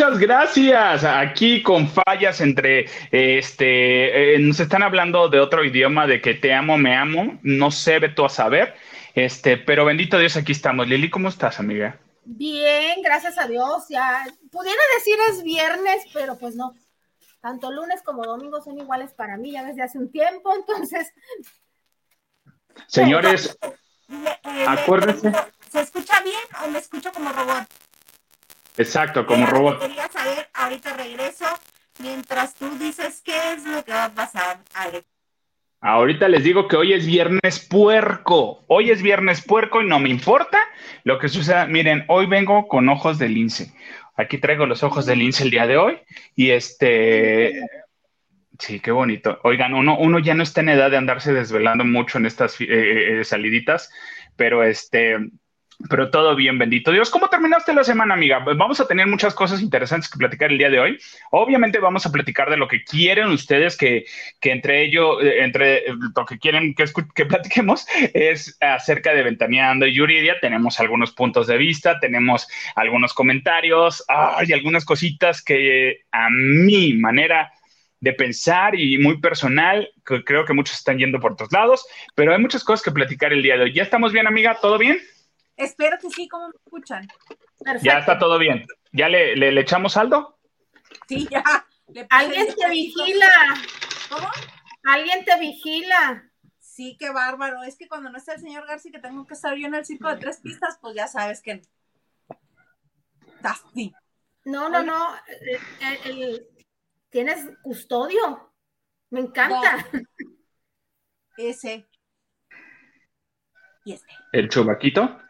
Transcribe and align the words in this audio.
muchas 0.00 0.18
gracias. 0.18 1.04
Aquí 1.04 1.62
con 1.62 1.86
fallas 1.88 2.40
entre, 2.40 2.86
este, 3.10 4.34
eh, 4.34 4.38
nos 4.38 4.58
están 4.58 4.82
hablando 4.82 5.28
de 5.28 5.40
otro 5.40 5.62
idioma, 5.62 6.06
de 6.06 6.22
que 6.22 6.32
te 6.32 6.54
amo, 6.54 6.78
me 6.78 6.96
amo, 6.96 7.38
no 7.42 7.70
sé, 7.70 8.00
tú 8.08 8.24
a 8.24 8.30
saber, 8.30 8.74
este, 9.14 9.58
pero 9.58 9.84
bendito 9.84 10.18
Dios, 10.18 10.38
aquí 10.38 10.52
estamos. 10.52 10.88
Lili, 10.88 11.10
¿cómo 11.10 11.28
estás, 11.28 11.60
amiga? 11.60 11.98
Bien, 12.24 13.02
gracias 13.02 13.36
a 13.36 13.46
Dios. 13.46 13.88
Ya 13.90 14.24
pudiera 14.50 14.80
decir 14.96 15.16
es 15.30 15.42
viernes, 15.42 16.04
pero 16.14 16.38
pues 16.38 16.54
no. 16.54 16.74
Tanto 17.42 17.70
lunes 17.70 18.00
como 18.02 18.24
domingo 18.24 18.62
son 18.62 18.78
iguales 18.78 19.12
para 19.12 19.36
mí 19.36 19.52
ya 19.52 19.64
desde 19.64 19.82
hace 19.82 19.98
un 19.98 20.10
tiempo, 20.10 20.54
entonces. 20.56 21.12
Señores, 22.86 23.58
acuérdense. 24.66 25.30
¿Se 25.70 25.80
escucha 25.82 26.22
bien 26.22 26.40
o 26.64 26.70
me 26.70 26.78
escucho 26.78 27.12
como 27.12 27.30
robot? 27.32 27.79
Exacto, 28.76 29.26
como 29.26 29.46
robot. 29.46 29.80
Quería 29.80 30.08
saber, 30.08 30.48
ahorita 30.54 30.96
regreso, 30.96 31.46
mientras 31.98 32.54
tú 32.54 32.78
dices 32.78 33.22
qué 33.24 33.52
es 33.52 33.64
lo 33.66 33.84
que 33.84 33.92
va 33.92 34.06
a 34.06 34.14
pasar, 34.14 34.60
Alex. 34.74 35.06
Ahorita 35.82 36.28
les 36.28 36.44
digo 36.44 36.68
que 36.68 36.76
hoy 36.76 36.92
es 36.92 37.06
viernes 37.06 37.66
puerco. 37.66 38.64
Hoy 38.66 38.90
es 38.90 39.00
viernes 39.00 39.42
puerco 39.42 39.80
y 39.80 39.86
no 39.86 39.98
me 39.98 40.10
importa 40.10 40.58
lo 41.04 41.18
que 41.18 41.28
suceda. 41.28 41.66
Miren, 41.66 42.04
hoy 42.08 42.26
vengo 42.26 42.68
con 42.68 42.88
ojos 42.90 43.18
de 43.18 43.30
lince. 43.30 43.72
Aquí 44.14 44.36
traigo 44.36 44.66
los 44.66 44.82
ojos 44.82 45.06
de 45.06 45.16
lince 45.16 45.42
el 45.42 45.50
día 45.50 45.66
de 45.66 45.78
hoy. 45.78 45.98
Y 46.36 46.50
este. 46.50 47.62
Sí, 48.58 48.80
qué 48.80 48.90
bonito. 48.90 49.38
Oigan, 49.42 49.72
uno, 49.72 49.96
uno 49.98 50.18
ya 50.18 50.34
no 50.34 50.42
está 50.42 50.60
en 50.60 50.68
edad 50.68 50.90
de 50.90 50.98
andarse 50.98 51.32
desvelando 51.32 51.82
mucho 51.86 52.18
en 52.18 52.26
estas 52.26 52.60
eh, 52.60 52.66
eh, 53.20 53.24
saliditas, 53.24 53.90
pero 54.36 54.62
este 54.62 55.16
pero 55.88 56.10
todo 56.10 56.36
bien, 56.36 56.58
bendito 56.58 56.92
Dios. 56.92 57.10
¿Cómo 57.10 57.28
terminaste 57.28 57.72
la 57.72 57.84
semana, 57.84 58.14
amiga? 58.14 58.44
Pues 58.44 58.56
vamos 58.56 58.80
a 58.80 58.86
tener 58.86 59.06
muchas 59.06 59.34
cosas 59.34 59.62
interesantes 59.62 60.10
que 60.10 60.18
platicar 60.18 60.50
el 60.50 60.58
día 60.58 60.68
de 60.68 60.78
hoy. 60.78 60.98
Obviamente 61.30 61.78
vamos 61.78 62.04
a 62.04 62.12
platicar 62.12 62.50
de 62.50 62.56
lo 62.56 62.68
que 62.68 62.84
quieren 62.84 63.28
ustedes, 63.28 63.76
que, 63.76 64.04
que 64.40 64.52
entre 64.52 64.82
ello, 64.84 65.20
eh, 65.20 65.42
entre 65.42 65.84
lo 66.14 66.26
que 66.26 66.38
quieren 66.38 66.74
que, 66.74 66.84
que 67.14 67.26
platiquemos 67.26 67.86
es 68.12 68.56
acerca 68.60 69.14
de 69.14 69.22
Ventaneando 69.22 69.86
y 69.86 69.94
Yuridia. 69.94 70.38
Tenemos 70.40 70.78
algunos 70.80 71.12
puntos 71.12 71.46
de 71.46 71.56
vista, 71.56 71.98
tenemos 71.98 72.46
algunos 72.74 73.14
comentarios, 73.14 74.04
hay 74.08 74.52
algunas 74.52 74.84
cositas 74.84 75.42
que 75.42 76.00
a 76.12 76.28
mi 76.30 76.94
manera 76.94 77.50
de 78.00 78.12
pensar 78.14 78.74
y 78.78 78.98
muy 78.98 79.20
personal, 79.20 79.88
creo 80.04 80.44
que 80.44 80.54
muchos 80.54 80.76
están 80.76 80.98
yendo 80.98 81.20
por 81.20 81.32
otros 81.32 81.52
lados, 81.52 81.86
pero 82.14 82.32
hay 82.32 82.40
muchas 82.40 82.64
cosas 82.64 82.82
que 82.82 82.90
platicar 82.90 83.32
el 83.32 83.42
día 83.42 83.56
de 83.56 83.64
hoy. 83.64 83.72
¿Ya 83.74 83.82
estamos 83.82 84.12
bien, 84.12 84.26
amiga? 84.26 84.56
¿Todo 84.60 84.78
bien? 84.78 84.98
Espero 85.60 85.98
que 85.98 86.08
sí, 86.08 86.26
¿cómo 86.26 86.48
me 86.48 86.54
escuchan? 86.56 87.06
Ya 87.82 87.98
está 87.98 88.18
todo 88.18 88.38
bien. 88.38 88.64
¿Ya 88.92 89.10
le, 89.10 89.36
le, 89.36 89.60
echamos 89.60 89.92
saldo? 89.92 90.38
Sí, 91.06 91.28
ya. 91.30 91.44
Alguien 92.08 92.46
te 92.56 92.70
vigila. 92.70 93.28
¿Cómo? 94.08 94.26
Alguien 94.84 95.22
te 95.22 95.38
vigila. 95.38 96.24
Sí, 96.58 96.96
qué 96.98 97.10
bárbaro. 97.10 97.62
Es 97.62 97.76
que 97.76 97.88
cuando 97.88 98.08
no 98.08 98.16
está 98.16 98.32
el 98.32 98.40
señor 98.40 98.66
García, 98.66 98.92
que 98.92 99.00
tengo 99.00 99.26
que 99.26 99.34
estar 99.34 99.54
yo 99.54 99.66
en 99.66 99.74
el 99.74 99.84
circo 99.84 100.08
de 100.08 100.16
tres 100.16 100.40
pistas, 100.40 100.78
pues 100.80 100.94
ya 100.94 101.06
sabes 101.08 101.42
que. 101.42 101.60
Así. 103.42 103.92
No, 104.46 104.70
no, 104.70 104.82
no. 104.82 105.14
Tienes 107.10 107.50
custodio. 107.60 108.50
Me 109.10 109.20
encanta. 109.20 109.86
Ese. 111.36 111.86
Y 113.84 113.92
este. 113.92 114.10
¿El 114.32 114.48
chubaquito? 114.48 115.20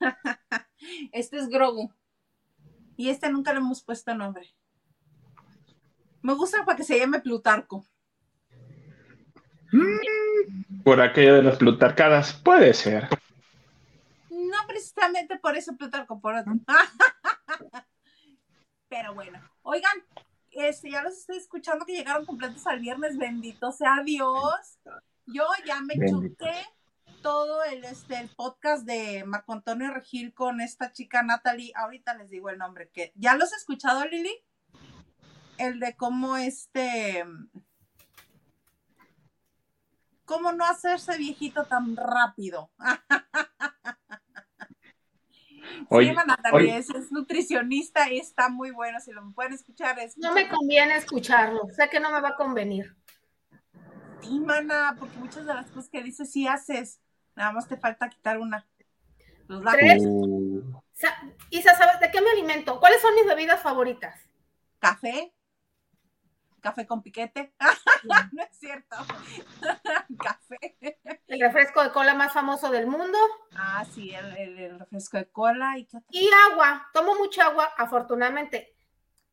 este 1.12 1.38
es 1.38 1.48
Grogu. 1.48 1.92
Y 2.96 3.08
este 3.08 3.30
nunca 3.30 3.52
le 3.52 3.58
hemos 3.58 3.82
puesto 3.82 4.14
nombre. 4.14 4.54
Me 6.22 6.34
gusta 6.34 6.64
para 6.64 6.76
que 6.76 6.84
se 6.84 6.98
llame 6.98 7.20
Plutarco. 7.20 7.84
Mm, 9.72 10.82
por 10.84 11.00
aquello 11.00 11.34
de 11.34 11.42
las 11.42 11.56
plutarcadas, 11.56 12.34
puede 12.34 12.74
ser. 12.74 13.08
No 14.30 14.66
precisamente 14.68 15.38
por 15.38 15.56
eso 15.56 15.76
Plutarco, 15.76 16.20
por 16.20 16.34
otro. 16.34 16.52
Pero 18.88 19.14
bueno, 19.14 19.40
oigan, 19.62 20.04
este, 20.50 20.90
ya 20.90 21.02
los 21.02 21.14
estoy 21.14 21.38
escuchando 21.38 21.86
que 21.86 21.94
llegaron 21.94 22.26
completos 22.26 22.66
al 22.66 22.80
viernes, 22.80 23.16
bendito 23.16 23.72
sea 23.72 24.02
Dios. 24.04 24.78
Yo 25.26 25.44
ya 25.64 25.80
me 25.80 25.94
chuté 26.08 26.52
todo 27.22 27.62
el, 27.64 27.84
este, 27.84 28.18
el 28.18 28.28
podcast 28.28 28.84
de 28.84 29.24
Marco 29.24 29.52
Antonio 29.52 29.92
Regil 29.92 30.34
con 30.34 30.60
esta 30.60 30.92
chica 30.92 31.22
Natalie, 31.22 31.72
ahorita 31.76 32.14
les 32.14 32.30
digo 32.30 32.50
el 32.50 32.58
nombre, 32.58 32.90
que 32.90 33.12
¿ya 33.14 33.34
los 33.34 33.52
has 33.52 33.60
escuchado, 33.60 34.04
Lili? 34.04 34.34
El 35.56 35.78
de 35.78 35.96
cómo 35.96 36.36
este, 36.36 37.24
cómo 40.24 40.52
no 40.52 40.64
hacerse 40.64 41.16
viejito 41.16 41.64
tan 41.64 41.96
rápido. 41.96 42.70
Oye, 45.88 46.10
sí, 46.10 46.16
Natalie, 46.26 46.76
es, 46.76 47.12
nutricionista 47.12 48.10
y 48.10 48.18
está 48.18 48.48
muy 48.48 48.72
bueno, 48.72 48.98
si 49.00 49.12
lo 49.12 49.22
pueden 49.32 49.52
escuchar. 49.52 49.96
No 50.16 50.32
me 50.32 50.48
conviene 50.48 50.96
escucharlo, 50.96 51.68
sé 51.68 51.88
que 51.88 52.00
no 52.00 52.10
me 52.10 52.20
va 52.20 52.30
a 52.30 52.36
convenir. 52.36 52.96
Sí, 54.22 54.40
mana, 54.40 54.96
porque 54.98 55.16
muchas 55.18 55.46
de 55.46 55.54
las 55.54 55.70
cosas 55.70 55.88
que 55.88 56.02
dices 56.02 56.32
sí 56.32 56.48
haces. 56.48 57.00
Nada 57.34 57.52
más 57.52 57.68
te 57.68 57.76
falta 57.76 58.08
quitar 58.08 58.38
una. 58.38 58.66
Los 59.48 59.62
¿Tres? 59.64 60.02
Uh. 60.04 60.82
Isa, 61.50 61.74
¿sabes 61.74 62.00
de 62.00 62.10
qué 62.10 62.20
me 62.20 62.30
alimento? 62.30 62.78
¿Cuáles 62.78 63.02
son 63.02 63.14
mis 63.14 63.26
bebidas 63.26 63.60
favoritas? 63.60 64.18
Café. 64.78 65.34
Café 66.60 66.86
con 66.86 67.02
piquete. 67.02 67.52
no 68.32 68.42
es 68.42 68.58
cierto. 68.58 68.96
Café. 70.18 70.76
El 71.26 71.40
refresco 71.40 71.82
de 71.82 71.90
cola 71.90 72.14
más 72.14 72.32
famoso 72.32 72.70
del 72.70 72.86
mundo. 72.86 73.18
Ah, 73.56 73.84
sí, 73.92 74.14
el, 74.14 74.78
refresco 74.78 75.16
de 75.16 75.28
cola. 75.28 75.76
¿Y, 75.76 75.88
y 76.10 76.30
agua. 76.50 76.88
Tomo 76.92 77.16
mucha 77.16 77.46
agua, 77.46 77.72
afortunadamente. 77.76 78.76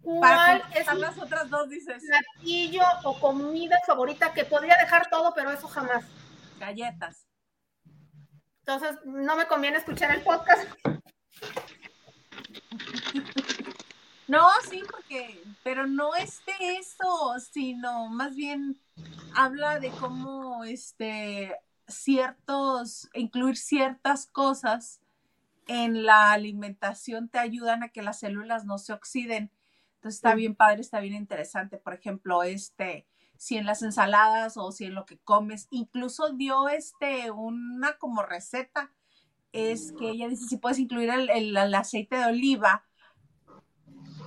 ¿Cuál 0.02 0.64
es 0.74 0.94
las 0.96 1.18
otras 1.18 1.50
dos, 1.50 1.70
dices? 1.70 2.04
Platillo 2.06 2.84
o 3.04 3.20
comida 3.20 3.78
favorita 3.86 4.34
que 4.34 4.46
podría 4.46 4.78
dejar 4.78 5.10
todo, 5.10 5.34
pero 5.36 5.52
eso 5.52 5.68
jamás. 5.68 6.06
Galletas. 6.58 7.29
Entonces, 8.70 9.04
no 9.04 9.36
me 9.36 9.48
conviene 9.48 9.78
escuchar 9.78 10.16
el 10.16 10.22
podcast. 10.22 10.70
No, 14.28 14.48
sí, 14.70 14.84
porque, 14.92 15.42
pero 15.64 15.88
no 15.88 16.14
es 16.14 16.46
de 16.46 16.78
eso, 16.78 17.34
sino 17.52 18.10
más 18.10 18.36
bien 18.36 18.80
habla 19.34 19.80
de 19.80 19.90
cómo 19.90 20.66
este 20.66 21.56
ciertos, 21.88 23.10
incluir 23.16 23.58
ciertas 23.58 24.28
cosas 24.28 25.02
en 25.66 26.04
la 26.06 26.32
alimentación 26.32 27.28
te 27.28 27.40
ayudan 27.40 27.82
a 27.82 27.90
que 27.90 28.04
las 28.04 28.20
células 28.20 28.66
no 28.66 28.78
se 28.78 28.94
oxiden. 28.94 29.52
Entonces 29.96 30.18
está 30.20 30.36
bien 30.36 30.54
padre, 30.54 30.82
está 30.82 31.00
bien 31.00 31.16
interesante. 31.16 31.80
Por 31.80 31.96
ejemplo, 31.96 32.44
este, 32.44 33.08
si 33.40 33.56
en 33.56 33.66
las 33.66 33.82
ensaladas 33.84 34.58
o 34.58 34.70
si 34.74 34.84
en 34.86 34.96
lo 34.96 35.06
que 35.06 35.18
comes. 35.18 35.68
Incluso 35.72 36.34
dio 36.34 36.68
este 36.68 37.32
una 37.32 37.98
como 37.98 38.22
receta, 38.22 38.92
es 39.54 39.94
que 39.94 40.10
ella 40.10 40.28
dice 40.28 40.46
si 40.46 40.58
puedes 40.58 40.78
incluir 40.78 41.10
el, 41.10 41.58
aceite 41.74 42.18
de 42.18 42.26
oliva 42.26 42.84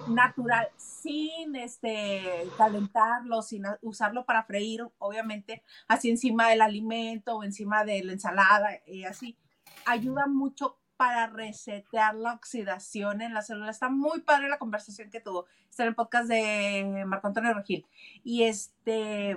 natural 0.08 0.66
sin 0.78 1.54
este 1.56 2.48
calentarlo, 2.56 3.42
sin 3.42 3.64
usarlo 3.82 4.24
para 4.24 4.44
freír, 4.44 4.82
obviamente, 4.98 5.62
así 5.88 6.08
encima 6.08 6.48
del 6.48 6.62
alimento 6.62 7.36
o 7.36 7.44
encima 7.44 7.84
de 7.84 8.02
la 8.02 8.12
ensalada 8.14 8.80
y 8.86 9.04
así, 9.04 9.36
ayuda 9.84 10.26
mucho 10.26 10.78
para 11.02 11.26
resetear 11.26 12.14
la 12.14 12.34
oxidación 12.34 13.22
en 13.22 13.34
la 13.34 13.42
célula. 13.42 13.72
Está 13.72 13.88
muy 13.88 14.20
padre 14.20 14.48
la 14.48 14.60
conversación 14.60 15.10
que 15.10 15.18
tuvo. 15.20 15.46
Está 15.68 15.82
en 15.82 15.88
el 15.88 15.94
podcast 15.96 16.28
de 16.28 17.02
Marco 17.08 17.26
Antonio 17.26 17.52
Regil. 17.54 17.84
Y 18.22 18.44
este... 18.44 19.36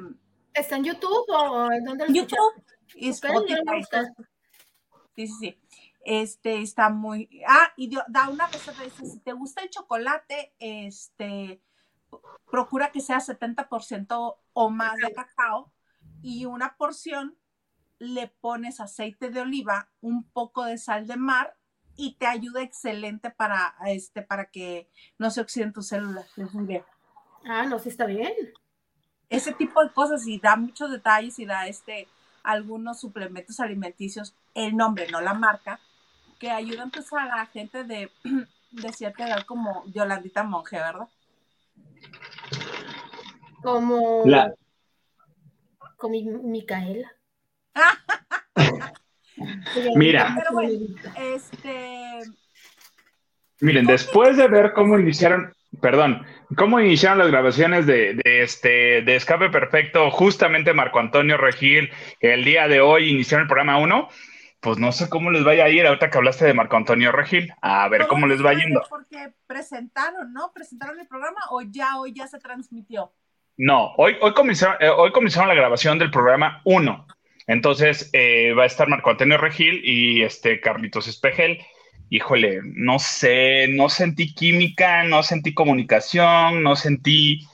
¿Está 0.54 0.76
en 0.76 0.84
YouTube 0.84 1.26
o 1.30 1.72
en 1.72 1.84
dónde 1.84 2.08
lo 2.08 2.14
YouTube 2.14 2.64
y 2.94 3.10
Spotify. 3.10 3.84
Sí, 5.16 5.26
sí, 5.26 5.34
sí. 5.40 5.60
Este 6.06 6.62
está 6.62 6.92
muy. 6.92 7.42
Ah, 7.48 7.74
y 7.76 7.90
da 8.10 8.30
una 8.30 8.46
receta. 8.46 8.84
Dice: 8.84 9.04
si 9.08 9.20
te 9.22 9.34
gusta 9.34 9.64
el 9.64 9.72
chocolate, 9.72 10.54
este 10.60 11.64
procura 12.52 12.92
que 12.92 13.02
sea 13.02 13.18
70% 13.18 14.38
o 14.54 14.70
más 14.70 14.98
de 14.98 15.12
cacao 15.14 15.74
y 16.22 16.46
una 16.46 16.78
porción 16.78 17.36
le 18.00 18.28
pones 18.28 18.80
aceite 18.80 19.30
de 19.30 19.42
oliva, 19.42 19.90
un 20.02 20.24
poco 20.24 20.66
de 20.66 20.78
sal 20.78 21.08
de 21.08 21.18
mar 21.18 21.56
y 21.96 22.16
te 22.16 22.28
ayuda 22.28 22.62
excelente 22.62 23.30
para, 23.30 23.76
este, 23.86 24.22
para 24.22 24.46
que 24.46 24.90
no 25.18 25.32
se 25.32 25.42
oxiden 25.42 25.74
tus 25.74 25.88
células. 25.88 26.28
Ah, 27.46 27.66
no, 27.66 27.80
sí 27.80 27.90
está 27.90 28.06
bien. 28.06 28.34
Ese 29.30 29.54
tipo 29.54 29.84
de 29.84 29.92
cosas 29.92 30.28
y 30.28 30.40
da 30.40 30.56
muchos 30.56 30.92
detalles 30.92 31.40
y 31.40 31.46
da 31.46 31.68
este 31.68 32.08
algunos 32.44 33.00
suplementos 33.00 33.60
alimenticios, 33.60 34.36
el 34.54 34.76
nombre, 34.76 35.10
no 35.10 35.20
la 35.20 35.34
marca, 35.34 35.80
que 36.40 36.52
ayudan 36.52 36.92
pues 36.92 37.12
a 37.14 37.26
la 37.26 37.46
gente 37.48 37.84
de, 37.84 38.12
de 38.72 38.94
cierta 38.94 39.28
edad 39.28 39.46
como 39.46 39.84
Yolandita 39.88 40.44
Monje, 40.44 40.78
¿verdad? 40.78 41.10
Como 43.64 44.24
la... 44.26 44.54
con 45.98 46.12
Micaela. 46.12 47.12
Mira. 49.96 50.36
este... 51.16 52.22
Miren, 53.62 53.86
después 53.86 54.38
de 54.38 54.48
ver 54.48 54.74
cómo 54.74 55.00
iniciaron, 55.00 55.54
perdón, 55.82 56.26
cómo 56.58 56.80
iniciaron 56.80 57.20
las 57.20 57.30
grabaciones 57.30 57.86
de, 57.86 58.20
este 58.24 59.02
de 59.02 59.16
Escape 59.16 59.50
Perfecto, 59.50 60.12
justamente 60.12 60.74
Marco 60.74 61.00
Antonio 61.00 61.38
Regil, 61.38 61.90
el 62.20 62.44
día 62.44 62.68
de 62.68 62.82
hoy 62.82 63.10
iniciaron 63.10 63.44
el 63.44 63.48
programa 63.48 63.78
1, 63.78 64.10
pues 64.60 64.78
no 64.78 64.92
sé 64.92 65.10
cómo 65.10 65.32
les 65.32 65.44
vaya 65.44 65.66
a 65.66 65.70
ir 65.70 65.88
ahorita 65.88 66.10
que 66.10 66.18
hablaste 66.18 66.46
de 66.46 66.54
Marco 66.54 66.76
Antonio 66.76 67.12
Regil, 67.14 67.52
a 67.62 67.88
ver 67.88 68.08
cómo 68.08 68.28
les 68.28 68.44
va 68.44 68.54
yendo. 68.54 68.82
Porque 68.90 69.34
presentaron, 69.48 70.34
¿no? 70.34 70.52
¿Presentaron 70.54 71.00
el 71.00 71.08
programa 71.08 71.40
o 71.52 71.62
ya 71.62 71.98
hoy 71.98 72.14
ya 72.14 72.28
se 72.28 72.40
transmitió? 72.40 73.14
No, 73.58 73.94
hoy, 73.96 74.18
hoy, 74.22 74.34
comenzaron, 74.34 74.76
eh, 74.82 74.90
hoy 74.90 75.14
comenzaron 75.14 75.48
la 75.48 75.56
grabación 75.56 75.98
del 75.98 76.12
programa 76.12 76.62
1. 76.66 77.08
Entonces 77.48 78.10
eh, 78.14 78.54
va 78.54 78.64
a 78.64 78.68
estar 78.68 78.88
Marco 78.88 79.10
Antonio 79.10 79.38
Regil 79.38 79.82
y 79.84 80.24
este 80.24 80.60
Carlitos 80.60 81.08
Espejel. 81.08 81.60
Híjole, 82.10 82.62
no 82.64 83.00
sé, 83.00 83.68
no 83.70 83.90
sentí 83.90 84.34
química, 84.34 85.04
no 85.04 85.24
sentí 85.24 85.54
comunicación, 85.54 86.64
no 86.64 86.76
sentí. 86.76 87.48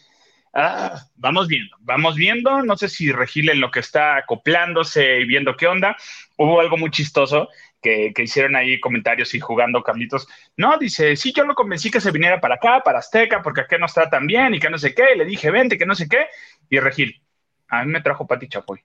Ah, 0.53 1.05
vamos 1.15 1.47
viendo, 1.47 1.75
vamos 1.79 2.15
viendo. 2.15 2.61
No 2.61 2.77
sé 2.77 2.89
si 2.89 3.11
Regil 3.11 3.49
en 3.49 3.61
lo 3.61 3.71
que 3.71 3.79
está 3.79 4.17
acoplándose 4.17 5.19
y 5.21 5.25
viendo 5.25 5.55
qué 5.55 5.67
onda. 5.67 5.95
Hubo 6.37 6.59
algo 6.59 6.77
muy 6.77 6.91
chistoso 6.91 7.49
que, 7.81 8.13
hicieron 8.17 8.55
ahí 8.55 8.79
comentarios 8.79 9.33
y 9.33 9.39
jugando 9.39 9.83
Carlitos. 9.83 10.27
No, 10.57 10.77
dice, 10.77 11.15
sí, 11.15 11.33
yo 11.33 11.43
lo 11.45 11.55
convencí 11.55 11.89
que 11.89 12.01
se 12.01 12.11
viniera 12.11 12.39
para 12.39 12.55
acá, 12.55 12.81
para 12.83 12.99
Azteca, 12.99 13.41
porque 13.41 13.61
acá 13.61 13.77
no 13.77 13.85
está 13.87 14.09
tan 14.09 14.27
bien 14.27 14.53
y 14.53 14.59
que 14.59 14.69
no 14.69 14.77
sé 14.77 14.93
qué. 14.93 15.13
Y 15.15 15.17
le 15.17 15.25
dije, 15.25 15.51
vente, 15.51 15.77
que 15.77 15.85
no 15.85 15.95
sé 15.95 16.07
qué. 16.07 16.27
Y 16.69 16.79
Regil, 16.79 17.21
a 17.67 17.83
mí 17.85 17.91
me 17.91 18.01
trajo 18.01 18.27
Pati 18.27 18.47
Chapoy. 18.47 18.81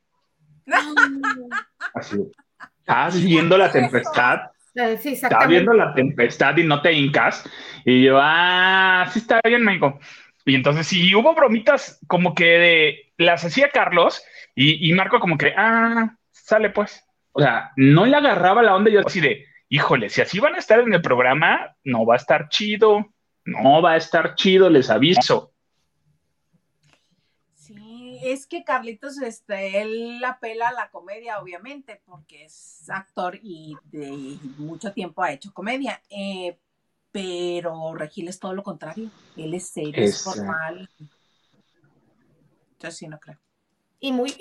Así. 1.95 2.17
Estás 2.81 3.23
viendo 3.23 3.59
la 3.59 3.71
tempestad. 3.71 4.41
Sí, 5.01 5.13
Estás 5.13 5.49
viendo 5.49 5.73
la 5.73 5.95
tempestad 5.95 6.57
y 6.57 6.65
no 6.65 6.83
te 6.83 6.93
hincas. 6.93 7.49
Y 7.85 8.05
yo, 8.05 8.19
ah, 8.21 9.09
sí 9.11 9.21
está 9.21 9.41
bien, 9.45 9.65
México. 9.65 9.99
Y 10.45 10.55
entonces 10.55 10.87
sí, 10.87 11.15
hubo 11.15 11.35
bromitas 11.35 11.99
como 12.07 12.35
que 12.35 12.45
de, 12.45 13.13
las 13.17 13.45
hacía 13.45 13.71
Carlos 13.71 14.23
y, 14.55 14.89
y 14.89 14.93
Marco 14.93 15.19
como 15.19 15.39
que, 15.39 15.55
ah, 15.57 16.15
sale 16.31 16.71
pues. 16.71 17.03
O 17.33 17.41
sea, 17.41 17.73
no 17.77 18.07
le 18.07 18.17
agarraba 18.17 18.63
la 18.63 18.75
onda 18.75 18.91
yo 18.91 19.01
así 19.05 19.21
de, 19.21 19.47
híjole, 19.69 20.09
si 20.09 20.21
así 20.21 20.39
van 20.39 20.55
a 20.55 20.59
estar 20.59 20.81
en 20.81 20.93
el 20.93 21.03
programa, 21.03 21.75
no 21.85 22.07
va 22.07 22.15
a 22.15 22.19
estar 22.19 22.49
chido. 22.49 23.13
No 23.45 23.81
va 23.81 23.93
a 23.93 23.97
estar 23.97 24.35
chido, 24.35 24.69
les 24.69 24.91
aviso 24.91 25.53
es 28.23 28.47
que 28.47 28.65
Carlitos, 28.65 29.21
este, 29.21 29.81
él 29.81 30.23
apela 30.25 30.69
a 30.69 30.73
la 30.73 30.91
comedia, 30.91 31.41
obviamente, 31.41 32.01
porque 32.05 32.45
es 32.45 32.89
actor 32.89 33.39
y 33.43 33.77
de 33.85 34.39
mucho 34.59 34.93
tiempo 34.93 35.23
ha 35.23 35.33
hecho 35.33 35.53
comedia. 35.53 36.03
Eh, 36.11 36.59
pero 37.13 37.95
Regil 37.95 38.29
es 38.29 38.39
todo 38.39 38.53
lo 38.53 38.63
contrario. 38.63 39.11
Él 39.37 39.55
es 39.55 39.69
serio, 39.71 40.05
es, 40.05 40.23
formal. 40.23 40.89
Yo 42.79 42.91
sí 42.91 43.09
no 43.09 43.19
creo. 43.19 43.39
Y 43.99 44.13
muy, 44.13 44.37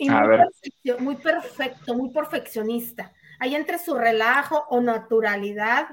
muy, 0.99 1.15
perfecto, 1.15 1.95
muy 1.95 2.09
perfeccionista. 2.09 3.13
Ahí 3.39 3.55
entre 3.55 3.79
su 3.79 3.95
relajo 3.95 4.65
o 4.69 4.81
naturalidad, 4.81 5.87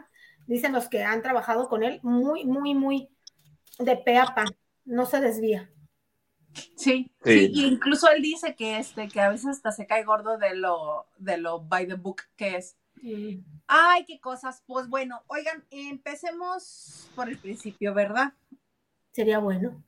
dicen 0.47 0.73
los 0.73 0.89
que 0.89 1.05
han 1.05 1.23
trabajado 1.23 1.69
con 1.69 1.85
él, 1.85 2.01
muy, 2.03 2.45
muy, 2.45 2.75
muy 2.75 3.09
de 3.79 3.97
pe 3.97 4.19
a 4.19 4.27
pa. 4.35 4.45
No 4.85 5.07
se 5.07 5.21
desvía. 5.21 5.72
Sí, 6.77 7.11
sí, 7.25 7.53
incluso 7.55 8.11
él 8.11 8.23
dice 8.23 8.55
que 8.57 8.79
este, 8.79 9.09
que 9.09 9.21
a 9.21 9.31
veces 9.31 9.47
hasta 9.47 9.73
se 9.73 9.87
cae 9.87 10.05
gordo 10.05 10.39
de 10.39 10.55
lo, 10.55 11.07
de 11.19 11.39
lo 11.39 11.61
by 11.61 11.87
the 11.87 11.95
book 11.95 12.23
que 12.37 12.57
es. 12.57 12.77
Ay, 13.67 14.05
qué 14.07 14.21
cosas. 14.21 14.63
Pues 14.67 14.89
bueno, 14.89 15.23
oigan, 15.27 15.65
empecemos 15.71 17.11
por 17.15 17.29
el 17.29 17.39
principio, 17.39 17.95
¿verdad? 17.95 18.33
Sería 19.13 19.39
bueno. 19.39 19.83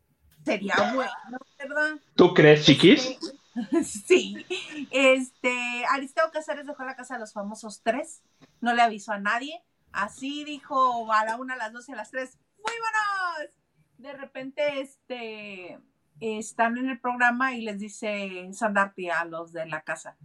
Sería 0.45 0.75
bueno, 0.95 1.39
¿verdad? 1.59 1.99
¿Tú 2.17 2.35
crees, 2.35 2.65
chiquis? 2.65 3.19
sí. 4.05 4.45
Este, 4.91 5.85
Aristeo 5.91 6.31
Casares 6.33 6.67
dejó 6.67 6.85
la 6.85 6.97
casa 6.97 7.15
de 7.15 7.21
los 7.21 7.33
famosos 7.33 7.83
tres. 7.83 8.23
No 8.61 8.75
le 8.75 8.83
avisó 8.83 9.13
a 9.13 9.19
nadie. 9.19 9.63
Así 9.93 10.45
dijo 10.45 11.13
a 11.13 11.25
la 11.25 11.37
una, 11.37 11.55
a 11.55 11.57
las 11.57 11.73
dos 11.73 11.89
y 11.89 11.93
a 11.93 11.97
las 11.97 12.11
tres. 12.11 12.37
¡Muy 12.57 12.75
buenos! 12.81 13.55
De 13.99 14.13
repente, 14.13 14.81
este 14.81 15.79
están 16.25 16.79
en 16.79 16.89
el 16.89 17.01
programa 17.01 17.55
y 17.55 17.63
les 17.63 17.79
dice 17.79 18.49
Sandarti 18.53 19.11
a 19.11 19.25
los 19.25 19.53
de 19.53 19.67
la 19.67 19.83
casa. 19.83 20.17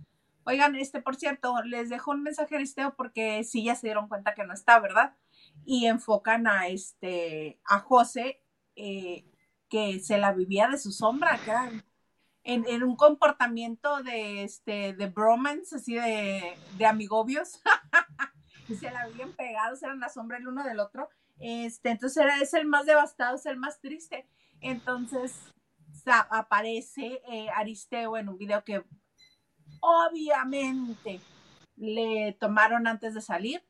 Oigan, 0.46 0.76
este, 0.76 1.02
por 1.02 1.16
cierto, 1.16 1.62
les 1.64 1.90
dejo 1.90 2.12
un 2.12 2.24
mensaje 2.24 2.56
a 2.56 2.58
Aristeo 2.58 2.96
porque 2.96 3.44
sí 3.44 3.64
ya 3.64 3.76
se 3.76 3.88
dieron 3.88 4.08
cuenta 4.08 4.34
que 4.34 4.46
no 4.46 4.54
está, 4.54 4.80
¿verdad? 4.80 5.16
Y 5.66 5.86
enfocan 5.86 6.48
a 6.48 6.68
este, 6.68 7.60
a 7.66 7.80
José, 7.80 8.42
eh, 8.76 9.26
que 9.70 10.00
se 10.00 10.18
la 10.18 10.34
vivía 10.34 10.68
de 10.68 10.78
su 10.78 10.92
sombra, 10.92 11.40
que 11.44 11.52
en, 12.44 12.66
en, 12.68 12.84
un 12.84 12.96
comportamiento 12.96 14.02
de, 14.02 14.44
este, 14.44 14.94
de 14.94 15.08
bromance, 15.08 15.76
así 15.76 15.96
de, 15.96 16.58
de 16.78 16.86
amigobios. 16.86 17.62
se 18.80 18.92
la 18.92 19.08
vivían 19.08 19.34
pegados, 19.34 19.84
eran 19.84 20.00
la 20.00 20.10
sombra 20.10 20.38
el 20.38 20.48
uno 20.48 20.64
del 20.64 20.80
otro. 20.80 21.10
Este, 21.40 21.92
entonces 21.92 22.24
era, 22.24 22.38
es 22.40 22.54
el 22.54 22.66
más 22.66 22.86
devastado, 22.86 23.36
es 23.36 23.46
el 23.46 23.58
más 23.58 23.80
triste. 23.80 24.28
Entonces, 24.62 25.54
aparece 26.08 27.22
eh, 27.30 27.50
Aristeo 27.56 28.18
en 28.18 28.30
un 28.30 28.38
video 28.38 28.64
que 28.64 28.84
obviamente 29.82 31.22
le 31.76 32.34
tomaron 32.40 32.88
antes 32.88 33.14
de 33.14 33.22
salir 33.22 33.64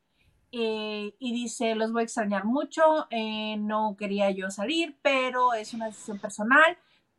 eh, 0.51 1.15
y 1.19 1.33
dice, 1.33 1.75
los 1.75 1.91
voy 1.91 2.01
a 2.01 2.03
extrañar 2.05 2.45
mucho, 2.45 3.07
eh, 3.11 3.57
no 3.57 3.95
quería 3.97 4.31
yo 4.31 4.49
salir, 4.49 4.97
pero 5.03 5.53
es 5.53 5.73
una 5.73 5.85
decisión 5.85 6.17
personal, 6.17 6.77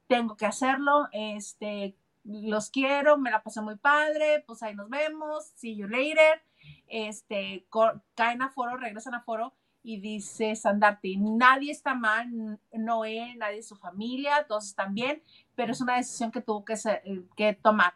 tengo 0.08 0.36
que 0.36 0.46
hacerlo, 0.46 1.08
este, 1.12 1.96
los 2.24 2.70
quiero, 2.70 3.18
me 3.18 3.30
la 3.30 3.42
pasé 3.44 3.60
muy 3.60 3.76
padre, 3.76 4.42
pues 4.46 4.64
ahí 4.64 4.74
nos 4.74 4.88
vemos, 4.88 5.44
see 5.54 5.76
you 5.76 5.86
later, 5.86 6.42
este, 6.88 7.68
caen 8.16 8.42
a 8.42 8.50
foro, 8.50 8.76
regresan 8.76 9.14
a 9.14 9.22
foro 9.22 9.54
y 9.82 10.00
dice 10.00 10.54
Sandarte, 10.54 11.14
nadie 11.18 11.72
está 11.72 11.94
mal, 11.94 12.28
Noé, 12.72 13.34
nadie 13.36 13.56
de 13.56 13.62
su 13.62 13.76
familia, 13.76 14.46
todos 14.46 14.66
están 14.66 14.94
bien, 14.94 15.22
pero 15.54 15.72
es 15.72 15.80
una 15.80 15.96
decisión 15.96 16.30
que 16.30 16.40
tuvo 16.40 16.64
que, 16.64 16.74
eh, 16.74 17.22
que 17.36 17.54
tomar. 17.54 17.94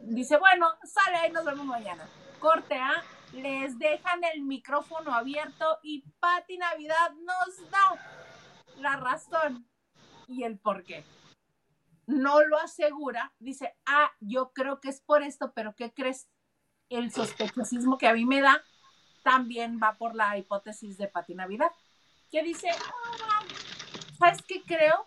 Dice, 0.00 0.38
bueno, 0.38 0.66
sale 0.84 1.16
ahí, 1.18 1.32
nos 1.32 1.44
vemos 1.44 1.66
mañana. 1.66 2.08
Corte 2.38 2.76
A, 2.76 3.02
les 3.34 3.78
dejan 3.78 4.20
el 4.34 4.42
micrófono 4.42 5.12
abierto 5.12 5.78
y 5.82 6.02
Pati 6.18 6.56
Navidad 6.56 7.12
nos 7.22 7.70
da 7.70 8.00
la 8.78 8.96
razón 8.96 9.66
y 10.26 10.44
el 10.44 10.58
por 10.58 10.84
qué. 10.84 11.04
No 12.06 12.42
lo 12.42 12.58
asegura, 12.58 13.32
dice, 13.38 13.76
ah, 13.86 14.10
yo 14.20 14.52
creo 14.52 14.80
que 14.80 14.88
es 14.88 15.00
por 15.00 15.22
esto, 15.22 15.52
pero 15.54 15.74
¿qué 15.76 15.92
crees? 15.92 16.28
El 16.88 17.12
sospechosismo 17.12 17.98
que 17.98 18.08
a 18.08 18.14
mí 18.14 18.24
me 18.24 18.40
da 18.40 18.64
también 19.22 19.78
va 19.82 19.94
por 19.94 20.14
la 20.14 20.36
hipótesis 20.38 20.96
de 20.98 21.08
Pati 21.08 21.34
Navidad, 21.34 21.70
que 22.30 22.42
dice, 22.42 22.68
¿sabes 24.18 24.42
qué 24.46 24.62
creo? 24.62 25.06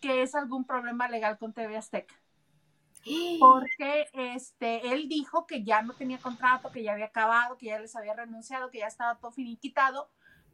Que 0.00 0.22
es 0.22 0.34
algún 0.34 0.64
problema 0.64 1.08
legal 1.08 1.38
con 1.38 1.52
TV 1.52 1.76
Azteca. 1.76 2.14
Porque 3.40 4.08
este, 4.12 4.92
él 4.92 5.08
dijo 5.08 5.46
que 5.46 5.64
ya 5.64 5.82
no 5.82 5.94
tenía 5.94 6.18
contrato, 6.18 6.70
que 6.70 6.82
ya 6.82 6.92
había 6.92 7.06
acabado, 7.06 7.58
que 7.58 7.66
ya 7.66 7.78
les 7.78 7.96
había 7.96 8.14
renunciado, 8.14 8.70
que 8.70 8.78
ya 8.78 8.86
estaba 8.86 9.18
todo 9.18 9.32
finiquitado, 9.32 10.10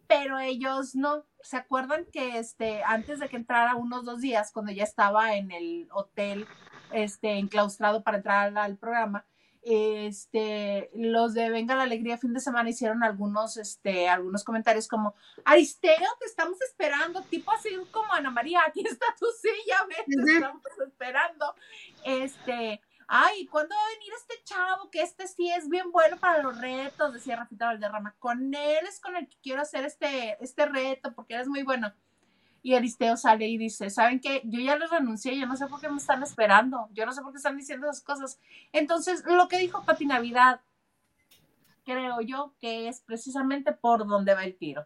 pero 0.07 0.39
ellos 0.39 0.95
no. 0.95 1.25
¿Se 1.43 1.57
acuerdan 1.57 2.07
que 2.13 2.39
este, 2.39 2.83
antes 2.85 3.21
de 3.21 3.29
que 3.29 3.37
entrara 3.37 3.75
unos 3.75 4.05
dos 4.05 4.21
días, 4.21 4.53
cuando 4.53 4.73
ya 4.73 4.85
estaba 4.85 5.37
en 5.37 5.51
el 5.51 5.89
hotel 5.93 6.47
este, 6.93 7.39
enclaustrado 7.39 8.03
para 8.03 8.17
entrar 8.17 8.57
al 8.57 8.77
programa, 8.77 9.27
este, 9.63 10.91
los 10.95 11.35
de 11.35 11.51
Venga 11.51 11.75
la 11.75 11.83
Alegría 11.83 12.19
fin 12.19 12.33
de 12.33 12.41
semana 12.41 12.71
hicieron 12.71 13.03
algunos, 13.03 13.57
este, 13.57 14.09
algunos 14.09 14.45
comentarios 14.45 14.89
como, 14.89 15.15
Aristeo, 15.45 15.95
te 16.19 16.27
estamos 16.27 16.61
esperando, 16.63 17.23
tipo 17.25 17.51
así 17.53 17.71
como 17.91 18.13
Ana 18.13 18.31
María, 18.31 18.61
aquí 18.67 18.81
está 18.87 19.07
tu 19.19 19.27
silla, 19.41 19.77
ven, 19.89 20.25
te 20.25 20.33
estamos 20.33 20.63
esperando. 20.87 21.55
Este, 22.05 22.81
ay, 23.07 23.47
¿cuándo 23.47 23.75
va 23.75 23.81
a 23.81 23.95
venir 23.95 24.13
este 24.15 24.43
chavo? 24.45 24.91
Que 24.91 25.03
este 25.03 25.27
sí 25.27 25.51
es 25.51 25.69
bien 25.69 25.91
bueno 25.91 26.19
para 26.19 26.43
los 26.43 26.61
retos, 26.61 27.13
decía 27.13 27.37
Rafita 27.37 27.67
Valderrama. 27.67 28.15
Con 28.19 28.55
él 28.55 28.87
es 28.87 29.01
con 29.01 29.17
el 29.17 29.29
que 29.29 29.37
quiero 29.43 29.63
hacer 29.63 29.85
este, 29.85 30.37
este 30.43 30.67
reto, 30.67 31.15
porque 31.15 31.35
él 31.35 31.41
es 31.41 31.49
muy 31.49 31.63
bueno. 31.63 31.93
Y 32.69 32.75
Aristeo 32.75 33.17
sale 33.17 33.49
y 33.49 33.57
dice, 33.57 33.89
¿saben 33.89 34.21
qué? 34.21 34.43
Yo 34.45 34.61
ya 34.61 34.77
les 34.77 34.91
renuncié, 34.91 35.39
yo 35.39 35.47
no 35.47 35.57
sé 35.57 35.69
por 35.69 35.81
qué 35.81 35.89
me 35.89 35.97
están 35.97 36.23
esperando, 36.23 36.87
yo 36.93 37.07
no 37.07 37.15
sé 37.15 37.23
por 37.23 37.33
qué 37.33 37.39
están 37.39 37.57
diciendo 37.57 37.87
esas 37.89 38.03
cosas. 38.03 38.39
Entonces, 38.75 39.25
lo 39.25 39.49
que 39.49 39.57
dijo 39.57 39.87
Pati 39.87 40.05
Navidad, 40.05 40.61
creo 41.87 42.21
yo 42.21 42.53
que 42.61 42.89
es 42.89 43.01
precisamente 43.01 43.73
por 43.73 44.07
donde 44.07 44.35
va 44.35 44.45
el 44.45 44.55
tiro. 44.55 44.85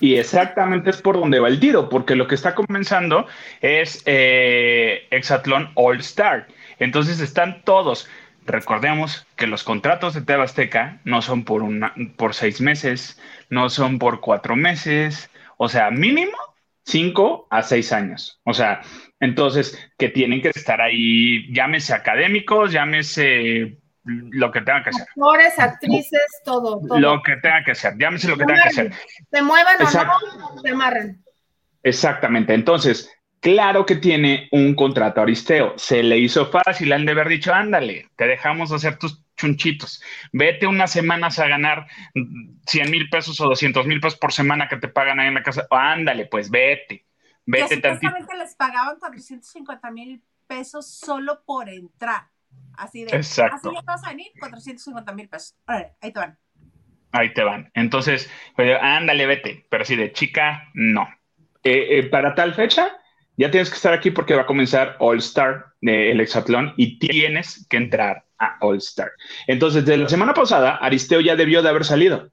Y 0.00 0.14
exactamente 0.14 0.88
es 0.88 1.02
por 1.02 1.20
donde 1.20 1.38
va 1.38 1.48
el 1.48 1.60
tiro, 1.60 1.90
porque 1.90 2.14
lo 2.14 2.26
que 2.26 2.34
está 2.34 2.54
comenzando 2.54 3.26
es 3.60 4.02
eh, 4.06 5.06
Exatlón 5.10 5.70
All 5.74 6.00
Star. 6.00 6.48
Entonces 6.78 7.20
están 7.20 7.62
todos. 7.64 8.08
Recordemos 8.46 9.26
que 9.36 9.46
los 9.46 9.64
contratos 9.64 10.14
de 10.14 10.22
Tebasteca 10.22 11.02
no 11.04 11.20
son 11.20 11.44
por, 11.44 11.62
una, 11.62 11.92
por 12.16 12.32
seis 12.32 12.62
meses, 12.62 13.20
no 13.50 13.68
son 13.68 13.98
por 13.98 14.20
cuatro 14.20 14.56
meses, 14.56 15.28
o 15.58 15.68
sea, 15.68 15.90
mínimo 15.90 16.38
cinco 16.84 17.46
a 17.50 17.62
seis 17.62 17.92
años. 17.92 18.40
O 18.44 18.54
sea, 18.54 18.82
entonces 19.20 19.78
que 19.98 20.08
tienen 20.08 20.42
que 20.42 20.50
estar 20.50 20.80
ahí, 20.80 21.52
llámese 21.52 21.94
académicos, 21.94 22.72
llámese 22.72 23.78
lo 24.04 24.50
que 24.50 24.60
tengan 24.60 24.84
que 24.84 24.90
hacer. 24.90 25.06
Actores, 25.08 25.58
actrices, 25.58 26.42
todo, 26.44 26.80
Lo 26.98 27.22
que 27.22 27.36
tengan 27.36 27.64
que 27.64 27.72
hacer, 27.72 27.94
llámese 27.98 28.28
lo 28.28 28.36
que 28.36 28.44
tengan 28.44 28.62
que 28.62 28.68
hacer. 28.68 28.92
Se 29.30 29.42
muevan 29.42 29.76
o 29.80 29.84
no, 29.84 30.62
se 30.62 30.68
amarren. 30.68 31.24
Exactamente. 31.82 32.54
Entonces, 32.54 33.10
claro 33.40 33.86
que 33.86 33.96
tiene 33.96 34.48
un 34.52 34.74
contrato 34.74 35.22
Aristeo. 35.22 35.74
Se 35.76 36.02
le 36.02 36.18
hizo 36.18 36.50
fácil, 36.50 36.92
han 36.92 37.06
de 37.06 37.12
haber 37.12 37.28
dicho, 37.28 37.52
ándale, 37.52 38.08
te 38.16 38.26
dejamos 38.26 38.72
hacer 38.72 38.98
tus 38.98 39.23
chunchitos. 39.36 40.02
Vete 40.32 40.66
unas 40.66 40.92
semanas 40.92 41.38
a 41.38 41.48
ganar 41.48 41.86
100 42.66 42.90
mil 42.90 43.08
pesos 43.08 43.40
o 43.40 43.48
200 43.48 43.86
mil 43.86 44.00
pesos 44.00 44.18
por 44.18 44.32
semana 44.32 44.68
que 44.68 44.76
te 44.76 44.88
pagan 44.88 45.20
ahí 45.20 45.28
en 45.28 45.34
la 45.34 45.42
casa. 45.42 45.66
ándale, 45.70 46.26
pues 46.26 46.50
vete. 46.50 47.06
Vete 47.46 47.76
tantito. 47.78 48.12
les 48.38 48.54
pagaban 48.54 48.98
450 48.98 49.90
mil 49.90 50.22
pesos 50.46 50.88
solo 50.88 51.42
por 51.44 51.68
entrar. 51.68 52.28
Así 52.76 53.04
de, 53.04 53.16
Exacto. 53.16 53.68
así 53.68 53.76
ya 53.76 53.82
vas 53.82 54.04
a 54.04 54.10
venir, 54.10 54.28
450 54.38 55.12
mil 55.12 55.28
pesos. 55.28 55.56
ahí 55.66 56.12
te 56.12 56.18
van. 56.18 56.38
Ahí 57.12 57.32
te 57.32 57.44
van. 57.44 57.70
Entonces, 57.74 58.30
pues, 58.56 58.76
ándale, 58.80 59.26
vete. 59.26 59.66
Pero 59.70 59.84
si 59.84 59.94
de 59.94 60.12
chica, 60.12 60.68
no. 60.74 61.08
Eh, 61.62 61.98
eh, 61.98 62.02
para 62.08 62.34
tal 62.34 62.54
fecha, 62.54 62.90
ya 63.36 63.50
tienes 63.50 63.70
que 63.70 63.76
estar 63.76 63.92
aquí 63.92 64.10
porque 64.10 64.34
va 64.34 64.42
a 64.42 64.46
comenzar 64.46 64.96
All 64.98 65.18
Star, 65.18 65.66
eh, 65.82 66.10
el 66.12 66.20
hexatlón, 66.20 66.74
y 66.76 66.98
tienes 66.98 67.66
que 67.68 67.76
entrar 67.76 68.24
a 68.38 68.56
All 68.60 68.78
Star. 68.78 69.10
Entonces, 69.46 69.84
de 69.84 69.96
la 69.96 70.08
semana 70.08 70.34
pasada, 70.34 70.76
Aristeo 70.76 71.20
ya 71.20 71.36
debió 71.36 71.62
de 71.62 71.68
haber 71.68 71.84
salido 71.84 72.28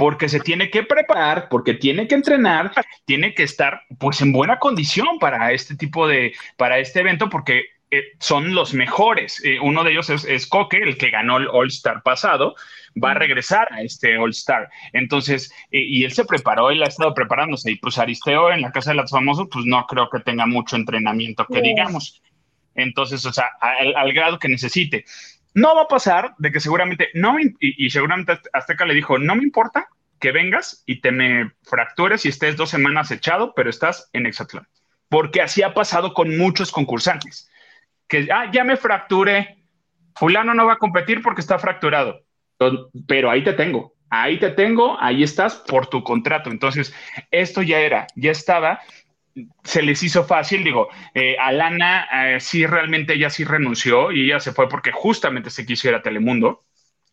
porque 0.00 0.30
se 0.30 0.40
tiene 0.40 0.70
que 0.70 0.82
preparar, 0.82 1.50
porque 1.50 1.74
tiene 1.74 2.08
que 2.08 2.14
entrenar, 2.14 2.72
tiene 3.04 3.34
que 3.34 3.42
estar 3.42 3.82
pues 3.98 4.22
en 4.22 4.32
buena 4.32 4.58
condición 4.58 5.18
para 5.18 5.52
este 5.52 5.76
tipo 5.76 6.08
de, 6.08 6.32
para 6.56 6.78
este 6.78 7.00
evento, 7.00 7.28
porque 7.28 7.64
eh, 7.90 8.04
son 8.18 8.54
los 8.54 8.72
mejores. 8.72 9.44
Eh, 9.44 9.58
uno 9.60 9.84
de 9.84 9.90
ellos 9.90 10.08
es, 10.08 10.46
Coque, 10.46 10.78
el 10.78 10.96
que 10.96 11.10
ganó 11.10 11.36
el 11.36 11.48
All 11.48 11.68
Star 11.68 12.02
pasado, 12.02 12.54
va 13.02 13.12
a 13.12 13.14
regresar 13.14 13.68
a 13.72 13.82
este 13.82 14.18
All 14.18 14.30
Star. 14.30 14.68
Entonces, 14.92 15.52
eh, 15.70 15.80
y 15.80 16.04
él 16.04 16.12
se 16.12 16.24
preparó, 16.24 16.70
él 16.70 16.82
ha 16.82 16.86
estado 16.86 17.14
preparándose. 17.14 17.70
Y 17.70 17.76
pues 17.76 17.98
Aristeo 17.98 18.50
en 18.50 18.62
la 18.62 18.72
Casa 18.72 18.90
de 18.90 18.96
los 18.96 19.10
Famosos, 19.10 19.48
pues 19.50 19.64
no 19.66 19.86
creo 19.86 20.08
que 20.10 20.20
tenga 20.20 20.46
mucho 20.46 20.76
entrenamiento, 20.76 21.46
que 21.46 21.60
digamos. 21.60 22.22
Entonces, 22.74 23.24
o 23.26 23.32
sea, 23.32 23.50
al, 23.60 24.12
grado 24.12 24.38
que 24.38 24.48
necesite. 24.48 25.04
No 25.54 25.74
va 25.74 25.82
a 25.82 25.88
pasar 25.88 26.34
de 26.38 26.52
que 26.52 26.60
seguramente, 26.60 27.08
no, 27.14 27.38
y, 27.40 27.54
y 27.60 27.90
seguramente 27.90 28.38
Azteca 28.52 28.86
le 28.86 28.94
dijo, 28.94 29.18
no 29.18 29.34
me 29.34 29.42
importa 29.42 29.88
que 30.20 30.30
vengas 30.32 30.84
y 30.86 31.00
te 31.00 31.10
me 31.10 31.50
fractures 31.64 32.24
y 32.24 32.28
estés 32.28 32.56
dos 32.56 32.70
semanas 32.70 33.10
echado, 33.10 33.52
pero 33.54 33.70
estás 33.70 34.08
en 34.12 34.26
Exatlón. 34.26 34.68
Porque 35.08 35.42
así 35.42 35.62
ha 35.62 35.74
pasado 35.74 36.14
con 36.14 36.36
muchos 36.36 36.70
concursantes 36.70 37.50
que 38.10 38.28
ah, 38.32 38.50
ya 38.52 38.64
me 38.64 38.76
fracturé, 38.76 39.64
fulano 40.16 40.52
no 40.52 40.66
va 40.66 40.74
a 40.74 40.78
competir 40.78 41.22
porque 41.22 41.40
está 41.40 41.58
fracturado, 41.58 42.26
pero 43.06 43.30
ahí 43.30 43.42
te 43.42 43.52
tengo, 43.54 43.94
ahí 44.10 44.38
te 44.38 44.50
tengo, 44.50 45.00
ahí 45.00 45.22
estás 45.22 45.56
por 45.56 45.86
tu 45.86 46.02
contrato. 46.02 46.50
Entonces, 46.50 46.94
esto 47.30 47.62
ya 47.62 47.80
era, 47.80 48.06
ya 48.16 48.30
estaba, 48.30 48.80
se 49.64 49.82
les 49.82 50.02
hizo 50.02 50.24
fácil, 50.24 50.64
digo, 50.64 50.88
eh, 51.14 51.36
Alana 51.38 52.06
eh, 52.12 52.40
sí 52.40 52.66
realmente 52.66 53.14
ella 53.14 53.30
sí 53.30 53.44
renunció 53.44 54.12
y 54.12 54.24
ella 54.24 54.40
se 54.40 54.52
fue 54.52 54.68
porque 54.68 54.92
justamente 54.92 55.50
se 55.50 55.64
quiso 55.64 55.88
ir 55.88 55.94
a 55.94 56.02
Telemundo. 56.02 56.64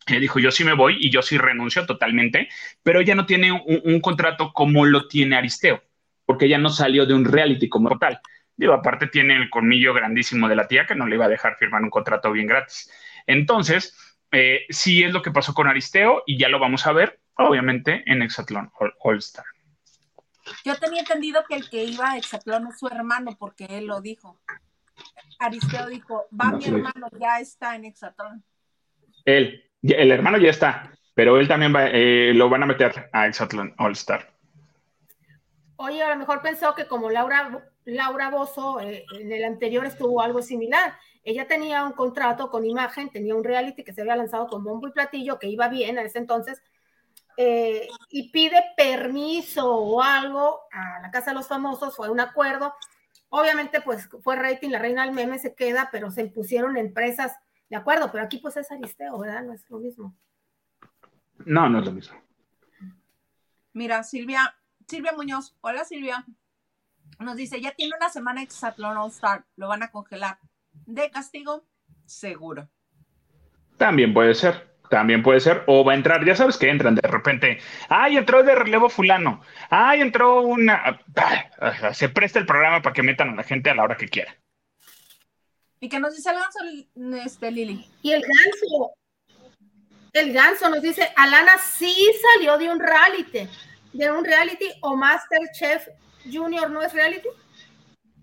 Ella 0.06 0.20
dijo, 0.20 0.38
yo 0.38 0.50
sí 0.50 0.64
me 0.64 0.72
voy 0.72 0.96
y 0.98 1.10
yo 1.10 1.22
sí 1.22 1.36
renuncio 1.38 1.86
totalmente, 1.86 2.48
pero 2.82 3.00
ella 3.00 3.14
no 3.14 3.26
tiene 3.26 3.52
un, 3.52 3.80
un 3.84 4.00
contrato 4.00 4.52
como 4.52 4.86
lo 4.86 5.06
tiene 5.06 5.36
Aristeo, 5.36 5.82
porque 6.24 6.46
ella 6.46 6.58
no 6.58 6.70
salió 6.70 7.04
de 7.06 7.14
un 7.14 7.24
reality 7.24 7.68
como 7.68 7.98
tal. 7.98 8.20
Digo, 8.56 8.72
aparte 8.72 9.06
tiene 9.06 9.36
el 9.36 9.50
colmillo 9.50 9.94
grandísimo 9.94 10.48
de 10.48 10.56
la 10.56 10.66
tía 10.66 10.86
que 10.86 10.94
no 10.94 11.06
le 11.06 11.14
iba 11.14 11.26
a 11.26 11.28
dejar 11.28 11.56
firmar 11.56 11.82
un 11.82 11.90
contrato 11.90 12.32
bien 12.32 12.46
gratis. 12.46 12.90
Entonces, 13.26 13.94
eh, 14.32 14.66
sí 14.68 15.02
es 15.02 15.12
lo 15.12 15.22
que 15.22 15.30
pasó 15.30 15.54
con 15.54 15.68
Aristeo 15.68 16.22
y 16.26 16.38
ya 16.38 16.48
lo 16.48 16.58
vamos 16.58 16.86
a 16.86 16.92
ver, 16.92 17.20
obviamente, 17.36 18.02
en 18.06 18.22
Exatlón 18.22 18.70
All 19.00 19.18
Star. 19.18 19.44
Yo 20.64 20.76
tenía 20.76 21.00
entendido 21.00 21.44
que 21.48 21.56
el 21.56 21.68
que 21.68 21.84
iba 21.84 22.12
a 22.12 22.16
Exatlón 22.16 22.68
es 22.68 22.78
su 22.78 22.86
hermano, 22.88 23.36
porque 23.38 23.66
él 23.68 23.86
lo 23.86 24.00
dijo. 24.00 24.40
Aristeo 25.38 25.86
dijo, 25.86 26.26
va 26.32 26.52
mi 26.52 26.64
hermano, 26.64 27.08
ya 27.20 27.40
está 27.40 27.76
en 27.76 27.84
Exatlón. 27.84 28.42
Él, 29.24 29.70
el 29.82 30.10
hermano 30.10 30.38
ya 30.38 30.50
está, 30.50 30.92
pero 31.14 31.38
él 31.38 31.48
también 31.48 31.74
va, 31.74 31.86
eh, 31.86 32.32
lo 32.34 32.48
van 32.48 32.62
a 32.62 32.66
meter 32.66 33.10
a 33.12 33.26
Exatlón 33.26 33.74
All 33.78 33.92
Star. 33.92 34.32
Oye, 35.76 36.02
a 36.02 36.10
lo 36.10 36.16
mejor 36.16 36.42
pensó 36.42 36.74
que 36.74 36.86
como 36.86 37.08
Laura 37.08 37.62
Laura 37.84 38.30
Bozo 38.30 38.80
eh, 38.80 39.04
en 39.18 39.32
el 39.32 39.44
anterior 39.44 39.86
estuvo 39.86 40.20
algo 40.20 40.42
similar. 40.42 40.94
Ella 41.28 41.46
tenía 41.46 41.84
un 41.84 41.92
contrato 41.92 42.50
con 42.50 42.64
imagen, 42.64 43.10
tenía 43.10 43.34
un 43.34 43.44
reality 43.44 43.84
que 43.84 43.92
se 43.92 44.00
había 44.00 44.16
lanzado 44.16 44.46
con 44.46 44.64
bombo 44.64 44.88
y 44.88 44.92
platillo, 44.92 45.38
que 45.38 45.46
iba 45.46 45.68
bien 45.68 45.98
a 45.98 46.02
ese 46.02 46.16
entonces, 46.16 46.62
eh, 47.36 47.86
y 48.08 48.30
pide 48.30 48.64
permiso 48.78 49.70
o 49.70 50.02
algo 50.02 50.60
a 50.72 51.00
la 51.02 51.10
Casa 51.10 51.32
de 51.32 51.34
los 51.34 51.46
Famosos, 51.46 51.94
fue 51.94 52.08
un 52.08 52.20
acuerdo. 52.20 52.72
Obviamente, 53.28 53.82
pues 53.82 54.08
fue 54.22 54.36
rating, 54.36 54.70
la 54.70 54.78
reina 54.78 55.04
del 55.04 55.12
meme 55.12 55.38
se 55.38 55.54
queda, 55.54 55.90
pero 55.92 56.10
se 56.10 56.22
impusieron 56.22 56.78
empresas 56.78 57.36
de 57.68 57.76
acuerdo, 57.76 58.10
pero 58.10 58.24
aquí 58.24 58.38
pues 58.38 58.56
es 58.56 58.72
Aristeo, 58.72 59.18
¿verdad? 59.18 59.42
No 59.42 59.52
es 59.52 59.68
lo 59.68 59.80
mismo. 59.80 60.16
No, 61.44 61.68
no 61.68 61.80
es 61.80 61.84
lo 61.84 61.92
mismo. 61.92 62.16
Mira, 63.74 64.02
Silvia, 64.02 64.56
Silvia 64.86 65.12
Muñoz. 65.12 65.54
Hola, 65.60 65.84
Silvia. 65.84 66.24
Nos 67.18 67.36
dice, 67.36 67.60
ya 67.60 67.72
tiene 67.72 67.92
una 67.98 68.08
semana 68.08 68.42
Exatlón 68.42 68.96
All 68.96 69.10
Star, 69.10 69.44
lo 69.56 69.68
van 69.68 69.82
a 69.82 69.90
congelar. 69.90 70.38
¿De 70.86 71.10
castigo? 71.10 71.64
Seguro. 72.06 72.68
También 73.76 74.12
puede 74.12 74.34
ser, 74.34 74.74
también 74.90 75.22
puede 75.22 75.40
ser. 75.40 75.64
O 75.66 75.84
va 75.84 75.92
a 75.92 75.96
entrar, 75.96 76.24
ya 76.24 76.34
sabes 76.34 76.56
que 76.56 76.68
entran 76.70 76.94
de 76.94 77.06
repente. 77.06 77.58
¡Ay, 77.88 78.16
entró 78.16 78.42
de 78.42 78.54
relevo 78.54 78.88
fulano! 78.88 79.40
¡Ay, 79.70 80.00
entró 80.00 80.42
una... 80.42 81.00
Se 81.92 82.08
presta 82.08 82.38
el 82.38 82.46
programa 82.46 82.82
para 82.82 82.92
que 82.92 83.02
metan 83.02 83.30
a 83.30 83.36
la 83.36 83.42
gente 83.42 83.70
a 83.70 83.74
la 83.74 83.84
hora 83.84 83.96
que 83.96 84.08
quiera. 84.08 84.36
¿Y 85.80 85.88
que 85.88 86.00
nos 86.00 86.16
dice 86.16 86.30
el 86.30 86.36
ganso, 86.36 87.24
este, 87.24 87.50
Lili? 87.52 87.88
Y 88.02 88.12
el 88.12 88.22
ganso, 88.22 88.92
el 90.12 90.32
ganso 90.32 90.68
nos 90.68 90.82
dice, 90.82 91.08
Alana 91.14 91.56
sí 91.58 91.94
salió 92.34 92.58
de 92.58 92.68
un 92.68 92.80
reality, 92.80 93.48
de 93.92 94.10
un 94.10 94.24
reality 94.24 94.66
o 94.80 94.96
Masterchef 94.96 95.86
Junior 96.30 96.70
no 96.70 96.82
es 96.82 96.92
reality? 96.92 97.28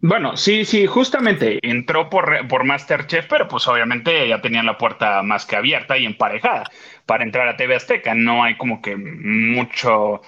Bueno, 0.01 0.37
sí, 0.37 0.65
sí, 0.65 0.85
justamente 0.85 1.59
entró 1.67 2.09
por, 2.09 2.47
por 2.47 2.63
Masterchef, 2.63 3.27
pero 3.27 3.47
pues 3.47 3.67
obviamente 3.67 4.27
ya 4.27 4.41
tenían 4.41 4.65
la 4.65 4.77
puerta 4.77 5.23
más 5.23 5.45
que 5.45 5.55
abierta 5.55 5.97
y 5.97 6.05
emparejada 6.05 6.63
para 7.05 7.23
entrar 7.23 7.47
a 7.47 7.57
TV 7.57 7.75
Azteca. 7.75 8.13
No 8.13 8.43
hay 8.43 8.57
como 8.57 8.81
que 8.81 8.95
mucho, 8.95 10.21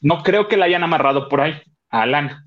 no 0.00 0.22
creo 0.22 0.48
que 0.48 0.56
la 0.56 0.66
hayan 0.66 0.82
amarrado 0.82 1.28
por 1.28 1.40
ahí 1.40 1.54
a 1.88 2.02
Alana. 2.02 2.46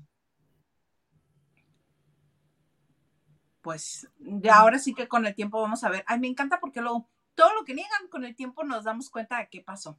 Pues 3.62 4.08
ya 4.18 4.58
ahora 4.58 4.78
sí 4.78 4.94
que 4.94 5.08
con 5.08 5.26
el 5.26 5.34
tiempo 5.34 5.60
vamos 5.60 5.82
a 5.84 5.90
ver. 5.90 6.04
Ay, 6.06 6.20
me 6.20 6.28
encanta 6.28 6.60
porque 6.60 6.80
luego 6.80 7.08
todo 7.34 7.52
lo 7.54 7.64
que 7.64 7.74
niegan 7.74 8.08
con 8.10 8.24
el 8.24 8.36
tiempo 8.36 8.64
nos 8.64 8.84
damos 8.84 9.10
cuenta 9.10 9.38
de 9.38 9.48
qué 9.50 9.60
pasó 9.60 9.98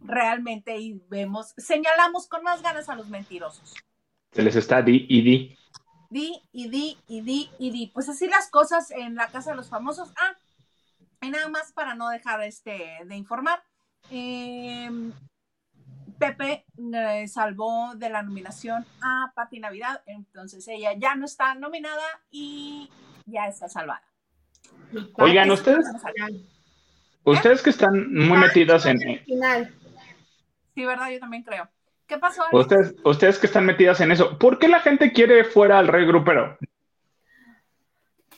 realmente 0.00 0.76
y 0.78 1.00
vemos, 1.08 1.54
señalamos 1.56 2.28
con 2.28 2.42
más 2.42 2.62
ganas 2.62 2.88
a 2.88 2.94
los 2.94 3.08
mentirosos. 3.08 3.74
Se 4.32 4.42
les 4.42 4.56
está 4.56 4.82
di 4.82 5.06
y 5.08 5.22
di. 5.22 5.58
Di 6.10 6.40
y 6.52 6.68
di 6.68 6.98
y 7.06 7.20
di 7.20 7.50
y 7.58 7.70
di. 7.70 7.86
Pues 7.88 8.08
así 8.08 8.26
las 8.28 8.50
cosas 8.50 8.90
en 8.90 9.14
la 9.14 9.28
casa 9.28 9.50
de 9.50 9.56
los 9.56 9.68
famosos. 9.68 10.10
Ah, 10.16 10.36
y 11.20 11.30
nada 11.30 11.48
más 11.48 11.72
para 11.72 11.94
no 11.94 12.08
dejar 12.08 12.42
este, 12.42 12.98
de 13.04 13.16
informar. 13.16 13.62
Em, 14.10 15.12
Pepe 16.18 16.64
eh, 16.94 17.28
salvó 17.28 17.94
de 17.94 18.10
la 18.10 18.22
nominación 18.22 18.84
a 19.02 19.32
Pati 19.34 19.60
Navidad, 19.60 20.02
entonces 20.06 20.66
ella 20.68 20.92
ya 20.96 21.14
no 21.14 21.26
está 21.26 21.54
nominada 21.54 22.04
y 22.30 22.90
ya 23.26 23.46
está 23.46 23.68
salvada. 23.68 24.02
Oigan, 25.14 25.50
ustedes, 25.50 25.86
ustedes 27.24 27.62
que 27.62 27.70
están 27.70 28.12
muy 28.12 28.38
metidas 28.38 28.86
en... 28.86 28.98
Sí, 30.74 30.84
¿verdad? 30.84 31.10
Yo 31.10 31.20
también 31.20 31.42
creo. 31.42 31.68
¿Qué 32.08 32.16
pasó? 32.16 32.42
Ustedes, 32.52 32.94
ustedes 33.04 33.38
que 33.38 33.46
están 33.46 33.66
metidas 33.66 34.00
en 34.00 34.10
eso, 34.10 34.38
¿por 34.38 34.58
qué 34.58 34.66
la 34.66 34.80
gente 34.80 35.12
quiere 35.12 35.44
fuera 35.44 35.78
al 35.78 35.88
rey 35.88 36.06
grupero? 36.06 36.56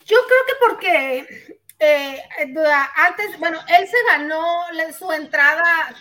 Yo 0.04 0.16
creo 0.26 0.44
que 0.46 0.54
porque 0.60 1.56
eh, 1.78 2.20
antes, 2.96 3.38
bueno, 3.38 3.60
él 3.68 3.86
se 3.86 3.96
ganó 4.08 4.64
su 4.92 5.12
entrada 5.12 5.94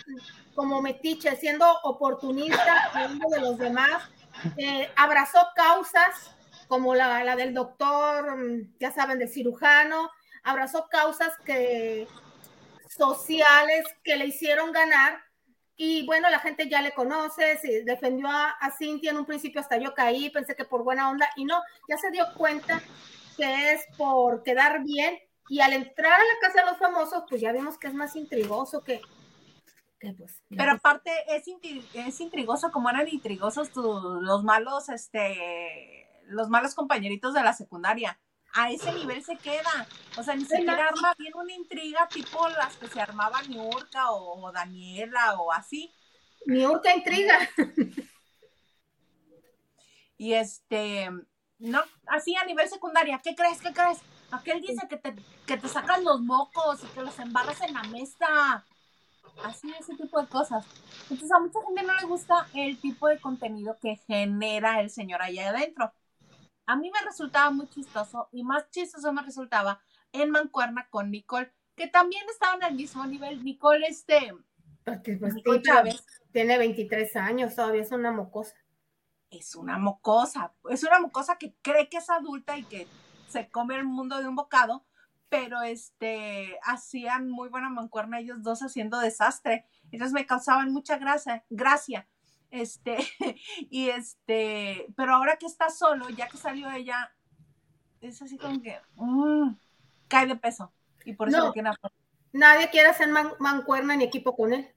como 0.56 0.82
metiche, 0.82 1.36
siendo 1.36 1.64
oportunista 1.84 2.90
de 3.30 3.40
los 3.40 3.56
demás, 3.56 4.10
eh, 4.56 4.90
abrazó 4.96 5.38
causas 5.54 6.34
como 6.66 6.96
la, 6.96 7.22
la, 7.22 7.36
del 7.36 7.54
doctor, 7.54 8.36
mm, 8.36 8.78
ya 8.80 8.90
saben, 8.90 9.20
del 9.20 9.28
cirujano, 9.28 10.10
abrazó 10.42 10.88
causas 10.90 11.32
que 11.44 12.08
sociales 12.88 13.84
que 14.02 14.16
le 14.16 14.26
hicieron 14.26 14.72
ganar 14.72 15.29
y 15.82 16.04
bueno, 16.04 16.28
la 16.28 16.40
gente 16.40 16.68
ya 16.68 16.82
le 16.82 16.92
conoce, 16.92 17.56
se 17.56 17.84
defendió 17.84 18.28
a, 18.28 18.50
a, 18.50 18.70
Cintia 18.70 19.12
en 19.12 19.16
un 19.16 19.24
principio, 19.24 19.62
hasta 19.62 19.78
yo 19.78 19.94
caí, 19.94 20.28
pensé 20.28 20.54
que 20.54 20.66
por 20.66 20.84
buena 20.84 21.08
onda, 21.08 21.26
y 21.36 21.46
no, 21.46 21.58
ya 21.88 21.96
se 21.96 22.10
dio 22.10 22.26
cuenta 22.36 22.82
que 23.38 23.72
es 23.72 23.86
por 23.96 24.42
quedar 24.42 24.84
bien, 24.84 25.18
y 25.48 25.60
al 25.60 25.72
entrar 25.72 26.20
a 26.20 26.22
la 26.22 26.38
casa 26.42 26.60
de 26.60 26.70
los 26.70 26.78
famosos, 26.78 27.24
pues 27.26 27.40
ya 27.40 27.50
vimos 27.52 27.78
que 27.78 27.86
es 27.86 27.94
más 27.94 28.14
intrigoso 28.14 28.84
que... 28.84 29.00
pues, 30.18 30.42
Pero 30.50 30.72
aparte 30.72 31.12
es, 31.28 31.44
es 31.94 32.20
intrigoso 32.20 32.70
como 32.70 32.90
eran 32.90 33.08
intrigosos 33.08 33.74
los 33.74 34.44
malos, 34.44 34.90
este, 34.90 36.06
los 36.26 36.50
malos 36.50 36.74
compañeritos 36.74 37.32
de 37.32 37.42
la 37.42 37.54
secundaria 37.54 38.20
a 38.52 38.70
ese 38.70 38.92
nivel 38.92 39.24
se 39.24 39.36
queda. 39.36 39.86
O 40.16 40.22
sea, 40.22 40.34
ni 40.34 40.44
siquiera 40.44 40.88
arma 40.88 41.14
bien 41.18 41.32
una 41.34 41.52
intriga 41.52 42.08
tipo 42.08 42.48
las 42.48 42.76
que 42.76 42.88
se 42.88 43.00
armaba 43.00 43.42
Niurka 43.42 44.10
o, 44.10 44.50
Daniela 44.52 45.40
o 45.40 45.52
así. 45.52 45.92
Niurka 46.46 46.94
intriga. 46.94 47.38
Y 50.16 50.34
este, 50.34 51.08
no, 51.58 51.82
así 52.06 52.36
a 52.36 52.44
nivel 52.44 52.68
secundaria, 52.68 53.22
¿qué 53.24 53.34
crees? 53.34 53.58
¿Qué 53.62 53.72
crees? 53.72 54.00
Aquel 54.30 54.60
dice 54.60 54.86
que 54.86 54.98
te, 54.98 55.14
que 55.46 55.56
te 55.56 55.66
sacan 55.66 56.04
los 56.04 56.20
mocos 56.20 56.84
y 56.84 56.86
que 56.88 57.00
los 57.00 57.18
embarras 57.18 57.58
en 57.62 57.72
la 57.72 57.84
mesa. 57.84 58.66
Así, 59.42 59.72
ese 59.80 59.96
tipo 59.96 60.20
de 60.20 60.28
cosas. 60.28 60.66
Entonces, 61.04 61.32
a 61.32 61.38
mucha 61.38 61.60
gente 61.66 61.82
no 61.84 61.94
le 61.94 62.04
gusta 62.04 62.46
el 62.52 62.78
tipo 62.78 63.08
de 63.08 63.18
contenido 63.18 63.78
que 63.80 63.96
genera 64.06 64.82
el 64.82 64.90
señor 64.90 65.22
allá 65.22 65.48
adentro 65.48 65.90
a 66.70 66.76
mí 66.76 66.88
me 66.90 67.00
resultaba 67.04 67.50
muy 67.50 67.68
chistoso 67.68 68.28
y 68.30 68.44
más 68.44 68.70
chistoso 68.70 69.12
me 69.12 69.22
resultaba 69.22 69.80
en 70.12 70.30
Mancuerna 70.30 70.88
con 70.88 71.10
Nicole, 71.10 71.52
que 71.74 71.88
también 71.88 72.24
estaban 72.30 72.62
al 72.62 72.74
mismo 72.74 73.04
nivel. 73.06 73.44
Nicole, 73.44 73.86
este. 73.88 74.32
Porque, 74.84 75.16
pues, 75.16 75.34
Nicole 75.34 75.62
Chávez. 75.62 76.06
Tiene 76.32 76.58
23 76.58 77.16
años, 77.16 77.56
todavía 77.56 77.82
es 77.82 77.90
una 77.90 78.12
mocosa. 78.12 78.54
Es 79.30 79.56
una 79.56 79.78
mocosa, 79.78 80.52
es 80.68 80.84
una 80.84 81.00
mocosa 81.00 81.38
que 81.38 81.54
cree 81.60 81.88
que 81.88 81.98
es 81.98 82.08
adulta 82.08 82.56
y 82.56 82.64
que 82.64 82.86
se 83.28 83.48
come 83.48 83.76
el 83.76 83.84
mundo 83.84 84.20
de 84.20 84.28
un 84.28 84.36
bocado, 84.36 84.84
pero 85.28 85.62
este, 85.62 86.56
hacían 86.64 87.28
muy 87.28 87.48
buena 87.48 87.68
mancuerna 87.68 88.20
ellos 88.20 88.42
dos 88.42 88.60
haciendo 88.62 88.98
desastre. 88.98 89.66
Entonces 89.90 90.12
me 90.12 90.26
causaban 90.26 90.72
mucha 90.72 90.98
gracia, 90.98 91.44
gracia 91.48 92.08
este, 92.50 92.98
y 93.70 93.88
este, 93.88 94.86
pero 94.96 95.14
ahora 95.14 95.36
que 95.36 95.46
está 95.46 95.70
solo, 95.70 96.08
ya 96.10 96.28
que 96.28 96.36
salió 96.36 96.70
ella, 96.70 97.12
es 98.00 98.20
así 98.22 98.38
como 98.38 98.60
que 98.62 98.78
mm, 98.96 99.54
cae 100.08 100.26
de 100.26 100.36
peso. 100.36 100.72
Y 101.04 101.14
por 101.14 101.28
eso 101.28 101.52
no, 101.54 101.72
Nadie 102.32 102.70
quiere 102.70 102.88
hacer 102.88 103.08
mancuerna 103.38 103.96
ni 103.96 104.04
equipo 104.04 104.36
con 104.36 104.52
él. 104.52 104.68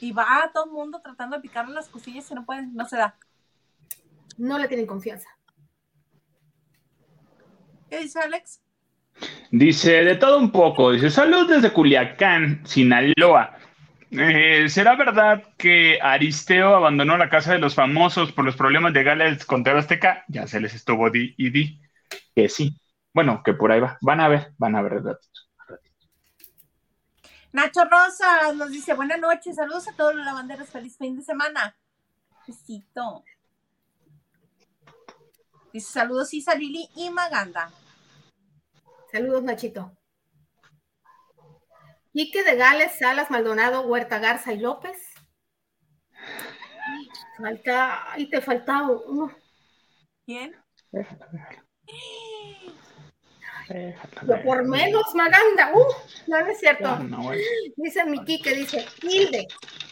Y 0.00 0.12
va 0.12 0.50
todo 0.54 0.66
el 0.66 0.70
mundo 0.70 1.00
tratando 1.02 1.36
de 1.36 1.42
picarle 1.42 1.74
las 1.74 1.88
cosillas 1.88 2.30
y 2.30 2.34
no 2.34 2.46
pueden, 2.46 2.74
no 2.74 2.86
se 2.86 2.96
da. 2.96 3.18
No 4.36 4.58
le 4.58 4.68
tienen 4.68 4.86
confianza. 4.86 5.28
¿Qué 7.90 8.00
dice 8.00 8.20
Alex? 8.20 8.62
Dice, 9.50 10.04
de 10.04 10.14
todo 10.14 10.38
un 10.38 10.52
poco. 10.52 10.92
Dice, 10.92 11.10
salud 11.10 11.48
desde 11.48 11.72
Culiacán, 11.72 12.64
Sinaloa. 12.64 13.58
Eh, 14.10 14.68
¿Será 14.70 14.96
verdad 14.96 15.42
que 15.58 15.98
Aristeo 16.00 16.74
abandonó 16.74 17.18
la 17.18 17.28
casa 17.28 17.52
de 17.52 17.58
los 17.58 17.74
famosos 17.74 18.32
por 18.32 18.44
los 18.44 18.56
problemas 18.56 18.92
legales 18.92 19.44
con 19.44 19.62
TV 19.62 19.78
Azteca? 19.78 20.24
Ya 20.28 20.46
se 20.46 20.60
les 20.60 20.74
estuvo 20.74 21.10
di 21.10 21.34
y 21.36 21.50
di 21.50 21.80
que 22.34 22.48
sí. 22.48 22.80
Bueno, 23.12 23.42
que 23.44 23.52
por 23.52 23.70
ahí 23.70 23.80
va. 23.80 23.98
Van 24.00 24.20
a 24.20 24.28
ver, 24.28 24.52
van 24.58 24.76
a 24.76 24.82
ver 24.82 25.02
Nacho 27.52 27.84
Rosas 27.84 28.54
nos 28.56 28.70
dice 28.70 28.94
buenas 28.94 29.18
noches, 29.18 29.56
saludos 29.56 29.88
a 29.88 29.92
todos 29.92 30.14
los 30.14 30.24
lavanderos, 30.24 30.68
feliz 30.68 30.96
fin 30.96 31.16
de 31.16 31.22
semana. 31.22 31.74
Besito. 32.46 33.24
Dice 35.72 35.92
saludos 35.92 36.32
Isa 36.32 36.54
Lili 36.54 36.88
y 36.94 37.10
Maganda. 37.10 37.70
Saludos, 39.10 39.42
Nachito. 39.42 39.97
Quique 42.18 42.42
de 42.42 42.56
Gales, 42.56 42.98
Salas, 42.98 43.30
Maldonado, 43.30 43.82
Huerta 43.82 44.18
Garza 44.18 44.52
y 44.52 44.58
López. 44.58 44.96
Falta, 47.40 48.10
ahí 48.10 48.28
te 48.28 48.40
faltaba 48.40 48.90
uno. 48.90 49.32
¿Quién? 50.26 50.56
por 54.44 54.66
menos, 54.66 55.14
Maganda. 55.14 55.70
Uh, 55.72 55.84
no, 56.26 56.38
es 56.38 56.58
cierto. 56.58 56.98
Dice 57.76 58.04
mi 58.04 58.24
Quique, 58.24 58.52
dice, 58.52 58.84
Hilde, 59.00 59.46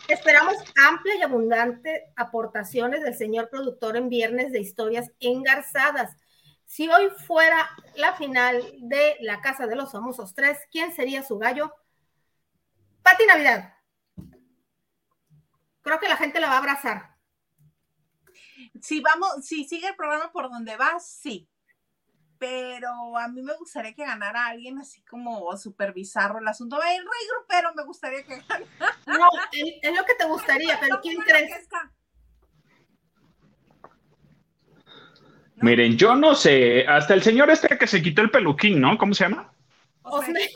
esperamos 0.09 0.57
amplia 0.85 1.15
y 1.15 1.23
abundante 1.23 2.13
aportaciones 2.17 3.05
del 3.05 3.15
señor 3.15 3.51
productor 3.51 3.97
en 3.97 4.09
viernes 4.09 4.51
de 4.51 4.59
historias 4.59 5.13
engarzadas. 5.21 6.17
Si 6.65 6.89
hoy 6.89 7.09
fuera 7.25 7.71
la 7.95 8.15
final 8.15 8.61
de 8.81 9.17
La 9.21 9.41
Casa 9.41 9.69
de 9.69 9.77
los 9.77 9.93
Famosos 9.93 10.35
3, 10.35 10.59
¿quién 10.73 10.93
sería 10.93 11.23
su 11.23 11.39
gallo? 11.39 11.73
Pati 13.07 13.25
Navidad. 13.25 13.73
Creo 15.83 16.01
que 16.01 16.09
la 16.09 16.17
gente 16.17 16.41
la 16.41 16.49
va 16.49 16.55
a 16.55 16.59
abrazar. 16.59 17.17
Si 18.83 19.01
vamos, 19.01 19.47
si 19.47 19.65
sigue 19.65 19.87
el 19.87 19.95
programa 19.95 20.33
por 20.33 20.51
donde 20.51 20.77
va, 20.77 20.99
sí. 20.99 21.49
Pero 22.39 23.17
a 23.17 23.29
mí 23.29 23.43
me 23.43 23.55
gustaría 23.55 23.95
que 23.95 24.05
ganara 24.05 24.47
alguien 24.47 24.79
así 24.79 25.05
como 25.05 25.57
súper 25.57 25.93
bizarro 25.93 26.41
el 26.41 26.49
asunto. 26.49 26.83
El 26.83 26.99
rey 26.99 27.29
grupero 27.31 27.73
me 27.77 27.85
gustaría 27.85 28.25
que 28.25 28.41
ganara. 28.41 28.67
No, 29.07 29.29
es 29.53 29.97
lo 29.97 30.05
que 30.05 30.15
te 30.15 30.25
gustaría, 30.25 30.77
pero 30.81 31.01
¿quién 31.01 31.21
crees? 31.21 31.69
Miren, 35.59 35.97
yo 35.97 36.17
no 36.17 36.35
sé, 36.35 36.85
hasta 36.89 37.15
el 37.15 37.23
señor 37.23 37.51
este 37.51 37.79
que 37.79 37.87
se 37.87 38.03
quitó 38.03 38.21
el 38.23 38.33
peluquín, 38.33 38.81
¿no? 38.81 38.99
¿Cómo 38.99 39.15
se 39.15 39.29
llama? 39.29 39.55
Osme. 40.03 40.51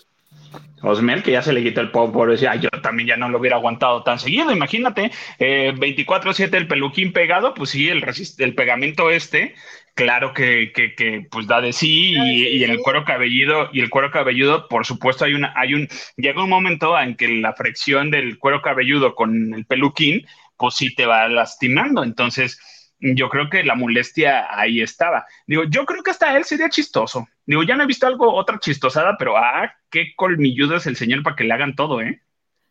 Osmel, 0.83 1.23
que 1.23 1.33
ya 1.33 1.43
se 1.43 1.53
le 1.53 1.63
quitó 1.63 1.81
el 1.81 1.91
pop, 1.91 2.13
por 2.13 2.31
decir, 2.31 2.49
yo 2.61 2.71
también 2.83 3.09
ya 3.09 3.17
no 3.17 3.29
lo 3.29 3.39
hubiera 3.39 3.57
aguantado 3.57 4.03
tan 4.03 4.19
seguido. 4.19 4.51
Imagínate, 4.51 5.11
24-7 5.39 6.55
eh, 6.55 6.57
el 6.57 6.67
peluquín 6.67 7.13
pegado, 7.13 7.55
pues 7.55 7.71
sí, 7.71 7.89
el, 7.89 8.05
el 8.39 8.55
pegamento 8.55 9.11
este, 9.11 9.55
claro 9.95 10.33
que, 10.33 10.73
que, 10.75 11.27
pues 11.31 11.47
da 11.47 11.61
de 11.61 11.73
sí, 11.73 12.15
y, 12.17 12.65
en 12.65 12.71
el 12.71 12.79
cuero 12.79 13.05
cabelludo, 13.05 13.69
y 13.73 13.81
el 13.81 13.91
cuero 13.91 14.11
cabelludo, 14.11 14.69
por 14.69 14.87
supuesto, 14.87 15.25
hay 15.25 15.35
una, 15.35 15.53
hay 15.57 15.75
un, 15.75 15.89
llega 16.17 16.43
un 16.43 16.51
momento 16.51 16.99
en 16.99 17.17
que 17.17 17.29
la 17.29 17.53
fricción 17.53 18.11
del 18.11 18.39
cuero 18.39 18.63
cabelludo 18.63 19.15
con 19.15 19.53
el 19.55 19.67
peluquín, 19.67 20.27
pues 20.57 20.75
sí 20.75 20.95
te 20.95 21.07
va 21.07 21.29
lastimando. 21.29 22.03
Entonces, 22.03 22.59
yo 23.01 23.29
creo 23.29 23.49
que 23.49 23.65
la 23.65 23.75
molestia 23.75 24.47
ahí 24.51 24.81
estaba. 24.81 25.27
Digo, 25.47 25.65
yo 25.65 25.87
creo 25.87 26.03
que 26.03 26.11
hasta 26.11 26.37
él 26.37 26.45
sería 26.45 26.69
chistoso. 26.69 27.29
Digo, 27.47 27.63
ya 27.63 27.77
no 27.77 27.85
he 27.85 27.87
visto 27.87 28.07
algo, 28.07 28.33
otra 28.33 28.59
chistosada, 28.59 29.17
pero 29.19 29.37
ah, 29.37 29.73
qué 29.91 30.15
colmilludo 30.17 30.77
es 30.77 30.87
el 30.87 30.97
señor 30.97 31.23
para 31.23 31.37
que 31.37 31.45
le 31.45 31.55
hagan 31.55 31.75
todo, 31.75 32.01
¿eh? 32.01 32.23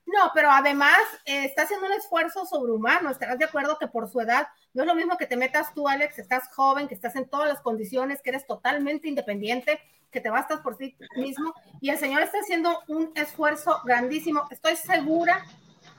No, 0.05 0.31
pero 0.33 0.49
además 0.49 0.97
eh, 1.25 1.45
está 1.45 1.63
haciendo 1.63 1.85
un 1.85 1.93
esfuerzo 1.93 2.45
sobrehumano. 2.45 3.11
Estarás 3.11 3.37
de 3.37 3.45
acuerdo 3.45 3.77
que 3.79 3.87
por 3.87 4.09
su 4.09 4.19
edad 4.19 4.47
no 4.73 4.83
es 4.83 4.87
lo 4.87 4.95
mismo 4.95 5.17
que 5.17 5.27
te 5.27 5.37
metas 5.37 5.73
tú, 5.73 5.87
Alex, 5.87 6.17
estás 6.17 6.49
joven, 6.53 6.87
que 6.87 6.95
estás 6.95 7.15
en 7.15 7.29
todas 7.29 7.47
las 7.47 7.61
condiciones, 7.61 8.21
que 8.21 8.31
eres 8.31 8.47
totalmente 8.47 9.07
independiente, 9.07 9.79
que 10.11 10.19
te 10.19 10.31
bastas 10.31 10.61
por 10.61 10.77
sí 10.77 10.95
mismo. 11.15 11.53
Y 11.79 11.91
el 11.91 11.97
señor 11.97 12.23
está 12.23 12.39
haciendo 12.39 12.79
un 12.87 13.11
esfuerzo 13.15 13.81
grandísimo. 13.85 14.47
Estoy 14.49 14.75
segura 14.75 15.45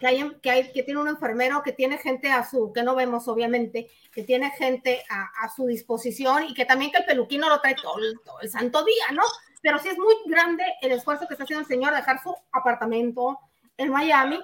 que 0.00 0.06
hay, 0.06 0.36
que 0.42 0.50
hay, 0.50 0.72
que 0.72 0.82
tiene 0.82 1.00
un 1.00 1.08
enfermero, 1.08 1.62
que 1.62 1.72
tiene 1.72 1.98
gente 1.98 2.32
a 2.32 2.48
su, 2.48 2.72
que 2.72 2.82
no 2.82 2.96
vemos 2.96 3.28
obviamente, 3.28 3.88
que 4.12 4.24
tiene 4.24 4.50
gente 4.52 5.04
a, 5.08 5.48
su 5.54 5.66
disposición 5.66 6.44
y 6.48 6.54
que 6.54 6.64
también 6.64 6.90
que 6.90 6.98
el 6.98 7.04
peluquín 7.04 7.42
no 7.42 7.48
lo 7.48 7.60
trae 7.60 7.76
todo 7.80 7.98
el, 8.40 8.50
santo 8.50 8.82
día, 8.84 9.04
¿no? 9.12 9.22
Pero 9.62 9.78
sí 9.78 9.88
es 9.88 9.98
muy 9.98 10.14
grande 10.26 10.64
el 10.80 10.92
esfuerzo 10.92 11.28
que 11.28 11.34
está 11.34 11.44
haciendo 11.44 11.60
el 11.60 11.68
señor 11.68 11.90
de 11.90 11.98
dejar 11.98 12.20
su 12.22 12.34
apartamento 12.50 13.38
en 13.76 13.90
Miami 13.90 14.40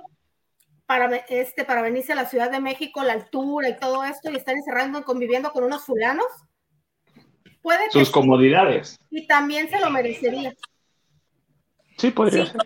para, 0.85 1.17
este, 1.17 1.65
para 1.65 1.83
venirse 1.83 2.13
a 2.13 2.17
la 2.17 2.27
Ciudad 2.27 2.51
de 2.51 2.61
México, 2.61 3.03
la 3.03 3.15
altura 3.15 3.71
y 3.71 3.79
todo 3.79 4.05
esto, 4.05 4.31
y 4.31 4.37
estar 4.37 4.55
encerrando, 4.55 5.05
conviviendo 5.05 5.51
con 5.53 5.65
unos 5.65 5.85
fulanos. 5.85 6.27
Puede 7.63 7.91
Sus 7.91 8.11
comodidades. 8.11 9.01
Y 9.11 9.27
también 9.27 9.71
se 9.71 9.81
lo 9.81 9.91
merecería. 9.91 10.55
Sí, 11.97 12.11
podría 12.11 12.47
ser 12.47 12.61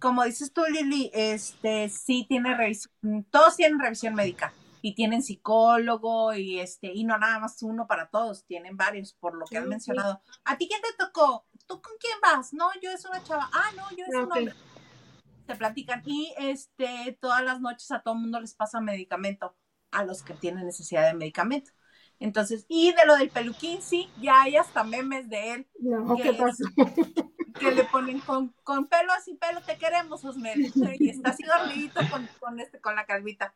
como 0.00 0.24
dices 0.24 0.52
tú, 0.52 0.62
Lili, 0.68 1.10
este 1.14 1.88
sí 1.88 2.26
tiene 2.28 2.54
revisión, 2.56 3.24
todos 3.30 3.56
tienen 3.56 3.78
revisión 3.78 4.14
médica 4.14 4.52
y 4.82 4.94
tienen 4.94 5.22
psicólogo 5.22 6.34
y 6.34 6.60
este, 6.60 6.92
y 6.92 7.04
no 7.04 7.18
nada 7.18 7.38
más 7.38 7.62
uno 7.62 7.86
para 7.86 8.08
todos, 8.08 8.44
tienen 8.44 8.76
varios, 8.76 9.14
por 9.14 9.34
lo 9.34 9.46
que 9.46 9.58
han 9.58 9.68
mencionado. 9.68 10.22
¿A 10.44 10.56
ti 10.56 10.68
quién 10.68 10.80
te 10.80 11.04
tocó? 11.04 11.46
¿Tú 11.66 11.80
con 11.82 11.92
quién 12.00 12.18
vas? 12.22 12.52
No, 12.52 12.70
yo 12.80 12.90
es 12.90 13.04
una 13.04 13.22
chava. 13.22 13.50
Ah, 13.52 13.70
no, 13.76 13.90
yo 13.90 14.04
es 14.08 14.14
un 14.14 14.32
hombre. 14.32 14.54
Te 15.46 15.54
platican. 15.56 16.02
Y 16.06 16.32
este, 16.38 17.18
todas 17.20 17.42
las 17.42 17.60
noches 17.60 17.90
a 17.90 18.00
todo 18.00 18.14
el 18.14 18.20
mundo 18.20 18.40
les 18.40 18.54
pasa 18.54 18.80
medicamento, 18.80 19.56
a 19.90 20.04
los 20.04 20.22
que 20.22 20.34
tienen 20.34 20.66
necesidad 20.66 21.06
de 21.06 21.14
medicamento. 21.14 21.72
Entonces, 22.20 22.64
y 22.68 22.92
de 22.92 23.06
lo 23.06 23.16
del 23.16 23.30
peluquín, 23.30 23.80
sí, 23.80 24.08
ya 24.20 24.42
hay 24.42 24.56
hasta 24.56 24.84
memes 24.84 25.28
de 25.28 25.52
él. 25.52 25.68
No, 25.78 26.16
que, 26.16 26.22
¿qué 26.22 26.32
pasó? 26.34 26.64
Que 27.58 27.72
le 27.72 27.84
ponen 27.84 28.20
con, 28.20 28.52
con 28.62 28.88
pelo 28.88 29.12
así, 29.12 29.34
pelo, 29.34 29.60
te 29.62 29.76
queremos, 29.76 30.24
Osmel. 30.24 30.72
Y 30.98 31.10
está 31.10 31.30
así 31.30 31.44
dormidito 31.44 32.00
con, 32.10 32.28
con, 32.40 32.60
este, 32.60 32.80
con 32.80 32.94
la 32.94 33.06
calvita. 33.06 33.54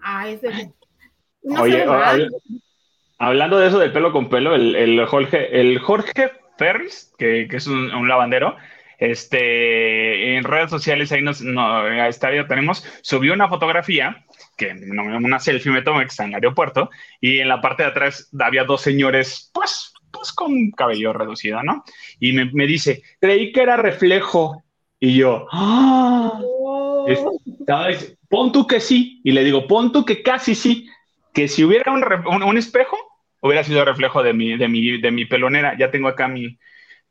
Ah, 0.00 0.28
ese. 0.28 0.72
Oye, 1.42 1.86
hablando 3.18 3.58
de 3.58 3.68
eso 3.68 3.78
del 3.78 3.92
pelo 3.92 4.12
con 4.12 4.28
pelo, 4.28 4.54
el, 4.54 4.76
el 4.76 5.06
Jorge, 5.06 5.60
el 5.60 5.78
Jorge 5.78 6.32
Ferris, 6.58 7.12
que, 7.18 7.48
que 7.48 7.56
es 7.56 7.66
un, 7.66 7.94
un, 7.94 8.08
lavandero, 8.08 8.56
este, 8.98 10.36
en 10.36 10.44
redes 10.44 10.70
sociales 10.70 11.10
ahí 11.12 11.22
nos, 11.22 11.40
no, 11.40 11.86
estadio 12.04 12.46
tenemos, 12.46 12.84
subió 13.02 13.32
una 13.32 13.48
fotografía 13.48 14.24
que 14.58 14.72
una 14.72 15.40
selfie 15.40 15.72
me 15.72 15.80
tomé 15.80 16.00
que 16.00 16.08
está 16.08 16.24
en 16.24 16.30
el 16.30 16.34
aeropuerto 16.34 16.90
y 17.18 17.38
en 17.38 17.48
la 17.48 17.62
parte 17.62 17.82
de 17.82 17.88
atrás 17.88 18.28
había 18.38 18.64
dos 18.64 18.82
señores, 18.82 19.50
pues, 19.54 19.94
pues 20.10 20.32
con 20.32 20.70
cabello 20.72 21.12
reducido, 21.12 21.62
¿no? 21.62 21.84
Y 22.18 22.32
me, 22.32 22.50
me 22.52 22.66
dice, 22.66 23.02
creí 23.20 23.52
que 23.52 23.62
era 23.62 23.76
reflejo. 23.76 24.62
Y 24.98 25.16
yo, 25.16 25.46
¡ah! 25.50 26.40
Oh. 26.42 27.06
Pon 28.28 28.52
tú 28.52 28.66
que 28.66 28.80
sí. 28.80 29.20
Y 29.24 29.32
le 29.32 29.44
digo, 29.44 29.66
pon 29.66 29.92
tú 29.92 30.04
que 30.04 30.22
casi 30.22 30.54
sí. 30.54 30.88
Que 31.32 31.48
si 31.48 31.64
hubiera 31.64 31.92
un, 31.92 32.42
un, 32.42 32.58
espejo, 32.58 32.96
hubiera 33.40 33.64
sido 33.64 33.84
reflejo 33.84 34.22
de 34.22 34.32
mi, 34.32 34.56
de, 34.56 34.68
mi, 34.68 35.00
de 35.00 35.10
mi 35.10 35.24
pelonera. 35.24 35.76
Ya 35.78 35.90
tengo 35.90 36.08
acá 36.08 36.28
mi. 36.28 36.58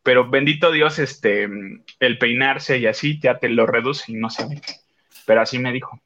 Pero 0.04 0.30
bendito 0.30 0.72
Dios, 0.72 1.00
este, 1.00 1.48
el 2.00 2.18
peinarse 2.18 2.78
y 2.78 2.86
así 2.86 3.20
ya 3.20 3.38
te 3.40 3.50
lo 3.50 3.66
reduce 3.66 4.12
y 4.12 4.16
no 4.16 4.30
se 4.30 4.48
ve. 4.48 4.62
Pero 5.26 5.42
así 5.42 5.60
me 5.60 5.72
dijo. 5.74 6.00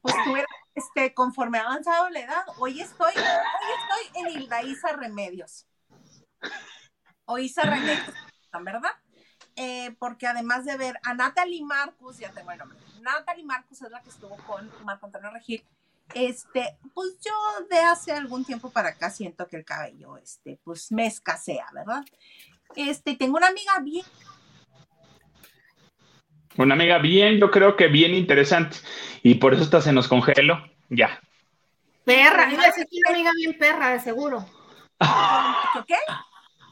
Pues 0.00 0.14
tú 0.24 0.36
eras, 0.36 0.46
este, 0.74 1.14
conforme 1.14 1.58
ha 1.58 1.62
avanzado 1.62 2.10
la 2.10 2.20
edad, 2.20 2.44
hoy 2.58 2.80
estoy, 2.80 3.12
hoy 3.14 4.10
estoy 4.12 4.22
en 4.22 4.42
Hilda 4.42 4.60
Remedios. 4.96 5.66
O 7.26 7.38
Isa 7.38 7.62
Remedios, 7.62 8.14
¿verdad? 8.60 8.90
Eh, 9.56 9.94
porque 9.98 10.26
además 10.26 10.64
de 10.64 10.76
ver 10.76 10.98
a 11.04 11.14
Natalie 11.14 11.64
Marcus, 11.64 12.18
ya 12.18 12.28
el 12.28 12.58
nombre, 12.58 12.78
Natalie 13.00 13.44
Marcus 13.44 13.82
es 13.82 13.90
la 13.90 14.02
que 14.02 14.10
estuvo 14.10 14.36
con 14.38 14.70
Marco 14.84 15.06
Antonio 15.06 15.30
Regil, 15.30 15.64
este, 16.12 16.76
pues 16.92 17.18
yo 17.20 17.32
de 17.70 17.78
hace 17.78 18.12
algún 18.12 18.44
tiempo 18.44 18.70
para 18.70 18.90
acá 18.90 19.10
siento 19.10 19.48
que 19.48 19.56
el 19.56 19.64
cabello, 19.64 20.16
este, 20.18 20.60
pues 20.64 20.92
me 20.92 21.06
escasea, 21.06 21.66
¿verdad? 21.72 22.04
Este, 22.76 23.16
tengo 23.16 23.36
una 23.36 23.48
amiga 23.48 23.78
bien. 23.80 24.04
Una 26.56 26.74
amiga 26.74 26.98
bien, 26.98 27.38
yo 27.38 27.50
creo 27.50 27.76
que 27.76 27.88
bien 27.88 28.14
interesante. 28.14 28.76
Y 29.22 29.36
por 29.36 29.54
eso 29.54 29.64
hasta 29.64 29.80
se 29.80 29.92
nos 29.92 30.08
congeló. 30.08 30.62
Ya. 30.88 31.20
Perra, 32.04 32.52
iba 32.52 32.62
a 32.62 32.66
decir 32.66 32.86
que 32.88 32.98
una 32.98 33.16
amiga 33.16 33.30
bien 33.34 33.58
perra, 33.58 33.90
de 33.90 34.00
seguro. 34.00 34.46
¿Qué? 35.86 35.96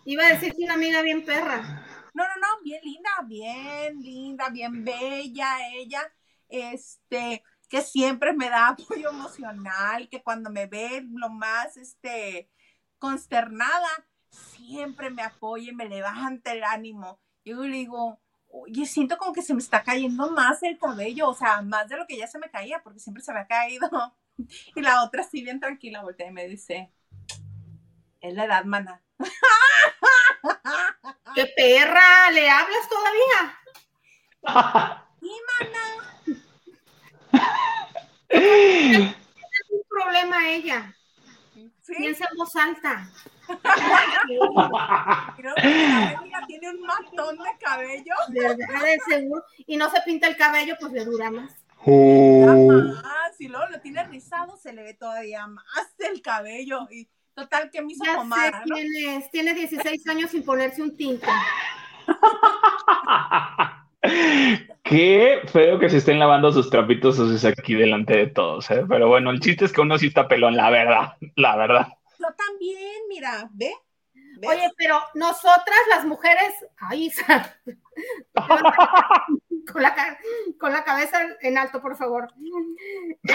Iba 0.04 0.26
a 0.26 0.32
decir 0.32 0.54
que 0.54 0.64
una 0.64 0.74
amiga 0.74 1.02
bien 1.02 1.24
perra. 1.24 1.86
No, 2.14 2.24
no, 2.24 2.34
no, 2.40 2.62
bien 2.62 2.80
linda, 2.84 3.10
bien 3.24 4.02
linda, 4.02 4.50
bien 4.50 4.84
bella 4.84 5.56
ella, 5.72 6.12
este, 6.48 7.42
que 7.68 7.80
siempre 7.80 8.34
me 8.34 8.50
da 8.50 8.68
apoyo 8.68 9.08
emocional, 9.08 10.08
que 10.10 10.22
cuando 10.22 10.50
me 10.50 10.66
ve 10.66 11.06
lo 11.10 11.30
más, 11.30 11.78
este, 11.78 12.50
consternada, 12.98 13.88
siempre 14.28 15.10
me 15.10 15.22
apoya 15.22 15.72
y 15.72 15.74
me 15.74 15.88
levanta 15.88 16.52
el 16.52 16.64
ánimo. 16.64 17.18
Yo 17.44 17.62
le 17.62 17.78
digo, 17.78 18.20
oye, 18.52 18.86
siento 18.86 19.16
como 19.16 19.32
que 19.32 19.42
se 19.42 19.54
me 19.54 19.60
está 19.60 19.82
cayendo 19.82 20.30
más 20.30 20.62
el 20.62 20.78
cabello, 20.78 21.30
o 21.30 21.34
sea, 21.34 21.62
más 21.62 21.88
de 21.88 21.96
lo 21.96 22.06
que 22.06 22.18
ya 22.18 22.26
se 22.26 22.38
me 22.38 22.50
caía, 22.50 22.82
porque 22.82 22.98
siempre 23.00 23.22
se 23.22 23.32
me 23.32 23.40
ha 23.40 23.46
caído. 23.46 23.88
Y 24.74 24.80
la 24.80 25.04
otra 25.04 25.22
sí, 25.24 25.42
bien 25.42 25.60
tranquila, 25.60 26.02
voltea 26.02 26.28
y 26.28 26.32
me 26.32 26.48
dice, 26.48 26.90
es 28.20 28.34
la 28.34 28.46
edad, 28.46 28.64
mana. 28.64 29.02
¡Qué 31.34 31.46
perra! 31.54 32.30
¿Le 32.32 32.48
hablas 32.50 32.88
todavía? 32.88 33.58
Sí, 35.20 35.30
mana. 35.46 35.78
Tiene 38.28 39.16
un 39.70 39.82
problema 39.88 40.50
ella. 40.50 40.96
Piensa 41.86 42.26
en 42.28 42.36
voz 42.36 42.56
alta. 42.56 43.08
Creo 45.36 45.54
que 45.54 45.68
ella 45.68 46.42
tiene 46.46 46.70
un 46.70 46.80
matón 46.82 47.36
de 47.36 47.50
cabello. 47.60 48.14
¿Verdad? 48.28 48.82
De 48.82 48.98
seguro. 49.08 49.44
Y 49.66 49.76
no 49.76 49.90
se 49.90 50.00
pinta 50.02 50.28
el 50.28 50.36
cabello, 50.36 50.76
pues 50.80 50.92
le 50.92 51.04
dura 51.04 51.30
más. 51.30 51.52
Oh. 51.84 52.46
si 53.36 53.48
luego 53.48 53.66
lo 53.70 53.80
tiene 53.80 54.04
rizado, 54.04 54.56
se 54.56 54.72
le 54.72 54.84
ve 54.84 54.94
todavía 54.94 55.46
más 55.46 55.66
el 55.98 56.22
cabello. 56.22 56.88
Y 56.90 57.08
Total, 57.34 57.70
que 57.70 57.80
me 57.80 57.92
hizo 57.92 58.04
ya 58.04 58.16
pomada, 58.16 58.62
sé 58.66 59.28
Tiene 59.32 59.54
16 59.54 60.06
años 60.08 60.30
sin 60.30 60.44
ponerse 60.44 60.82
un 60.82 60.94
tinte. 60.96 61.26
Qué 64.82 65.40
feo 65.46 65.78
que 65.78 65.88
se 65.88 65.98
estén 65.98 66.18
lavando 66.18 66.52
sus 66.52 66.68
trapitos 66.68 67.16
sucios 67.16 67.44
aquí 67.44 67.74
delante 67.74 68.16
de 68.16 68.26
todos, 68.26 68.68
¿eh? 68.70 68.84
Pero 68.86 69.08
bueno, 69.08 69.30
el 69.30 69.40
chiste 69.40 69.64
es 69.64 69.72
que 69.72 69.80
uno 69.80 69.96
sí 69.96 70.08
está 70.08 70.28
pelón, 70.28 70.56
la 70.56 70.68
verdad, 70.70 71.14
la 71.36 71.56
verdad. 71.56 71.86
Yo 72.22 72.28
también, 72.34 73.02
mira, 73.08 73.48
¿ve? 73.52 73.72
Oye, 74.46 74.70
pero 74.76 75.00
nosotras 75.14 75.78
las 75.88 76.04
mujeres, 76.04 76.54
ay, 76.78 77.10
con, 79.72 79.82
la, 79.82 80.18
con 80.58 80.72
la 80.72 80.84
cabeza 80.84 81.18
en 81.40 81.58
alto, 81.58 81.82
por 81.82 81.96
favor. 81.96 82.32
¿Qué 83.26 83.34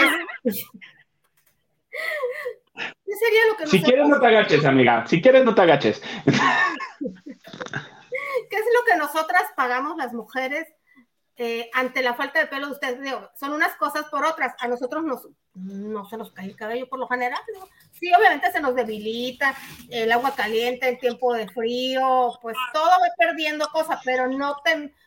sería 3.14 3.46
lo 3.50 3.56
que 3.56 3.66
Si 3.66 3.82
quieres, 3.82 4.08
no 4.08 4.18
te 4.20 4.26
agaches, 4.26 4.64
amiga. 4.64 5.06
Si 5.06 5.20
quieres, 5.20 5.44
no 5.44 5.54
te 5.54 5.60
agaches. 5.62 6.00
¿Qué 7.00 8.56
es 8.56 8.64
lo 8.74 8.84
que 8.86 8.96
nosotras 8.96 9.42
pagamos 9.54 9.96
las 9.96 10.12
mujeres 10.14 10.66
eh, 11.38 11.70
ante 11.72 12.02
la 12.02 12.14
falta 12.14 12.40
de 12.40 12.48
pelo 12.48 12.66
de 12.66 12.72
ustedes? 12.72 12.98
son 13.38 13.52
unas 13.52 13.76
cosas 13.76 14.06
por 14.10 14.26
otras. 14.26 14.54
A 14.58 14.66
nosotros 14.66 15.04
nos, 15.04 15.28
no 15.54 16.04
se 16.08 16.16
nos 16.16 16.32
cae 16.32 16.46
el 16.46 16.56
cabello 16.56 16.88
por 16.88 16.98
lo 16.98 17.06
general. 17.06 17.40
Sí, 17.92 18.12
obviamente 18.12 18.50
se 18.50 18.60
nos 18.60 18.74
debilita 18.74 19.54
el 19.88 20.10
agua 20.10 20.34
caliente, 20.34 20.88
el 20.88 20.98
tiempo 20.98 21.32
de 21.34 21.48
frío, 21.48 22.36
pues 22.42 22.56
todo 22.72 22.90
va 22.90 23.08
perdiendo 23.16 23.68
cosas, 23.68 24.00
pero 24.04 24.26
no, 24.26 24.56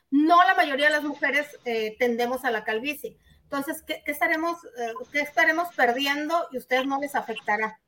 no 0.09 0.43
la 0.45 0.55
mayoría 0.55 0.85
de 0.85 0.93
las 0.93 1.03
mujeres 1.03 1.47
eh, 1.65 1.97
tendemos 1.99 2.45
a 2.45 2.51
la 2.51 2.63
calvicie. 2.63 3.17
Entonces, 3.43 3.83
¿qué, 3.83 4.01
estaremos, 4.05 4.63
eh, 4.77 4.93
¿qué 5.11 5.19
estaremos 5.19 5.67
perdiendo 5.75 6.47
y 6.53 6.57
ustedes 6.57 6.85
no 6.85 7.01
les 7.01 7.13
afectará? 7.15 7.80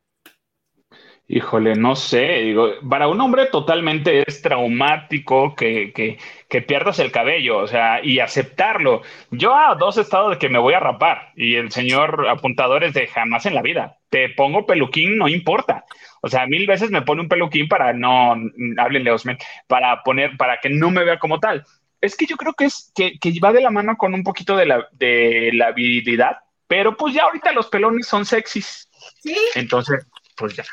Híjole, 1.28 1.76
no 1.76 1.96
sé, 1.96 2.42
digo, 2.42 2.70
para 2.88 3.08
un 3.08 3.20
hombre 3.22 3.46
totalmente 3.46 4.24
es 4.28 4.42
traumático 4.42 5.56
que, 5.56 5.94
que, 5.94 6.18
que, 6.50 6.62
pierdas 6.62 7.00
el 7.00 7.12
cabello, 7.12 7.60
o 7.60 7.68
sea, 7.68 8.04
y 8.04 8.20
aceptarlo. 8.20 9.02
Yo 9.32 9.56
a 9.56 9.74
dos 9.76 9.98
estados 9.98 10.32
de 10.32 10.38
que 10.38 10.50
me 10.50 10.60
voy 10.60 10.74
a 10.74 10.82
rapar 10.82 11.32
y 11.36 11.56
el 11.56 11.72
señor 11.72 12.28
apuntador 12.28 12.84
es 12.84 12.94
de 12.94 13.08
jamás 13.08 13.46
en 13.46 13.56
la 13.56 13.62
vida. 13.62 13.98
Te 14.10 14.30
pongo 14.30 14.66
peluquín, 14.66 15.18
no 15.18 15.30
importa. 15.30 15.86
O 16.22 16.28
sea, 16.28 16.46
mil 16.46 16.68
veces 16.68 16.92
me 16.92 17.02
pone 17.02 17.22
un 17.22 17.30
peluquín 17.30 17.70
para 17.70 17.94
no, 17.94 18.36
háblenle 18.78 19.12
Osmen, 19.12 19.38
para 19.68 20.04
poner, 20.04 20.36
para 20.38 20.60
que 20.60 20.70
no 20.70 20.92
me 20.92 21.06
vea 21.06 21.20
como 21.20 21.40
tal 21.40 21.64
es 22.04 22.18
que 22.18 22.26
yo 22.26 22.36
creo 22.36 22.54
que 22.54 22.66
es 22.66 22.92
que, 22.94 23.18
va 23.42 23.54
de 23.54 23.62
la 23.62 23.70
mano 23.70 23.96
con 23.96 24.14
un 24.14 24.24
poquito 24.24 24.58
de 24.58 24.66
la, 24.66 24.90
de 24.92 25.52
la 25.54 25.72
virilidad, 25.72 26.36
pero 26.68 26.98
pues 26.98 27.14
ya 27.14 27.24
ahorita 27.24 27.54
los 27.54 27.68
pelones 27.68 28.08
son 28.08 28.26
sexys. 28.26 28.90
Sí. 29.22 29.38
Entonces, 29.56 30.06
pues 30.36 30.54
ya. 30.54 30.66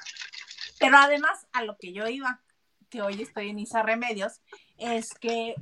Pero 0.81 0.97
además, 0.97 1.47
a 1.53 1.63
lo 1.63 1.77
que 1.79 1.93
yo 1.93 2.09
iba, 2.09 2.41
que 2.89 3.03
hoy 3.03 3.23
estoy 3.23 3.51
en 3.51 3.59
Isa 3.59 3.83
Remedios, 3.83 4.41
es 4.79 5.15
que 5.15 5.55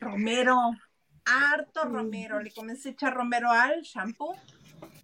Romero, 0.00 0.56
harto 1.24 1.84
Romero, 1.84 2.40
le 2.40 2.50
comencé 2.50 2.88
a 2.88 2.92
echar 2.92 3.14
Romero 3.14 3.50
al 3.50 3.82
shampoo 3.82 4.34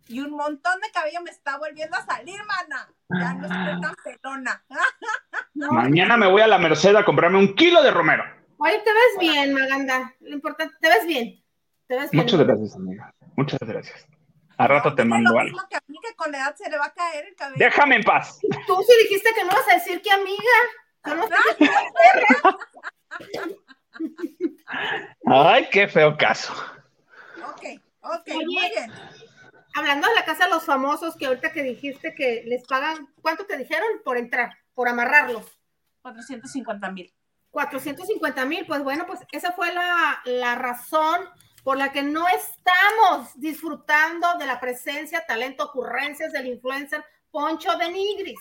y 0.09 0.21
un 0.21 0.31
montón 0.31 0.81
de 0.81 0.91
cabello 0.93 1.21
me 1.23 1.31
está 1.31 1.59
volviendo 1.59 1.97
a 1.97 2.05
salir, 2.05 2.41
mana. 2.47 2.89
Ya 3.09 3.35
no 3.35 3.47
estoy 3.47 3.81
tan 3.81 3.95
pelona. 4.03 4.65
Mañana 5.55 6.17
me 6.17 6.29
voy 6.29 6.43
a 6.43 6.47
la 6.47 6.59
Merced 6.59 6.95
a 6.97 7.05
comprarme 7.05 7.39
un 7.39 7.55
kilo 7.55 7.83
de 7.83 7.91
Romero. 7.91 8.25
Oye, 8.59 8.81
te 8.85 8.91
ves 8.93 9.19
bien, 9.21 9.53
Maganda. 9.53 10.15
Lo 10.21 10.35
importante, 10.35 10.75
te 10.81 10.89
ves 10.89 11.07
bien. 11.07 11.43
Te 11.87 11.97
ves 11.97 12.11
bien. 12.11 12.25
Muchas 12.25 12.41
gracias, 12.41 12.75
amiga. 12.75 13.13
Muchas 13.37 13.61
gracias. 13.61 14.07
A 14.59 14.67
rato 14.67 14.95
te 14.95 15.05
mando 15.05 15.39
algo. 15.39 15.59
Que 15.69 15.77
a 15.77 15.83
mí 15.87 15.99
que 16.03 16.15
con 16.15 16.33
la 16.33 16.39
edad 16.39 16.57
se 16.57 16.71
le 16.71 16.79
va 16.79 16.87
a 16.87 16.95
caer 16.95 17.27
el 17.27 17.35
cabello. 17.35 17.59
Déjame 17.59 17.97
en 17.97 18.05
paz. 18.05 18.39
Tú 18.67 18.83
sí 18.87 18.93
dijiste 19.03 19.31
que 19.35 19.45
no 19.45 19.51
vas 19.51 19.69
a 19.71 19.75
decir 19.75 20.01
que 20.01 20.11
amiga. 20.11 20.57
No 21.05 21.29
Ay, 25.27 25.69
qué 25.71 25.89
feo 25.89 26.17
caso. 26.17 26.53
Ok, 27.49 27.63
ok, 28.01 28.29
muy 28.35 28.69
bien. 28.71 28.91
Hablando 29.75 30.09
de 30.09 30.15
la 30.15 30.25
casa 30.25 30.45
de 30.45 30.51
los 30.51 30.65
famosos, 30.65 31.17
que 31.17 31.27
ahorita 31.27 31.53
que 31.53 31.63
dijiste 31.63 32.15
que 32.15 32.43
les 32.47 32.67
pagan, 32.67 33.09
¿cuánto 33.21 33.45
te 33.47 33.59
dijeron 33.59 33.87
por 34.05 34.17
entrar, 34.17 34.57
por 34.75 34.89
amarrarlos? 34.89 35.45
450 36.01 36.91
mil. 36.93 37.13
450 37.51 38.45
mil, 38.47 38.67
pues 38.67 38.83
bueno, 38.83 39.07
pues 39.07 39.21
esa 39.33 39.53
fue 39.53 39.73
la, 39.73 40.21
la 40.25 40.55
razón 40.55 41.29
por 41.67 41.77
la 41.77 41.91
que 41.91 42.05
no 42.05 42.29
estamos 42.29 43.31
disfrutando 43.35 44.39
de 44.39 44.47
la 44.47 44.61
presencia, 44.61 45.27
talento, 45.27 45.65
ocurrencias 45.65 46.31
del 46.31 46.47
influencer 46.47 47.05
Poncho 47.29 47.77
de 47.77 47.91
Nigris. 47.91 48.39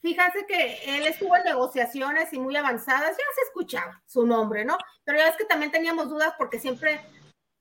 Fíjate 0.00 0.46
que 0.46 0.96
él 0.96 1.08
estuvo 1.08 1.36
en 1.36 1.42
negociaciones 1.42 2.32
y 2.32 2.38
muy 2.38 2.54
avanzadas, 2.54 3.16
ya 3.16 3.24
se 3.34 3.40
escuchaba 3.48 4.00
su 4.06 4.24
nombre, 4.24 4.64
¿no? 4.64 4.78
Pero 5.02 5.18
ya 5.18 5.24
ves 5.24 5.36
que 5.38 5.44
también 5.44 5.72
teníamos 5.72 6.08
dudas 6.08 6.32
porque 6.38 6.60
siempre 6.60 7.00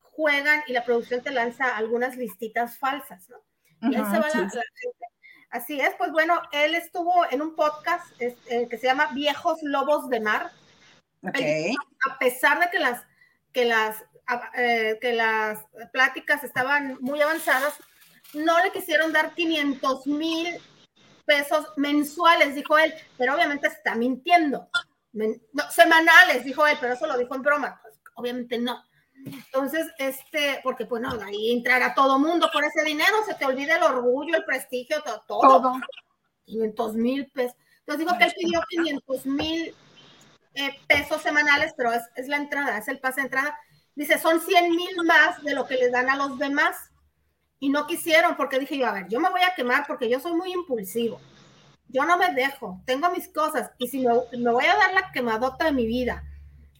juegan 0.04 0.62
y 0.68 0.74
la 0.74 0.86
producción 0.86 1.24
te 1.24 1.32
lanza 1.32 1.76
algunas 1.76 2.16
listitas 2.16 2.78
falsas, 2.78 3.28
¿no? 3.28 3.38
Y 3.90 3.96
ahí 3.96 4.04
se 4.06 4.20
va 4.20 4.28
la, 4.28 4.30
gente. 4.30 4.60
Así 5.50 5.82
es, 5.82 5.96
pues 5.96 6.12
bueno, 6.12 6.40
él 6.52 6.76
estuvo 6.76 7.26
en 7.32 7.42
un 7.42 7.56
podcast 7.56 8.06
eh, 8.22 8.68
que 8.70 8.78
se 8.78 8.86
llama 8.86 9.14
Viejos 9.16 9.64
Lobos 9.64 10.10
de 10.10 10.20
Mar. 10.20 10.52
Okay. 11.28 11.74
A 12.08 12.20
pesar 12.20 12.60
de 12.60 12.70
que 12.70 12.78
las, 12.78 13.04
que 13.52 13.66
las, 13.66 14.06
eh, 14.58 14.98
que 15.02 15.14
las 15.14 15.60
pláticas 15.92 16.44
estaban 16.44 16.98
muy 17.02 17.22
avanzadas, 17.22 17.74
no 18.34 18.62
le 18.64 18.72
quisieron 18.72 19.12
dar 19.12 19.34
500 19.34 20.08
mil 20.08 20.48
pesos 21.26 21.66
mensuales, 21.78 22.56
dijo 22.56 22.78
él, 22.78 22.94
pero 23.18 23.36
obviamente 23.36 23.68
está 23.68 23.96
mintiendo. 23.96 24.70
no, 25.14 25.72
semanales, 25.72 26.44
dijo 26.44 26.66
él, 26.66 26.78
pero 26.80 26.94
eso 26.94 27.08
lo 27.08 27.18
dijo 27.18 27.36
en 27.36 27.42
broma. 27.42 27.80
Pues, 27.82 28.00
obviamente 28.16 28.58
no. 28.58 28.84
Entonces, 29.26 29.88
este, 29.98 30.60
porque 30.64 30.86
pues 30.86 31.02
no, 31.02 31.12
ahí 31.22 31.52
entrará 31.52 31.94
todo 31.94 32.20
mundo 32.20 32.50
por 32.52 32.64
ese 32.64 32.84
dinero, 32.84 33.18
se 33.26 33.36
te 33.36 33.46
olvida 33.46 33.76
el 33.76 33.84
orgullo, 33.84 34.36
el 34.36 34.46
prestigio, 34.46 35.02
todo. 35.04 35.24
todo. 35.28 35.74
500 36.46 36.96
mil 36.96 37.30
pesos. 37.32 37.56
Entonces 37.80 38.06
dijo 38.06 38.18
que 38.18 38.24
él 38.26 38.34
pidió 38.38 38.62
500 38.70 39.26
mil 39.26 39.76
eh, 40.56 40.80
pesos 40.88 41.22
semanales, 41.22 41.74
pero 41.76 41.92
es, 41.92 42.04
es, 42.16 42.28
la 42.28 42.38
entrada, 42.38 42.78
es 42.78 42.88
el 42.88 43.00
pase 43.00 43.22
de 43.22 43.26
entrada. 43.28 43.60
Dice, 44.00 44.18
son 44.18 44.40
100 44.40 44.70
mil 44.70 44.96
más 45.04 45.44
de 45.44 45.54
lo 45.54 45.68
que 45.68 45.76
les 45.76 45.92
dan 45.92 46.10
a 46.10 46.16
los 46.16 46.40
demás 46.40 46.90
y 47.60 47.68
no 47.68 47.86
quisieron 47.86 48.38
porque 48.38 48.58
dije 48.58 48.78
yo, 48.78 48.88
a 48.88 48.94
ver, 48.94 49.10
yo 49.10 49.20
me 49.20 49.30
voy 49.30 49.42
a 49.42 49.54
quemar 49.56 49.86
porque 49.86 50.08
yo 50.10 50.22
soy 50.22 50.36
muy 50.36 50.54
impulsivo. 50.54 51.20
Yo 51.90 52.06
no 52.06 52.18
me 52.18 52.34
dejo, 52.34 52.82
tengo 52.86 53.12
mis 53.12 53.28
cosas 53.28 53.72
y 53.78 53.90
si 53.90 54.00
me, 54.08 54.14
voy 54.52 54.66
a 54.66 54.78
dar 54.78 54.94
la 54.94 55.12
quemadota 55.12 55.66
de 55.66 55.74
mi 55.74 55.86
vida 55.86 56.24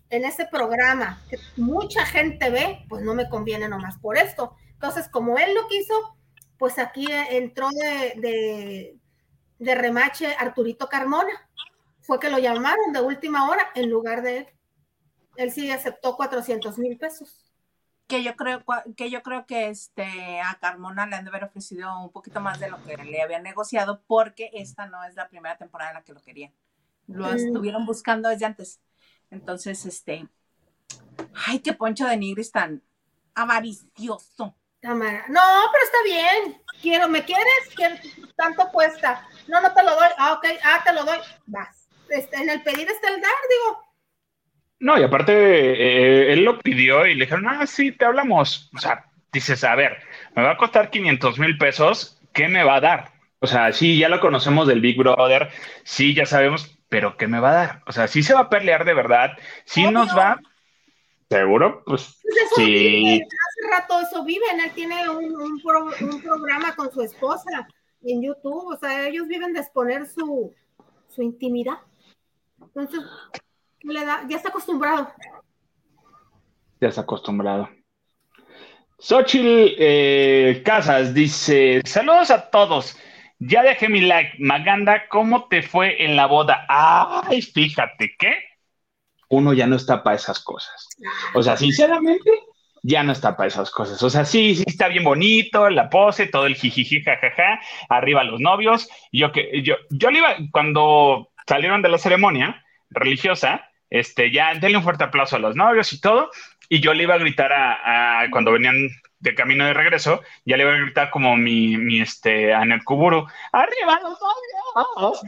en 0.10 0.24
ese 0.24 0.46
programa 0.46 1.22
que 1.30 1.38
mucha 1.58 2.06
gente 2.06 2.50
ve, 2.52 2.86
pues 2.88 3.04
no 3.04 3.14
me 3.14 3.28
conviene 3.28 3.68
nomás 3.68 3.98
por 3.98 4.18
esto. 4.18 4.56
Entonces, 4.72 5.10
como 5.10 5.38
él 5.38 5.54
lo 5.56 5.68
quiso, 5.68 6.16
pues 6.58 6.80
aquí 6.80 7.06
entró 7.12 7.68
de, 7.70 8.14
de, 8.16 8.98
de 9.58 9.76
remache 9.76 10.34
Arturito 10.36 10.88
Carmona. 10.88 11.50
Fue 12.00 12.18
que 12.18 12.30
lo 12.30 12.40
llamaron 12.40 12.94
de 12.94 13.02
última 13.02 13.50
hora 13.50 13.72
en 13.76 13.90
lugar 13.90 14.22
de 14.22 14.38
él. 14.38 14.48
Él 15.40 15.54
sí 15.54 15.72
aceptó 15.72 16.18
400 16.18 16.78
mil 16.80 16.98
pesos 16.98 17.46
que 18.08 18.24
yo 18.24 18.36
creo 18.36 18.62
que 18.98 19.10
yo 19.10 19.24
creo 19.24 19.46
que 19.46 19.70
este 19.70 20.42
a 20.42 20.58
Carmona 20.60 21.06
le 21.06 21.16
han 21.16 21.24
de 21.24 21.30
haber 21.30 21.46
ofrecido 21.46 21.98
un 22.02 22.12
poquito 22.12 22.42
más 22.42 22.60
de 22.60 22.70
lo 22.70 22.84
que 22.84 22.98
le 22.98 23.22
habían 23.22 23.44
negociado 23.44 24.02
porque 24.06 24.50
esta 24.54 24.88
no 24.88 25.02
es 25.06 25.16
la 25.16 25.30
primera 25.30 25.58
temporada 25.58 25.92
en 25.92 25.96
la 25.96 26.04
que 26.04 26.14
lo 26.14 26.22
querían. 26.22 26.52
Lo 27.08 27.28
mm. 27.28 27.36
estuvieron 27.36 27.86
buscando 27.86 28.28
desde 28.28 28.48
antes. 28.48 28.82
Entonces, 29.32 29.86
este, 29.86 30.28
ay, 31.48 31.60
qué 31.60 31.72
poncho 31.72 32.06
de 32.06 32.18
Nigris 32.18 32.52
tan 32.52 32.84
avaricioso. 33.34 34.56
No, 34.82 34.92
pero 34.92 35.86
está 35.86 36.04
bien. 36.04 36.62
Quiero, 36.82 37.08
¿me 37.08 37.24
quieres? 37.24 37.70
¿Quiero, 37.76 37.96
tanto 38.36 38.70
cuesta. 38.74 39.26
No, 39.48 39.62
no 39.62 39.74
te 39.74 39.84
lo 39.84 39.92
doy. 39.92 40.10
Ah, 40.18 40.34
ok, 40.34 40.46
ah, 40.66 40.82
te 40.84 40.92
lo 40.92 41.06
doy. 41.06 41.20
Vas. 41.46 41.88
Este, 42.10 42.36
en 42.38 42.50
el 42.50 42.62
pedir 42.62 42.90
está 42.90 43.08
el 43.08 43.22
dar, 43.22 43.32
digo 43.50 43.89
no, 44.80 44.98
y 44.98 45.04
aparte, 45.04 45.34
eh, 45.34 46.34
él 46.34 46.46
lo 46.46 46.58
pidió 46.60 47.06
y 47.06 47.14
le 47.14 47.26
dijeron, 47.26 47.48
ah, 47.48 47.68
sí, 47.68 47.92
te 47.92 48.06
hablamos. 48.06 48.70
O 48.76 48.80
sea, 48.80 49.06
dices, 49.32 49.64
a 49.64 49.76
ver, 49.76 49.98
me 50.36 50.44
va 50.44 50.52
a 50.52 50.58
costar 50.58 50.90
500 50.90 51.38
mil 51.40 51.58
pesos, 51.58 52.20
¿qué 52.34 52.48
me 52.48 52.64
va 52.64 52.76
a 52.76 52.82
dar? 52.82 53.12
O 53.40 53.48
sea, 53.48 53.72
sí, 53.72 53.98
ya 53.98 54.10
lo 54.10 54.20
conocemos 54.20 54.68
del 54.68 54.82
Big 54.82 54.98
Brother, 54.98 55.50
sí, 55.84 56.14
ya 56.14 56.26
sabemos, 56.26 56.78
pero 56.90 57.18
¿qué 57.18 57.28
me 57.28 57.40
va 57.40 57.50
a 57.50 57.54
dar? 57.54 57.84
O 57.88 57.92
sea, 57.92 58.08
sí 58.08 58.24
se 58.24 58.34
va 58.34 58.42
a 58.42 58.50
pelear 58.50 58.86
de 58.86 58.94
verdad, 58.94 59.38
sí 59.66 59.84
nos 59.84 60.16
va, 60.18 60.40
seguro, 61.30 61.84
pues, 61.86 62.20
pues 62.24 62.50
sí. 62.56 63.22
hace 63.22 63.72
rato 63.72 64.00
eso 64.02 64.24
viven, 64.26 64.60
él 64.60 64.72
tiene 64.74 65.10
un, 65.10 65.36
un, 65.36 65.62
programa 65.62 66.76
con 66.76 66.92
su 66.92 67.02
esposa 67.02 67.68
en 68.02 68.22
YouTube, 68.24 68.74
o 68.74 68.78
sea, 68.78 69.08
ellos 69.08 69.28
viven 69.28 69.54
de 69.54 69.60
exponer 69.60 70.08
su, 70.08 70.54
su 71.10 71.22
intimidad. 71.22 71.78
Entonces, 72.62 73.00
ya 73.84 74.36
está 74.36 74.50
acostumbrado. 74.50 75.12
Ya 76.82 76.88
está 76.90 77.02
acostumbrado. 77.02 77.70
Xochitl 78.98 79.76
eh, 79.78 80.62
Casas 80.64 81.14
dice: 81.14 81.82
Saludos 81.86 82.32
a 82.32 82.50
todos. 82.50 82.98
Ya 83.40 83.64
dejé 83.64 83.88
mi 83.88 84.02
like. 84.02 84.34
Maganda, 84.40 85.08
¿cómo 85.08 85.48
te 85.48 85.62
fue 85.62 86.04
en 86.04 86.16
la 86.16 86.26
boda? 86.26 86.66
Ay, 86.68 87.42
fíjate 87.42 88.16
que 88.18 88.34
uno 89.30 89.54
ya 89.54 89.68
no 89.68 89.76
está 89.76 90.04
para 90.04 90.18
esas 90.18 90.40
cosas. 90.40 90.88
O 91.34 91.42
sea, 91.42 91.56
sinceramente, 91.56 92.30
ya 92.84 93.04
no 93.04 93.12
está 93.12 93.38
para 93.38 93.48
esas 93.48 93.72
cosas. 93.72 94.02
O 94.04 94.10
sea, 94.10 94.26
sí, 94.26 94.56
sí 94.56 94.64
está 94.68 94.88
bien 94.88 95.04
bonito, 95.04 95.70
la 95.70 95.90
pose, 95.90 96.28
todo 96.28 96.46
el 96.46 96.56
jijiji, 96.56 97.02
jajaja, 97.02 97.60
arriba 97.88 98.24
los 98.24 98.40
novios. 98.40 98.90
Yo 99.12 99.32
que 99.32 99.62
yo, 99.64 99.76
yo 99.90 100.12
le 100.12 100.20
iba, 100.20 100.36
cuando 100.52 101.30
salieron 101.48 101.82
de 101.82 101.90
la 101.90 101.98
ceremonia 101.98 102.66
religiosa, 102.90 103.69
este, 103.90 104.32
ya 104.32 104.54
denle 104.56 104.78
un 104.78 104.84
fuerte 104.84 105.04
aplauso 105.04 105.36
a 105.36 105.40
los 105.40 105.56
novios 105.56 105.92
y 105.94 106.02
todo. 106.02 106.30
Y 106.70 106.82
yo 106.82 106.94
le 106.94 107.04
iba 107.04 107.16
a 107.16 107.20
gritar 107.20 107.52
a, 107.52 108.28
cuando 108.32 108.52
venían 108.52 108.90
de 109.20 109.36
camino 109.36 109.66
de 109.66 109.74
regreso, 109.74 110.22
ya 110.46 110.56
le 110.56 110.64
iba 110.64 110.74
a 110.74 110.78
gritar 110.78 111.10
como 111.10 111.36
mi, 111.36 111.78
mi 111.78 112.00
este, 112.00 112.54
Anet 112.54 112.84
Kuburu, 112.84 113.26
¡arriba 113.52 114.00
los 114.02 114.18
novios! 114.22 115.22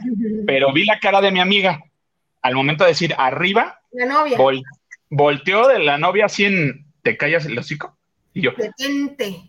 Pero 0.46 0.72
vi 0.72 0.84
la 0.84 1.00
cara 1.00 1.20
de 1.20 1.32
mi 1.32 1.40
amiga. 1.40 1.80
Al 2.42 2.54
momento 2.54 2.84
de 2.84 2.90
decir 2.90 3.14
arriba, 3.18 3.80
la 3.92 4.06
novia. 4.06 4.38
volteó 5.10 5.68
de 5.68 5.80
la 5.80 5.98
novia 5.98 6.26
así 6.26 6.44
en, 6.44 6.86
¿te 7.02 7.16
callas 7.16 7.44
el 7.46 7.58
hocico? 7.58 7.96
Y 8.34 8.42
yo, 8.42 8.52
detente. 8.56 9.42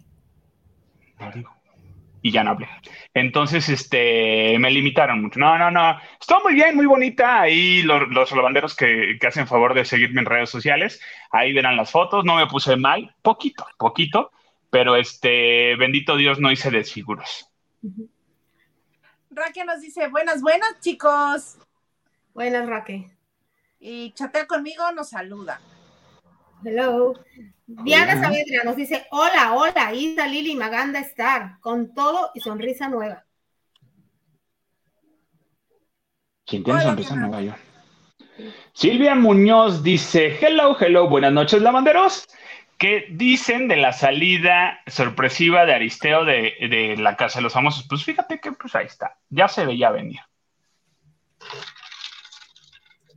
Y 2.25 2.31
ya 2.31 2.43
no 2.43 2.51
hablé. 2.51 2.69
Entonces, 3.13 3.67
este, 3.67 4.57
me 4.57 4.71
limitaron 4.71 5.21
mucho. 5.21 5.39
No, 5.39 5.57
no, 5.57 5.69
no. 5.69 5.99
Estuvo 6.19 6.39
muy 6.43 6.53
bien, 6.53 6.73
muy 6.73 6.85
bonita. 6.85 7.41
Ahí 7.41 7.83
los, 7.83 8.07
los 8.07 8.31
lavanderos 8.31 8.77
que, 8.77 9.17
que, 9.19 9.27
hacen 9.27 9.45
favor 9.45 9.73
de 9.73 9.83
seguirme 9.83 10.21
en 10.21 10.25
redes 10.25 10.49
sociales, 10.49 11.01
ahí 11.31 11.51
verán 11.51 11.75
las 11.75 11.91
fotos. 11.91 12.23
No 12.23 12.37
me 12.37 12.47
puse 12.47 12.77
mal, 12.77 13.13
poquito, 13.21 13.67
poquito, 13.77 14.31
pero 14.69 14.95
este, 14.95 15.75
bendito 15.75 16.15
Dios, 16.15 16.39
no 16.39 16.49
hice 16.49 16.71
desfiguros. 16.71 17.51
Raquel 19.29 19.65
nos 19.65 19.81
dice, 19.81 20.07
buenas, 20.07 20.41
buenas, 20.41 20.79
chicos. 20.79 21.57
Buenas, 22.33 22.65
Raquel. 22.67 23.05
Y 23.81 24.13
chatea 24.13 24.47
conmigo, 24.47 24.89
nos 24.93 25.09
saluda. 25.09 25.59
Hello. 26.65 27.13
Diana 27.65 28.19
Saavedra 28.21 28.63
nos 28.63 28.75
dice, 28.75 29.05
hola, 29.11 29.53
hola, 29.53 29.93
Isa, 29.93 30.27
Lili, 30.27 30.55
Maganda 30.55 30.99
Star, 30.99 31.59
con 31.59 31.93
todo 31.93 32.31
y 32.33 32.39
sonrisa 32.39 32.89
nueva. 32.89 33.25
¿Quién 36.45 36.63
tiene 36.63 36.81
sonrisa 36.81 37.15
nueva 37.15 37.41
yo? 37.41 37.53
Silvia 38.73 39.15
Muñoz 39.15 39.83
dice, 39.83 40.37
hello, 40.41 40.77
hello, 40.79 41.07
buenas 41.09 41.31
noches, 41.31 41.61
lavanderos. 41.61 42.27
¿Qué 42.77 43.07
dicen 43.11 43.67
de 43.67 43.77
la 43.77 43.93
salida 43.93 44.79
sorpresiva 44.87 45.65
de 45.65 45.73
Aristeo 45.73 46.25
de, 46.25 46.53
de 46.69 46.97
la 46.97 47.15
Casa 47.15 47.39
de 47.39 47.43
los 47.43 47.53
Famosos? 47.53 47.85
Pues 47.87 48.03
fíjate 48.03 48.39
que 48.39 48.51
pues 48.51 48.75
ahí 48.75 48.87
está, 48.87 49.17
ya 49.29 49.47
se 49.47 49.65
veía 49.65 49.91
venir. 49.91 50.19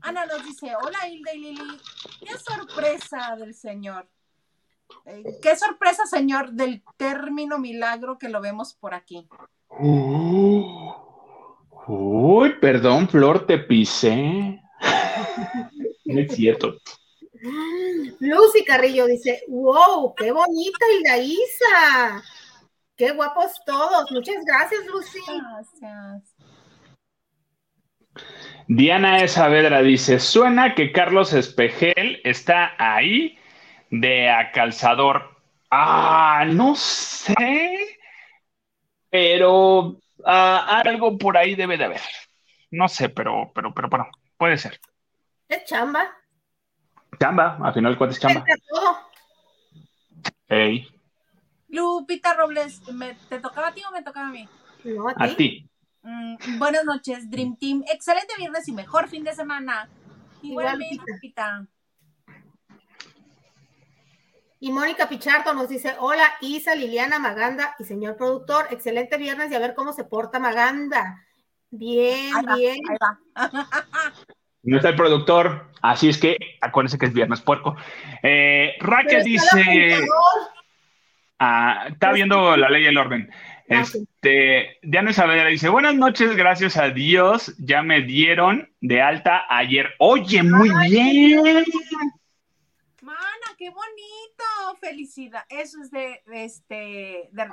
Ana 0.07 0.25
nos 0.25 0.45
dice, 0.45 0.73
hola 0.81 1.09
Hilda 1.09 1.35
y 1.35 1.39
Lili, 1.39 1.81
qué 2.21 2.39
sorpresa 2.39 3.35
del 3.37 3.55
Señor. 3.55 4.09
Eh, 5.05 5.25
qué 5.43 5.57
sorpresa, 5.57 6.07
Señor, 6.07 6.53
del 6.53 6.85
término 6.97 7.59
milagro 7.59 8.17
que 8.17 8.29
lo 8.29 8.41
vemos 8.41 8.73
por 8.75 8.95
aquí. 8.95 9.29
uy, 11.89 12.53
perdón, 12.61 13.09
Flor, 13.09 13.47
te 13.47 13.59
pisé. 13.59 14.63
no 16.05 16.21
es 16.21 16.33
cierto. 16.33 16.77
Lucy 18.21 18.65
Carrillo 18.65 19.07
dice, 19.07 19.43
wow, 19.49 20.15
qué 20.15 20.31
bonita 20.31 20.87
Hilda 20.93 21.19
Isa. 21.19 22.23
Qué 22.95 23.11
guapos 23.11 23.61
todos. 23.67 24.11
Muchas 24.13 24.45
gracias, 24.45 24.87
Lucy. 24.87 25.19
Gracias. 25.27 26.36
Diana 28.69 29.27
Saavedra 29.29 29.81
dice, 29.83 30.19
suena 30.19 30.75
que 30.75 30.91
Carlos 30.91 31.33
Espejel 31.33 32.21
está 32.25 32.75
ahí 32.79 33.39
de 33.91 34.29
acalzador. 34.29 35.37
Ah, 35.71 36.45
no 36.49 36.75
sé, 36.75 37.99
pero 39.09 39.99
ah, 40.25 40.81
algo 40.85 41.17
por 41.17 41.37
ahí 41.37 41.55
debe 41.55 41.77
de 41.77 41.85
haber. 41.85 42.01
No 42.71 42.89
sé, 42.89 43.09
pero, 43.09 43.53
pero, 43.55 43.73
pero, 43.73 43.89
bueno, 43.89 44.09
puede 44.37 44.57
ser. 44.57 44.81
Es 45.49 45.65
chamba. 45.65 46.09
Chamba, 47.21 47.59
al 47.63 47.73
final, 47.73 47.97
¿cuál 47.97 48.11
es 48.11 48.19
chamba? 48.19 48.45
Hey. 50.49 50.89
Lupita 51.69 52.35
Robles, 52.35 52.83
¿te 53.29 53.39
tocaba 53.39 53.69
a 53.69 53.75
ti 53.75 53.83
o 53.89 53.93
me 53.93 54.03
tocaba 54.03 54.29
a 54.29 54.31
mí? 54.31 54.49
No, 54.85 55.09
a 55.09 55.29
ti. 55.29 55.69
Mm, 56.07 56.61
buenas 56.61 56.85
noches, 56.85 57.29
Dream 57.29 57.57
Team. 57.57 57.83
Excelente 57.93 58.33
viernes 58.39 58.69
y 58.69 58.73
mejor 58.73 59.09
fin 59.09 59.25
de 59.25 59.35
semana. 59.35 59.89
Igualmente, 60.41 61.03
Lupita. 61.05 61.67
Y 64.61 64.71
Mónica 64.71 65.09
Pichardo 65.09 65.53
nos 65.53 65.69
dice, 65.69 65.97
hola 65.99 66.23
Isa, 66.41 66.77
Liliana, 66.77 67.19
Maganda 67.19 67.75
y 67.81 67.85
señor 67.85 68.17
productor, 68.17 68.69
excelente 68.71 69.17
viernes 69.17 69.51
y 69.51 69.57
a 69.57 69.59
ver 69.59 69.75
cómo 69.75 69.93
se 69.93 70.05
porta 70.05 70.39
Maganda. 70.39 71.25
Bien, 71.71 72.33
bien. 72.55 72.79
No 74.63 74.77
está 74.77 74.91
el 74.91 74.97
productor, 74.97 75.73
así 75.83 76.09
es 76.09 76.19
que 76.19 76.37
acuérdense 76.61 76.99
que 76.99 77.07
es 77.07 77.13
viernes 77.13 77.41
puerco. 77.41 77.77
Eh, 78.23 78.75
Raquel 78.79 79.25
dice, 79.25 79.99
ah, 81.41 81.87
está 81.89 82.13
viendo 82.13 82.57
la 82.57 82.71
ley 82.71 82.85
y 82.85 82.87
el 82.87 82.97
orden. 82.97 83.29
Este, 83.69 84.79
Diana 84.83 85.11
Isabel 85.11 85.49
dice, 85.51 85.69
buenas 85.69 85.95
noches, 85.95 86.37
gracias 86.37 86.77
a 86.77 86.91
Dios, 86.91 87.55
ya 87.59 87.83
me 87.83 88.03
dieron 88.03 88.69
de 88.81 89.03
alta 89.03 89.45
ayer. 89.49 89.95
Oye, 89.99 90.43
muy 90.43 90.71
bien 90.89 91.65
qué 93.57 93.71
bonito, 93.71 94.79
felicidad. 94.81 95.45
Eso 95.49 95.81
es 95.81 95.91
de, 95.91 96.23
este, 96.33 97.29
de 97.33 97.49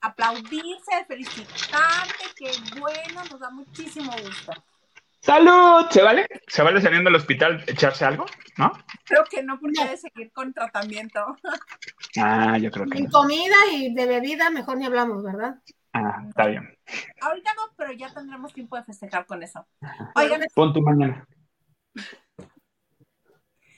aplaudirse, 0.00 0.96
de 0.96 1.04
felicitarte, 1.06 2.24
qué 2.36 2.50
bueno, 2.78 3.24
nos 3.30 3.40
da 3.40 3.50
muchísimo 3.50 4.12
gusto. 4.22 4.52
¡Salud! 5.20 5.86
¿Se 5.90 6.02
vale? 6.02 6.26
¿Se 6.46 6.62
vale 6.62 6.80
saliendo 6.80 7.08
del 7.08 7.16
hospital 7.16 7.64
echarse 7.66 8.04
algo? 8.04 8.26
¿No? 8.56 8.72
Creo 9.04 9.24
que 9.24 9.42
no, 9.42 9.58
porque 9.58 9.84
debe 9.84 9.96
seguir 9.96 10.32
con 10.32 10.52
tratamiento. 10.52 11.36
Ah, 12.20 12.58
yo 12.58 12.70
creo 12.70 12.86
que. 12.86 12.98
En 12.98 13.10
comida 13.10 13.54
y 13.70 13.94
de 13.94 14.06
bebida, 14.06 14.50
mejor 14.50 14.78
ni 14.78 14.86
hablamos, 14.86 15.22
¿verdad? 15.22 15.56
Ah, 15.92 16.24
está 16.26 16.46
bien. 16.46 16.76
Ahorita 17.20 17.50
no, 17.54 17.62
pero 17.76 17.92
ya 17.92 18.12
tendremos 18.12 18.52
tiempo 18.52 18.76
de 18.76 18.84
festejar 18.84 19.26
con 19.26 19.42
eso. 19.42 19.66
Oigan. 20.14 20.40
Pon 20.54 20.72
tu 20.72 20.80
mañana. 20.80 21.26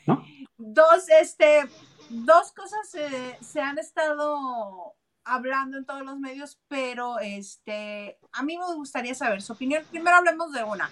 ¿No? 0.07 0.25
dos, 0.57 1.09
este, 1.21 1.67
dos 2.09 2.53
cosas 2.53 2.97
se 3.41 3.61
han 3.61 3.79
estado 3.79 4.95
hablando 5.25 5.79
en 5.79 5.85
todos 5.85 6.03
los 6.03 6.19
medios, 6.19 6.61
pero 6.69 7.19
este, 7.19 8.19
a 8.33 8.43
mí 8.43 8.59
me 8.59 8.75
gustaría 8.75 9.15
saber 9.15 9.43
su 9.43 9.53
opinión. 9.53 9.85
Primero 9.91 10.17
hablemos 10.17 10.53
de 10.53 10.65
una. 10.65 10.91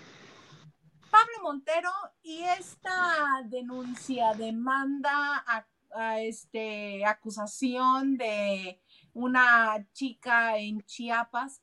Pablo 1.11 1.43
Montero 1.43 1.91
y 2.23 2.43
esta 2.43 3.43
denuncia, 3.47 4.35
demanda, 4.35 5.45
a, 5.47 6.21
este, 6.21 7.05
acusación 7.07 8.17
de 8.19 8.81
una 9.15 9.87
chica 9.93 10.59
en 10.59 10.83
Chiapas, 10.83 11.63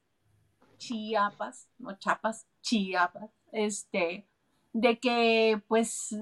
Chiapas, 0.77 1.69
no 1.77 1.97
Chiapas, 1.97 2.47
Chiapas, 2.61 3.29
este, 3.51 4.27
de 4.73 4.99
que 4.99 5.61
pues 5.67 6.15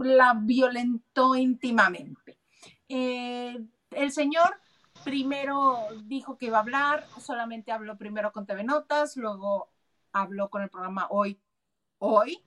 la 0.00 0.34
violentó 0.34 1.36
íntimamente. 1.36 2.38
Eh, 2.88 3.64
el 3.92 4.12
señor 4.12 4.60
primero 5.04 5.78
dijo 6.04 6.36
que 6.36 6.46
iba 6.46 6.58
a 6.58 6.62
hablar, 6.62 7.06
solamente 7.20 7.72
habló 7.72 7.96
primero 7.96 8.32
con 8.32 8.46
TV 8.46 8.64
Notas, 8.64 9.16
luego 9.16 9.70
habló 10.12 10.50
con 10.50 10.62
el 10.62 10.70
programa 10.70 11.06
Hoy, 11.10 11.40
Hoy, 11.98 12.42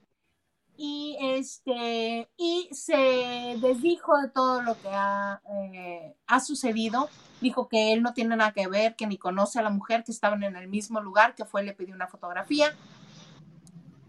y 0.84 1.16
este, 1.20 2.28
y 2.36 2.68
se 2.72 3.56
desdijo 3.60 4.18
de 4.18 4.28
todo 4.30 4.62
lo 4.62 4.74
que 4.80 4.88
ha, 4.88 5.40
eh, 5.48 6.16
ha 6.26 6.40
sucedido, 6.40 7.08
dijo 7.40 7.68
que 7.68 7.92
él 7.92 8.02
no 8.02 8.14
tiene 8.14 8.34
nada 8.34 8.50
que 8.50 8.66
ver, 8.66 8.96
que 8.96 9.06
ni 9.06 9.16
conoce 9.16 9.60
a 9.60 9.62
la 9.62 9.70
mujer, 9.70 10.02
que 10.02 10.10
estaban 10.10 10.42
en 10.42 10.56
el 10.56 10.66
mismo 10.66 11.00
lugar, 11.00 11.36
que 11.36 11.44
fue, 11.44 11.62
le 11.62 11.72
pidió 11.72 11.94
una 11.94 12.08
fotografía, 12.08 12.74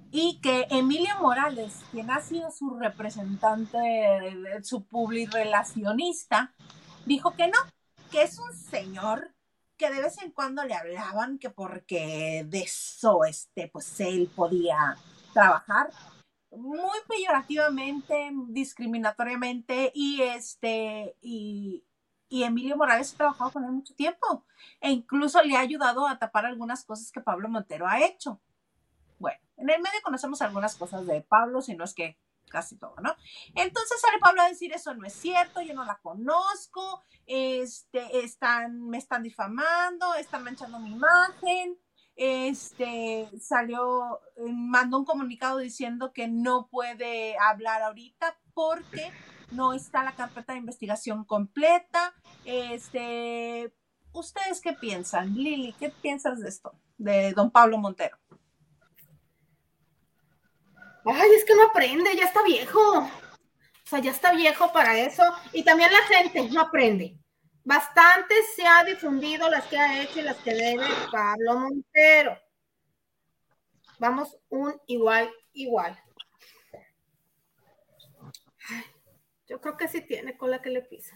y 0.09 0.39
que 0.41 0.65
Emilia 0.71 1.15
Morales, 1.19 1.75
quien 1.91 2.09
ha 2.09 2.21
sido 2.21 2.49
su 2.49 2.71
representante, 2.71 3.77
su 4.63 4.83
publirelacionista, 4.83 6.55
dijo 7.05 7.36
que 7.36 7.49
no, 7.49 7.59
que 8.09 8.23
es 8.23 8.39
un 8.39 8.51
señor 8.51 9.31
que 9.77 9.91
de 9.91 10.01
vez 10.01 10.19
en 10.23 10.31
cuando 10.31 10.63
le 10.63 10.73
hablaban 10.73 11.38
que 11.38 11.51
porque 11.51 12.47
de 12.49 12.62
eso 12.62 13.25
este, 13.25 13.67
pues 13.67 13.99
él 13.99 14.27
podía 14.36 14.97
trabajar 15.33 15.91
muy 16.57 16.97
peyorativamente, 17.07 18.31
discriminatoriamente 18.47 19.91
y 19.93 20.21
este 20.21 21.15
y, 21.21 21.85
y 22.29 22.43
Emilio 22.43 22.77
Morales 22.77 23.13
ha 23.13 23.17
trabajado 23.17 23.51
con 23.51 23.63
él 23.63 23.71
mucho 23.71 23.95
tiempo 23.95 24.45
e 24.81 24.91
incluso 24.91 25.41
le 25.43 25.55
ha 25.55 25.61
ayudado 25.61 26.07
a 26.07 26.19
tapar 26.19 26.45
algunas 26.45 26.85
cosas 26.85 27.11
que 27.11 27.21
Pablo 27.21 27.49
Montero 27.49 27.87
ha 27.87 28.01
hecho. 28.03 28.41
Bueno, 29.19 29.39
en 29.57 29.69
el 29.69 29.81
medio 29.81 30.01
conocemos 30.03 30.41
algunas 30.41 30.75
cosas 30.75 31.05
de 31.05 31.21
Pablo, 31.21 31.61
si 31.61 31.75
no 31.75 31.83
es 31.83 31.93
que 31.93 32.17
casi 32.49 32.77
todo, 32.77 32.95
¿no? 33.01 33.15
Entonces 33.55 33.99
sale 33.99 34.19
Pablo 34.19 34.43
a 34.43 34.49
decir 34.49 34.73
eso 34.73 34.93
no 34.93 35.05
es 35.05 35.13
cierto, 35.13 35.61
yo 35.61 35.73
no 35.73 35.85
la 35.85 35.99
conozco, 35.99 37.03
este, 37.25 38.19
están, 38.23 38.87
me 38.89 38.97
están 38.97 39.23
difamando, 39.23 40.13
están 40.13 40.43
manchando 40.43 40.79
mi 40.79 40.91
imagen, 40.91 41.79
este, 42.15 43.30
salió, 43.39 44.19
mandó 44.47 44.99
un 44.99 45.06
comunicado 45.06 45.58
diciendo 45.58 46.13
que 46.13 46.28
no 46.28 46.67
puede 46.69 47.38
hablar 47.39 47.82
ahorita 47.82 48.38
porque 48.54 49.12
no 49.52 49.73
está 49.73 50.04
la 50.04 50.15
carpeta 50.15 50.54
de 50.54 50.60
investigación 50.60 51.26
completa, 51.26 52.13
este, 52.45 53.73
¿ustedes 54.12 54.62
qué 54.62 54.73
piensan? 54.73 55.34
Lili, 55.36 55.73
¿qué 55.80 55.89
piensas 55.89 56.40
de 56.40 56.50
esto, 56.50 56.73
de 56.98 57.33
don 57.33 57.52
Pablo 57.52 57.77
Montero? 57.77 58.17
Ay, 61.06 61.31
es 61.37 61.46
que 61.46 61.56
no 61.56 61.63
aprende, 61.63 62.15
ya 62.15 62.25
está 62.25 62.44
viejo. 62.44 62.79
O 62.79 63.10
sea, 63.85 64.00
ya 64.00 64.12
está 64.12 64.31
viejo 64.33 64.71
para 64.71 64.98
eso. 64.98 65.23
Y 65.52 65.63
también 65.63 65.92
la 65.92 66.17
gente 66.17 66.50
no 66.50 66.62
aprende. 66.62 67.17
Bastante 67.63 68.35
se 68.55 68.65
ha 68.67 68.83
difundido 68.83 69.49
las 69.49 69.65
que 69.67 69.77
ha 69.77 70.01
hecho 70.01 70.19
y 70.19 70.23
las 70.23 70.37
que 70.37 70.53
debe 70.53 70.85
Pablo 71.11 71.55
Montero. 71.55 72.37
Vamos 73.99 74.37
un 74.49 74.73
igual, 74.87 75.29
igual. 75.53 75.97
yo 79.47 79.61
creo 79.61 79.77
que 79.77 79.87
sí 79.87 80.01
tiene 80.01 80.35
con 80.35 80.51
la 80.51 80.61
que 80.61 80.69
le 80.69 80.81
pisa. 80.81 81.15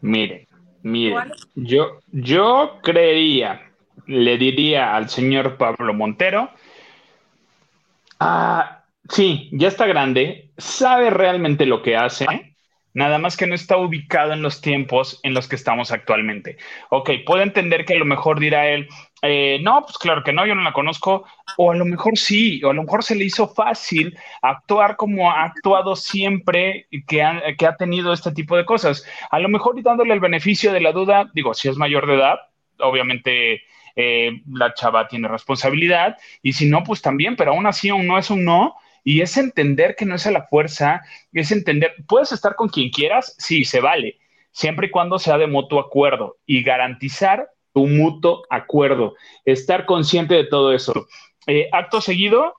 Mire, 0.00 0.48
mire, 0.82 1.16
yo, 1.54 2.00
yo 2.08 2.78
creería, 2.82 3.72
le 4.06 4.38
diría 4.38 4.94
al 4.94 5.08
señor 5.08 5.56
Pablo 5.56 5.92
Montero, 5.92 6.50
Ah, 8.20 8.84
sí, 9.08 9.48
ya 9.52 9.68
está 9.68 9.86
grande, 9.86 10.50
sabe 10.56 11.10
realmente 11.10 11.66
lo 11.66 11.82
que 11.82 11.96
hace, 11.96 12.26
nada 12.94 13.18
más 13.18 13.36
que 13.36 13.46
no 13.46 13.54
está 13.54 13.76
ubicado 13.76 14.32
en 14.32 14.42
los 14.42 14.60
tiempos 14.60 15.20
en 15.22 15.34
los 15.34 15.48
que 15.48 15.56
estamos 15.56 15.92
actualmente. 15.92 16.56
Ok, 16.90 17.10
puedo 17.26 17.42
entender 17.42 17.84
que 17.84 17.94
a 17.94 17.98
lo 17.98 18.04
mejor 18.04 18.40
dirá 18.40 18.68
él, 18.68 18.88
eh, 19.22 19.58
no, 19.62 19.82
pues 19.82 19.98
claro 19.98 20.22
que 20.22 20.32
no, 20.32 20.46
yo 20.46 20.54
no 20.54 20.62
la 20.62 20.72
conozco, 20.72 21.24
o 21.56 21.72
a 21.72 21.76
lo 21.76 21.84
mejor 21.84 22.16
sí, 22.16 22.62
o 22.62 22.70
a 22.70 22.74
lo 22.74 22.82
mejor 22.82 23.02
se 23.02 23.14
le 23.14 23.24
hizo 23.24 23.48
fácil 23.48 24.16
actuar 24.42 24.96
como 24.96 25.30
ha 25.30 25.44
actuado 25.44 25.96
siempre 25.96 26.86
que 27.06 27.22
ha, 27.22 27.42
que 27.56 27.66
ha 27.66 27.76
tenido 27.76 28.12
este 28.12 28.32
tipo 28.32 28.56
de 28.56 28.64
cosas. 28.64 29.04
A 29.30 29.38
lo 29.38 29.48
mejor 29.48 29.78
y 29.78 29.82
dándole 29.82 30.14
el 30.14 30.20
beneficio 30.20 30.72
de 30.72 30.80
la 30.80 30.92
duda, 30.92 31.30
digo, 31.34 31.54
si 31.54 31.68
es 31.68 31.76
mayor 31.76 32.06
de 32.06 32.14
edad, 32.14 32.38
obviamente 32.78 33.62
eh, 33.96 34.42
la 34.52 34.74
chava 34.74 35.08
tiene 35.08 35.26
responsabilidad 35.26 36.16
y 36.42 36.52
si 36.52 36.70
no, 36.70 36.84
pues 36.84 37.02
también, 37.02 37.34
pero 37.34 37.50
aún 37.50 37.66
así 37.66 37.90
un 37.90 38.06
no 38.06 38.18
es 38.18 38.30
un 38.30 38.44
no 38.44 38.76
y 39.08 39.22
es 39.22 39.38
entender 39.38 39.96
que 39.96 40.04
no 40.04 40.16
es 40.16 40.26
a 40.26 40.30
la 40.30 40.42
fuerza, 40.42 41.00
es 41.32 41.50
entender, 41.50 41.94
puedes 42.06 42.30
estar 42.30 42.56
con 42.56 42.68
quien 42.68 42.90
quieras, 42.90 43.34
sí, 43.38 43.64
se 43.64 43.80
vale, 43.80 44.18
siempre 44.52 44.88
y 44.88 44.90
cuando 44.90 45.18
sea 45.18 45.38
de 45.38 45.46
mutuo 45.46 45.80
acuerdo 45.80 46.36
y 46.44 46.62
garantizar 46.62 47.48
tu 47.72 47.86
mutuo 47.86 48.42
acuerdo, 48.50 49.14
estar 49.46 49.86
consciente 49.86 50.34
de 50.34 50.44
todo 50.44 50.74
eso. 50.74 51.06
Eh, 51.46 51.70
acto 51.72 52.02
seguido, 52.02 52.52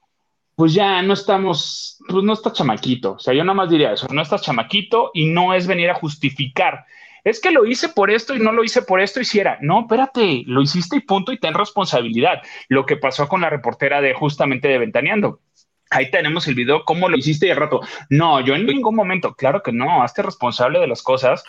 pues 0.55 0.73
ya 0.73 0.99
no 1.03 1.13
estamos, 1.13 1.99
pues 2.09 2.23
no 2.23 2.33
estás 2.33 2.53
chamaquito, 2.53 3.11
o 3.11 3.19
sea, 3.19 3.35
yo 3.35 3.43
nada 3.43 3.53
más 3.53 3.69
diría 3.69 3.93
eso, 3.93 4.07
no 4.11 4.23
estás 4.23 4.41
chamaquito 4.41 5.11
y 5.13 5.25
no 5.27 5.53
es 5.53 5.67
venir 5.67 5.91
a 5.91 5.99
justificar 5.99 6.83
es 7.25 7.41
que 7.41 7.51
lo 7.51 7.65
hice 7.65 7.89
por 7.89 8.09
esto 8.09 8.33
y 8.33 8.39
no 8.39 8.53
lo 8.53 8.63
hice 8.63 8.81
por 8.81 9.01
esto, 9.01 9.19
hiciera. 9.19 9.57
No, 9.61 9.81
espérate, 9.81 10.43
lo 10.45 10.61
hiciste 10.61 10.95
y 10.95 11.01
punto 11.01 11.31
y 11.33 11.37
ten 11.37 11.53
responsabilidad. 11.53 12.41
Lo 12.69 12.85
que 12.85 12.95
pasó 12.95 13.27
con 13.27 13.41
la 13.41 13.49
reportera 13.49 13.99
de 14.01 14.13
justamente 14.13 14.69
de 14.69 14.77
Ventaneando. 14.77 15.41
Ahí 15.89 16.11
tenemos 16.11 16.47
el 16.47 16.55
video, 16.55 16.85
¿cómo 16.85 17.09
lo 17.09 17.17
hiciste 17.17 17.47
y 17.47 17.53
rato? 17.53 17.81
No, 18.09 18.39
yo 18.41 18.55
en 18.55 18.65
ningún 18.65 18.95
momento, 18.95 19.33
claro 19.33 19.63
que 19.63 19.71
no, 19.71 20.03
hazte 20.03 20.21
responsable 20.21 20.79
de 20.79 20.87
las 20.87 21.01
cosas 21.01 21.43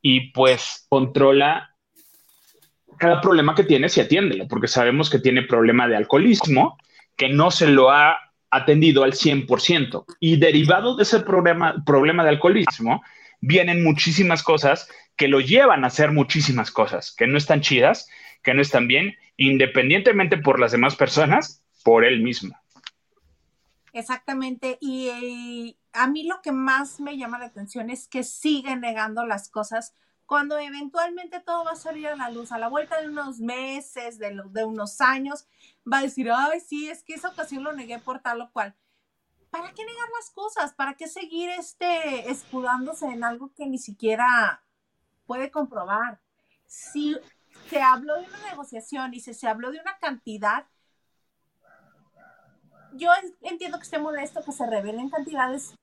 y 0.00 0.30
pues 0.30 0.86
controla 0.88 1.74
cada 2.98 3.20
problema 3.20 3.54
que 3.54 3.64
tienes 3.64 3.96
y 3.96 4.00
atiéndelo, 4.00 4.46
porque 4.48 4.68
sabemos 4.68 5.10
que 5.10 5.18
tiene 5.18 5.42
problema 5.42 5.88
de 5.88 5.96
alcoholismo, 5.96 6.78
que 7.16 7.28
no 7.28 7.50
se 7.50 7.66
lo 7.66 7.90
ha 7.90 8.18
atendido 8.50 9.04
al 9.04 9.12
100%. 9.12 10.04
Y 10.20 10.36
derivado 10.36 10.96
de 10.96 11.02
ese 11.02 11.20
problema, 11.20 11.82
problema 11.84 12.22
de 12.22 12.30
alcoholismo, 12.30 13.02
vienen 13.40 13.82
muchísimas 13.82 14.42
cosas 14.42 14.88
que 15.16 15.28
lo 15.28 15.40
llevan 15.40 15.84
a 15.84 15.88
hacer 15.88 16.12
muchísimas 16.12 16.70
cosas 16.70 17.14
que 17.16 17.26
no 17.26 17.38
están 17.38 17.60
chidas, 17.60 18.08
que 18.42 18.54
no 18.54 18.62
están 18.62 18.86
bien, 18.86 19.16
independientemente 19.36 20.36
por 20.36 20.60
las 20.60 20.72
demás 20.72 20.94
personas, 20.96 21.64
por 21.82 22.04
él 22.04 22.22
mismo. 22.22 22.56
Exactamente. 23.96 24.76
Y 24.82 25.08
eh, 25.08 25.78
a 25.94 26.06
mí 26.06 26.24
lo 26.24 26.42
que 26.42 26.52
más 26.52 27.00
me 27.00 27.16
llama 27.16 27.38
la 27.38 27.46
atención 27.46 27.88
es 27.88 28.08
que 28.08 28.24
sigue 28.24 28.76
negando 28.76 29.24
las 29.24 29.48
cosas 29.48 29.94
cuando 30.26 30.58
eventualmente 30.58 31.40
todo 31.40 31.64
va 31.64 31.70
a 31.72 31.76
salir 31.76 32.08
a 32.08 32.16
la 32.16 32.28
luz, 32.30 32.52
a 32.52 32.58
la 32.58 32.68
vuelta 32.68 33.00
de 33.00 33.08
unos 33.08 33.38
meses, 33.40 34.18
de, 34.18 34.42
de 34.50 34.64
unos 34.64 35.00
años, 35.00 35.46
va 35.90 35.98
a 35.98 36.02
decir, 36.02 36.30
ay, 36.30 36.60
sí, 36.60 36.90
es 36.90 37.04
que 37.04 37.14
esa 37.14 37.28
ocasión 37.30 37.64
lo 37.64 37.72
negué 37.72 37.98
por 37.98 38.20
tal 38.20 38.42
o 38.42 38.50
cual. 38.52 38.74
¿Para 39.50 39.72
qué 39.72 39.84
negar 39.84 40.08
las 40.18 40.30
cosas? 40.30 40.74
¿Para 40.74 40.94
qué 40.94 41.08
seguir 41.08 41.50
este, 41.50 42.30
escudándose 42.30 43.06
en 43.06 43.24
algo 43.24 43.54
que 43.54 43.66
ni 43.66 43.78
siquiera 43.78 44.62
puede 45.26 45.50
comprobar? 45.50 46.20
Si 46.66 47.16
se 47.70 47.80
habló 47.82 48.16
de 48.20 48.26
una 48.28 48.50
negociación 48.50 49.14
y 49.14 49.20
se, 49.20 49.34
se 49.34 49.48
habló 49.48 49.70
de 49.70 49.80
una 49.80 49.98
cantidad, 49.98 50.66
yo 52.96 53.10
entiendo 53.42 53.78
que 53.78 53.84
esté 53.84 53.98
molesto 53.98 54.42
que 54.44 54.52
se 54.52 54.66
revelen 54.66 55.10
cantidades 55.10 55.74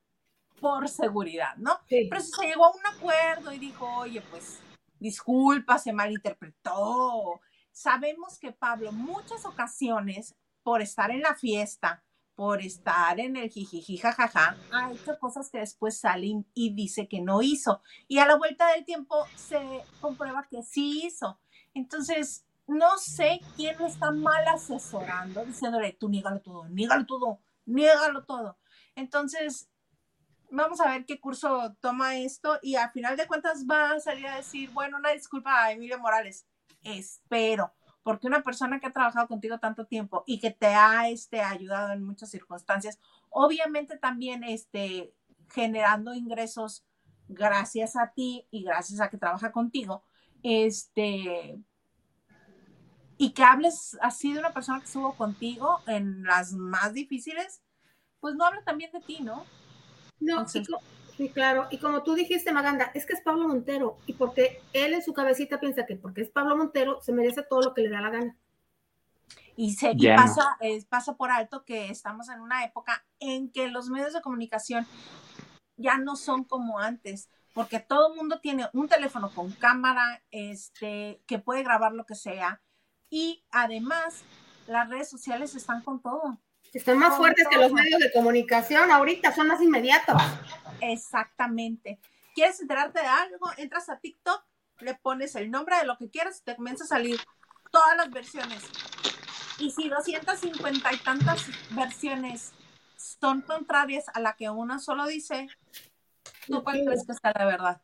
por 0.59 0.87
seguridad, 0.87 1.55
¿no? 1.57 1.79
Pero 1.89 2.21
si 2.21 2.31
se 2.31 2.47
llegó 2.47 2.65
a 2.65 2.71
un 2.71 2.85
acuerdo 2.85 3.51
y 3.51 3.59
dijo, 3.59 3.85
oye, 3.97 4.21
pues 4.29 4.59
disculpa, 4.99 5.77
se 5.77 5.91
malinterpretó. 5.91 7.41
Sabemos 7.71 8.39
que 8.39 8.51
Pablo 8.51 8.91
muchas 8.91 9.45
ocasiones, 9.45 10.35
por 10.63 10.81
estar 10.81 11.11
en 11.11 11.21
la 11.21 11.35
fiesta, 11.35 12.03
por 12.35 12.61
estar 12.61 13.19
en 13.19 13.35
el 13.35 13.49
jijiji 13.49 13.97
jajaja, 13.97 14.57
ha 14.71 14.91
hecho 14.91 15.19
cosas 15.19 15.49
que 15.49 15.59
después 15.59 15.99
salen 15.99 16.47
y 16.53 16.73
dice 16.73 17.07
que 17.07 17.21
no 17.21 17.41
hizo. 17.41 17.81
Y 18.07 18.19
a 18.19 18.25
la 18.25 18.37
vuelta 18.37 18.71
del 18.71 18.85
tiempo 18.85 19.27
se 19.35 19.83
comprueba 19.99 20.47
que 20.49 20.63
sí 20.63 21.05
hizo. 21.05 21.39
Entonces, 21.73 22.45
no 22.67 22.97
sé 22.97 23.41
quién 23.55 23.81
está 23.81 24.11
mal 24.11 24.47
asesorando, 24.47 25.45
diciéndole, 25.45 25.93
tú 25.93 26.09
niégalo 26.09 26.41
todo, 26.41 26.65
niégalo 26.69 27.05
todo, 27.05 27.39
niégalo 27.65 28.23
todo. 28.23 28.57
Entonces, 28.95 29.69
vamos 30.49 30.79
a 30.79 30.89
ver 30.89 31.05
qué 31.05 31.19
curso 31.19 31.75
toma 31.81 32.17
esto 32.17 32.59
y 32.61 32.75
a 32.75 32.91
final 32.91 33.17
de 33.17 33.27
cuentas 33.27 33.65
va 33.69 33.91
a 33.91 33.99
salir 33.99 34.27
a 34.27 34.37
decir, 34.37 34.69
bueno, 34.71 34.97
una 34.97 35.11
disculpa 35.11 35.63
a 35.63 35.71
Emilio 35.71 35.99
Morales. 35.99 36.45
Espero, 36.83 37.73
porque 38.03 38.27
una 38.27 38.43
persona 38.43 38.79
que 38.79 38.87
ha 38.87 38.93
trabajado 38.93 39.27
contigo 39.27 39.59
tanto 39.59 39.85
tiempo 39.85 40.23
y 40.27 40.39
que 40.39 40.51
te 40.51 40.67
ha 40.67 41.09
este, 41.09 41.41
ayudado 41.41 41.93
en 41.93 42.03
muchas 42.03 42.29
circunstancias, 42.29 42.99
obviamente 43.29 43.97
también 43.97 44.43
este, 44.43 45.13
generando 45.49 46.13
ingresos 46.13 46.85
gracias 47.27 47.95
a 47.95 48.11
ti 48.13 48.47
y 48.51 48.63
gracias 48.63 49.01
a 49.01 49.09
que 49.09 49.17
trabaja 49.17 49.51
contigo, 49.51 50.03
este, 50.43 51.57
y 53.23 53.31
que 53.31 53.43
hables 53.45 53.97
así 54.01 54.33
de 54.33 54.39
una 54.39 54.53
persona 54.53 54.79
que 54.79 54.85
estuvo 54.85 55.13
contigo 55.13 55.79
en 55.87 56.23
las 56.23 56.51
más 56.51 56.91
difíciles, 56.91 57.61
pues 58.19 58.35
no 58.35 58.43
habla 58.43 58.61
también 58.65 58.91
de 58.91 58.99
ti, 58.99 59.21
¿no? 59.21 59.45
No, 60.19 60.45
sí, 60.45 61.29
claro. 61.33 61.69
Y 61.71 61.77
como 61.77 62.03
tú 62.03 62.15
dijiste, 62.15 62.51
Maganda, 62.51 62.91
es 62.93 63.05
que 63.05 63.13
es 63.13 63.21
Pablo 63.21 63.47
Montero. 63.47 63.97
Y 64.07 64.13
porque 64.13 64.61
él 64.73 64.93
en 64.93 65.01
su 65.01 65.13
cabecita 65.13 65.61
piensa 65.61 65.85
que 65.85 65.95
porque 65.95 66.19
es 66.19 66.31
Pablo 66.31 66.57
Montero, 66.57 67.01
se 67.01 67.13
merece 67.13 67.43
todo 67.43 67.61
lo 67.61 67.73
que 67.73 67.83
le 67.83 67.91
da 67.91 68.01
la 68.01 68.09
gana. 68.09 68.37
Y, 69.55 69.71
se, 69.75 69.95
pasa, 70.17 70.57
pasa 70.89 71.15
por 71.15 71.31
alto 71.31 71.63
que 71.63 71.89
estamos 71.89 72.27
en 72.27 72.41
una 72.41 72.65
época 72.65 73.05
en 73.21 73.49
que 73.53 73.69
los 73.69 73.89
medios 73.89 74.11
de 74.11 74.21
comunicación 74.21 74.85
ya 75.77 75.97
no 75.97 76.17
son 76.17 76.43
como 76.43 76.77
antes, 76.77 77.29
porque 77.53 77.79
todo 77.79 78.11
el 78.11 78.17
mundo 78.17 78.41
tiene 78.41 78.67
un 78.73 78.89
teléfono 78.89 79.31
con 79.33 79.49
cámara, 79.53 80.21
este, 80.29 81.21
que 81.25 81.39
puede 81.39 81.63
grabar 81.63 81.93
lo 81.93 82.05
que 82.05 82.15
sea, 82.15 82.61
y 83.13 83.45
además 83.51 84.23
las 84.65 84.89
redes 84.89 85.07
sociales 85.07 85.53
están 85.53 85.83
con 85.83 86.01
todo. 86.01 86.35
Están 86.73 86.97
más 86.97 87.15
fuertes 87.15 87.47
que 87.47 87.59
los 87.59 87.71
medios 87.71 87.99
de 87.99 88.11
comunicación 88.11 88.89
ahorita, 88.89 89.31
son 89.35 89.49
más 89.49 89.61
inmediatos. 89.61 90.19
Exactamente. 90.81 91.99
¿Quieres 92.33 92.59
enterarte 92.59 93.01
de 93.01 93.05
algo? 93.05 93.51
Entras 93.57 93.87
a 93.89 93.99
TikTok, 93.99 94.43
le 94.79 94.95
pones 94.95 95.35
el 95.35 95.51
nombre 95.51 95.77
de 95.77 95.85
lo 95.85 95.95
que 95.95 96.09
quieras 96.09 96.39
y 96.39 96.43
te 96.43 96.55
comienza 96.55 96.85
a 96.85 96.87
salir 96.87 97.21
todas 97.71 97.95
las 97.95 98.09
versiones. 98.09 98.63
Y 99.59 99.69
si 99.69 99.89
250 99.89 100.91
y 100.91 100.97
tantas 100.97 101.45
versiones 101.69 102.51
son 102.97 103.41
contrarias 103.41 104.05
a 104.15 104.21
la 104.21 104.33
que 104.33 104.49
uno 104.49 104.79
solo 104.79 105.05
dice, 105.05 105.49
¿tú 106.47 106.63
cuál 106.63 106.83
crees 106.83 107.05
que 107.05 107.11
está 107.11 107.31
la 107.37 107.45
verdad? 107.45 107.79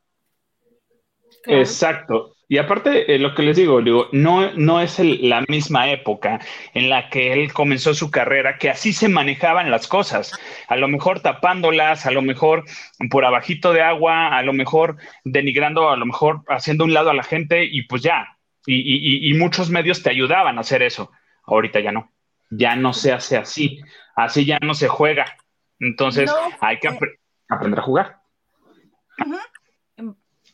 Exacto. 1.46 2.36
Y 2.52 2.58
aparte, 2.58 3.14
eh, 3.14 3.20
lo 3.20 3.36
que 3.36 3.44
les 3.44 3.58
digo, 3.58 3.80
digo 3.80 4.08
no, 4.12 4.52
no 4.54 4.82
es 4.82 4.98
la 4.98 5.46
misma 5.48 5.92
época 5.92 6.40
en 6.74 6.90
la 6.90 7.08
que 7.10 7.32
él 7.32 7.54
comenzó 7.54 7.94
su 7.94 8.10
carrera, 8.10 8.58
que 8.58 8.72
así 8.72 8.92
se 8.92 9.08
manejaban 9.08 9.70
las 9.70 9.88
cosas, 9.88 10.32
a 10.68 10.76
lo 10.76 10.88
mejor 10.88 11.20
tapándolas, 11.20 12.08
a 12.08 12.12
lo 12.12 12.24
mejor 12.24 12.64
por 13.12 13.24
abajito 13.24 13.72
de 13.72 13.84
agua, 13.84 14.36
a 14.36 14.42
lo 14.42 14.54
mejor 14.54 14.98
denigrando, 15.24 15.92
a 15.92 15.96
lo 15.96 16.08
mejor 16.08 16.42
haciendo 16.48 16.86
un 16.86 16.94
lado 16.96 17.12
a 17.12 17.14
la 17.14 17.22
gente 17.22 17.66
y 17.66 17.84
pues 17.84 18.02
ya. 18.02 18.40
Y, 18.66 19.34
muchos 19.36 19.70
medios 19.70 20.04
te 20.04 20.10
ayudaban 20.10 20.58
a 20.58 20.62
hacer 20.62 20.82
eso. 20.84 21.12
Ahorita 21.44 21.80
ya 21.80 21.92
no. 21.92 22.12
Ya 22.52 22.76
no 22.76 22.94
se 22.94 23.12
hace 23.12 23.38
así. 23.38 23.82
Así 24.16 24.46
ya 24.46 24.60
no 24.62 24.74
se 24.74 24.88
juega. 24.88 25.38
Entonces 25.80 26.32
hay 26.60 26.78
que 26.80 26.88
eh, 26.88 27.00
aprender 27.48 27.80
a 27.80 27.84
jugar. 27.84 28.18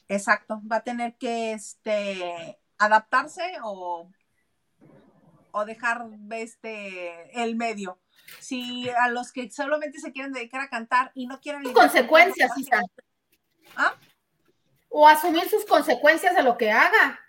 Exacto, 0.07 0.61
va 0.71 0.77
a 0.77 0.83
tener 0.83 1.17
que 1.17 1.53
este, 1.53 2.59
adaptarse 2.77 3.41
o, 3.63 4.09
o 5.51 5.65
dejar 5.65 6.05
este, 6.31 7.41
el 7.41 7.55
medio. 7.55 7.99
Si 8.39 8.89
a 8.89 9.09
los 9.09 9.31
que 9.31 9.49
solamente 9.51 9.99
se 9.99 10.11
quieren 10.11 10.33
dedicar 10.33 10.61
a 10.61 10.69
cantar 10.69 11.11
y 11.15 11.27
no 11.27 11.39
quieren... 11.39 11.63
Consecuencias, 11.73 12.51
¿Ah? 13.75 13.93
O 14.89 15.07
asumir 15.07 15.47
sus 15.49 15.65
consecuencias 15.65 16.35
de 16.35 16.43
lo 16.43 16.57
que 16.57 16.71
haga. 16.71 17.19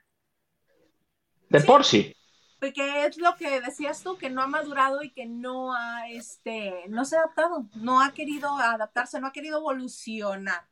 De 1.49 1.61
por 1.61 1.85
sí. 1.85 2.15
Porque 2.61 3.05
es 3.05 3.19
lo 3.19 3.37
que 3.37 3.61
decías 3.61 4.03
tú, 4.03 4.17
que 4.17 4.31
no 4.31 4.43
ha 4.43 4.47
madurado 4.47 5.03
y 5.03 5.11
que 5.13 5.27
no 5.27 5.75
ha, 5.75 6.09
este, 6.09 6.85
no 6.89 7.05
se 7.05 7.17
ha 7.17 7.21
adaptado, 7.21 7.67
no 7.75 8.01
ha 8.01 8.13
querido 8.13 8.57
adaptarse, 8.57 9.21
no 9.21 9.27
ha 9.27 9.33
querido 9.33 9.59
evolucionar 9.59 10.67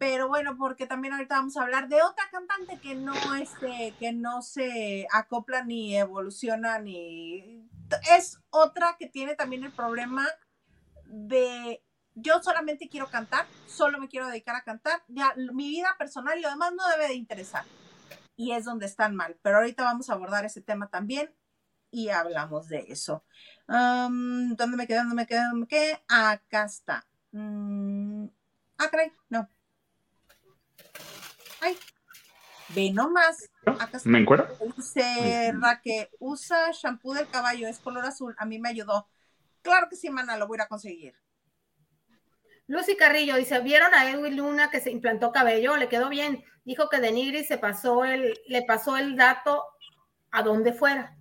pero 0.00 0.28
bueno, 0.28 0.56
porque 0.56 0.86
también 0.86 1.12
ahorita 1.12 1.34
vamos 1.34 1.58
a 1.58 1.62
hablar 1.62 1.90
de 1.90 2.02
otra 2.02 2.24
cantante 2.30 2.80
que 2.80 2.94
no, 2.94 3.12
este, 3.34 3.94
que 3.98 4.14
no 4.14 4.40
se 4.40 5.06
acopla 5.12 5.62
ni 5.62 5.94
evoluciona 5.94 6.78
ni... 6.78 7.68
Es 8.10 8.40
otra 8.48 8.96
que 8.98 9.08
tiene 9.08 9.34
también 9.34 9.62
el 9.62 9.72
problema 9.72 10.26
de 11.04 11.84
yo 12.14 12.42
solamente 12.42 12.88
quiero 12.88 13.10
cantar, 13.10 13.44
solo 13.66 13.98
me 13.98 14.08
quiero 14.08 14.26
dedicar 14.26 14.56
a 14.56 14.64
cantar, 14.64 15.02
ya 15.08 15.34
mi 15.52 15.68
vida 15.68 15.94
personal 15.98 16.38
y 16.38 16.40
lo 16.40 16.48
demás 16.48 16.72
no 16.72 16.88
debe 16.88 17.08
de 17.08 17.14
interesar. 17.14 17.66
Y 18.36 18.52
es 18.52 18.64
donde 18.64 18.86
están 18.86 19.14
mal. 19.14 19.38
Pero 19.42 19.58
ahorita 19.58 19.84
vamos 19.84 20.08
a 20.08 20.14
abordar 20.14 20.46
ese 20.46 20.62
tema 20.62 20.88
también 20.88 21.30
y 21.90 22.08
hablamos 22.08 22.68
de 22.68 22.86
eso. 22.88 23.26
¿Dónde 23.68 24.76
me 24.78 24.86
quedé? 24.86 24.96
¿Dónde 24.96 25.14
me 25.14 25.26
quedé? 25.26 25.42
¿Dónde 25.42 25.60
me 25.60 25.66
quedé? 25.66 26.02
Acá 26.08 26.64
está. 26.64 27.06
Mm, 27.32 28.28
ah, 28.78 28.88
caray, 28.90 29.12
no. 29.28 29.46
Ay, 31.60 31.76
ve 32.70 32.90
nomás. 32.92 33.50
Acá 33.66 33.98
está. 33.98 34.08
¿Me 34.08 34.20
encuentro? 34.20 34.48
Dice 34.76 35.52
Raquel, 35.58 36.08
usa 36.18 36.70
shampoo 36.72 37.14
del 37.14 37.28
caballo, 37.28 37.68
es 37.68 37.78
color 37.78 38.04
azul. 38.04 38.34
A 38.38 38.44
mí 38.46 38.58
me 38.58 38.68
ayudó. 38.68 39.08
Claro 39.62 39.88
que 39.88 39.96
sí, 39.96 40.10
mana, 40.10 40.36
lo 40.36 40.46
voy 40.46 40.58
a 40.60 40.68
conseguir. 40.68 41.14
Lucy 42.66 42.96
Carrillo 42.96 43.36
dice, 43.36 43.58
¿vieron 43.60 43.92
a 43.94 44.08
Edwin 44.08 44.36
Luna 44.36 44.70
que 44.70 44.80
se 44.80 44.92
implantó 44.92 45.32
cabello? 45.32 45.76
Le 45.76 45.88
quedó 45.88 46.08
bien. 46.08 46.44
Dijo 46.64 46.88
que 46.88 47.00
Denigri 47.00 47.44
se 47.44 47.58
pasó 47.58 48.04
el, 48.04 48.38
le 48.46 48.62
pasó 48.62 48.96
el 48.96 49.16
dato 49.16 49.64
a 50.30 50.42
donde 50.42 50.72
fuera. 50.72 51.16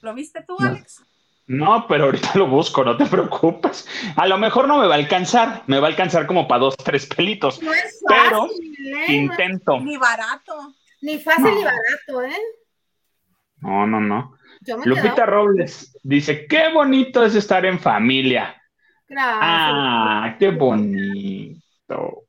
¿Lo 0.00 0.14
viste 0.14 0.42
tú, 0.42 0.56
Alex? 0.58 1.04
No, 1.46 1.86
pero 1.86 2.04
ahorita 2.04 2.32
lo 2.36 2.48
busco, 2.48 2.84
no 2.84 2.96
te 2.96 3.06
preocupes. 3.06 3.86
A 4.16 4.26
lo 4.26 4.38
mejor 4.38 4.66
no 4.66 4.78
me 4.78 4.86
va 4.86 4.94
a 4.94 4.98
alcanzar, 4.98 5.62
me 5.66 5.78
va 5.78 5.88
a 5.88 5.90
alcanzar 5.90 6.26
como 6.26 6.48
para 6.48 6.60
dos, 6.60 6.76
tres 6.76 7.06
pelitos. 7.06 7.62
No 7.62 7.72
es 7.72 8.02
fácil, 8.08 8.30
pero 8.30 8.48
¿eh? 9.08 9.12
intento. 9.12 9.80
Ni 9.80 9.96
barato. 9.96 10.74
Ni 11.02 11.18
fácil 11.18 11.54
ni 11.54 11.64
barato, 11.64 12.22
¿eh? 12.22 12.40
No, 13.58 13.86
no, 13.86 14.00
no. 14.00 14.38
Lupita 14.84 15.26
Robles 15.26 15.98
dice, 16.02 16.46
qué 16.46 16.72
bonito 16.72 17.24
es 17.24 17.34
estar 17.34 17.66
en 17.66 17.78
familia. 17.78 18.60
Gracias. 19.06 19.38
Ah, 19.42 20.36
qué 20.38 20.50
bonito. 20.50 22.24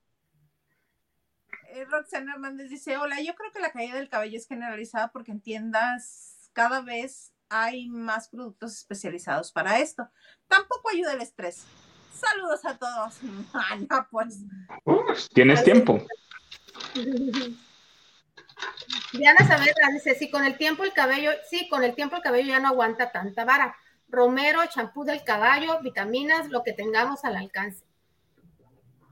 Eh, 1.69 1.85
Roxana 1.89 2.33
Hernández 2.33 2.69
dice, 2.69 2.97
hola, 2.97 3.21
yo 3.21 3.33
creo 3.35 3.51
que 3.51 3.59
la 3.59 3.71
caída 3.71 3.95
del 3.95 4.09
cabello 4.09 4.37
es 4.37 4.47
generalizada 4.47 5.09
porque 5.11 5.31
en 5.31 5.41
tiendas 5.41 6.49
cada 6.53 6.81
vez 6.81 7.34
hay 7.49 7.87
más 7.89 8.29
productos 8.29 8.73
especializados 8.73 9.51
para 9.51 9.79
esto. 9.79 10.09
Tampoco 10.47 10.89
ayuda 10.89 11.13
el 11.13 11.21
estrés. 11.21 11.65
Saludos 12.13 12.65
a 12.65 12.77
todos. 12.77 13.19
Ana, 13.71 14.07
pues. 14.09 14.39
Tienes 15.33 15.63
tiempo. 15.63 15.99
Diana 19.13 19.47
Saavedra 19.47 19.89
dice, 19.93 20.15
sí, 20.15 20.29
con 20.29 20.45
el 20.45 20.57
tiempo 20.57 20.83
el 20.83 20.93
cabello, 20.93 21.31
sí, 21.49 21.67
con 21.69 21.83
el 21.83 21.95
tiempo 21.95 22.15
el 22.15 22.21
cabello 22.21 22.49
ya 22.49 22.59
no 22.59 22.69
aguanta 22.69 23.11
tanta 23.11 23.45
vara. 23.45 23.75
Romero, 24.07 24.59
champú 24.67 25.03
del 25.03 25.23
caballo, 25.23 25.81
vitaminas, 25.81 26.49
lo 26.49 26.63
que 26.63 26.73
tengamos 26.73 27.25
al 27.25 27.35
alcance. 27.35 27.83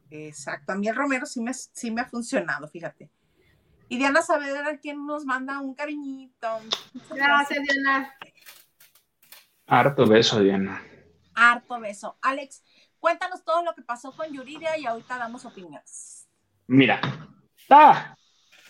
Exacto, 0.10 0.72
a 0.72 0.76
mí 0.76 0.88
el 0.88 0.96
romero 0.96 1.26
sí 1.26 1.42
me, 1.42 1.54
sí 1.54 1.90
me 1.90 2.02
ha 2.02 2.06
funcionado, 2.06 2.68
fíjate. 2.68 3.10
Y 3.94 3.98
Diana 3.98 4.24
Saavedra, 4.24 4.80
quien 4.80 5.06
nos 5.06 5.24
manda 5.24 5.60
un 5.60 5.76
cariñito. 5.76 6.48
Gracias, 7.12 7.60
Diana. 7.62 8.12
Harto 9.68 10.08
beso, 10.08 10.40
Diana. 10.40 10.82
Harto 11.36 11.80
beso. 11.80 12.18
Alex, 12.24 12.64
cuéntanos 12.98 13.46
todo 13.46 13.64
lo 13.64 13.76
que 13.76 13.84
pasó 13.84 14.12
con 14.12 14.34
Yuridia 14.34 14.80
y 14.80 14.88
ahorita 14.88 15.20
damos 15.20 15.46
opiniones. 15.46 16.28
Mira, 16.66 17.02
ah, 17.70 18.16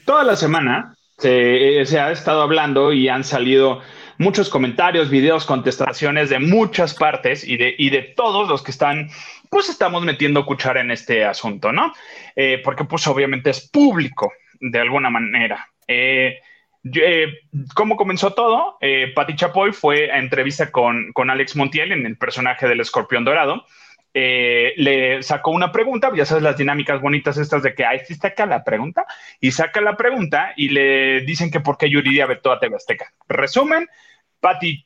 toda 0.04 0.26
la 0.26 0.36
semana 0.36 0.94
se, 1.18 1.86
se, 1.86 2.02
ha 2.02 2.12
estado 2.12 2.42
hablando 2.42 2.92
y 2.92 3.08
han 3.08 3.24
salido 3.24 3.80
muchos 4.18 4.50
comentarios, 4.50 5.10
videos, 5.10 5.46
contestaciones 5.46 6.32
de 6.32 6.40
muchas 6.40 6.96
partes 6.96 7.46
y 7.46 7.56
de, 7.56 7.74
y 7.78 7.92
de 7.92 8.02
todos 8.02 8.50
los 8.50 8.62
que 8.62 8.72
están, 8.72 9.10
pues 9.50 9.70
estamos 9.70 10.04
metiendo 10.04 10.46
cuchara 10.46 10.82
en 10.82 10.92
este 10.92 11.24
asunto, 11.24 11.72
¿no? 11.72 11.94
Eh, 12.36 12.62
porque 12.62 12.84
pues 12.84 13.08
obviamente 13.08 13.52
es 13.52 13.70
público 13.70 14.34
de 14.72 14.80
alguna 14.80 15.10
manera. 15.10 15.68
Eh, 15.88 16.40
eh, 16.96 17.28
¿Cómo 17.76 17.96
comenzó 17.96 18.34
todo? 18.34 18.78
Eh, 18.82 19.12
Patti 19.14 19.36
Chapoy 19.36 19.72
fue 19.72 20.12
a 20.12 20.18
entrevista 20.18 20.72
con, 20.72 21.14
con 21.14 21.30
Alex 21.30 21.56
Montiel 21.56 21.92
en 21.92 22.06
el 22.06 22.18
personaje 22.18 22.68
del 22.68 22.82
escorpión 22.82 23.24
dorado 23.24 23.66
eh, 24.16 24.74
le 24.78 25.24
sacó 25.24 25.52
una 25.52 25.72
pregunta, 25.72 26.12
ya 26.16 26.26
sabes 26.26 26.44
las 26.44 26.58
dinámicas 26.58 27.02
bonitas 27.02 27.38
estas 27.38 27.64
de 27.64 27.74
que 27.74 27.84
ahí 27.84 28.00
está 28.08 28.30
acá 28.30 28.46
la 28.46 28.64
pregunta, 28.64 29.06
y 29.40 29.52
saca 29.52 29.82
la 29.82 29.98
pregunta 29.98 30.54
y 30.56 30.70
le 30.70 31.22
dicen 31.22 31.50
que 31.50 31.62
por 31.62 31.78
qué 31.78 31.90
Yuridia 31.90 32.28
vetó 32.28 32.52
a 32.52 32.60
TV 32.60 32.76
Azteca. 32.76 33.12
Resumen, 33.28 33.88
Patti 34.40 34.86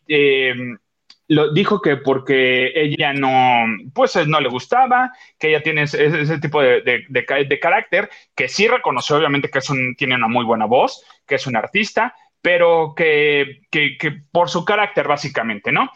lo, 1.28 1.52
dijo 1.52 1.82
que 1.82 1.98
porque 1.98 2.72
ella 2.76 3.14
no, 3.14 3.66
pues 3.94 4.16
no 4.28 4.40
le 4.40 4.50
gustaba, 4.50 5.12
que 5.38 5.50
ella 5.50 5.62
tiene 5.62 5.84
ese, 5.84 6.40
tipo 6.40 6.62
de, 6.62 7.06
de, 7.08 7.60
carácter, 7.60 8.10
que 8.36 8.48
sí 8.48 8.68
reconoció 8.68 9.18
obviamente 9.18 9.50
que 9.50 9.60
es 9.60 9.68
tiene 9.98 10.16
una 10.16 10.28
muy 10.28 10.46
buena 10.46 10.66
voz, 10.66 11.04
que 11.26 11.36
es 11.36 11.48
un 11.48 11.56
artista, 11.56 12.16
pero 12.42 12.94
que, 12.96 13.62
que, 13.70 13.98
que 13.98 14.12
por 14.32 14.50
su 14.50 14.64
carácter 14.64 15.08
básicamente, 15.08 15.72
¿no? 15.72 15.92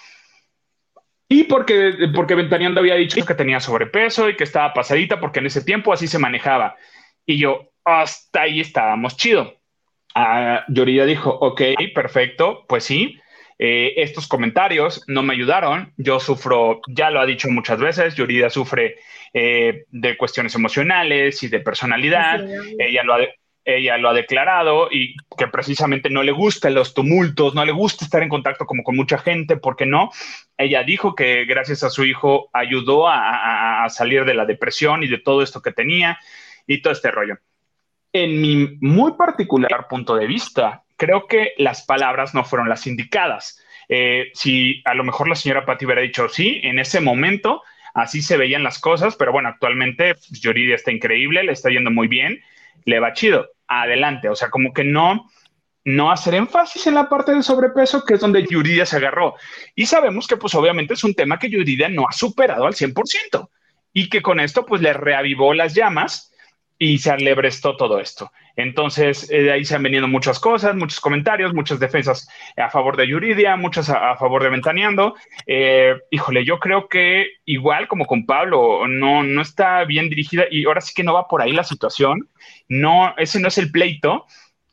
Y 1.32 1.45
porque, 1.45 2.09
porque 2.13 2.36
Ventaneando 2.36 2.82
había 2.82 2.95
dicho 2.95 3.25
que 3.25 3.36
tenía 3.36 3.61
sobrepeso 3.61 4.27
y 4.27 4.36
que 4.36 4.43
estaba 4.43 4.73
pasadita, 4.73 5.21
porque 5.21 5.39
en 5.39 5.45
ese 5.45 5.63
tiempo 5.63 5.93
así 5.93 6.05
se 6.05 6.19
manejaba. 6.19 6.75
Y 7.25 7.38
yo, 7.38 7.71
hasta 7.86 8.41
ahí 8.41 8.59
estábamos 8.59 9.15
chido. 9.15 9.55
Ah, 10.13 10.65
Yorida 10.67 11.05
dijo, 11.05 11.29
ok, 11.29 11.61
perfecto, 11.95 12.65
pues 12.67 12.84
sí. 12.84 13.17
Eh, 13.64 14.01
estos 14.01 14.28
comentarios 14.28 15.03
no 15.05 15.22
me 15.22 15.36
ayudaron. 15.36 15.93
Yo 15.95 16.20
sufro, 16.20 16.82
ya 16.88 17.12
lo 17.12 17.20
ha 17.20 17.28
dicho 17.28 17.47
muchas 17.47 17.80
veces, 17.80 18.16
Yorida 18.16 18.49
sufre 18.49 18.97
eh, 19.36 19.86
de 19.91 20.18
cuestiones 20.18 20.55
emocionales 20.55 21.43
y 21.43 21.47
de 21.47 21.59
personalidad. 21.59 22.43
Ella 22.80 23.03
lo 23.03 23.14
ha, 23.14 23.20
ella 23.64 23.99
lo 23.99 24.09
ha 24.09 24.14
declarado 24.14 24.88
y 24.91 25.16
que 25.38 25.47
precisamente 25.47 26.09
no 26.09 26.24
le 26.24 26.32
gustan 26.32 26.74
los 26.74 26.95
tumultos, 26.95 27.53
no 27.53 27.64
le 27.64 27.72
gusta 27.72 28.03
estar 28.03 28.24
en 28.24 28.30
contacto 28.30 28.66
como 28.66 28.82
con 28.82 28.95
mucha 28.95 29.20
gente, 29.20 29.57
porque 29.57 29.86
no. 29.86 30.09
Ella 30.57 30.82
dijo 30.82 31.14
que 31.14 31.45
gracias 31.45 31.84
a 31.84 31.91
su 31.91 32.03
hijo 32.03 32.49
ayudó 32.53 33.07
a, 33.07 33.88
salir 33.89 34.26
de 34.26 34.34
la 34.34 34.45
depresión 34.45 35.03
y 35.03 35.07
de 35.07 35.20
todo 35.20 35.43
esto 35.43 35.62
que 35.62 35.72
tenía 35.72 36.18
y 36.66 36.82
todo 36.82 36.93
este 36.93 37.12
rollo. 37.12 37.38
En 38.12 38.41
mi 38.41 38.78
muy 38.82 39.14
particular 39.14 39.88
punto 39.88 40.16
de 40.16 40.26
vista, 40.26 40.84
creo 41.01 41.25
que 41.25 41.53
las 41.57 41.81
palabras 41.81 42.35
no 42.35 42.45
fueron 42.45 42.69
las 42.69 42.85
indicadas. 42.85 43.59
Eh, 43.89 44.29
si 44.35 44.83
a 44.85 44.93
lo 44.93 45.03
mejor 45.03 45.27
la 45.27 45.33
señora 45.33 45.65
Patti 45.65 45.85
hubiera 45.85 46.03
dicho 46.03 46.29
sí, 46.29 46.61
en 46.61 46.77
ese 46.77 47.01
momento 47.01 47.63
así 47.95 48.21
se 48.21 48.37
veían 48.37 48.63
las 48.63 48.77
cosas, 48.77 49.15
pero 49.15 49.31
bueno, 49.31 49.49
actualmente 49.49 50.13
pues, 50.13 50.39
Yuridia 50.39 50.75
está 50.75 50.91
increíble, 50.91 51.43
le 51.43 51.53
está 51.53 51.71
yendo 51.71 51.89
muy 51.89 52.07
bien 52.07 52.39
le 52.85 52.99
va 52.99 53.13
chido, 53.13 53.49
adelante. 53.67 54.29
O 54.29 54.35
sea, 54.35 54.49
como 54.49 54.73
que 54.73 54.83
no, 54.83 55.29
no 55.83 56.11
hacer 56.11 56.35
énfasis 56.35 56.87
en 56.87 56.95
la 56.95 57.09
parte 57.09 57.31
del 57.31 57.43
sobrepeso, 57.43 58.05
que 58.05 58.15
es 58.15 58.19
donde 58.19 58.45
Yuridia 58.45 58.85
se 58.85 58.97
agarró. 58.97 59.35
Y 59.75 59.87
sabemos 59.87 60.27
que 60.27 60.37
pues 60.37 60.53
obviamente 60.55 60.93
es 60.93 61.03
un 61.03 61.13
tema 61.13 61.39
que 61.39 61.49
Yuridia 61.49 61.89
no 61.89 62.05
ha 62.07 62.11
superado 62.11 62.65
al 62.65 62.75
100% 62.75 63.49
y 63.93 64.09
que 64.09 64.21
con 64.21 64.39
esto 64.39 64.65
pues 64.65 64.81
le 64.81 64.93
reavivó 64.93 65.53
las 65.53 65.73
llamas 65.73 66.30
y 66.82 66.97
se 66.97 67.11
alebrestó 67.11 67.77
todo 67.77 67.99
esto. 67.99 68.32
Entonces, 68.55 69.29
eh, 69.29 69.43
de 69.43 69.51
ahí 69.51 69.63
se 69.63 69.75
han 69.75 69.84
venido 69.84 70.07
muchas 70.07 70.39
cosas, 70.39 70.75
muchos 70.75 70.99
comentarios, 70.99 71.53
muchas 71.53 71.79
defensas 71.79 72.27
a 72.57 72.71
favor 72.71 72.97
de 72.97 73.07
Yuridia, 73.07 73.55
muchas 73.55 73.91
a, 73.91 74.15
favor 74.15 74.41
de 74.41 74.49
Ventaneando. 74.49 75.13
Eh, 75.45 75.93
híjole, 76.09 76.43
yo 76.43 76.57
creo 76.57 76.89
que 76.89 77.27
igual 77.45 77.88
como 77.88 78.07
con 78.07 78.25
Pablo, 78.25 78.88
no, 78.88 79.21
no 79.21 79.43
está 79.43 79.86
bien 79.86 80.09
dirigida 80.09 80.45
y 80.49 80.65
ahora 80.65 80.82
sí 80.82 80.95
que 80.95 81.03
no 81.03 81.13
va 81.13 81.27
por 81.27 81.43
ahí 81.43 81.51
la 81.51 81.63
situación. 81.63 82.27
No, 82.67 83.13
ese 83.17 83.39
no 83.39 83.49
es 83.49 83.59
el 83.59 83.71
pleito. 83.71 84.25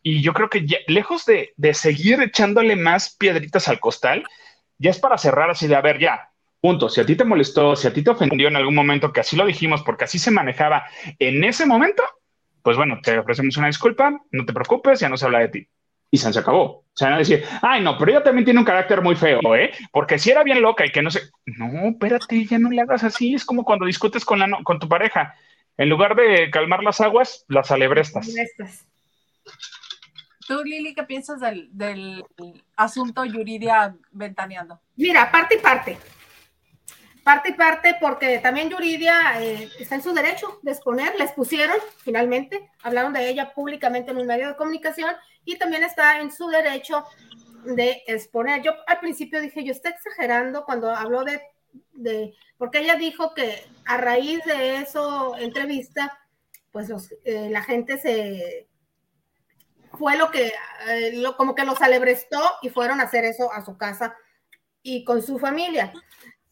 Y 0.03 0.23
yo 0.23 0.33
creo 0.33 0.49
que 0.49 0.65
lejos 0.87 1.27
de, 1.27 1.53
de 1.59 1.75
seguir 1.75 2.23
echándole 2.23 2.75
más 2.75 3.15
piedritas 3.19 3.69
al 3.69 3.81
costal, 3.81 4.25
ya 4.79 4.91
es 4.91 4.99
para 4.99 5.19
cerrar 5.19 5.51
así 5.51 5.67
de, 5.67 5.77
a 5.77 5.83
ver, 5.83 5.99
ya, 5.99 6.31
Punto. 6.61 6.89
Si 6.89 7.01
a 7.01 7.07
ti 7.07 7.15
te 7.15 7.25
molestó, 7.25 7.77
si 7.77 7.87
a 7.87 7.93
ti 7.93 8.03
te 8.03 8.11
ofendió 8.11 8.49
en 8.49 8.57
algún 8.57 8.75
momento, 8.75 9.13
que 9.13 9.21
así 9.21 9.37
lo 9.37 9.47
dijimos, 9.47 9.83
porque 9.83 10.05
así 10.05 10.19
se 10.19 10.31
manejaba 10.31 10.87
en 11.19 11.45
ese 11.45 11.67
momento, 11.67 12.03
pues 12.63 12.77
bueno, 12.77 12.99
te 13.03 13.19
ofrecemos 13.19 13.57
una 13.57 13.69
disculpa, 13.69 14.21
no 14.33 14.45
te 14.45 14.53
preocupes, 14.53 15.01
ya 15.01 15.09
no 15.09 15.17
se 15.17 15.27
habla 15.27 15.39
de 15.41 15.49
ti. 15.49 15.69
Y 16.11 16.17
se 16.19 16.37
acabó. 16.37 16.63
O 16.63 16.85
sea, 16.95 17.11
no 17.11 17.19
decir, 17.19 17.45
ay, 17.63 17.83
no, 17.83 17.97
pero 17.99 18.11
ella 18.11 18.23
también 18.23 18.45
tiene 18.45 18.59
un 18.59 18.67
carácter 18.67 19.03
muy 19.03 19.15
feo, 19.15 19.41
¿eh? 19.55 19.73
Porque 19.93 20.19
si 20.19 20.31
era 20.31 20.43
bien 20.43 20.63
loca 20.63 20.85
y 20.85 20.91
que 20.91 21.03
no 21.03 21.11
sé, 21.11 21.21
no, 21.45 21.91
espérate, 21.91 22.45
ya 22.47 22.59
no 22.59 22.71
le 22.71 22.81
hagas 22.81 23.05
así. 23.05 23.35
Es 23.35 23.45
como 23.45 23.63
cuando 23.63 23.85
discutes 23.85 24.25
con, 24.25 24.39
la, 24.39 24.49
con 24.65 24.79
tu 24.79 24.89
pareja. 24.89 25.35
En 25.77 25.91
lugar 25.91 26.17
de 26.17 26.51
calmar 26.51 26.83
las 26.83 27.01
aguas, 27.01 27.45
las 27.47 27.71
alebrestas. 27.71 28.27
Tú, 30.49 30.65
Lili, 30.65 30.95
¿qué 30.95 31.03
piensas 31.03 31.41
del, 31.41 31.69
del 31.71 32.25
asunto 32.75 33.25
Yuridia 33.27 33.95
ventaneando? 34.11 34.81
Mira, 34.97 35.31
parte 35.31 35.57
y 35.57 35.59
parte 35.59 35.99
parte 37.29 37.51
y 37.51 37.53
parte, 37.53 37.95
porque 38.01 38.39
también 38.39 38.71
Yuridia 38.71 39.43
eh, 39.43 39.69
está 39.79 39.97
en 39.97 40.03
su 40.03 40.15
derecho 40.15 40.61
de 40.63 40.71
exponer, 40.71 41.15
les 41.19 41.31
pusieron 41.33 41.77
finalmente, 41.99 42.71
hablaron 42.83 43.13
de 43.13 43.29
ella 43.29 43.53
públicamente 43.53 44.13
en 44.13 44.17
un 44.17 44.27
medio 44.27 44.49
de 44.49 44.57
comunicación 44.57 45.15
y 45.45 45.59
también 45.59 45.85
está 45.85 46.23
en 46.23 46.33
su 46.33 46.49
derecho 46.49 47.05
de 47.67 48.03
exponer. 48.07 48.63
Yo 48.63 48.73
al 48.87 49.01
principio 49.01 49.43
dije, 49.43 49.63
yo 49.63 49.73
estoy 49.73 49.93
exagerando 49.93 50.65
cuando 50.65 50.91
habló 50.91 51.23
de, 51.23 51.43
de 51.93 52.35
porque 52.57 52.79
ella 52.79 52.95
dijo 52.95 53.35
que 53.35 53.63
a 53.85 53.99
raíz 53.99 54.43
de 54.47 54.77
eso, 54.77 55.37
entrevista, 55.37 56.19
pues 56.73 56.89
los, 56.89 57.13
eh, 57.27 57.51
la 57.51 57.61
gente 57.61 57.99
se 57.99 58.69
fue 59.99 60.17
lo 60.17 60.31
que, 60.31 60.51
eh, 60.89 61.13
lo, 61.13 61.37
como 61.37 61.55
que 61.55 61.67
los 61.67 61.83
alebrestó 61.83 62.41
y 62.63 62.71
fueron 62.71 63.03
a 63.03 63.05
hacer 63.05 63.27
eso 63.27 63.53
a 63.53 63.63
su 63.67 63.77
casa 63.77 64.17
y 64.83 65.05
con 65.05 65.21
su 65.21 65.39
familia 65.39 65.93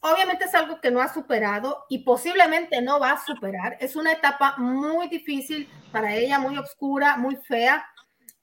obviamente 0.07 0.45
es 0.45 0.55
algo 0.55 0.81
que 0.81 0.91
no 0.91 1.01
ha 1.01 1.13
superado 1.13 1.85
y 1.89 1.99
posiblemente 1.99 2.81
no 2.81 3.01
va 3.01 3.13
a 3.13 3.25
superar. 3.25 3.77
Es 3.81 3.97
una 3.97 4.13
etapa 4.13 4.55
muy 4.57 5.09
difícil 5.09 5.69
para 5.91 6.15
ella, 6.15 6.39
muy 6.39 6.57
oscura, 6.59 7.17
muy 7.17 7.37
fea. 7.37 7.87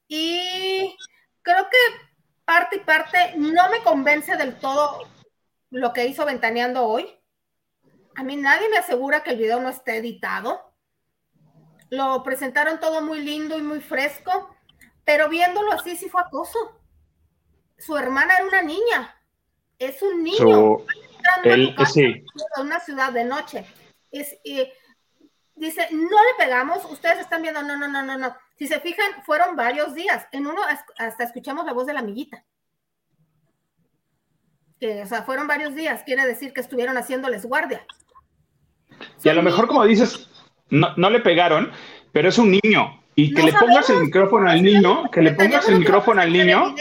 Y 0.07 0.95
creo 1.41 1.69
que 1.69 1.77
parte 2.45 2.77
y 2.77 2.79
parte 2.79 3.17
no 3.37 3.69
me 3.69 3.81
convence 3.81 4.35
del 4.35 4.59
todo 4.59 5.07
lo 5.69 5.93
que 5.93 6.05
hizo 6.05 6.25
Ventaneando 6.25 6.85
hoy. 6.85 7.07
A 8.15 8.23
mí 8.23 8.35
nadie 8.35 8.69
me 8.69 8.77
asegura 8.77 9.23
que 9.23 9.31
el 9.31 9.37
video 9.37 9.59
no 9.59 9.69
esté 9.69 9.97
editado. 9.97 10.73
Lo 11.89 12.23
presentaron 12.23 12.79
todo 12.79 13.01
muy 13.01 13.21
lindo 13.21 13.57
y 13.57 13.61
muy 13.61 13.79
fresco, 13.79 14.55
pero 15.05 15.29
viéndolo 15.29 15.71
así 15.71 15.95
sí 15.95 16.09
fue 16.09 16.21
acoso. 16.21 16.81
Su 17.77 17.97
hermana 17.97 18.35
era 18.35 18.45
una 18.45 18.61
niña, 18.61 19.15
es 19.79 20.01
un 20.01 20.23
niño 20.23 20.77
a 22.55 22.61
una 22.61 22.79
ciudad 22.79 23.11
de 23.11 23.23
noche. 23.23 23.65
Es, 24.11 24.37
dice, 25.55 25.87
no 25.91 25.99
le 26.23 26.33
pegamos, 26.37 26.85
ustedes 26.85 27.19
están 27.19 27.41
viendo, 27.41 27.61
no, 27.63 27.77
no, 27.77 27.87
no, 27.87 28.01
no, 28.03 28.17
no. 28.17 28.35
Si 28.57 28.67
se 28.67 28.79
fijan, 28.79 29.23
fueron 29.25 29.55
varios 29.55 29.93
días. 29.93 30.27
En 30.31 30.47
uno 30.47 30.61
hasta 30.97 31.23
escuchamos 31.23 31.65
la 31.65 31.73
voz 31.73 31.87
de 31.87 31.93
la 31.93 31.99
amiguita. 32.01 32.43
que, 34.79 35.01
o 35.01 35.07
sea, 35.07 35.23
fueron 35.23 35.47
varios 35.47 35.75
días, 35.75 36.03
quiere 36.03 36.25
decir 36.25 36.53
que 36.53 36.61
estuvieron 36.61 36.97
haciéndoles 36.97 37.45
guardia. 37.45 37.85
Y 39.23 39.29
a 39.29 39.33
lo 39.33 39.41
mejor, 39.41 39.67
como 39.67 39.85
dices, 39.85 40.29
no, 40.69 40.93
no 40.97 41.09
le 41.09 41.19
pegaron, 41.19 41.71
pero 42.11 42.29
es 42.29 42.37
un 42.37 42.51
niño. 42.51 43.01
Y 43.15 43.33
que 43.33 43.43
le 43.43 43.53
pongas 43.53 43.89
el 43.89 43.99
micrófono 43.99 44.49
al 44.49 44.63
niño, 44.63 45.09
que 45.11 45.21
le 45.21 45.33
pongas 45.33 45.69
el 45.69 45.79
micrófono 45.79 46.21
al 46.21 46.33
niño. 46.33 46.75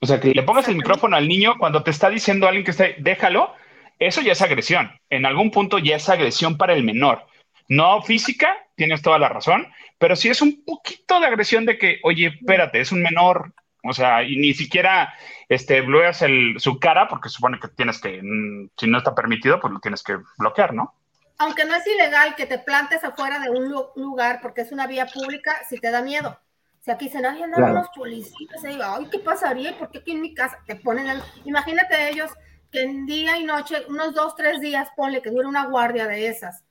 O 0.00 0.06
sea, 0.06 0.20
que 0.20 0.34
le 0.34 0.42
pongas 0.42 0.68
el 0.68 0.76
micrófono 0.76 1.16
al 1.16 1.28
niño 1.28 1.54
cuando 1.58 1.82
te 1.82 1.90
está 1.90 2.10
diciendo 2.10 2.46
alguien 2.46 2.64
que 2.64 2.70
está, 2.70 2.84
déjalo, 2.98 3.54
eso 3.98 4.20
ya 4.20 4.32
es 4.32 4.42
agresión. 4.42 4.90
En 5.08 5.24
algún 5.24 5.50
punto 5.50 5.78
ya 5.78 5.96
es 5.96 6.08
agresión 6.08 6.58
para 6.58 6.74
el 6.74 6.84
menor. 6.84 7.26
No 7.68 8.02
física, 8.02 8.54
tienes 8.76 9.02
toda 9.02 9.18
la 9.18 9.28
razón, 9.28 9.66
pero 9.98 10.14
sí 10.14 10.28
es 10.28 10.42
un 10.42 10.64
poquito 10.64 11.18
de 11.18 11.26
agresión 11.26 11.64
de 11.64 11.78
que, 11.78 11.98
oye, 12.04 12.26
espérate, 12.26 12.80
es 12.80 12.92
un 12.92 13.02
menor, 13.02 13.52
o 13.82 13.92
sea, 13.92 14.22
y 14.22 14.36
ni 14.36 14.54
siquiera 14.54 15.14
este, 15.48 15.80
bloqueas 15.80 16.22
el, 16.22 16.56
su 16.58 16.78
cara 16.78 17.08
porque 17.08 17.28
supone 17.28 17.58
que 17.58 17.68
tienes 17.68 18.00
que, 18.00 18.20
mm, 18.22 18.70
si 18.76 18.86
no 18.86 18.98
está 18.98 19.14
permitido, 19.14 19.58
pues 19.60 19.72
lo 19.72 19.80
tienes 19.80 20.02
que 20.02 20.18
bloquear, 20.38 20.74
¿no? 20.74 20.94
Aunque 21.38 21.64
no 21.64 21.74
es 21.74 21.86
ilegal 21.86 22.34
que 22.34 22.46
te 22.46 22.58
plantes 22.58 23.02
afuera 23.04 23.38
de 23.38 23.50
un 23.50 23.68
lugar 23.96 24.40
porque 24.40 24.62
es 24.62 24.72
una 24.72 24.86
vía 24.86 25.06
pública, 25.06 25.60
si 25.68 25.78
te 25.78 25.90
da 25.90 26.02
miedo. 26.02 26.38
Si 26.86 26.92
aquí 26.92 27.08
se 27.08 27.20
nadie 27.20 27.42
andan 27.42 27.64
unos 27.64 27.88
policías, 27.88 28.62
y 28.62 28.68
digo, 28.68 28.84
ay, 28.86 29.08
¿qué 29.10 29.18
pasaría? 29.18 29.76
¿Por 29.76 29.90
qué 29.90 29.98
aquí 29.98 30.12
en 30.12 30.20
mi 30.20 30.32
casa 30.32 30.56
te 30.68 30.76
ponen 30.76 31.08
el... 31.08 31.20
Imagínate 31.44 32.10
ellos 32.10 32.30
que 32.70 32.82
en 32.82 33.06
día 33.06 33.36
y 33.38 33.42
noche, 33.42 33.84
unos 33.88 34.14
dos, 34.14 34.36
tres 34.36 34.60
días, 34.60 34.88
ponle 34.94 35.20
que 35.20 35.32
dure 35.32 35.48
una 35.48 35.66
guardia 35.66 36.06
de 36.06 36.28
esas, 36.28 36.62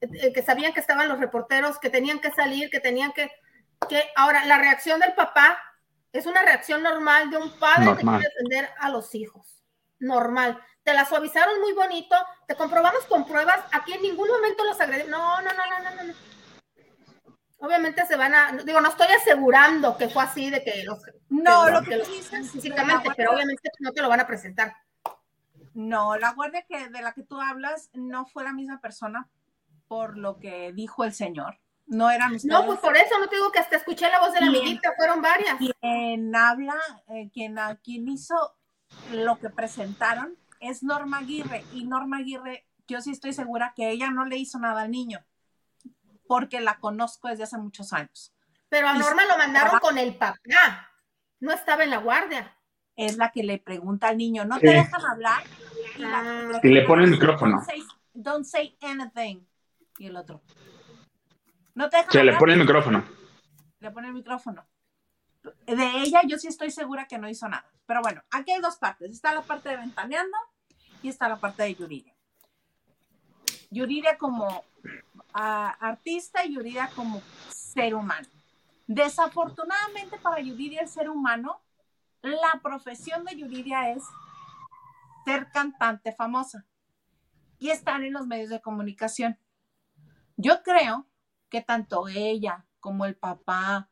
eh, 0.00 0.32
que 0.32 0.42
sabían 0.42 0.72
que 0.72 0.80
estaban 0.80 1.08
los 1.08 1.20
reporteros, 1.20 1.78
que 1.78 1.88
tenían 1.88 2.18
que 2.18 2.32
salir, 2.32 2.68
que 2.68 2.80
tenían 2.80 3.12
que... 3.12 3.30
que 3.88 4.02
Ahora, 4.16 4.44
la 4.44 4.58
reacción 4.58 4.98
del 4.98 5.14
papá 5.14 5.56
es 6.12 6.26
una 6.26 6.42
reacción 6.42 6.82
normal 6.82 7.30
de 7.30 7.36
un 7.36 7.56
padre 7.60 7.96
que 7.96 8.02
quiere 8.02 8.28
defender 8.28 8.70
a 8.80 8.88
los 8.88 9.14
hijos. 9.14 9.62
Normal. 10.00 10.60
Te 10.82 10.94
la 10.94 11.04
suavizaron 11.04 11.60
muy 11.60 11.74
bonito, 11.74 12.16
te 12.48 12.56
comprobamos 12.56 13.04
con 13.04 13.24
pruebas, 13.24 13.60
aquí 13.70 13.92
en 13.92 14.02
ningún 14.02 14.26
momento 14.26 14.64
los 14.64 14.80
agredieron. 14.80 15.12
No, 15.12 15.40
no, 15.42 15.50
no, 15.52 15.80
no, 15.80 15.90
no, 15.94 16.02
no. 16.02 16.33
Obviamente 17.64 18.04
se 18.06 18.16
van 18.16 18.34
a, 18.34 18.52
digo, 18.64 18.80
no 18.80 18.90
estoy 18.90 19.06
asegurando 19.06 19.96
que 19.96 20.10
fue 20.10 20.22
así 20.22 20.50
de 20.50 20.62
que 20.62 20.84
los... 20.84 20.98
No, 21.30 21.70
lo 21.70 21.82
que, 21.82 21.96
dices 21.96 22.50
físicamente, 22.50 23.08
pero 23.16 23.32
obviamente 23.32 23.70
no 23.80 23.92
te 23.92 24.02
lo 24.02 24.08
van 24.10 24.20
a 24.20 24.26
presentar. 24.26 24.74
No, 25.72 26.16
la 26.18 26.32
guardia 26.32 26.64
que, 26.68 26.90
de 26.90 27.00
la 27.00 27.12
que 27.12 27.22
tú 27.22 27.40
hablas 27.40 27.88
no 27.94 28.26
fue 28.26 28.44
la 28.44 28.52
misma 28.52 28.80
persona 28.80 29.28
por 29.88 30.18
lo 30.18 30.38
que 30.38 30.72
dijo 30.74 31.04
el 31.04 31.14
señor. 31.14 31.58
No 31.86 32.10
eran 32.10 32.34
ustedes. 32.34 32.52
No, 32.52 32.66
pues 32.66 32.78
por 32.80 32.96
eso 32.96 33.18
no 33.18 33.28
te 33.28 33.36
digo 33.36 33.50
que 33.50 33.60
hasta 33.60 33.76
escuché 33.76 34.10
la 34.10 34.20
voz 34.20 34.32
de 34.32 34.40
la 34.40 34.46
amiguita, 34.46 34.92
fueron 34.96 35.22
varias. 35.22 35.56
Quien 35.56 36.36
habla, 36.36 36.76
eh, 37.08 37.30
quien, 37.32 37.56
quien 37.82 38.08
hizo 38.08 38.34
lo 39.12 39.38
que 39.38 39.50
presentaron 39.50 40.36
es 40.60 40.82
Norma 40.82 41.18
Aguirre. 41.18 41.64
Y 41.72 41.84
Norma 41.84 42.18
Aguirre, 42.18 42.66
yo 42.86 43.00
sí 43.00 43.10
estoy 43.10 43.32
segura 43.32 43.72
que 43.74 43.90
ella 43.90 44.10
no 44.10 44.26
le 44.26 44.36
hizo 44.36 44.58
nada 44.58 44.82
al 44.82 44.90
niño, 44.90 45.24
porque 46.26 46.60
la 46.60 46.78
conozco 46.78 47.28
desde 47.28 47.44
hace 47.44 47.58
muchos 47.58 47.92
años. 47.92 48.34
Pero 48.68 48.88
a 48.88 48.94
Norma 48.94 49.24
lo 49.26 49.38
mandaron 49.38 49.78
con 49.80 49.98
el 49.98 50.16
papá, 50.16 50.40
no 51.40 51.52
estaba 51.52 51.84
en 51.84 51.90
la 51.90 51.98
guardia. 51.98 52.56
Es 52.96 53.16
la 53.16 53.32
que 53.32 53.42
le 53.42 53.58
pregunta 53.58 54.08
al 54.08 54.16
niño, 54.16 54.44
¿no 54.44 54.58
te 54.60 54.68
dejan 54.68 55.04
hablar? 55.04 55.42
Y, 55.98 56.04
ah. 56.04 56.60
le 56.62 56.82
pone 56.82 57.04
el 57.04 57.10
micrófono. 57.10 57.60
don't 58.12 58.44
say 58.44 58.76
anything. 58.80 59.44
Y 59.98 60.06
el 60.06 60.16
otro, 60.16 60.42
no 61.74 61.90
te 61.90 62.04
Se 62.08 62.22
le 62.22 62.36
pone 62.36 62.52
el 62.54 62.60
micrófono. 62.60 63.04
Le 63.80 63.90
pone 63.90 64.08
el 64.08 64.14
micrófono. 64.14 64.64
De 65.66 66.02
ella 66.02 66.22
yo 66.26 66.38
sí 66.38 66.48
estoy 66.48 66.70
segura 66.70 67.06
que 67.06 67.18
no 67.18 67.28
hizo 67.28 67.48
nada. 67.48 67.66
Pero 67.86 68.00
bueno, 68.00 68.22
aquí 68.30 68.52
hay 68.52 68.60
dos 68.60 68.76
partes. 68.76 69.10
Está 69.10 69.34
la 69.34 69.42
parte 69.42 69.68
de 69.68 69.76
Ventaneando 69.76 70.36
y 71.02 71.08
está 71.08 71.28
la 71.28 71.36
parte 71.36 71.64
de 71.64 71.74
Yuridia. 71.74 72.14
Yuridia 73.70 74.16
como 74.16 74.64
artista 75.34 76.44
y 76.44 76.54
Yuridia 76.54 76.90
como 76.94 77.20
ser 77.48 77.94
humano. 77.94 78.28
Desafortunadamente 78.86 80.18
para 80.18 80.40
Yuridia 80.40 80.82
el 80.82 80.88
ser 80.88 81.10
humano, 81.10 81.60
la 82.22 82.60
profesión 82.62 83.24
de 83.24 83.36
Yuridia 83.36 83.90
es 83.90 84.02
ser 85.24 85.50
cantante 85.50 86.12
famosa 86.12 86.66
y 87.58 87.70
estar 87.70 88.02
en 88.02 88.12
los 88.12 88.26
medios 88.26 88.50
de 88.50 88.60
comunicación. 88.60 89.38
Yo 90.36 90.62
creo 90.62 91.06
que 91.48 91.62
tanto 91.62 92.08
ella 92.08 92.66
como 92.80 93.04
el 93.06 93.16
papá 93.16 93.88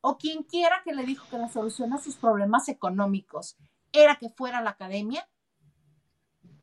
o 0.00 0.18
quien 0.18 0.42
quiera 0.42 0.82
que 0.84 0.94
le 0.94 1.04
dijo 1.04 1.26
que 1.30 1.38
la 1.38 1.48
solución 1.48 1.92
a 1.92 1.98
sus 1.98 2.16
problemas 2.16 2.68
económicos 2.68 3.56
era 3.92 4.16
que 4.16 4.30
fuera 4.30 4.58
a 4.58 4.62
la 4.62 4.70
academia, 4.70 5.28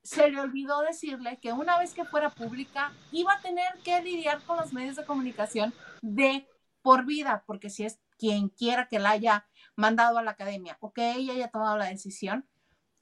se 0.09 0.27
le 0.31 0.41
olvidó 0.41 0.81
decirle 0.81 1.37
que 1.39 1.53
una 1.53 1.77
vez 1.77 1.93
que 1.93 2.03
fuera 2.03 2.31
pública 2.31 2.91
iba 3.11 3.31
a 3.31 3.41
tener 3.41 3.71
que 3.83 4.01
lidiar 4.01 4.41
con 4.41 4.57
los 4.57 4.73
medios 4.73 4.95
de 4.95 5.05
comunicación 5.05 5.71
de 6.01 6.47
por 6.81 7.05
vida, 7.05 7.43
porque 7.45 7.69
si 7.69 7.85
es 7.85 7.99
quien 8.17 8.49
quiera 8.49 8.87
que 8.87 8.97
la 8.97 9.11
haya 9.11 9.47
mandado 9.75 10.17
a 10.17 10.23
la 10.23 10.31
academia 10.31 10.77
o 10.79 10.93
que 10.93 11.11
ella 11.11 11.33
haya 11.33 11.51
tomado 11.51 11.77
la 11.77 11.85
decisión, 11.85 12.49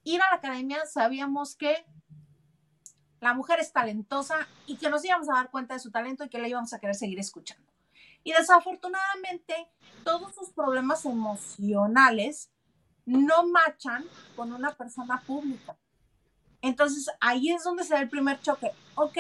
ir 0.04 0.22
a 0.22 0.30
la 0.32 0.36
academia 0.36 0.86
sabíamos 0.86 1.56
que 1.56 1.86
la 3.22 3.34
mujer 3.34 3.62
es 3.62 3.72
talentosa 3.72 4.46
y 4.66 4.76
que 4.76 4.90
nos 4.90 5.06
íbamos 5.06 5.30
a 5.30 5.36
dar 5.36 5.50
cuenta 5.50 5.76
de 5.76 5.80
su 5.80 5.92
talento 5.92 6.26
y 6.26 6.30
que 6.30 6.40
la 6.40 6.50
íbamos 6.50 6.74
a 6.74 6.80
querer 6.80 6.96
seguir 6.96 7.20
escuchando. 7.20 7.72
Y 8.26 8.34
desafortunadamente, 8.34 9.56
todos 10.04 10.36
sus 10.36 10.50
problemas 10.50 11.06
emocionales 11.06 12.52
no 13.06 13.48
machan 13.48 14.04
con 14.36 14.52
una 14.52 14.76
persona 14.76 15.22
pública. 15.26 15.78
Entonces, 16.62 17.10
ahí 17.20 17.52
es 17.52 17.64
donde 17.64 17.84
se 17.84 17.94
da 17.94 18.02
el 18.02 18.10
primer 18.10 18.40
choque. 18.42 18.72
Ok, 18.96 19.18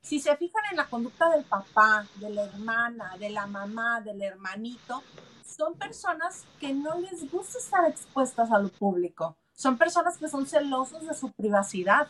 si 0.00 0.18
se 0.20 0.36
fijan 0.36 0.62
en 0.70 0.76
la 0.76 0.88
conducta 0.88 1.30
del 1.30 1.44
papá, 1.44 2.06
de 2.16 2.30
la 2.30 2.44
hermana, 2.44 3.16
de 3.18 3.30
la 3.30 3.46
mamá, 3.46 4.00
del 4.00 4.20
hermanito, 4.20 5.02
son 5.44 5.74
personas 5.74 6.44
que 6.58 6.72
no 6.72 6.98
les 6.98 7.30
gusta 7.30 7.58
estar 7.58 7.88
expuestas 7.88 8.50
a 8.50 8.58
lo 8.58 8.68
público. 8.68 9.36
Son 9.52 9.78
personas 9.78 10.18
que 10.18 10.28
son 10.28 10.46
celosos 10.46 11.06
de 11.06 11.14
su 11.14 11.30
privacidad. 11.32 12.08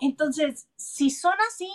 Entonces, 0.00 0.66
si 0.74 1.10
son 1.10 1.34
así, 1.48 1.70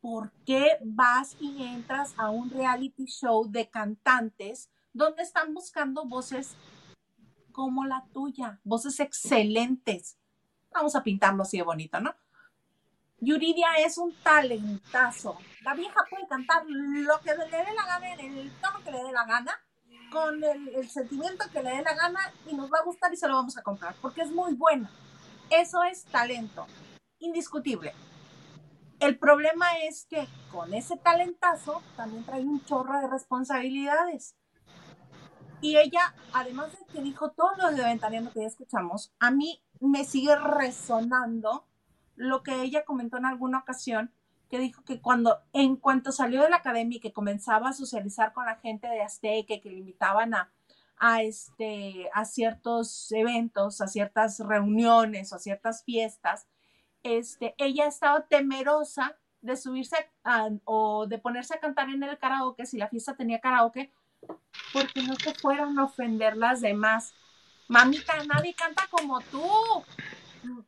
¿por 0.00 0.30
qué 0.44 0.78
vas 0.84 1.36
y 1.40 1.64
entras 1.64 2.14
a 2.16 2.30
un 2.30 2.50
reality 2.50 3.06
show 3.06 3.50
de 3.50 3.68
cantantes 3.68 4.70
donde 4.92 5.22
están 5.22 5.52
buscando 5.52 6.04
voces 6.04 6.54
como 7.50 7.84
la 7.86 8.04
tuya, 8.12 8.60
voces 8.62 9.00
excelentes? 9.00 10.16
Vamos 10.76 10.94
a 10.94 11.02
pintarlo 11.02 11.42
así 11.42 11.56
de 11.56 11.62
bonito, 11.62 11.98
¿no? 12.00 12.14
Yuridia 13.18 13.68
es 13.78 13.96
un 13.96 14.14
talentazo. 14.22 15.38
La 15.62 15.74
vieja 15.74 16.04
puede 16.08 16.28
cantar 16.28 16.64
lo 16.66 17.18
que 17.20 17.34
le 17.34 17.46
dé 17.46 17.74
la 17.74 17.86
gana, 17.86 18.14
en 18.14 18.38
el 18.38 18.52
tono 18.60 18.84
que 18.84 18.92
le 18.92 19.02
dé 19.02 19.10
la 19.10 19.24
gana, 19.24 19.58
con 20.12 20.44
el, 20.44 20.68
el, 20.68 20.88
sentimiento 20.90 21.46
que 21.50 21.62
le 21.62 21.70
dé 21.70 21.82
la 21.82 21.94
gana 21.94 22.20
y 22.46 22.54
nos 22.54 22.70
va 22.70 22.78
a 22.80 22.84
gustar 22.84 23.12
y 23.12 23.16
se 23.16 23.26
lo 23.26 23.34
vamos 23.34 23.56
a 23.56 23.62
comprar, 23.62 23.94
porque 24.02 24.20
es 24.20 24.30
muy 24.30 24.52
buena. 24.52 24.90
Eso 25.50 25.82
es 25.82 26.04
talento 26.04 26.66
indiscutible. 27.18 27.94
El 29.00 29.18
problema 29.18 29.66
es 29.88 30.06
que 30.08 30.26
con 30.50 30.72
ese 30.74 30.96
talentazo 30.96 31.82
también 31.96 32.24
trae 32.24 32.42
un 32.42 32.64
chorro 32.64 33.00
de 33.00 33.08
responsabilidades. 33.08 34.36
Y 35.60 35.76
ella, 35.76 36.14
además 36.32 36.72
de 36.72 36.84
que 36.92 37.02
dijo 37.02 37.30
todo 37.30 37.50
lo 37.56 37.70
de 37.70 37.82
Ventaneando 37.82 38.32
que 38.32 38.40
ya 38.40 38.46
escuchamos, 38.46 39.12
a 39.18 39.30
mí 39.30 39.62
me 39.80 40.04
sigue 40.04 40.36
resonando 40.36 41.66
lo 42.14 42.42
que 42.42 42.62
ella 42.62 42.84
comentó 42.84 43.16
en 43.16 43.26
alguna 43.26 43.58
ocasión, 43.58 44.12
que 44.48 44.58
dijo 44.58 44.84
que 44.84 45.00
cuando, 45.00 45.40
en 45.52 45.76
cuanto 45.76 46.12
salió 46.12 46.42
de 46.42 46.50
la 46.50 46.56
academia 46.56 46.98
y 46.98 47.00
que 47.00 47.12
comenzaba 47.12 47.70
a 47.70 47.72
socializar 47.72 48.32
con 48.32 48.46
la 48.46 48.56
gente 48.56 48.86
de 48.86 49.02
Azteca, 49.02 49.60
que 49.60 49.70
le 49.70 49.78
invitaban 49.78 50.34
a, 50.34 50.50
a, 50.98 51.22
este, 51.22 52.08
a 52.14 52.24
ciertos 52.24 53.10
eventos, 53.12 53.80
a 53.80 53.88
ciertas 53.88 54.38
reuniones 54.40 55.32
o 55.32 55.36
a 55.36 55.40
ciertas 55.40 55.84
fiestas, 55.84 56.46
este, 57.02 57.54
ella 57.58 57.86
estaba 57.86 58.26
temerosa 58.26 59.16
de 59.40 59.56
subirse 59.56 59.96
o 60.64 61.06
de 61.06 61.18
ponerse 61.18 61.54
a 61.54 61.60
cantar 61.60 61.88
en 61.88 62.02
el 62.02 62.18
karaoke, 62.18 62.66
si 62.66 62.78
la 62.78 62.88
fiesta 62.88 63.14
tenía 63.16 63.40
karaoke, 63.40 63.92
porque 64.72 65.02
no 65.02 65.14
se 65.16 65.34
fueran 65.34 65.78
a 65.78 65.84
ofender 65.84 66.36
las 66.36 66.60
demás. 66.60 67.14
Mamita, 67.68 68.14
nadie 68.24 68.54
canta 68.54 68.86
como 68.90 69.20
tú. 69.22 69.42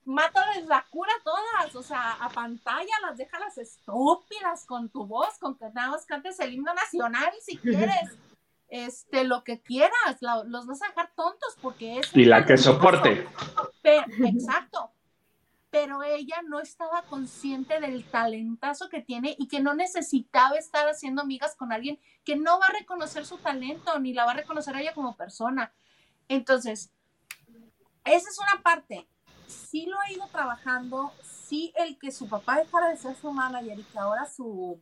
Mátales 0.04 0.66
la 0.66 0.84
cura 0.90 1.12
todas, 1.22 1.76
o 1.76 1.82
sea, 1.82 2.12
a 2.12 2.28
pantalla 2.30 2.92
las 3.02 3.16
déjalas 3.16 3.58
estúpidas 3.58 4.64
con 4.64 4.88
tu 4.88 5.06
voz, 5.06 5.38
con 5.38 5.56
que 5.56 5.66
nada 5.72 5.90
más 5.90 6.04
cantes 6.04 6.40
el 6.40 6.54
himno 6.54 6.74
nacional 6.74 7.30
si 7.40 7.56
quieres. 7.58 8.16
Este, 8.70 9.24
lo 9.24 9.44
que 9.44 9.62
quieras, 9.62 10.18
los 10.20 10.66
vas 10.66 10.82
a 10.82 10.88
dejar 10.88 11.10
tontos 11.16 11.56
porque 11.62 12.00
es... 12.00 12.14
Y 12.14 12.26
la 12.26 12.44
que 12.44 12.58
soporte. 12.58 13.26
exacto, 13.82 14.92
pero 15.70 16.02
ella 16.02 16.42
no 16.46 16.60
estaba 16.60 17.02
consciente 17.02 17.80
del 17.80 18.04
talentazo 18.04 18.88
que 18.88 19.02
tiene 19.02 19.36
y 19.38 19.48
que 19.48 19.60
no 19.60 19.74
necesitaba 19.74 20.56
estar 20.56 20.88
haciendo 20.88 21.22
amigas 21.22 21.54
con 21.56 21.72
alguien 21.72 21.98
que 22.24 22.36
no 22.36 22.58
va 22.58 22.66
a 22.66 22.72
reconocer 22.72 23.26
su 23.26 23.38
talento 23.38 23.98
ni 23.98 24.14
la 24.14 24.24
va 24.24 24.32
a 24.32 24.36
reconocer 24.36 24.74
a 24.74 24.80
ella 24.80 24.94
como 24.94 25.16
persona. 25.16 25.72
Entonces, 26.28 26.90
esa 28.04 28.30
es 28.30 28.38
una 28.38 28.62
parte. 28.62 29.06
Sí 29.46 29.86
lo 29.86 30.00
ha 30.00 30.10
ido 30.12 30.26
trabajando, 30.28 31.12
sí 31.22 31.72
el 31.76 31.98
que 31.98 32.12
su 32.12 32.28
papá 32.28 32.58
dejara 32.58 32.88
de 32.88 32.96
ser 32.96 33.16
su 33.16 33.32
manager 33.32 33.78
y 33.78 33.82
que 33.82 33.98
ahora 33.98 34.26
su 34.26 34.80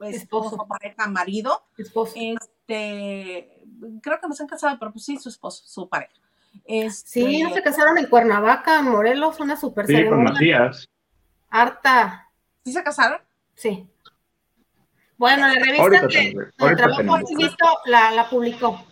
esposo, 0.00 0.56
pareja, 0.66 1.06
marido, 1.08 1.64
esposo. 1.78 2.14
este, 2.16 3.64
creo 4.02 4.20
que 4.20 4.28
no 4.28 4.34
se 4.34 4.42
han 4.42 4.48
casado, 4.48 4.78
pero 4.78 4.92
pues 4.92 5.04
sí, 5.04 5.18
su 5.18 5.28
esposo, 5.28 5.64
su 5.66 5.88
pareja. 5.88 6.14
Este, 6.64 7.08
sí, 7.08 7.42
no 7.42 7.52
se 7.52 7.62
casaron 7.62 7.98
en 7.98 8.06
Cuernavaca, 8.06 8.82
Morelos, 8.82 9.40
una 9.40 9.56
super 9.56 9.86
Sí, 9.86 10.06
con 10.06 10.24
Matías. 10.24 10.88
Harta. 11.50 12.30
¿Sí 12.64 12.72
se 12.72 12.82
casaron? 12.82 13.20
Sí. 13.54 13.86
Bueno, 15.16 15.48
la 15.48 15.54
revista 15.54 16.08
que 16.08 16.34
trabajo 16.76 17.80
la, 17.86 18.10
la 18.10 18.28
publicó. 18.28 18.84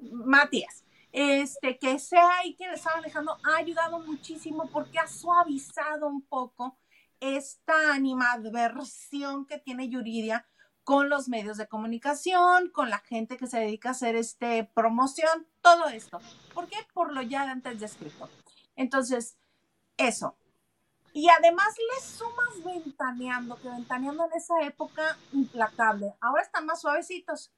Matías 0.00 0.78
este, 1.12 1.78
que 1.78 1.98
sea 1.98 2.44
y 2.44 2.54
que 2.54 2.68
le 2.68 2.74
estaba 2.74 3.00
dejando 3.00 3.38
ha 3.42 3.56
ayudado 3.56 4.00
muchísimo 4.00 4.68
porque 4.72 4.98
ha 4.98 5.06
suavizado 5.06 6.06
un 6.06 6.22
poco 6.22 6.78
esta 7.20 7.92
animadversión 7.92 9.46
que 9.46 9.58
tiene 9.58 9.88
Yuridia 9.88 10.46
con 10.88 11.10
los 11.10 11.28
medios 11.28 11.58
de 11.58 11.68
comunicación, 11.68 12.70
con 12.70 12.88
la 12.88 13.00
gente 13.00 13.36
que 13.36 13.46
se 13.46 13.60
dedica 13.60 13.90
a 13.90 13.92
hacer 13.92 14.16
este 14.16 14.64
promoción, 14.72 15.46
todo 15.60 15.86
esto. 15.88 16.18
¿Por 16.54 16.66
qué? 16.66 16.78
Por 16.94 17.12
lo 17.12 17.20
ya 17.20 17.42
antes 17.42 17.78
descrito. 17.78 18.30
Entonces, 18.74 19.36
eso. 19.98 20.38
Y 21.12 21.28
además 21.28 21.76
le 21.76 22.02
sumas 22.02 22.64
ventaneando, 22.64 23.56
que 23.60 23.68
ventaneando 23.68 24.24
en 24.24 24.32
esa 24.32 24.62
época 24.62 25.18
implacable. 25.32 26.14
Ahora 26.22 26.40
están 26.40 26.64
más 26.64 26.80
suavecitos, 26.80 27.52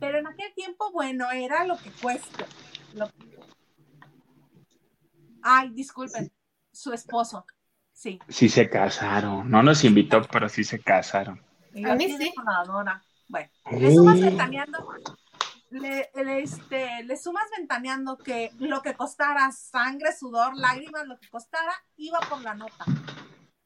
pero 0.00 0.16
en 0.16 0.26
aquel 0.26 0.54
tiempo, 0.54 0.90
bueno, 0.90 1.30
era 1.32 1.66
lo 1.66 1.76
que 1.76 1.90
cuesta. 1.90 2.46
Ay, 5.42 5.68
disculpen, 5.68 6.32
su 6.72 6.94
esposo. 6.94 7.44
Sí. 7.92 8.18
Sí 8.26 8.48
se 8.48 8.70
casaron. 8.70 9.50
No 9.50 9.62
nos 9.62 9.84
invitó, 9.84 10.22
pero 10.32 10.48
sí 10.48 10.64
se 10.64 10.80
casaron. 10.80 11.43
A 11.84 11.94
mí 11.94 12.16
sí. 12.16 12.32
Bueno, 13.28 13.48
le 13.72 13.94
sumas 13.94 14.20
ventaneando, 14.20 14.86
le, 15.70 16.10
este, 16.42 17.02
le 17.04 17.16
sumas 17.16 17.46
ventaneando 17.56 18.16
que 18.18 18.52
lo 18.58 18.82
que 18.82 18.94
costara 18.94 19.50
sangre, 19.50 20.14
sudor, 20.16 20.56
lágrimas, 20.56 21.06
lo 21.06 21.18
que 21.18 21.28
costara, 21.28 21.72
iba 21.96 22.20
por 22.20 22.42
la 22.42 22.54
nota. 22.54 22.84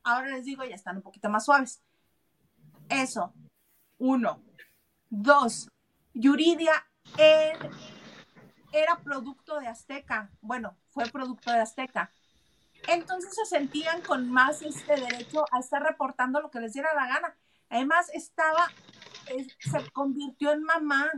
Ahora 0.04 0.28
les 0.28 0.44
digo, 0.44 0.64
ya 0.64 0.74
están 0.74 0.96
un 0.96 1.02
poquito 1.02 1.28
más 1.28 1.44
suaves. 1.44 1.82
Eso, 2.88 3.34
uno. 3.98 4.42
Dos, 5.10 5.68
Yuridia 6.14 6.86
en 7.16 7.56
era 8.72 8.98
producto 9.02 9.58
de 9.60 9.68
Azteca. 9.68 10.30
Bueno, 10.40 10.76
fue 10.90 11.06
producto 11.06 11.50
de 11.50 11.60
Azteca. 11.60 12.10
Entonces 12.86 13.34
se 13.34 13.44
sentían 13.46 14.02
con 14.02 14.30
más 14.30 14.62
este 14.62 14.96
derecho 14.96 15.44
a 15.50 15.58
estar 15.58 15.82
reportando 15.82 16.40
lo 16.40 16.50
que 16.50 16.60
les 16.60 16.72
diera 16.72 16.94
la 16.94 17.06
gana. 17.06 17.36
Además, 17.70 18.10
estaba, 18.14 18.68
se 19.58 19.90
convirtió 19.92 20.52
en 20.52 20.62
mamá. 20.62 21.10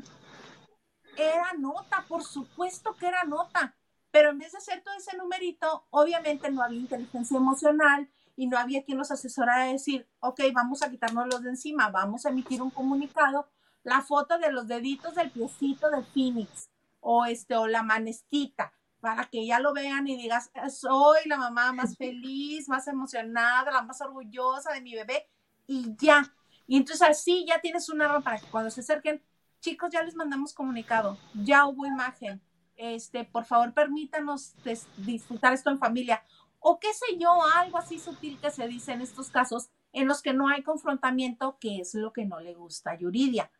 Era 1.17 1.53
nota, 1.59 2.05
por 2.09 2.23
supuesto 2.23 2.95
que 2.97 3.07
era 3.07 3.25
nota. 3.25 3.77
Pero 4.11 4.31
en 4.31 4.39
vez 4.39 4.53
de 4.53 4.59
hacer 4.59 4.83
todo 4.83 4.95
ese 4.95 5.17
numerito, 5.17 5.87
obviamente 5.91 6.51
no 6.51 6.63
había 6.63 6.81
inteligencia 6.81 7.37
emocional 7.37 8.11
y 8.37 8.47
no 8.47 8.59
había 8.59 8.85
quien 8.85 8.99
los 8.99 9.11
asesorara 9.11 9.65
a 9.65 9.73
decir, 9.73 10.09
ok, 10.21 10.41
vamos 10.53 10.83
a 10.83 10.91
quitarnos 10.91 11.27
los 11.27 11.43
de 11.43 11.51
encima, 11.51 11.91
vamos 11.91 12.27
a 12.27 12.31
emitir 12.31 12.63
un 12.63 12.71
comunicado, 12.71 13.49
la 13.83 14.03
foto 14.03 14.39
de 14.39 14.51
los 14.51 14.67
deditos 14.67 15.15
del 15.15 15.31
piecito 15.31 15.91
de 15.91 16.03
Phoenix, 16.03 16.71
o 17.01 17.25
este 17.25 17.57
o 17.57 17.67
la 17.67 17.83
manestita 17.83 18.73
para 19.01 19.25
que 19.27 19.47
ya 19.47 19.59
lo 19.61 19.73
vean 19.73 20.07
y 20.07 20.17
digas, 20.17 20.51
soy 20.71 21.21
la 21.27 21.37
mamá 21.37 21.73
más 21.73 21.97
feliz, 21.99 22.69
más 22.69 22.87
emocionada, 22.87 23.73
la 23.73 23.83
más 23.83 24.01
orgullosa 24.01 24.73
de 24.73 24.81
mi 24.83 24.95
bebé 24.95 25.27
y 25.67 25.97
ya. 25.97 26.23
Y 26.71 26.77
entonces 26.77 27.03
así 27.03 27.45
ya 27.49 27.61
tienes 27.61 27.89
una 27.89 28.05
arma 28.05 28.21
para 28.21 28.39
que 28.39 28.47
cuando 28.47 28.71
se 28.71 28.83
acerquen, 28.83 29.21
chicos, 29.59 29.91
ya 29.91 30.05
les 30.05 30.15
mandamos 30.15 30.55
comunicado, 30.55 31.19
ya 31.35 31.67
hubo 31.67 31.85
imagen, 31.85 32.41
este, 32.77 33.25
por 33.25 33.45
favor 33.45 33.75
permítanos 33.75 34.55
disfrutar 34.99 35.53
esto 35.53 35.71
en 35.71 35.81
familia. 35.81 36.23
O 36.61 36.79
qué 36.79 36.95
sé 36.95 37.19
yo, 37.19 37.43
algo 37.57 37.77
así 37.77 37.99
sutil 37.99 38.39
que 38.39 38.53
se 38.53 38.69
dice 38.69 38.93
en 38.93 39.01
estos 39.01 39.31
casos 39.31 39.69
en 39.93 40.07
los 40.07 40.23
que 40.23 40.33
no 40.33 40.47
hay 40.47 40.63
confrontamiento, 40.63 41.59
que 41.59 41.81
es 41.81 41.95
lo 41.95 42.13
que 42.13 42.25
no 42.25 42.39
le 42.39 42.55
gusta 42.55 42.93
a 42.93 42.99
Yuridia. 42.99 43.51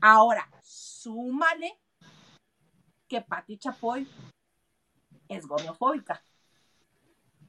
Ahora, 0.00 0.48
súmale 0.62 1.76
que 3.08 3.20
Patti 3.20 3.58
Chapoy 3.58 4.08
es 5.26 5.44
gordofóbica. 5.44 6.22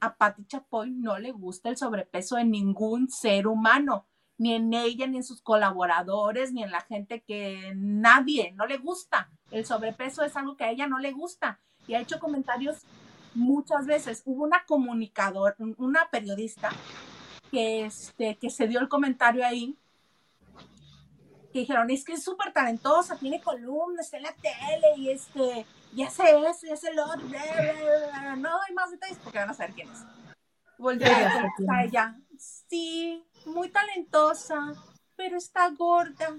A 0.06 0.36
Chapoy 0.46 0.90
no 0.90 1.18
le 1.18 1.32
gusta 1.32 1.68
el 1.68 1.76
sobrepeso 1.76 2.36
de 2.36 2.44
ningún 2.44 3.08
ser 3.10 3.46
humano, 3.46 4.06
ni 4.36 4.54
en 4.54 4.72
ella, 4.72 5.06
ni 5.06 5.18
en 5.18 5.24
sus 5.24 5.40
colaboradores, 5.40 6.52
ni 6.52 6.62
en 6.62 6.70
la 6.70 6.80
gente 6.80 7.22
que 7.22 7.72
nadie, 7.76 8.52
no 8.52 8.66
le 8.66 8.78
gusta. 8.78 9.30
El 9.50 9.64
sobrepeso 9.64 10.22
es 10.22 10.36
algo 10.36 10.56
que 10.56 10.64
a 10.64 10.70
ella 10.70 10.86
no 10.86 10.98
le 10.98 11.12
gusta. 11.12 11.60
Y 11.86 11.94
ha 11.94 12.00
hecho 12.00 12.18
comentarios 12.18 12.82
muchas 13.34 13.86
veces. 13.86 14.22
Hubo 14.24 14.44
una 14.44 14.64
comunicadora, 14.66 15.54
una 15.76 16.08
periodista 16.10 16.70
que, 17.50 17.86
este, 17.86 18.36
que 18.36 18.50
se 18.50 18.66
dio 18.66 18.80
el 18.80 18.88
comentario 18.88 19.44
ahí 19.44 19.78
que 21.54 21.60
dijeron, 21.60 21.88
es 21.88 22.04
que 22.04 22.14
es 22.14 22.24
súper 22.24 22.52
talentosa, 22.52 23.16
tiene 23.16 23.40
columnas, 23.40 24.06
está 24.06 24.16
en 24.16 24.22
la 24.24 24.34
tele 24.34 24.88
y 24.96 25.10
este, 25.10 25.64
y 25.94 26.02
hace 26.02 26.22
eso 26.48 26.66
y 26.66 26.70
hace 26.70 26.92
lo 26.92 27.04
otro, 27.04 27.26
no 27.28 28.62
hay 28.62 28.74
más 28.74 28.90
detalles 28.90 29.18
porque 29.22 29.38
van 29.38 29.50
a 29.50 29.54
saber 29.54 29.74
quién 29.74 29.90
es. 29.90 30.04
Volvió 30.76 31.06
a 31.06 31.84
ella, 31.84 32.16
sí, 32.36 33.24
muy 33.46 33.68
talentosa, 33.70 34.74
pero 35.16 35.36
está 35.36 35.70
gorda. 35.70 36.36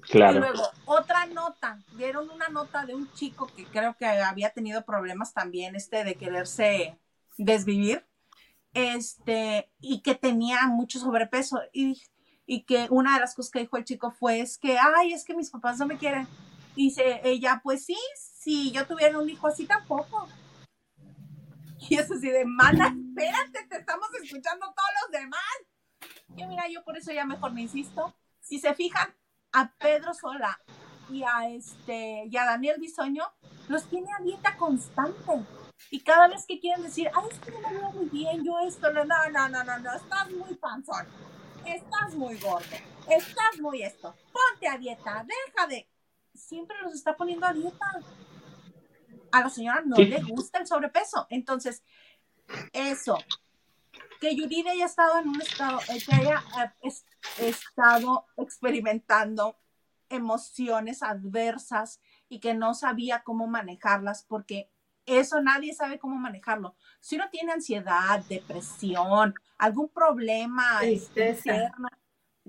Claro. 0.00 0.38
Y 0.38 0.40
luego, 0.40 0.62
otra 0.86 1.26
nota, 1.26 1.78
dieron 1.96 2.28
una 2.30 2.48
nota 2.48 2.84
de 2.84 2.94
un 2.94 3.12
chico 3.12 3.46
que 3.54 3.64
creo 3.66 3.96
que 3.96 4.06
había 4.06 4.50
tenido 4.50 4.84
problemas 4.84 5.32
también, 5.32 5.76
este, 5.76 6.02
de 6.02 6.16
quererse 6.16 6.98
desvivir 7.36 8.04
este, 8.74 9.70
y 9.80 10.00
que 10.00 10.14
tenía 10.14 10.66
mucho 10.66 10.98
sobrepeso. 10.98 11.60
Y, 11.72 12.02
y 12.52 12.64
que 12.64 12.86
una 12.90 13.14
de 13.14 13.20
las 13.20 13.34
cosas 13.34 13.50
que 13.50 13.60
dijo 13.60 13.78
el 13.78 13.84
chico 13.86 14.10
fue, 14.10 14.40
es 14.40 14.58
que, 14.58 14.76
ay, 14.78 15.14
es 15.14 15.24
que 15.24 15.34
mis 15.34 15.48
papás 15.48 15.78
no 15.78 15.86
me 15.86 15.96
quieren. 15.96 16.28
Y 16.76 16.90
dice 16.90 17.22
ella, 17.24 17.62
pues 17.64 17.86
sí, 17.86 17.96
si 18.14 18.70
yo 18.72 18.86
tuviera 18.86 19.18
un 19.18 19.30
hijo 19.30 19.46
así 19.46 19.64
tampoco. 19.64 20.28
Y 21.88 21.96
es 21.96 22.10
así 22.10 22.28
de, 22.28 22.44
mala, 22.44 22.94
espérate, 23.08 23.66
te 23.70 23.78
estamos 23.78 24.06
escuchando 24.22 24.66
todos 24.66 24.90
los 25.00 25.20
demás. 25.22 25.40
Y 26.36 26.44
mira, 26.44 26.64
yo 26.68 26.84
por 26.84 26.98
eso 26.98 27.10
ya 27.10 27.24
mejor 27.24 27.54
me 27.54 27.62
insisto. 27.62 28.14
Si 28.42 28.58
se 28.58 28.74
fijan, 28.74 29.14
a 29.52 29.72
Pedro 29.78 30.12
Sola 30.12 30.60
y 31.08 31.22
a, 31.22 31.48
este, 31.48 32.26
y 32.30 32.36
a 32.36 32.44
Daniel 32.44 32.78
Bisoño 32.78 33.24
los 33.68 33.84
tiene 33.88 34.08
a 34.12 34.22
dieta 34.22 34.58
constante 34.58 35.46
y 35.90 36.00
cada 36.00 36.28
vez 36.28 36.44
que 36.46 36.60
quieren 36.60 36.82
decir, 36.82 37.10
ay, 37.14 37.28
es 37.30 37.38
que 37.38 37.50
no 37.50 37.60
me 37.60 37.78
veo 37.78 37.92
muy 37.92 38.06
bien, 38.10 38.44
yo 38.44 38.58
esto, 38.60 38.92
no, 38.92 39.04
no, 39.06 39.30
no, 39.30 39.48
no, 39.48 39.78
no, 39.78 39.92
estás 39.94 40.30
muy 40.30 40.54
panzón, 40.54 41.06
estás 41.66 42.14
muy 42.14 42.38
gordo, 42.38 42.76
estás 43.08 43.60
muy 43.60 43.82
esto, 43.82 44.14
ponte 44.32 44.68
a 44.68 44.78
dieta, 44.78 45.24
deja 45.26 45.66
de. 45.66 45.88
Siempre 46.34 46.76
los 46.82 46.94
está 46.94 47.16
poniendo 47.16 47.46
a 47.46 47.52
dieta. 47.52 47.86
A 49.30 49.40
la 49.40 49.50
señora 49.50 49.82
no 49.84 49.96
le 49.96 50.22
gusta 50.22 50.58
el 50.58 50.66
sobrepeso. 50.66 51.26
Entonces, 51.30 51.82
eso, 52.72 53.18
que 54.20 54.34
Yuridia 54.34 54.72
haya 54.72 54.86
estado 54.86 55.18
en 55.18 55.28
un 55.28 55.40
estado, 55.40 55.80
eh, 55.88 56.02
que 56.04 56.14
haya 56.14 56.42
eh, 56.82 56.92
estado 57.38 58.26
experimentando 58.36 59.56
emociones 60.08 61.02
adversas 61.02 62.00
y 62.28 62.40
que 62.40 62.54
no 62.54 62.74
sabía 62.74 63.22
cómo 63.22 63.46
manejarlas 63.46 64.24
porque 64.24 64.70
eso 65.06 65.40
nadie 65.40 65.74
sabe 65.74 65.98
cómo 65.98 66.16
manejarlo. 66.16 66.76
Si 67.00 67.16
uno 67.16 67.28
tiene 67.30 67.52
ansiedad, 67.52 68.24
depresión, 68.28 69.34
algún 69.58 69.88
problema, 69.88 70.80
tristeza, 70.80 71.72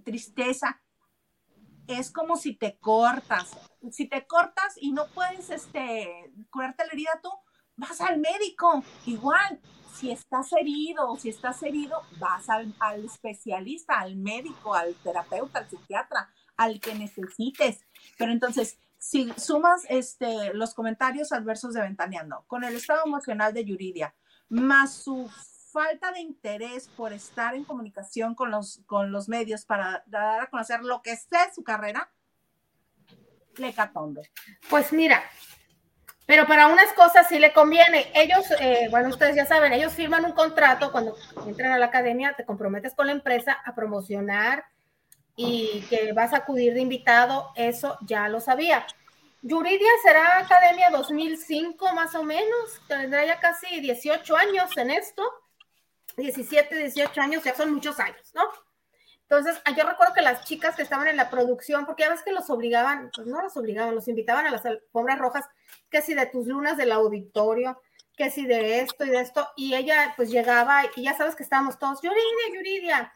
tristeza 0.03 0.81
es 1.87 2.11
como 2.11 2.37
si 2.37 2.55
te 2.55 2.77
cortas. 2.77 3.51
Si 3.91 4.07
te 4.07 4.25
cortas 4.25 4.75
y 4.77 4.91
no 4.91 5.07
puedes 5.07 5.49
este, 5.49 6.31
curarte 6.49 6.85
la 6.85 6.93
herida 6.93 7.19
tú, 7.21 7.29
vas 7.75 7.99
al 8.01 8.19
médico. 8.19 8.83
Igual, 9.05 9.59
si 9.93 10.11
estás 10.11 10.51
herido 10.53 11.09
o 11.09 11.17
si 11.17 11.29
estás 11.29 11.61
herido, 11.63 12.01
vas 12.19 12.49
al, 12.49 12.73
al 12.79 13.05
especialista, 13.05 13.99
al 13.99 14.15
médico, 14.15 14.73
al 14.73 14.95
terapeuta, 14.95 15.59
al 15.59 15.69
psiquiatra, 15.69 16.29
al 16.55 16.79
que 16.79 16.95
necesites. 16.95 17.85
Pero 18.17 18.31
entonces, 18.31 18.79
si 19.03 19.33
sumas 19.35 19.85
este, 19.89 20.53
los 20.53 20.73
comentarios 20.73 21.33
adversos 21.33 21.73
de 21.73 21.81
Ventaneando 21.81 22.45
con 22.47 22.63
el 22.63 22.73
estado 22.73 23.01
emocional 23.05 23.53
de 23.53 23.65
Yuridia, 23.65 24.15
más 24.47 24.93
su 24.93 25.29
falta 25.73 26.13
de 26.13 26.21
interés 26.21 26.87
por 26.87 27.11
estar 27.11 27.53
en 27.53 27.65
comunicación 27.65 28.33
con 28.33 28.49
los, 28.49 28.81
con 28.85 29.11
los 29.11 29.27
medios 29.27 29.65
para 29.65 30.05
dar 30.05 30.39
a 30.39 30.47
conocer 30.47 30.83
lo 30.83 31.01
que 31.01 31.17
sé 31.17 31.37
su 31.53 31.65
carrera, 31.65 32.09
le 33.57 33.73
catombe. 33.73 34.31
Pues 34.69 34.93
mira, 34.93 35.21
pero 36.25 36.47
para 36.47 36.67
unas 36.67 36.93
cosas 36.93 37.27
sí 37.27 37.39
le 37.39 37.51
conviene. 37.51 38.09
Ellos, 38.15 38.45
eh, 38.61 38.87
bueno, 38.89 39.09
ustedes 39.09 39.35
ya 39.35 39.45
saben, 39.45 39.73
ellos 39.73 39.91
firman 39.91 40.23
un 40.23 40.31
contrato 40.31 40.93
cuando 40.93 41.17
entran 41.45 41.73
a 41.73 41.77
la 41.77 41.87
academia, 41.87 42.35
te 42.37 42.45
comprometes 42.45 42.95
con 42.95 43.07
la 43.07 43.11
empresa 43.11 43.57
a 43.65 43.75
promocionar 43.75 44.63
y 45.35 45.81
que 45.89 46.13
vas 46.13 46.33
a 46.33 46.37
acudir 46.37 46.73
de 46.73 46.81
invitado, 46.81 47.51
eso 47.55 47.97
ya 48.01 48.29
lo 48.29 48.39
sabía. 48.39 48.85
Yuridia 49.41 49.89
será 50.03 50.37
Academia 50.39 50.89
2005 50.89 51.93
más 51.93 52.15
o 52.15 52.23
menos, 52.23 52.81
tendrá 52.87 53.25
ya 53.25 53.39
casi 53.39 53.81
18 53.81 54.37
años 54.37 54.77
en 54.77 54.91
esto, 54.91 55.23
17, 56.15 56.75
18 56.75 57.21
años, 57.21 57.43
ya 57.43 57.55
son 57.55 57.73
muchos 57.73 57.99
años, 57.99 58.31
¿no? 58.33 58.43
Entonces, 59.23 59.59
ah, 59.65 59.75
yo 59.75 59.83
recuerdo 59.85 60.13
que 60.13 60.21
las 60.21 60.45
chicas 60.45 60.75
que 60.75 60.83
estaban 60.83 61.07
en 61.07 61.17
la 61.17 61.29
producción, 61.29 61.85
porque 61.85 62.03
ya 62.03 62.09
ves 62.09 62.21
que 62.21 62.31
los 62.31 62.49
obligaban, 62.49 63.09
pues 63.15 63.25
no 63.25 63.41
los 63.41 63.57
obligaban, 63.57 63.95
los 63.95 64.07
invitaban 64.07 64.45
a 64.45 64.51
las 64.51 64.65
alfombras 64.65 65.17
rojas, 65.17 65.45
que 65.89 66.01
si 66.01 66.13
de 66.13 66.27
tus 66.27 66.45
lunas 66.45 66.77
del 66.77 66.91
auditorio, 66.91 67.81
que 68.15 68.29
si 68.29 68.45
de 68.45 68.81
esto 68.81 69.05
y 69.05 69.09
de 69.09 69.21
esto, 69.21 69.49
y 69.55 69.73
ella 69.73 70.13
pues 70.15 70.29
llegaba 70.29 70.83
y 70.95 71.03
ya 71.03 71.17
sabes 71.17 71.35
que 71.35 71.43
estábamos 71.43 71.79
todos, 71.79 72.01
Yuridia, 72.01 72.55
Yuridia, 72.55 73.13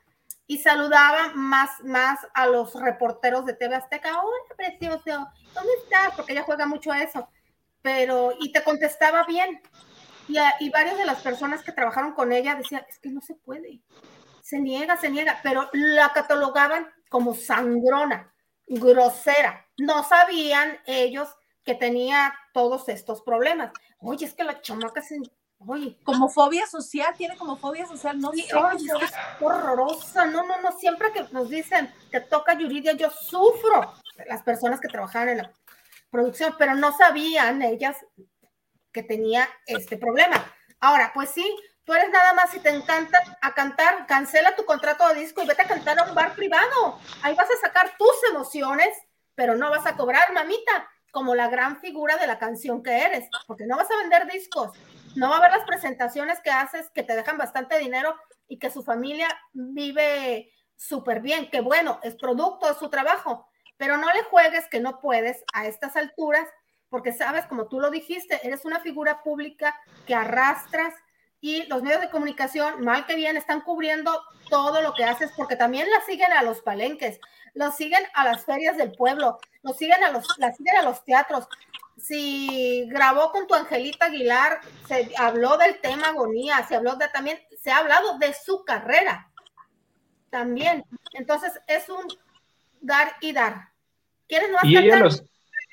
y 0.47 0.59
saludaba 0.59 1.33
más, 1.35 1.69
más 1.83 2.19
a 2.33 2.47
los 2.47 2.73
reporteros 2.73 3.45
de 3.45 3.53
TV 3.53 3.75
Azteca, 3.75 4.21
hola 4.21 4.55
precioso, 4.55 5.27
¿dónde 5.53 5.73
estás? 5.83 6.13
Porque 6.15 6.31
ella 6.31 6.43
juega 6.43 6.65
mucho 6.65 6.91
a 6.91 7.03
eso, 7.03 7.29
pero, 7.81 8.33
y 8.39 8.51
te 8.53 8.63
contestaba 8.63 9.25
bien. 9.25 9.61
Y, 10.29 10.37
y 10.59 10.69
varias 10.69 10.97
de 10.97 11.05
las 11.05 11.21
personas 11.21 11.63
que 11.63 11.73
trabajaron 11.73 12.13
con 12.13 12.31
ella 12.31 12.55
decían, 12.55 12.85
es 12.89 12.97
que 12.99 13.09
no 13.09 13.21
se 13.21 13.35
puede, 13.35 13.81
se 14.41 14.59
niega, 14.59 14.95
se 14.97 15.09
niega, 15.09 15.39
pero 15.43 15.69
la 15.73 16.13
catalogaban 16.13 16.87
como 17.09 17.35
sangrona, 17.35 18.33
grosera. 18.65 19.67
No 19.77 20.03
sabían 20.03 20.77
ellos 20.85 21.29
que 21.63 21.75
tenía 21.75 22.33
todos 22.53 22.87
estos 22.87 23.21
problemas. 23.21 23.71
Oye, 23.99 24.25
es 24.25 24.33
que 24.33 24.45
la 24.45 24.61
chamaca 24.61 25.01
se 25.01 25.19
Oye, 25.65 25.97
como 26.03 26.29
fobia 26.29 26.67
social, 26.67 27.13
tiene 27.17 27.35
como 27.35 27.57
fobia 27.57 27.87
social, 27.87 28.19
no 28.19 28.31
sí, 28.31 28.41
es 28.41 29.13
horrorosa, 29.41 30.25
no, 30.25 30.43
no, 30.43 30.61
no, 30.61 30.71
siempre 30.77 31.11
que 31.11 31.25
nos 31.31 31.49
dicen 31.49 31.91
que 32.11 32.21
toca 32.21 32.53
Yuridia, 32.53 32.93
yo 32.93 33.09
sufro, 33.09 33.93
las 34.27 34.43
personas 34.43 34.79
que 34.79 34.87
trabajaban 34.87 35.29
en 35.29 35.37
la 35.39 35.51
producción, 36.11 36.55
pero 36.59 36.75
no 36.75 36.95
sabían 36.95 37.61
ellas 37.63 37.97
que 38.91 39.03
tenía 39.03 39.49
este 39.65 39.97
problema. 39.97 40.53
Ahora, 40.79 41.11
pues 41.13 41.31
sí, 41.31 41.45
tú 41.83 41.93
eres 41.93 42.09
nada 42.11 42.33
más 42.33 42.51
si 42.51 42.59
te 42.59 42.69
encanta 42.69 43.19
a 43.41 43.53
cantar, 43.53 44.05
cancela 44.05 44.55
tu 44.55 44.63
contrato 44.63 45.07
de 45.09 45.21
disco 45.21 45.41
y 45.41 45.47
vete 45.47 45.63
a 45.63 45.67
cantar 45.67 45.99
a 45.99 46.03
un 46.03 46.13
bar 46.13 46.33
privado. 46.35 46.99
Ahí 47.23 47.33
vas 47.33 47.49
a 47.49 47.65
sacar 47.65 47.97
tus 47.97 48.15
emociones, 48.29 48.89
pero 49.33 49.55
no 49.55 49.71
vas 49.71 49.85
a 49.87 49.95
cobrar, 49.95 50.33
mamita, 50.33 50.87
como 51.11 51.33
la 51.33 51.47
gran 51.47 51.79
figura 51.79 52.17
de 52.17 52.27
la 52.27 52.37
canción 52.37 52.83
que 52.83 52.95
eres, 52.95 53.27
porque 53.47 53.65
no 53.65 53.75
vas 53.75 53.89
a 53.89 53.97
vender 53.97 54.27
discos, 54.31 54.71
no 55.17 55.29
va 55.29 55.35
a 55.35 55.39
haber 55.39 55.51
las 55.51 55.65
presentaciones 55.65 56.39
que 56.41 56.51
haces 56.51 56.91
que 56.91 57.01
te 57.01 57.15
dejan 57.15 57.39
bastante 57.39 57.79
dinero 57.79 58.15
y 58.47 58.59
que 58.59 58.69
su 58.69 58.83
familia 58.83 59.27
vive 59.51 60.53
súper 60.75 61.21
bien, 61.21 61.49
que 61.49 61.59
bueno, 61.59 61.99
es 62.03 62.15
producto 62.15 62.67
de 62.67 62.75
su 62.75 62.89
trabajo, 62.89 63.49
pero 63.77 63.97
no 63.97 64.13
le 64.13 64.21
juegues 64.23 64.67
que 64.69 64.79
no 64.79 64.99
puedes 65.01 65.43
a 65.53 65.65
estas 65.65 65.95
alturas, 65.95 66.47
porque 66.89 67.13
sabes, 67.13 67.47
como 67.47 67.67
tú 67.67 67.79
lo 67.79 67.89
dijiste, 67.89 68.39
eres 68.43 68.63
una 68.63 68.79
figura 68.79 69.23
pública 69.23 69.75
que 70.05 70.13
arrastras 70.13 70.93
y 71.41 71.63
los 71.63 71.81
medios 71.81 72.01
de 72.01 72.11
comunicación, 72.11 72.83
mal 72.83 73.07
que 73.07 73.15
bien, 73.15 73.37
están 73.37 73.61
cubriendo 73.61 74.21
todo 74.51 74.83
lo 74.83 74.93
que 74.93 75.03
haces, 75.03 75.31
porque 75.35 75.55
también 75.55 75.89
la 75.89 76.01
siguen 76.01 76.31
a 76.31 76.43
los 76.43 76.61
palenques, 76.61 77.19
los 77.55 77.75
siguen 77.75 78.03
a 78.13 78.23
las 78.23 78.45
ferias 78.45 78.77
del 78.77 78.91
pueblo, 78.91 79.39
los 79.63 79.77
siguen 79.77 80.03
a 80.03 80.11
los, 80.11 80.27
la 80.37 80.53
siguen 80.53 80.77
a 80.77 80.83
los 80.83 81.03
teatros, 81.03 81.47
si 81.97 82.85
grabó 82.89 83.31
con 83.31 83.47
tu 83.47 83.55
Angelita 83.55 84.05
Aguilar, 84.05 84.61
se 84.87 85.11
habló 85.17 85.57
del 85.57 85.79
tema 85.81 86.07
agonía, 86.09 86.65
se 86.67 86.75
habló 86.75 86.95
de 86.95 87.07
también, 87.09 87.39
se 87.61 87.71
ha 87.71 87.79
hablado 87.79 88.17
de 88.19 88.33
su 88.33 88.63
carrera 88.63 89.29
también. 90.29 90.85
Entonces 91.13 91.53
es 91.67 91.89
un 91.89 92.05
dar 92.81 93.15
y 93.21 93.33
dar. 93.33 93.69
¿Quieres 94.27 94.49
no 94.51 94.57
cantar? 94.57 95.09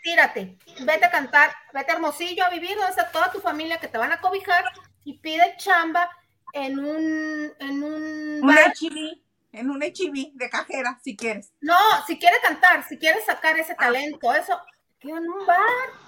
Tírate, 0.02 0.58
vete 0.80 1.06
a 1.06 1.10
cantar, 1.10 1.50
vete 1.72 1.92
a 1.92 1.94
Hermosillo 1.94 2.44
a 2.44 2.50
vivir 2.50 2.76
donde 2.76 2.90
está 2.90 3.10
toda 3.10 3.32
tu 3.32 3.40
familia 3.40 3.78
que 3.78 3.88
te 3.88 3.96
van 3.96 4.12
a 4.12 4.20
cobijar 4.20 4.62
y 5.02 5.18
pide 5.18 5.56
chamba 5.56 6.10
en 6.52 6.78
un 6.78 7.52
en 7.58 7.82
un, 7.82 8.40
un 8.42 8.50
HIV, 8.50 9.22
en 9.52 9.70
un 9.70 9.82
HIV 9.82 10.32
de 10.34 10.50
cajera, 10.50 10.98
si 11.02 11.16
quieres. 11.16 11.52
No, 11.62 11.78
si 12.06 12.18
quiere 12.18 12.36
cantar, 12.42 12.86
si 12.86 12.98
quieres 12.98 13.24
sacar 13.24 13.58
ese 13.58 13.74
talento, 13.74 14.34
eso, 14.34 14.60
en 15.00 15.26
un 15.26 15.46
bar. 15.46 16.03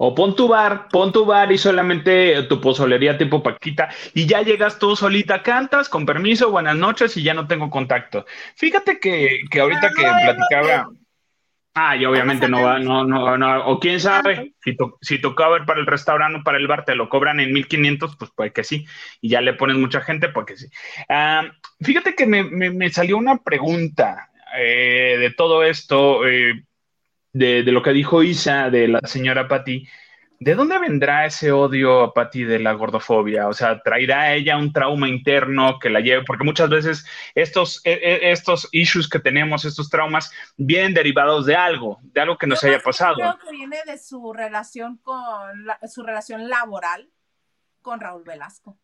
O 0.00 0.14
pon 0.14 0.36
tu 0.36 0.46
bar, 0.46 0.88
pon 0.88 1.10
tu 1.12 1.24
bar 1.24 1.50
y 1.50 1.58
solamente 1.58 2.44
tu 2.44 2.60
pozolería 2.60 3.18
tipo 3.18 3.42
Paquita 3.42 3.88
y 4.14 4.26
ya 4.26 4.42
llegas 4.42 4.78
tú 4.78 4.94
solita, 4.94 5.42
cantas, 5.42 5.88
con 5.88 6.06
permiso, 6.06 6.52
buenas 6.52 6.76
noches 6.76 7.16
y 7.16 7.24
ya 7.24 7.34
no 7.34 7.48
tengo 7.48 7.68
contacto. 7.68 8.24
Fíjate 8.54 9.00
que, 9.00 9.40
que 9.50 9.60
ahorita 9.60 9.90
que 9.90 10.02
platicaba... 10.02 10.88
Ah, 11.74 11.96
y 11.96 12.04
obviamente 12.04 12.48
no 12.48 12.62
va, 12.62 12.80
no, 12.80 13.04
no, 13.04 13.38
no, 13.38 13.66
o 13.66 13.78
quién 13.78 14.00
sabe, 14.00 14.52
si, 14.64 14.76
to, 14.76 14.98
si 15.00 15.20
tocaba 15.20 15.64
para 15.64 15.78
el 15.78 15.86
restaurante 15.86 16.40
o 16.40 16.42
para 16.42 16.58
el 16.58 16.66
bar 16.66 16.84
te 16.84 16.96
lo 16.96 17.08
cobran 17.08 17.38
en 17.38 17.52
1500, 17.52 18.16
pues 18.16 18.32
puede 18.34 18.52
que 18.52 18.64
sí, 18.64 18.84
y 19.20 19.28
ya 19.28 19.40
le 19.40 19.52
pones 19.52 19.76
mucha 19.76 20.00
gente, 20.00 20.28
pues 20.28 20.46
que 20.46 20.56
sí. 20.56 20.66
Ah, 21.08 21.44
fíjate 21.80 22.16
que 22.16 22.26
me, 22.26 22.42
me, 22.42 22.90
salió 22.90 23.16
una 23.16 23.36
pregunta 23.36 24.28
eh, 24.56 25.18
de 25.20 25.30
todo 25.30 25.62
esto, 25.62 26.26
eh, 26.26 26.64
de, 27.38 27.72
lo 27.72 27.82
que 27.82 27.92
dijo 27.92 28.22
Isa, 28.22 28.70
de 28.70 28.88
la 28.88 29.00
señora 29.04 29.48
Patti, 29.48 29.88
¿de 30.40 30.54
dónde 30.54 30.78
vendrá 30.78 31.26
ese 31.26 31.52
odio 31.52 32.02
a 32.02 32.14
Patti 32.14 32.44
de 32.44 32.58
la 32.58 32.72
gordofobia? 32.72 33.48
O 33.48 33.52
sea, 33.52 33.80
¿traerá 33.82 34.34
ella 34.34 34.56
un 34.56 34.72
trauma 34.72 35.08
interno 35.08 35.78
que 35.78 35.90
la 35.90 36.00
lleve? 36.00 36.24
Porque 36.24 36.44
muchas 36.44 36.68
veces 36.68 37.06
estos, 37.34 37.80
e, 37.84 37.92
e, 37.92 38.32
estos 38.32 38.68
issues 38.72 39.08
que 39.08 39.20
tenemos, 39.20 39.64
estos 39.64 39.88
traumas, 39.88 40.32
vienen 40.56 40.94
derivados 40.94 41.46
de 41.46 41.56
algo, 41.56 41.98
de 42.02 42.20
algo 42.20 42.36
que 42.36 42.46
nos 42.46 42.62
haya 42.64 42.80
pasado. 42.80 43.16
Creo 43.16 43.38
que 43.38 43.50
viene 43.52 43.78
de 43.86 43.98
su 43.98 44.32
relación 44.32 44.96
con 44.98 45.18
su 45.88 46.02
relación 46.02 46.48
laboral 46.48 47.08
con 47.82 48.00
Raúl 48.00 48.24
Velasco. 48.24 48.76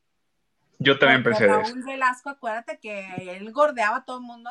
Yo 0.78 0.98
también 0.98 1.22
pensé 1.22 1.46
Raúl 1.46 1.62
eso. 1.62 1.86
Velasco, 1.86 2.30
acuérdate 2.30 2.78
que 2.78 3.36
él 3.36 3.52
gordeaba 3.52 3.98
a 3.98 4.04
todo 4.04 4.18
el 4.18 4.24
mundo. 4.24 4.50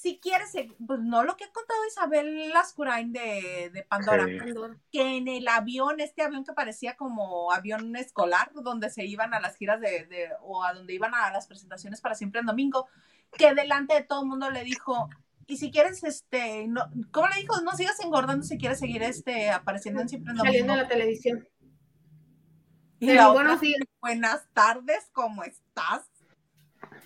Si 0.00 0.18
quieres, 0.18 0.52
pues 0.86 1.00
no 1.00 1.24
lo 1.24 1.36
que 1.36 1.44
ha 1.44 1.52
contado 1.52 1.86
Isabel 1.86 2.48
Lascurain 2.54 3.12
de, 3.12 3.70
de 3.70 3.82
Pandora, 3.82 4.24
que 4.90 5.16
en 5.18 5.28
el 5.28 5.46
avión, 5.46 6.00
este 6.00 6.22
avión 6.22 6.42
que 6.42 6.54
parecía 6.54 6.96
como 6.96 7.52
avión 7.52 7.94
escolar, 7.96 8.50
donde 8.54 8.88
se 8.88 9.04
iban 9.04 9.34
a 9.34 9.40
las 9.40 9.58
giras 9.58 9.78
de, 9.78 10.06
de, 10.06 10.30
o 10.40 10.64
a 10.64 10.72
donde 10.72 10.94
iban 10.94 11.14
a 11.14 11.30
las 11.30 11.46
presentaciones 11.46 12.00
para 12.00 12.14
siempre 12.14 12.40
en 12.40 12.46
domingo, 12.46 12.88
que 13.36 13.52
delante 13.52 13.92
de 13.92 14.02
todo 14.02 14.22
el 14.22 14.28
mundo 14.28 14.50
le 14.50 14.64
dijo, 14.64 15.10
y 15.46 15.58
si 15.58 15.70
quieres, 15.70 16.02
este, 16.02 16.66
no, 16.66 16.88
¿cómo 17.10 17.28
le 17.28 17.42
dijo? 17.42 17.60
No 17.60 17.72
sigas 17.72 18.00
engordando 18.00 18.46
si 18.46 18.56
quieres 18.56 18.78
seguir 18.78 19.02
este, 19.02 19.50
apareciendo 19.50 20.00
en 20.00 20.08
siempre 20.08 20.30
en 20.30 20.38
domingo. 20.38 20.50
Saliendo 20.50 20.72
en 20.72 20.78
la 20.78 20.88
televisión. 20.88 21.46
Y 23.00 23.12
la 23.12 23.28
buenas 24.00 24.48
tardes, 24.54 25.10
¿cómo 25.12 25.42
estás? 25.42 26.09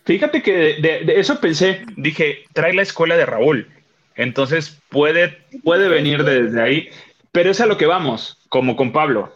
Fíjate 0.05 0.43
que 0.43 0.53
de, 0.81 1.15
eso 1.17 1.41
pensé, 1.41 1.83
dije, 1.97 2.45
trae 2.53 2.75
la 2.75 2.83
escuela 2.83 3.17
de 3.17 3.27
Raúl. 3.27 3.69
Entonces 4.17 4.81
puede, 4.91 5.39
puede 5.63 5.89
venir 5.89 6.25
desde 6.25 6.61
ahí, 6.61 6.89
pero 7.33 7.51
es 7.51 7.61
a 7.61 7.67
lo 7.67 7.77
que 7.77 7.87
vamos, 7.87 8.39
como 8.49 8.77
con 8.77 8.93
Pablo, 8.93 9.35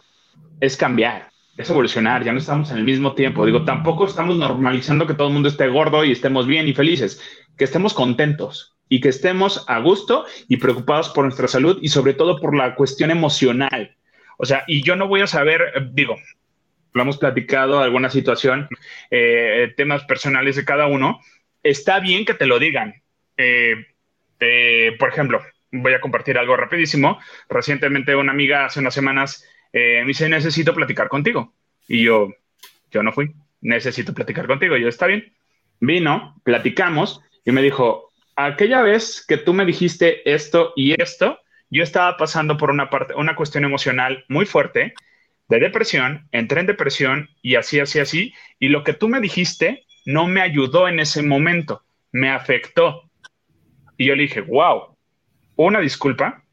es 0.61 0.77
cambiar, 0.77 1.29
es 1.57 1.69
evolucionar, 1.69 2.23
ya 2.23 2.31
no 2.31 2.39
estamos 2.39 2.71
en 2.71 2.77
el 2.77 2.83
mismo 2.83 3.13
tiempo. 3.13 3.45
Digo, 3.45 3.65
tampoco 3.65 4.05
estamos 4.05 4.37
normalizando 4.37 5.07
que 5.07 5.15
todo 5.15 5.27
el 5.27 5.33
mundo 5.33 5.49
esté 5.49 5.67
gordo 5.67 6.05
y 6.05 6.11
estemos 6.11 6.47
bien 6.47 6.67
y 6.67 6.73
felices, 6.73 7.21
que 7.57 7.65
estemos 7.65 7.93
contentos 7.93 8.75
y 8.87 9.01
que 9.01 9.09
estemos 9.09 9.65
a 9.67 9.79
gusto 9.79 10.25
y 10.47 10.57
preocupados 10.57 11.09
por 11.09 11.25
nuestra 11.25 11.47
salud 11.47 11.79
y 11.81 11.89
sobre 11.89 12.13
todo 12.13 12.39
por 12.39 12.55
la 12.55 12.75
cuestión 12.75 13.11
emocional. 13.11 13.95
O 14.37 14.45
sea, 14.45 14.63
y 14.67 14.83
yo 14.83 14.95
no 14.95 15.07
voy 15.07 15.21
a 15.21 15.27
saber, 15.27 15.89
digo, 15.91 16.15
lo 16.93 17.01
hemos 17.01 17.17
platicado, 17.17 17.79
alguna 17.79 18.09
situación, 18.09 18.67
eh, 19.11 19.73
temas 19.77 20.03
personales 20.05 20.55
de 20.55 20.65
cada 20.65 20.87
uno, 20.87 21.21
está 21.63 21.99
bien 21.99 22.25
que 22.25 22.33
te 22.33 22.45
lo 22.45 22.59
digan. 22.59 23.01
Eh, 23.37 23.87
eh, 24.39 24.95
por 24.99 25.09
ejemplo, 25.09 25.41
voy 25.71 25.93
a 25.93 26.01
compartir 26.01 26.37
algo 26.37 26.55
rapidísimo. 26.55 27.19
Recientemente 27.47 28.15
una 28.15 28.31
amiga 28.31 28.65
hace 28.65 28.79
unas 28.79 28.93
semanas 28.93 29.45
me 29.71 30.03
dice, 30.05 30.27
necesito 30.27 30.73
platicar 30.73 31.09
contigo. 31.09 31.53
Y 31.87 32.03
yo, 32.03 32.33
yo 32.89 33.03
no 33.03 33.11
fui, 33.11 33.35
necesito 33.61 34.15
platicar 34.15 34.47
contigo. 34.47 34.75
Y 34.75 34.81
yo, 34.81 34.87
está 34.87 35.05
bien. 35.05 35.31
Vino, 35.79 36.41
platicamos 36.43 37.21
y 37.45 37.51
me 37.51 37.61
dijo, 37.61 38.11
aquella 38.35 38.81
vez 38.81 39.23
que 39.27 39.37
tú 39.37 39.53
me 39.53 39.65
dijiste 39.65 40.27
esto 40.29 40.73
y 40.75 40.99
esto, 40.99 41.39
yo 41.69 41.83
estaba 41.83 42.17
pasando 42.17 42.57
por 42.57 42.71
una 42.71 42.89
parte, 42.89 43.13
una 43.13 43.35
cuestión 43.35 43.63
emocional 43.63 44.25
muy 44.27 44.47
fuerte 44.47 44.95
de 45.49 45.59
depresión, 45.59 46.27
entré 46.31 46.61
en 46.61 46.67
depresión 46.67 47.29
y 47.41 47.55
así, 47.55 47.79
así, 47.79 47.99
así. 47.99 48.33
Y 48.59 48.69
lo 48.69 48.83
que 48.83 48.93
tú 48.93 49.09
me 49.09 49.19
dijiste 49.19 49.83
no 50.05 50.27
me 50.27 50.41
ayudó 50.41 50.87
en 50.87 50.99
ese 50.99 51.23
momento, 51.23 51.83
me 52.11 52.29
afectó. 52.29 53.09
Y 53.97 54.05
yo 54.05 54.15
le 54.15 54.23
dije, 54.23 54.41
wow, 54.41 54.95
una 55.55 55.79
disculpa, 55.79 56.43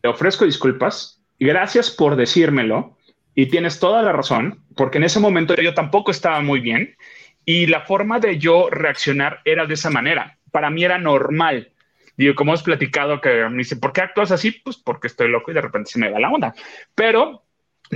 te 0.00 0.08
ofrezco 0.08 0.44
disculpas, 0.44 1.22
gracias 1.38 1.90
por 1.90 2.16
decírmelo 2.16 2.96
y 3.34 3.46
tienes 3.46 3.78
toda 3.78 4.02
la 4.02 4.12
razón, 4.12 4.64
porque 4.74 4.98
en 4.98 5.04
ese 5.04 5.20
momento 5.20 5.54
yo 5.54 5.74
tampoco 5.74 6.10
estaba 6.10 6.40
muy 6.40 6.60
bien 6.60 6.96
y 7.44 7.66
la 7.66 7.82
forma 7.82 8.18
de 8.18 8.38
yo 8.38 8.70
reaccionar 8.70 9.40
era 9.44 9.66
de 9.66 9.74
esa 9.74 9.90
manera. 9.90 10.38
Para 10.50 10.70
mí 10.70 10.82
era 10.82 10.98
normal. 10.98 11.72
Digo, 12.16 12.34
como 12.34 12.52
hemos 12.52 12.62
platicado, 12.62 13.20
que 13.20 13.48
me 13.48 13.58
dice, 13.58 13.76
¿por 13.76 13.92
qué 13.92 14.00
actúas 14.00 14.30
así? 14.30 14.50
Pues 14.50 14.76
porque 14.76 15.06
estoy 15.06 15.28
loco 15.28 15.50
y 15.50 15.54
de 15.54 15.62
repente 15.62 15.90
se 15.90 15.98
me 15.98 16.10
va 16.10 16.18
la 16.18 16.30
onda. 16.30 16.54
Pero 16.94 17.44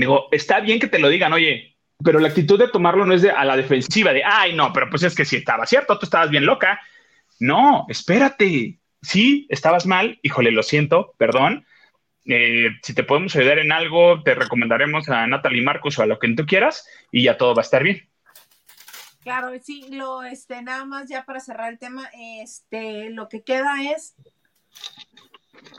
digo, 0.01 0.29
está 0.33 0.61
bien 0.61 0.79
que 0.79 0.89
te 0.89 0.99
lo 0.99 1.09
digan, 1.09 1.33
oye, 1.33 1.77
pero 2.03 2.19
la 2.19 2.29
actitud 2.29 2.59
de 2.59 2.69
tomarlo 2.69 3.07
no 3.07 3.15
es 3.15 3.23
de 3.23 3.31
a 3.31 3.45
la 3.45 3.57
defensiva, 3.57 4.13
de, 4.13 4.23
ay, 4.25 4.55
no, 4.55 4.73
pero 4.73 4.91
pues 4.91 5.03
es 5.03 5.15
que 5.15 5.25
si 5.25 5.37
estaba 5.37 5.67
cierto, 5.67 5.99
tú 5.99 6.07
estabas 6.07 6.31
bien 6.31 6.47
loca. 6.47 6.81
No, 7.41 7.87
espérate. 7.89 8.79
Sí, 9.03 9.47
estabas 9.51 9.87
mal, 9.87 10.19
híjole, 10.23 10.51
lo 10.51 10.63
siento, 10.63 11.15
perdón, 11.19 11.67
eh, 12.27 12.71
si 12.83 12.95
te 12.95 13.05
podemos 13.05 13.37
ayudar 13.37 13.59
en 13.59 13.71
algo, 13.71 14.23
te 14.23 14.35
recomendaremos 14.35 15.09
a 15.11 15.27
Natalie 15.27 15.63
Marcos 15.63 15.99
o 15.99 16.03
a 16.03 16.07
lo 16.07 16.19
que 16.19 16.33
tú 16.35 16.47
quieras 16.47 16.87
y 17.13 17.25
ya 17.25 17.37
todo 17.37 17.55
va 17.55 17.61
a 17.61 17.65
estar 17.65 17.83
bien. 17.83 18.09
Claro, 19.21 19.51
sí, 19.63 19.87
lo, 19.91 20.23
este, 20.23 20.63
nada 20.63 20.85
más 20.85 21.09
ya 21.09 21.25
para 21.25 21.41
cerrar 21.41 21.73
el 21.73 21.79
tema, 21.79 22.09
este, 22.43 23.11
lo 23.11 23.29
que 23.29 23.43
queda 23.43 23.83
es, 23.83 24.15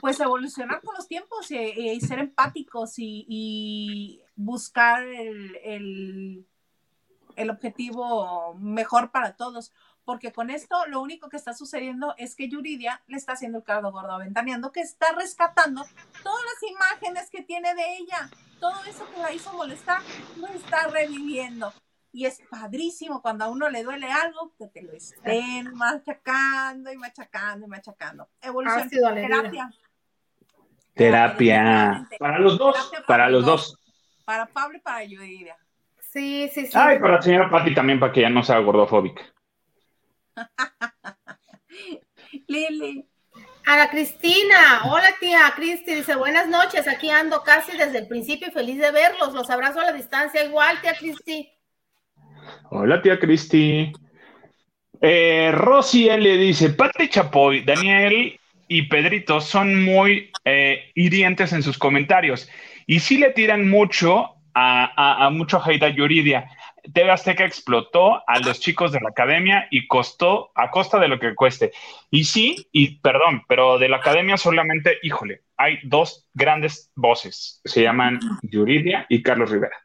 pues, 0.00 0.20
evolucionar 0.20 0.80
con 0.82 0.94
los 0.94 1.08
tiempos 1.08 1.50
y, 1.50 2.00
ser 2.00 2.18
empáticos 2.18 2.94
y, 2.96 4.20
buscar 4.38 5.02
el, 5.02 5.56
el, 5.64 6.46
el 7.36 7.50
objetivo 7.50 8.54
mejor 8.54 9.10
para 9.10 9.34
todos 9.34 9.72
porque 10.06 10.32
con 10.32 10.50
esto 10.50 10.86
lo 10.86 11.02
único 11.02 11.28
que 11.28 11.36
está 11.36 11.52
sucediendo 11.52 12.14
es 12.16 12.36
que 12.36 12.48
Yuridia 12.48 13.02
le 13.08 13.16
está 13.16 13.32
haciendo 13.32 13.58
el 13.58 13.64
caldo 13.64 13.90
gordo 13.90 14.12
aventaneando, 14.12 14.70
que 14.72 14.80
está 14.80 15.12
rescatando 15.12 15.84
todas 16.22 16.42
las 16.44 16.70
imágenes 16.70 17.28
que 17.28 17.42
tiene 17.42 17.74
de 17.74 17.96
ella, 17.96 18.30
todo 18.60 18.82
eso 18.84 19.04
que 19.12 19.20
la 19.20 19.32
hizo 19.32 19.52
molestar, 19.52 20.00
lo 20.36 20.46
está 20.46 20.86
reviviendo. 20.86 21.72
Y 22.16 22.24
es 22.24 22.40
padrísimo 22.48 23.20
cuando 23.20 23.44
a 23.44 23.48
uno 23.48 23.68
le 23.68 23.82
duele 23.82 24.10
algo, 24.10 24.50
que 24.56 24.68
te 24.68 24.80
lo 24.80 24.92
estén 24.92 25.74
machacando 25.74 26.90
y 26.90 26.96
machacando 26.96 27.66
y 27.66 27.68
machacando. 27.68 28.30
Evolución, 28.40 28.88
terapia. 28.88 29.70
Terapia. 30.94 32.08
Para 32.18 32.38
los 32.38 32.56
dos. 32.56 32.90
Para, 33.06 33.28
los 33.28 33.44
dos. 33.44 33.78
Para 34.24 34.46
Pablo 34.46 34.78
y 34.78 34.80
para 34.80 35.04
Yuridia. 35.04 35.58
Sí, 36.00 36.50
sí, 36.54 36.66
sí. 36.66 36.72
Ay, 36.72 36.98
para 37.00 37.16
la 37.16 37.22
señora 37.22 37.50
Patti 37.50 37.74
también, 37.74 38.00
para 38.00 38.14
que 38.14 38.22
ya 38.22 38.30
no 38.30 38.42
sea 38.42 38.60
gordofóbica. 38.60 39.22
Lili. 42.46 43.06
Ana 43.66 43.90
Cristina, 43.90 44.84
hola 44.86 45.08
tía 45.20 45.52
Cristi, 45.54 45.96
dice 45.96 46.14
buenas 46.14 46.48
noches, 46.48 46.88
aquí 46.88 47.10
ando 47.10 47.42
casi 47.42 47.76
desde 47.76 47.98
el 47.98 48.08
principio 48.08 48.48
y 48.48 48.52
feliz 48.52 48.78
de 48.78 48.92
verlos, 48.92 49.34
los 49.34 49.50
abrazo 49.50 49.80
a 49.80 49.86
la 49.86 49.92
distancia 49.92 50.44
igual, 50.44 50.80
tía 50.80 50.96
Cristi. 50.96 51.52
Hola 52.70 53.02
tía 53.02 53.18
Cristi. 53.18 53.92
Eh, 55.00 55.50
Rosy 55.52 56.04
le 56.04 56.36
dice, 56.36 56.70
Pati 56.70 57.08
Chapoy, 57.08 57.62
Daniel 57.62 58.38
y 58.68 58.82
Pedrito 58.82 59.40
son 59.40 59.84
muy 59.84 60.30
eh, 60.44 60.90
hirientes 60.94 61.52
en 61.52 61.62
sus 61.62 61.78
comentarios 61.78 62.48
y 62.86 63.00
sí 63.00 63.18
le 63.18 63.30
tiran 63.30 63.68
mucho 63.68 64.36
a, 64.54 65.28
mucho 65.32 65.60
hate 65.62 65.82
a 65.82 65.88
Yuridia. 65.88 66.48
TV 66.94 67.10
Azteca 67.10 67.44
explotó 67.44 68.22
a 68.26 68.38
los 68.38 68.60
chicos 68.60 68.92
de 68.92 69.00
la 69.00 69.10
academia 69.10 69.66
y 69.70 69.86
costó 69.86 70.50
a 70.54 70.70
costa 70.70 70.98
de 70.98 71.08
lo 71.08 71.18
que 71.18 71.34
cueste. 71.34 71.72
Y 72.10 72.24
sí, 72.24 72.68
y 72.72 73.00
perdón, 73.00 73.42
pero 73.48 73.78
de 73.78 73.88
la 73.88 73.98
academia 73.98 74.36
solamente, 74.36 74.98
híjole, 75.02 75.42
hay 75.56 75.78
dos 75.82 76.28
grandes 76.32 76.90
voces. 76.94 77.60
Se 77.64 77.82
llaman 77.82 78.20
Yuridia 78.42 79.04
y 79.08 79.22
Carlos 79.22 79.50
Rivera. 79.50 79.76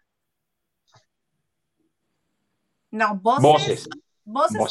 No, 2.91 3.15
voces. 3.15 3.89
Voces, 4.23 4.61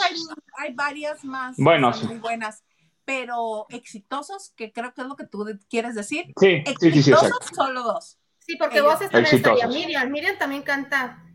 Hay, 0.58 0.74
varias 0.74 1.24
más 1.24 1.56
bueno, 1.56 1.90
muy 2.04 2.18
buenas, 2.18 2.64
pero 3.04 3.66
exitosos, 3.70 4.52
que 4.56 4.72
creo 4.72 4.94
que 4.94 5.02
es 5.02 5.06
lo 5.08 5.16
que 5.16 5.26
tú 5.26 5.44
quieres 5.68 5.94
decir. 5.94 6.32
Sí, 6.38 6.62
sí, 6.80 6.92
sí, 6.92 7.02
sí, 7.02 7.12
solo 7.54 7.82
dos. 7.82 8.18
Sí, 8.38 8.56
porque 8.56 8.80
voces 8.80 9.10
también 9.10 9.34
estaría 9.34 9.66
Miriam. 9.66 10.10
Miriam 10.10 10.38
también 10.38 10.62
canta 10.62 11.30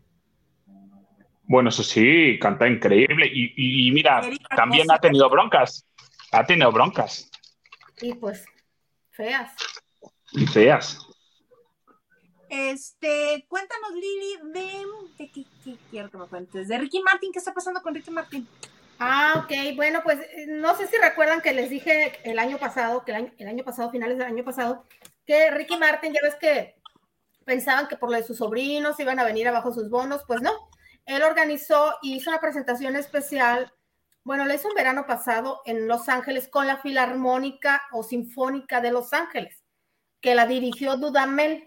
bueno, 1.48 1.68
eso 1.68 1.82
sí, 1.82 2.38
canta 2.40 2.66
increíble. 2.66 3.30
Y, 3.32 3.90
mira, 3.92 4.20
también 4.54 4.90
ha 4.90 4.98
tenido 4.98 5.30
broncas. 5.30 5.86
Ha 6.32 6.44
tenido 6.44 6.72
broncas. 6.72 7.30
Y 8.00 8.14
pues, 8.14 8.44
feas. 9.10 9.52
Y 10.32 10.46
feas. 10.46 11.05
Este, 12.48 13.44
cuéntanos, 13.48 13.92
Lili, 13.92 14.52
de, 14.52 15.28
¿qué, 15.32 15.44
quiero 15.90 16.10
que 16.10 16.18
me 16.18 16.26
cuentes? 16.26 16.68
De 16.68 16.78
Ricky 16.78 17.00
Martin, 17.02 17.32
¿qué 17.32 17.38
está 17.38 17.52
pasando 17.52 17.82
con 17.82 17.94
Ricky 17.94 18.10
Martin? 18.10 18.46
Ah, 18.98 19.44
ok, 19.44 19.76
bueno, 19.76 20.00
pues 20.02 20.18
no 20.48 20.74
sé 20.76 20.86
si 20.86 20.96
recuerdan 20.96 21.42
que 21.42 21.52
les 21.52 21.68
dije 21.68 22.18
el 22.24 22.38
año 22.38 22.58
pasado, 22.58 23.04
que 23.04 23.10
el 23.12 23.16
año, 23.16 23.32
el 23.38 23.48
año 23.48 23.64
pasado, 23.64 23.90
finales 23.90 24.16
del 24.16 24.28
año 24.28 24.44
pasado, 24.44 24.84
que 25.26 25.50
Ricky 25.50 25.76
Martin, 25.76 26.12
ya 26.12 26.20
ves 26.22 26.36
que 26.36 26.76
pensaban 27.44 27.88
que 27.88 27.96
por 27.96 28.10
lo 28.10 28.16
de 28.16 28.22
sus 28.22 28.38
sobrinos 28.38 28.98
iban 28.98 29.18
a 29.18 29.24
venir 29.24 29.48
abajo 29.48 29.72
sus 29.72 29.90
bonos, 29.90 30.22
pues 30.26 30.40
no, 30.40 30.52
él 31.06 31.22
organizó 31.22 31.94
y 32.02 32.16
hizo 32.16 32.30
una 32.30 32.40
presentación 32.40 32.96
especial, 32.96 33.72
bueno, 34.24 34.44
la 34.44 34.54
hizo 34.54 34.68
un 34.68 34.74
verano 34.74 35.06
pasado 35.06 35.62
en 35.64 35.86
Los 35.86 36.08
Ángeles 36.08 36.48
con 36.48 36.66
la 36.66 36.78
Filarmónica 36.78 37.82
o 37.92 38.02
Sinfónica 38.02 38.80
de 38.80 38.90
Los 38.90 39.12
Ángeles, 39.12 39.62
que 40.20 40.34
la 40.34 40.46
dirigió 40.46 40.96
Dudamel, 40.96 41.65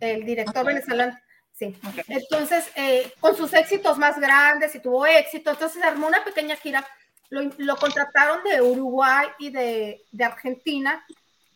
el 0.00 0.24
director 0.24 0.64
venezolano. 0.64 1.18
Sí. 1.52 1.76
Entonces, 2.06 2.70
eh, 2.76 3.12
con 3.20 3.36
sus 3.36 3.52
éxitos 3.52 3.98
más 3.98 4.18
grandes 4.20 4.74
y 4.74 4.80
tuvo 4.80 5.06
éxito, 5.06 5.50
entonces 5.50 5.82
armó 5.82 6.06
una 6.06 6.24
pequeña 6.24 6.56
gira. 6.56 6.86
Lo, 7.30 7.76
contrataron 7.76 8.42
de 8.44 8.62
Uruguay 8.62 9.26
y 9.38 9.50
de, 9.50 10.02
de, 10.10 10.24
Argentina 10.24 11.04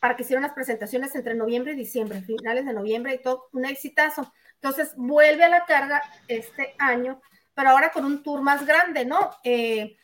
para 0.01 0.17
que 0.17 0.23
hicieran 0.23 0.43
las 0.43 0.53
presentaciones 0.53 1.15
entre 1.15 1.35
noviembre 1.35 1.73
y 1.73 1.77
diciembre, 1.77 2.21
finales 2.23 2.67
de 2.67 2.75
noviembre 2.75 3.15
y 3.15 3.23
todo, 3.23 3.49
un 3.53 3.65
exitazo. 3.65 4.31
Entonces 4.55 4.93
vuelve 4.97 5.45
a 5.45 5.49
la 5.49 5.65
carga 5.65 6.03
este 6.29 6.75
año, 6.79 7.23
pero 7.55 7.71
ahora 7.71 7.91
con 7.91 8.05
un 8.05 8.23
tour 8.23 8.43
más 8.43 8.67
grande, 8.67 9.05
¿no? 9.07 9.31
Eh, 9.45 9.97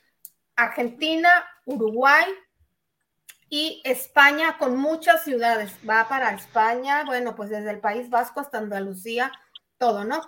Argentina, 0.56 1.44
Uruguay 1.66 2.24
y 3.50 3.80
España 3.84 4.56
con 4.58 4.76
muchas 4.76 5.24
ciudades. 5.24 5.72
Va 5.88 6.08
para 6.08 6.32
España, 6.32 7.04
bueno, 7.04 7.34
pues 7.34 7.50
desde 7.50 7.70
el 7.70 7.80
País 7.80 8.10
Vasco 8.10 8.40
hasta 8.40 8.58
Andalucía, 8.58 9.32
todo, 9.78 10.04
¿no? 10.04 10.20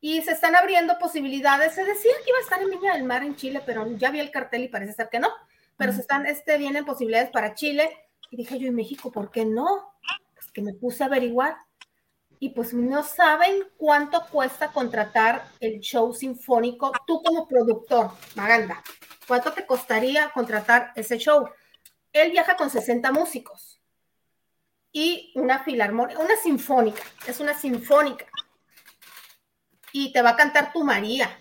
Y 0.00 0.22
se 0.22 0.32
están 0.32 0.56
abriendo 0.56 0.98
posibilidades. 0.98 1.74
Se 1.74 1.84
decía 1.84 2.12
que 2.24 2.30
iba 2.30 2.38
a 2.38 2.42
estar 2.42 2.62
en 2.62 2.70
Viña 2.70 2.94
del 2.94 3.04
Mar 3.04 3.22
en 3.22 3.36
Chile, 3.36 3.62
pero 3.66 3.86
ya 3.96 4.10
vi 4.10 4.20
el 4.20 4.30
cartel 4.30 4.64
y 4.64 4.68
parece 4.68 4.94
ser 4.94 5.08
que 5.10 5.20
no. 5.20 5.28
Pero 5.76 5.92
se 5.92 6.00
están, 6.00 6.26
este, 6.26 6.58
vienen 6.58 6.84
posibilidades 6.84 7.30
para 7.30 7.54
Chile. 7.54 7.90
Y 8.30 8.36
dije 8.36 8.58
yo, 8.58 8.68
en 8.68 8.74
México, 8.74 9.10
¿por 9.10 9.30
qué 9.30 9.44
no? 9.44 9.94
Pues 10.34 10.50
que 10.52 10.62
me 10.62 10.74
puse 10.74 11.02
a 11.02 11.06
averiguar 11.06 11.56
y 12.42 12.48
pues 12.50 12.72
no 12.72 13.02
saben 13.02 13.64
cuánto 13.76 14.26
cuesta 14.30 14.72
contratar 14.72 15.44
el 15.60 15.80
show 15.80 16.14
sinfónico 16.14 16.90
tú 17.06 17.22
como 17.22 17.46
productor, 17.46 18.12
Maganda. 18.34 18.82
¿Cuánto 19.28 19.52
te 19.52 19.66
costaría 19.66 20.30
contratar 20.30 20.92
ese 20.96 21.18
show? 21.18 21.46
Él 22.12 22.32
viaja 22.32 22.56
con 22.56 22.70
60 22.70 23.12
músicos 23.12 23.80
y 24.92 25.32
una 25.36 25.62
filarmónica, 25.62 26.20
una 26.20 26.36
sinfónica, 26.36 27.02
es 27.26 27.40
una 27.40 27.54
sinfónica. 27.54 28.26
Y 29.92 30.12
te 30.12 30.22
va 30.22 30.30
a 30.30 30.36
cantar 30.36 30.72
tu 30.72 30.84
María. 30.84 31.36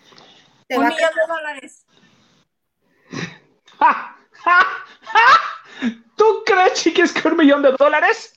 un 0.70 0.88
millón 0.88 0.98
de 0.98 1.28
dólares. 1.28 1.86
¿Tú 6.16 6.44
crees, 6.46 6.74
chiques, 6.74 7.14
que 7.14 7.28
un 7.28 7.38
millón 7.38 7.62
de 7.62 7.72
dólares? 7.72 8.34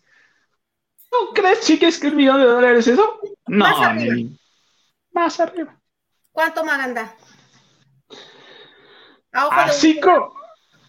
¿Tú 1.11 1.33
crees, 1.35 1.61
chicas, 1.61 1.99
que 1.99 2.09
un 2.09 2.17
millón 2.17 2.41
de 2.41 2.47
dólares 2.47 2.87
es 2.87 2.95
eso? 2.95 3.21
No, 3.47 3.69
más 3.69 3.81
arriba. 3.81 4.31
más 5.13 5.41
arriba. 5.41 5.79
¿Cuánto 6.31 6.65
Maganda? 6.65 7.15
Así, 9.33 10.01
como, 10.01 10.35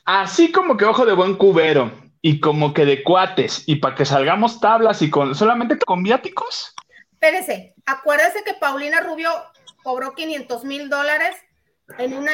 así 0.06 0.52
como 0.52 0.78
que 0.78 0.86
ojo 0.86 1.06
de 1.06 1.14
buen 1.14 1.36
cubero 1.36 1.92
y 2.22 2.40
como 2.40 2.74
que 2.74 2.86
de 2.86 3.04
cuates 3.04 3.64
y 3.68 3.78
para 3.78 3.96
que 3.96 4.06
salgamos 4.06 4.60
tablas 4.60 5.02
y 5.02 5.10
con 5.10 5.36
solamente 5.36 5.78
con 5.78 6.04
viáticos. 6.04 6.74
Espérese, 7.12 7.74
acuérdese 7.86 8.44
que 8.44 8.54
Paulina 8.54 9.02
Rubio 9.02 9.30
cobró 9.84 10.14
500 10.14 10.64
mil 10.64 10.90
dólares 10.90 11.36
en, 11.98 12.14
una, 12.14 12.32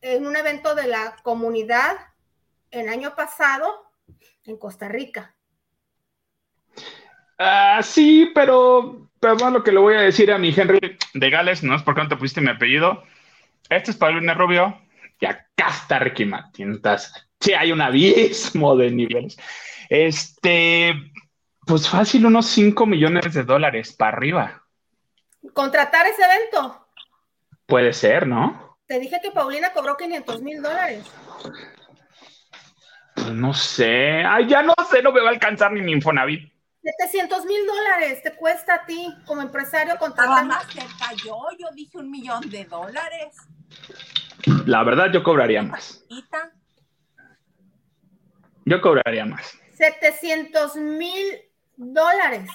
en 0.00 0.26
un 0.26 0.36
evento 0.36 0.74
de 0.74 0.86
la 0.86 1.16
comunidad 1.22 1.96
el 2.70 2.88
año 2.88 3.14
pasado 3.14 3.66
en 4.44 4.56
Costa 4.56 4.88
Rica. 4.88 5.34
Ah, 7.38 7.80
sí, 7.82 8.30
pero 8.34 9.08
perdón 9.20 9.52
lo 9.52 9.62
que 9.62 9.72
le 9.72 9.78
voy 9.78 9.94
a 9.94 10.00
decir 10.00 10.32
a 10.32 10.38
mi 10.38 10.54
Henry 10.56 10.96
de 11.14 11.30
Gales, 11.30 11.62
no 11.62 11.74
es 11.74 11.82
porque 11.82 12.02
no 12.02 12.08
te 12.08 12.16
pusiste 12.16 12.40
mi 12.40 12.50
apellido. 12.50 13.04
Este 13.68 13.90
es 13.90 13.96
Paulina 13.96 14.34
Rubio 14.34 14.80
y 15.20 15.26
acá 15.26 15.68
está 15.68 15.98
Ricky 15.98 16.24
Martin. 16.24 16.80
Sí, 17.40 17.52
hay 17.52 17.72
un 17.72 17.80
abismo 17.80 18.76
de 18.76 18.90
niveles. 18.90 19.36
Este, 19.88 20.94
Pues 21.66 21.88
fácil, 21.88 22.26
unos 22.26 22.46
5 22.46 22.86
millones 22.86 23.34
de 23.34 23.44
dólares 23.44 23.92
para 23.92 24.16
arriba. 24.16 24.64
¿Contratar 25.52 26.06
ese 26.06 26.22
evento? 26.22 26.88
Puede 27.66 27.92
ser, 27.92 28.26
¿no? 28.26 28.78
Te 28.86 28.98
dije 28.98 29.20
que 29.22 29.30
Paulina 29.30 29.72
cobró 29.72 29.96
500 29.96 30.40
mil 30.40 30.62
dólares. 30.62 31.04
Pues 33.14 33.32
no 33.32 33.52
sé. 33.52 34.24
Ay, 34.24 34.48
ya 34.48 34.62
no 34.62 34.74
sé, 34.90 35.02
no 35.02 35.12
me 35.12 35.20
va 35.20 35.28
a 35.28 35.32
alcanzar 35.32 35.72
ni 35.72 35.82
mi 35.82 35.92
Infonavit. 35.92 36.50
700 36.82 37.44
mil 37.44 37.66
dólares 37.66 38.22
te 38.22 38.34
cuesta 38.34 38.74
a 38.76 38.86
ti 38.86 39.12
como 39.26 39.42
empresario 39.42 39.98
contratar. 39.98 40.46
más 40.46 40.64
cerca 40.72 41.12
yo, 41.22 41.38
yo 41.58 41.68
dije 41.74 41.98
un 41.98 42.10
millón 42.10 42.48
de 42.48 42.64
dólares. 42.64 43.36
La 44.66 44.82
verdad, 44.84 45.10
yo 45.12 45.22
cobraría 45.22 45.62
más. 45.62 46.04
Yo 48.64 48.80
cobraría 48.80 49.24
más. 49.24 49.58
700 49.76 50.76
mil 50.76 51.40
dólares. 51.76 52.50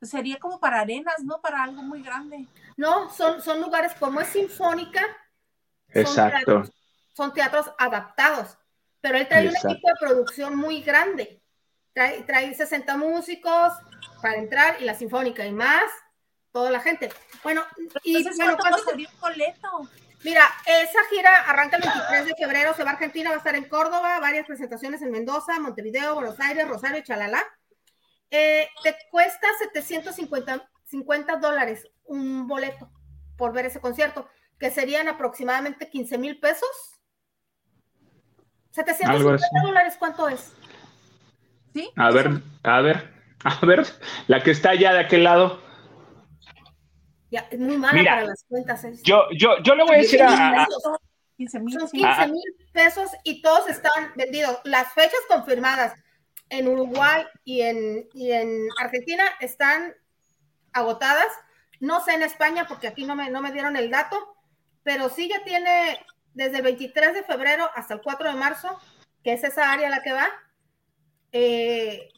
Sería 0.00 0.38
como 0.38 0.60
para 0.60 0.80
arenas, 0.80 1.16
¿no? 1.24 1.40
Para 1.40 1.62
algo 1.64 1.82
muy 1.82 2.02
grande. 2.02 2.46
No, 2.76 3.10
son, 3.10 3.42
son 3.42 3.60
lugares 3.60 3.92
como 3.98 4.20
es 4.20 4.28
sinfónica. 4.28 5.04
Exacto. 5.88 6.62
Son 7.14 7.32
teatros, 7.32 7.70
adaptados. 7.78 8.56
Pero 9.00 9.18
él 9.18 9.28
trae 9.28 9.48
un 9.48 9.56
equipo 9.56 9.88
de 9.88 9.94
producción 10.00 10.56
muy 10.56 10.82
grande. 10.82 11.42
Trae, 11.92 12.22
trae 12.22 12.54
60 12.54 12.96
músicos 12.96 13.72
para 14.22 14.36
entrar 14.36 14.80
y 14.80 14.84
la 14.84 14.94
sinfónica 14.94 15.44
y 15.46 15.52
más, 15.52 15.84
toda 16.52 16.70
la 16.70 16.80
gente. 16.80 17.10
Bueno, 17.42 17.64
y 18.02 18.22
bueno, 18.36 18.56
¿cuánto 18.58 18.78
sería 18.78 19.08
un 19.12 19.20
boleto? 19.20 19.68
Mira, 20.24 20.42
esa 20.66 20.98
gira 21.10 21.30
arranca 21.46 21.76
el 21.76 21.82
23 21.82 22.26
de 22.26 22.34
febrero, 22.34 22.74
se 22.74 22.82
va 22.82 22.90
a 22.90 22.94
Argentina, 22.94 23.30
va 23.30 23.36
a 23.36 23.38
estar 23.38 23.54
en 23.54 23.68
Córdoba, 23.68 24.18
varias 24.20 24.46
presentaciones 24.46 25.00
en 25.02 25.12
Mendoza, 25.12 25.60
Montevideo, 25.60 26.14
Buenos 26.14 26.40
Aires, 26.40 26.66
Rosario 26.66 26.98
y 26.98 27.04
Chalala. 27.04 27.42
Eh, 28.30 28.68
te 28.82 28.96
cuesta 29.10 29.46
750 29.58 31.36
dólares 31.36 31.88
un 32.04 32.46
boleto 32.46 32.90
por 33.36 33.52
ver 33.52 33.66
ese 33.66 33.80
concierto, 33.80 34.28
que 34.58 34.70
serían 34.70 35.08
aproximadamente 35.08 35.88
15 35.88 36.18
mil 36.18 36.40
pesos. 36.40 36.68
750 38.72 39.46
dólares, 39.62 39.94
¿cuánto 39.98 40.28
es? 40.28 40.52
¿Sí? 41.72 41.90
A 41.96 42.10
ver, 42.10 42.42
a 42.64 42.80
ver, 42.80 43.14
a 43.44 43.64
ver, 43.64 43.86
la 44.26 44.42
que 44.42 44.50
está 44.50 44.70
allá 44.70 44.92
de 44.92 45.00
aquel 45.00 45.24
lado. 45.24 45.62
Ya, 47.30 47.46
es 47.50 47.58
muy 47.58 47.76
mala 47.76 48.02
para 48.02 48.24
las 48.24 48.44
cuentas. 48.48 48.86
Yo, 49.02 49.24
yo, 49.36 49.62
yo 49.62 49.74
le 49.74 49.84
voy 49.84 49.96
a 49.96 49.98
decir 49.98 50.22
a... 50.22 50.66
15 51.36 51.60
mil. 51.60 51.78
Son 51.78 51.88
15 51.88 52.28
mil 52.28 52.42
pesos 52.72 53.10
y 53.22 53.42
todos 53.42 53.68
están 53.68 54.12
vendidos. 54.16 54.58
Las 54.64 54.92
fechas 54.92 55.20
confirmadas 55.28 55.94
en 56.48 56.66
Uruguay 56.66 57.24
y 57.44 57.60
en, 57.60 58.08
en 58.14 58.68
Argentina 58.80 59.24
están 59.40 59.94
agotadas. 60.72 61.28
No 61.80 62.04
sé 62.04 62.14
en 62.14 62.22
España 62.22 62.66
porque 62.66 62.88
aquí 62.88 63.04
no 63.04 63.14
me, 63.14 63.30
no 63.30 63.40
me 63.40 63.52
dieron 63.52 63.76
el 63.76 63.90
dato, 63.90 64.16
pero 64.82 65.08
sí 65.08 65.28
ya 65.28 65.44
tiene 65.44 66.04
desde 66.34 66.56
el 66.56 66.62
23 66.62 67.14
de 67.14 67.22
febrero 67.22 67.70
hasta 67.74 67.94
el 67.94 68.00
4 68.00 68.30
de 68.30 68.36
marzo, 68.36 68.76
que 69.22 69.32
es 69.32 69.44
esa 69.44 69.70
área 69.70 69.88
a 69.88 69.90
la 69.90 70.02
que 70.02 70.12
va, 70.12 70.28
eh, 71.30 72.08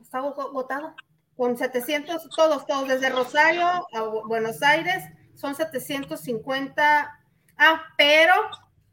está 0.00 0.18
agotado 0.18 0.94
con 1.36 1.56
700, 1.56 2.28
todos, 2.30 2.66
todos, 2.66 2.88
desde 2.88 3.10
Rosario 3.10 3.66
a 3.66 4.02
Buenos 4.26 4.62
Aires, 4.62 5.04
son 5.34 5.54
750. 5.54 7.20
Ah, 7.58 7.82
pero, 7.96 8.34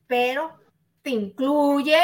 pero, 0.08 0.60
te 1.02 1.12
incluye 1.12 2.00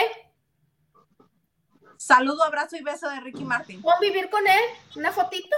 Saludo, 1.98 2.44
abrazo 2.44 2.78
y 2.78 2.84
beso 2.84 3.10
de 3.10 3.20
Ricky 3.20 3.44
Martin. 3.44 3.82
¿Puedo 3.82 4.00
vivir 4.00 4.30
con 4.30 4.46
él? 4.48 4.64
¿Una 4.96 5.12
fotito? 5.12 5.56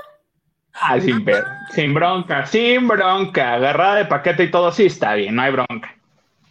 Ah, 0.74 1.00
sin, 1.00 1.26
sin 1.72 1.94
bronca, 1.94 2.46
sin 2.46 2.88
bronca. 2.88 3.56
Agarrada 3.56 3.96
de 3.96 4.06
paquete 4.06 4.46
y 4.46 4.52
todo, 4.52 4.72
sí 4.72 4.86
está 4.86 5.16
bien, 5.16 5.36
no 5.36 5.42
hay 5.42 5.52
bronca. 5.52 5.96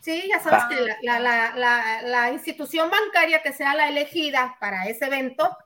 Sí, 0.00 0.24
ya 0.28 0.40
sabes 0.40 0.64
que 0.70 1.06
la, 1.06 1.18
la, 1.18 1.52
la, 1.56 2.02
la, 2.02 2.32
institución 2.32 2.90
bancaria 2.90 3.42
que 3.42 3.52
sea 3.52 3.74
la 3.74 3.88
elegida 3.88 4.56
para 4.60 4.86
ese 4.86 5.06
evento 5.06 5.56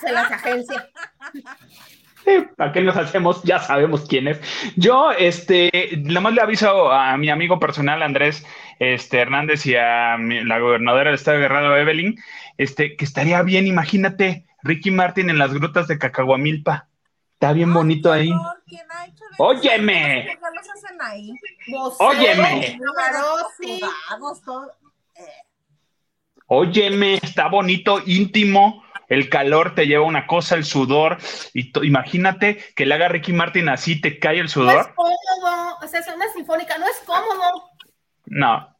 se 0.00 0.12
las 0.12 0.30
agencia. 0.30 0.88
¿Para 2.56 2.72
qué 2.72 2.80
nos 2.82 2.96
hacemos? 2.96 3.42
Ya 3.42 3.58
sabemos 3.58 4.06
quién 4.08 4.28
es. 4.28 4.40
Yo, 4.76 5.10
este, 5.10 5.70
nada 6.04 6.20
más 6.20 6.34
le 6.34 6.40
aviso 6.40 6.92
a 6.92 7.16
mi 7.16 7.30
amigo 7.30 7.58
personal 7.58 8.02
Andrés 8.02 8.46
este, 8.78 9.18
Hernández 9.18 9.66
y 9.66 9.74
a 9.74 10.16
la 10.18 10.58
gobernadora 10.58 11.06
del 11.06 11.14
estado 11.14 11.38
de 11.38 11.42
Guerrero, 11.42 11.76
Evelyn, 11.76 12.16
este, 12.58 12.96
que 12.96 13.04
estaría 13.04 13.42
bien, 13.42 13.66
imagínate, 13.66 14.46
Ricky 14.62 14.90
Martin 14.90 15.30
en 15.30 15.38
las 15.38 15.52
grutas 15.52 15.88
de 15.88 15.98
Cacahuamilpa. 15.98 16.88
Está 17.34 17.52
bien 17.52 17.74
bonito 17.74 18.12
ahí. 18.12 18.30
Óyeme. 19.38 20.38
Óyeme. 21.98 22.78
Óyeme, 26.46 27.14
está 27.14 27.48
bonito, 27.48 28.00
íntimo. 28.06 28.84
El 29.12 29.28
calor 29.28 29.74
te 29.74 29.86
lleva 29.86 30.06
una 30.06 30.26
cosa, 30.26 30.54
el 30.54 30.64
sudor. 30.64 31.18
Y 31.52 31.70
imagínate 31.86 32.56
que 32.74 32.86
le 32.86 32.94
haga 32.94 33.08
Ricky 33.08 33.34
Martin 33.34 33.68
así, 33.68 34.00
te 34.00 34.18
cae 34.18 34.38
el 34.40 34.48
sudor. 34.48 34.74
No 34.74 34.80
es 34.80 34.88
cómodo. 34.94 35.78
O 35.82 35.86
sea, 35.86 36.00
es 36.00 36.06
una 36.08 36.32
sinfónica, 36.32 36.78
no 36.78 36.86
es 36.86 36.98
cómodo. 37.04 37.70
No, 38.24 38.74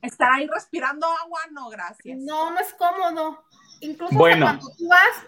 Estar 0.00 0.32
ahí 0.32 0.46
respirando 0.46 1.06
agua, 1.06 1.40
no, 1.50 1.68
gracias. 1.68 2.18
No, 2.18 2.50
no 2.50 2.58
es 2.58 2.72
cómodo. 2.72 3.44
Incluso 3.80 4.16
cuando 4.16 4.58
tú 4.78 4.88
vas, 4.88 5.26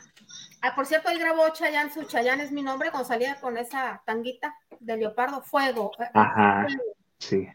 ah, 0.62 0.74
por 0.74 0.86
cierto, 0.86 1.10
ahí 1.10 1.18
grabó 1.18 1.50
Chayanne, 1.50 1.92
su 1.92 2.04
Chayanne 2.04 2.42
es 2.42 2.52
mi 2.52 2.62
nombre, 2.62 2.90
cuando 2.90 3.06
salía 3.06 3.38
con 3.38 3.58
esa 3.58 4.02
tanguita 4.06 4.54
de 4.80 4.96
leopardo, 4.96 5.42
fuego. 5.42 5.92
Eh, 5.98 6.08
Ajá, 6.14 6.66
sí. 7.18 7.46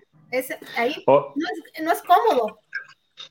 ahí 0.75 1.03
no, 1.07 1.91
es, 1.91 2.03
cómodo. 2.03 2.59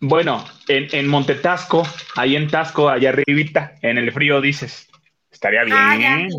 Bueno, 0.00 0.44
en, 0.68 0.88
en 0.92 1.08
Montetasco, 1.08 1.82
ahí 2.16 2.36
en 2.36 2.48
Tasco, 2.48 2.88
allá 2.88 3.10
arribita, 3.10 3.74
en 3.82 3.98
el 3.98 4.12
frío 4.12 4.40
dices. 4.40 4.88
Estaría 5.36 5.64
ah, 5.70 5.96
bien, 5.98 6.30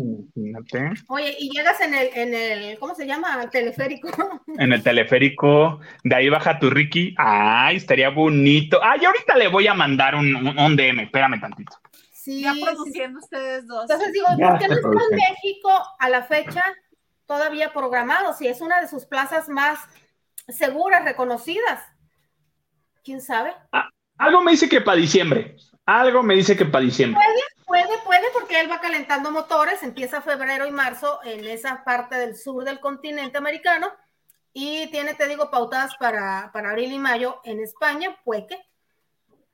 Oye, 1.06 1.36
y 1.38 1.50
llegas 1.50 1.80
en 1.80 1.94
el, 1.94 2.10
en 2.14 2.34
el, 2.34 2.78
¿cómo 2.80 2.96
se 2.96 3.06
llama? 3.06 3.40
El 3.40 3.48
teleférico. 3.48 4.08
En 4.58 4.72
el 4.72 4.82
teleférico, 4.82 5.78
de 6.02 6.16
ahí 6.16 6.28
baja 6.28 6.58
tu 6.58 6.68
Ricky. 6.68 7.14
Ay, 7.16 7.76
estaría 7.76 8.08
bonito. 8.10 8.80
Ay, 8.82 9.04
ahorita 9.04 9.36
le 9.36 9.46
voy 9.46 9.68
a 9.68 9.74
mandar 9.74 10.16
un, 10.16 10.34
un, 10.34 10.76
DM, 10.76 11.02
espérame 11.04 11.40
tantito. 11.40 11.76
Sí, 12.10 12.42
ya 12.42 12.54
produciendo 12.60 13.20
ustedes 13.20 13.68
dos. 13.68 13.82
Entonces 13.82 14.12
digo, 14.12 14.26
¿por 14.26 14.58
qué 14.58 14.66
no 14.66 14.74
está 14.74 14.88
en 14.88 15.16
México 15.16 15.70
a 16.00 16.08
la 16.08 16.24
fecha 16.24 16.64
todavía 17.24 17.72
programado? 17.72 18.32
Si 18.32 18.48
es 18.48 18.60
una 18.60 18.80
de 18.80 18.88
sus 18.88 19.06
plazas 19.06 19.48
más 19.48 19.78
seguras, 20.48 21.04
reconocidas. 21.04 21.80
¿Quién 23.08 23.22
sabe? 23.22 23.54
Ah, 23.72 23.88
algo 24.18 24.42
me 24.42 24.50
dice 24.50 24.68
que 24.68 24.82
para 24.82 24.98
diciembre. 24.98 25.56
Algo 25.86 26.22
me 26.22 26.34
dice 26.34 26.54
que 26.54 26.66
para 26.66 26.84
diciembre. 26.84 27.18
Puede, 27.18 27.86
puede, 27.86 28.02
puede, 28.04 28.26
porque 28.34 28.60
él 28.60 28.70
va 28.70 28.82
calentando 28.82 29.30
motores, 29.30 29.82
empieza 29.82 30.20
febrero 30.20 30.66
y 30.66 30.72
marzo 30.72 31.18
en 31.24 31.42
esa 31.46 31.84
parte 31.84 32.16
del 32.16 32.36
sur 32.36 32.64
del 32.64 32.80
continente 32.80 33.38
americano 33.38 33.88
y 34.52 34.90
tiene, 34.90 35.14
te 35.14 35.26
digo, 35.26 35.50
pautadas 35.50 35.96
para, 35.96 36.50
para 36.52 36.68
abril 36.68 36.92
y 36.92 36.98
mayo 36.98 37.40
en 37.44 37.60
España, 37.60 38.14
puede 38.26 38.46
que, 38.46 38.58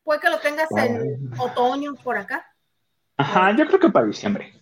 puede 0.02 0.18
que 0.18 0.30
lo 0.30 0.40
tengas 0.40 0.68
en 0.76 1.30
otoño 1.38 1.94
por 2.02 2.18
acá. 2.18 2.44
Ajá, 3.16 3.52
yo 3.56 3.68
creo 3.68 3.78
que 3.78 3.90
para 3.90 4.06
diciembre. 4.06 4.52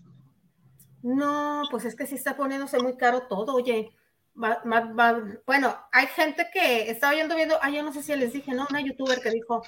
No, 1.02 1.62
pues 1.70 1.86
es 1.86 1.96
que 1.96 2.06
sí 2.06 2.16
está 2.16 2.36
poniéndose 2.36 2.78
muy 2.78 2.98
caro 2.98 3.22
todo, 3.22 3.54
oye 3.54 3.90
bueno, 4.34 5.76
hay 5.92 6.06
gente 6.08 6.48
que 6.52 6.90
estaba 6.90 7.14
yendo 7.14 7.36
viendo, 7.36 7.58
ah, 7.60 7.70
yo 7.70 7.82
no 7.82 7.92
sé 7.92 8.02
si 8.02 8.14
les 8.16 8.32
dije, 8.32 8.52
¿no? 8.52 8.66
Una 8.70 8.80
youtuber 8.80 9.20
que 9.20 9.30
dijo, 9.30 9.62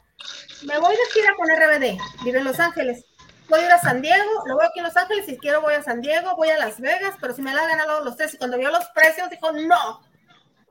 me 0.66 0.78
voy 0.78 0.94
de 0.94 1.12
gira 1.12 1.34
con 1.36 1.48
RBD, 1.48 2.24
vive 2.24 2.38
en 2.38 2.44
Los 2.44 2.60
Ángeles, 2.60 3.04
voy 3.48 3.60
a 3.60 3.66
ir 3.66 3.72
a 3.72 3.78
San 3.78 4.00
Diego, 4.00 4.30
lo 4.46 4.56
voy 4.56 4.64
aquí 4.64 4.78
en 4.78 4.86
Los 4.86 4.96
Ángeles, 4.96 5.26
si 5.26 5.36
quiero 5.38 5.60
voy 5.60 5.74
a 5.74 5.82
San 5.82 6.00
Diego, 6.00 6.34
voy 6.36 6.48
a 6.48 6.58
Las 6.58 6.80
Vegas, 6.80 7.14
pero 7.20 7.34
si 7.34 7.42
me 7.42 7.52
la 7.52 7.66
ganado 7.66 8.04
los 8.04 8.16
tres, 8.16 8.34
y 8.34 8.38
cuando 8.38 8.56
vio 8.56 8.70
los 8.70 8.86
precios 8.94 9.28
dijo, 9.28 9.52
no, 9.52 10.00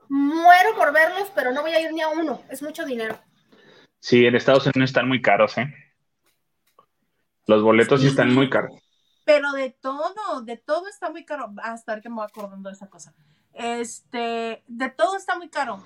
muero 0.08 0.74
por 0.74 0.92
verlos, 0.92 1.30
pero 1.34 1.52
no 1.52 1.62
voy 1.62 1.72
a 1.72 1.80
ir 1.80 1.92
ni 1.92 2.02
a 2.02 2.08
uno, 2.08 2.42
es 2.50 2.62
mucho 2.62 2.84
dinero. 2.84 3.18
Sí, 4.00 4.26
en 4.26 4.34
Estados 4.34 4.66
Unidos 4.66 4.90
están 4.90 5.08
muy 5.08 5.22
caros, 5.22 5.56
¿eh? 5.56 5.72
Los 7.46 7.62
boletos 7.62 8.00
sí, 8.00 8.08
están 8.08 8.34
muy 8.34 8.50
caros. 8.50 8.72
Pero 9.24 9.52
de 9.52 9.70
todo, 9.70 10.42
de 10.42 10.56
todo 10.58 10.88
está 10.88 11.10
muy 11.10 11.24
caro, 11.24 11.54
hasta 11.62 12.00
que 12.00 12.08
me 12.08 12.16
voy 12.16 12.26
acordando 12.26 12.68
de 12.68 12.74
esa 12.74 12.88
cosa 12.88 13.14
este, 13.54 14.64
de 14.66 14.90
todo 14.90 15.16
está 15.16 15.36
muy 15.36 15.48
caro. 15.48 15.82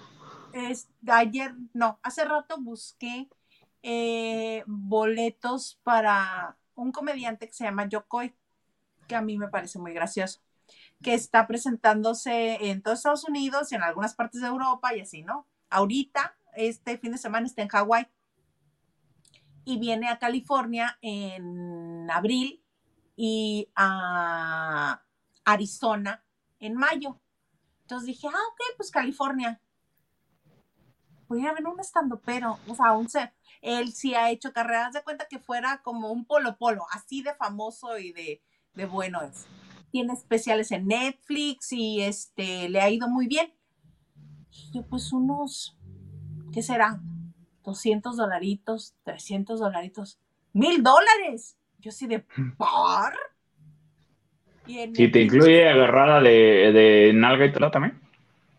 Es, 0.53 0.89
ayer, 1.07 1.55
no, 1.75 2.01
hace 2.03 2.25
rato 2.25 2.57
busqué 2.59 3.29
eh, 3.83 4.65
boletos 4.67 5.79
para 5.83 6.57
un 6.75 6.93
comediante 6.93 7.47
que 7.47 7.53
se 7.55 7.65
llama 7.65 7.89
Yokoi, 7.89 8.35
que 9.07 9.15
a 9.17 9.23
mí 9.23 9.39
me 9.39 9.49
parece 9.49 9.79
muy 9.79 9.93
gracioso, 9.93 10.41
que 11.03 11.15
está 11.15 11.47
presentándose 11.47 12.71
en 12.71 12.83
todos 12.83 12.99
Estados 12.99 13.25
Unidos 13.25 13.73
y 13.73 13.77
en 13.77 13.83
algunas 13.83 14.15
partes 14.15 14.41
de 14.41 14.49
Europa 14.49 14.95
y 14.95 15.01
así, 15.01 15.23
¿no? 15.23 15.47
Ahorita, 15.71 16.37
este 16.57 16.99
fin 16.99 17.13
de 17.13 17.19
semana 17.19 17.47
está 17.47 17.63
en 17.63 17.69
Hawái. 17.69 18.09
y 19.65 19.79
viene 19.79 20.09
a 20.09 20.19
California 20.19 20.99
en 21.03 22.11
abril 22.11 22.65
y 23.17 23.69
a 23.75 25.03
Arizona 25.45 26.25
en 26.59 26.75
mayo. 26.75 27.21
Entonces 27.89 28.09
dije, 28.09 28.29
ah, 28.29 28.49
ok, 28.53 28.77
pues 28.77 28.91
California. 28.91 29.63
Voy 31.27 31.47
a 31.47 31.55
ver 31.55 31.67
un 31.67 31.81
estando 31.81 32.21
pero, 32.21 32.59
o 32.69 32.75
sea, 32.75 32.93
un 32.93 33.09
se, 33.09 33.33
él 33.63 33.95
sí 33.95 34.15
ha 34.15 34.31
hecho 34.31 34.53
carreras 34.53 34.93
de 34.93 35.03
cuenta 35.03 35.27
que 35.27 35.39
fuera 35.39 35.81
como 35.83 36.13
un 36.13 36.27
polo 36.27 36.59
polo, 36.59 36.85
así 36.93 37.23
de 37.23 37.35
famoso 37.35 37.97
y 37.97 38.13
de, 38.13 38.43
de 38.75 38.85
bueno 38.85 39.23
es. 39.23 39.47
Tiene 39.91 40.13
especiales 40.13 40.71
en 40.71 40.87
Netflix 40.87 41.73
y 41.73 42.03
este 42.03 42.69
le 42.69 42.83
ha 42.83 42.91
ido 42.91 43.09
muy 43.09 43.27
bien. 43.27 43.55
Y 44.51 44.71
yo, 44.71 44.87
pues 44.87 45.11
unos, 45.11 45.79
¿qué 46.53 46.63
será? 46.63 47.01
200 47.65 48.19
dolaritos, 48.19 48.97
300 49.05 49.61
dolaritos, 49.61 50.21
mil 50.53 50.83
dólares. 50.83 51.57
Yo 51.79 51.91
sí 51.91 52.07
de 52.07 52.21
par. 52.59 53.15
Si 54.69 55.09
te 55.11 55.23
incluye 55.23 55.69
agarrada 55.69 56.21
de, 56.21 56.73
de 56.73 57.13
nalga 57.15 57.47
y 57.47 57.53
todo 57.53 57.71
también. 57.71 57.99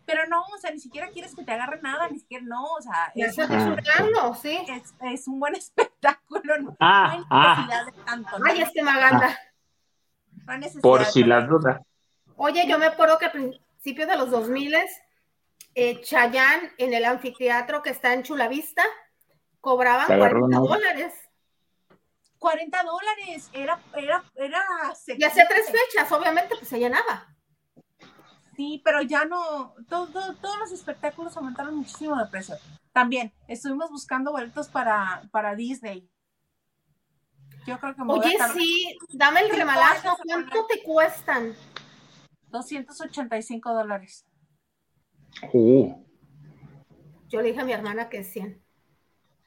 Pero 0.06 0.26
no, 0.28 0.42
o 0.42 0.58
sea, 0.58 0.72
ni 0.72 0.80
siquiera 0.80 1.10
quieres 1.10 1.36
que 1.36 1.44
te 1.44 1.52
agarre 1.52 1.80
nada, 1.84 2.10
ni 2.10 2.18
siquiera 2.18 2.44
no, 2.44 2.64
o 2.64 2.82
sea, 2.82 3.12
es, 3.14 3.38
ah, 3.38 4.34
¿sí? 4.42 4.60
es, 4.68 4.96
es, 5.14 5.28
un 5.28 5.40
buen 5.40 5.54
espectáculo, 5.56 6.58
no, 6.58 6.78
ah, 6.80 7.12
hay 7.12 7.24
ah. 7.30 7.56
necesidad 7.56 7.86
de 7.86 8.04
tanto. 8.04 8.30
Ay, 8.44 8.62
este 8.64 8.82
Maganda. 8.82 9.38
Por 10.82 11.06
si 11.06 11.24
las 11.24 11.48
dudas. 11.48 11.80
Oye, 12.38 12.66
yo 12.68 12.80
me 12.80 12.88
acuerdo 12.88 13.20
que 13.20 13.26
a 13.26 13.32
principios 13.32 14.08
de 14.08 14.18
los 14.18 14.32
2000 14.32 14.76
eh, 15.76 16.02
Chayán 16.02 16.72
en 16.80 16.94
el 16.96 17.06
anfiteatro 17.06 17.84
que 17.84 17.92
está 17.92 18.14
en 18.14 18.24
Chulavista 18.24 18.82
cobraban 19.62 20.08
40 20.08 20.58
dólares. 20.58 21.14
40 22.40 22.84
dólares, 22.84 23.50
era, 23.54 23.80
era, 23.96 24.24
era. 24.36 24.64
Y 25.08 25.24
hace 25.24 25.46
tres 25.48 25.68
fechas, 25.68 26.12
obviamente, 26.12 26.56
pues 26.56 26.68
se 26.68 26.80
llenaba. 26.80 27.36
Sí, 28.56 28.82
pero 28.84 29.02
ya 29.02 29.26
no, 29.26 29.76
todos 29.88 30.60
los 30.60 30.72
espectáculos 30.72 31.36
aumentaron 31.38 31.76
muchísimo 31.76 32.18
de 32.18 32.26
precio. 32.26 32.56
También 32.92 33.32
estuvimos 33.48 33.90
buscando 33.90 34.32
boletos 34.32 34.68
para, 34.68 35.30
para 35.32 35.56
Disney. 35.56 36.10
Yo 37.66 37.80
creo 37.80 37.96
que 37.96 38.04
me 38.04 38.14
Oye, 38.14 38.38
sí, 38.54 38.98
dame 39.14 39.42
el 39.42 39.50
remalazo. 39.50 40.18
¿Cuánto 40.26 40.66
te 40.66 40.82
cuestan? 40.84 41.56
285 42.48 43.74
dólares. 43.74 44.26
Uh. 45.54 46.04
Yo 47.28 47.42
le 47.42 47.50
dije 47.50 47.62
a 47.62 47.66
mi 47.66 47.74
hermana 47.74 48.10
que 48.10 48.24
100. 48.24 48.62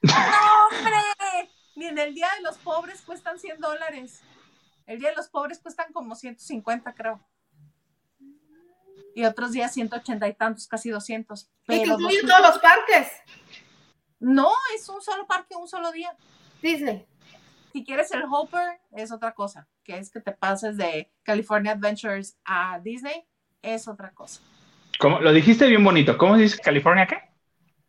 ¡No, 0.03 0.13
hombre! 0.71 1.52
Ni 1.75 1.85
en 1.85 1.97
el 1.97 2.13
Día 2.13 2.27
de 2.37 2.43
los 2.43 2.57
Pobres 2.57 3.01
cuestan 3.01 3.39
100 3.39 3.59
dólares. 3.59 4.21
El 4.85 4.99
Día 4.99 5.09
de 5.09 5.15
los 5.15 5.29
Pobres 5.29 5.59
cuestan 5.59 5.91
como 5.93 6.15
150, 6.15 6.93
creo. 6.93 7.19
Y 9.15 9.25
otros 9.25 9.51
días 9.51 9.73
180 9.73 10.27
y 10.27 10.33
tantos, 10.33 10.67
casi 10.67 10.89
200. 10.89 11.49
Pero 11.65 11.97
¿Y 12.09 12.21
todos 12.25 12.41
los 12.41 12.59
parques? 12.59 13.11
No, 14.19 14.51
es 14.75 14.87
un 14.89 15.01
solo 15.01 15.27
parque, 15.27 15.55
un 15.55 15.67
solo 15.67 15.91
día. 15.91 16.15
Disney. 16.61 17.05
Si 17.71 17.83
quieres 17.83 18.11
el 18.11 18.23
Hopper, 18.29 18.79
es 18.91 19.11
otra 19.11 19.33
cosa. 19.33 19.67
Que 19.83 19.97
es 19.97 20.09
que 20.11 20.21
te 20.21 20.31
pases 20.31 20.77
de 20.77 21.11
California 21.23 21.73
Adventures 21.73 22.37
a 22.45 22.79
Disney, 22.79 23.27
es 23.61 23.87
otra 23.87 24.11
cosa. 24.11 24.41
¿Cómo? 24.99 25.19
Lo 25.19 25.31
dijiste 25.31 25.67
bien 25.67 25.83
bonito. 25.83 26.17
¿Cómo 26.17 26.37
dices 26.37 26.59
California 26.59 27.07
qué? 27.07 27.17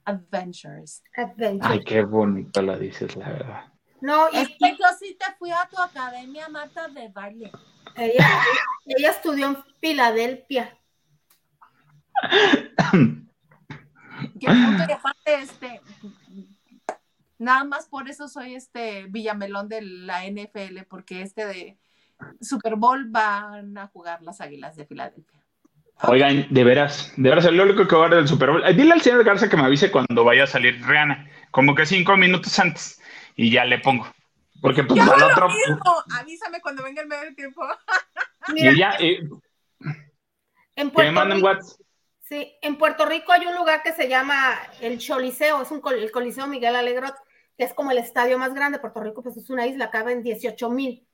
Adventures. 0.04 1.02
Adventures. 1.16 1.70
Ay, 1.70 1.84
qué 1.84 2.02
bonito 2.02 2.62
lo 2.62 2.78
dices, 2.78 3.14
la 3.16 3.28
verdad. 3.30 3.73
No, 4.04 4.28
y 4.30 4.36
es 4.36 4.48
que 4.48 4.76
yo 4.78 4.84
sí 4.98 5.16
te 5.18 5.24
fui 5.38 5.50
a 5.50 5.66
tu 5.66 5.80
academia, 5.80 6.46
Marta, 6.50 6.88
de 6.88 7.08
baile. 7.08 7.50
Ella, 7.96 8.28
ella 8.84 9.10
estudió 9.10 9.46
en 9.46 9.56
Filadelfia. 9.80 10.76
y 14.38 14.46
aparte, 14.46 15.34
este, 15.40 15.80
nada 17.38 17.64
más 17.64 17.88
por 17.88 18.06
eso 18.10 18.28
soy 18.28 18.54
este 18.54 19.06
Villamelón 19.08 19.70
de 19.70 19.80
la 19.80 20.26
NFL, 20.26 20.82
porque 20.86 21.22
este 21.22 21.46
de 21.46 21.78
Super 22.42 22.76
Bowl 22.76 23.06
van 23.08 23.78
a 23.78 23.86
jugar 23.86 24.20
las 24.20 24.42
Águilas 24.42 24.76
de 24.76 24.84
Filadelfia. 24.84 25.40
Oigan, 26.02 26.46
de 26.50 26.62
veras, 26.64 27.10
de 27.16 27.30
veras, 27.30 27.46
el 27.46 27.58
único 27.58 27.88
que 27.88 27.96
va 27.96 28.04
a 28.04 28.08
ver 28.08 28.18
del 28.18 28.28
Super 28.28 28.50
Bowl. 28.50 28.76
Dile 28.76 28.92
al 28.92 29.00
señor 29.00 29.24
Garza 29.24 29.48
que 29.48 29.56
me 29.56 29.64
avise 29.64 29.90
cuando 29.90 30.24
vaya 30.24 30.44
a 30.44 30.46
salir 30.46 30.78
Rihanna, 30.86 31.26
como 31.50 31.74
que 31.74 31.86
cinco 31.86 32.18
minutos 32.18 32.58
antes 32.58 33.00
y 33.36 33.50
ya 33.50 33.64
le 33.64 33.78
pongo. 33.78 34.06
Porque 34.60 34.82
pues 34.82 35.00
al 35.00 35.22
otro. 35.22 35.48
Avísame 36.18 36.60
cuando 36.60 36.82
venga 36.82 37.02
el 37.02 37.08
medio 37.08 37.34
tiempo. 37.34 37.62
y 38.54 38.78
ya. 38.78 38.96
Eh, 38.98 39.20
en 40.76 40.90
Puerto 40.90 41.24
Rico, 41.24 41.48
Sí, 42.20 42.56
en 42.62 42.78
Puerto 42.78 43.04
Rico 43.04 43.32
hay 43.32 43.44
un 43.44 43.54
lugar 43.54 43.82
que 43.82 43.92
se 43.92 44.08
llama 44.08 44.58
el 44.80 44.98
Choliseo, 44.98 45.60
es 45.60 45.70
un 45.70 45.82
el 45.92 46.10
Coliseo 46.10 46.46
Miguel 46.46 46.74
Alegrot, 46.74 47.14
que 47.58 47.64
es 47.64 47.74
como 47.74 47.90
el 47.90 47.98
estadio 47.98 48.38
más 48.38 48.54
grande. 48.54 48.78
Puerto 48.78 49.00
Rico, 49.00 49.22
pues 49.22 49.36
es 49.36 49.50
una 49.50 49.66
isla, 49.66 49.90
cabe 49.90 50.12
en 50.12 50.22
18 50.22 50.70
mil. 50.70 51.06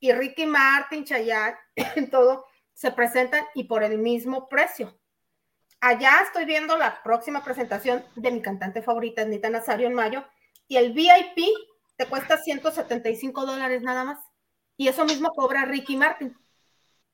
Y 0.00 0.12
Ricky 0.12 0.44
Martin, 0.44 1.04
Chayanne, 1.04 1.56
todo, 2.10 2.44
se 2.74 2.92
presentan 2.92 3.44
y 3.54 3.64
por 3.64 3.82
el 3.82 3.96
mismo 3.98 4.48
precio. 4.48 4.98
Allá 5.80 6.20
estoy 6.22 6.44
viendo 6.44 6.76
la 6.76 7.02
próxima 7.02 7.42
presentación 7.42 8.04
de 8.14 8.30
mi 8.30 8.42
cantante 8.42 8.82
favorita, 8.82 9.22
Anita 9.22 9.48
Nazario, 9.48 9.86
en 9.86 9.94
mayo, 9.94 10.26
y 10.70 10.76
el 10.76 10.92
VIP 10.92 11.44
te 11.96 12.06
cuesta 12.06 12.38
175 12.38 13.44
dólares 13.44 13.82
nada 13.82 14.04
más. 14.04 14.20
Y 14.76 14.86
eso 14.86 15.04
mismo 15.04 15.30
cobra 15.30 15.64
Ricky 15.64 15.96
Martin, 15.96 16.34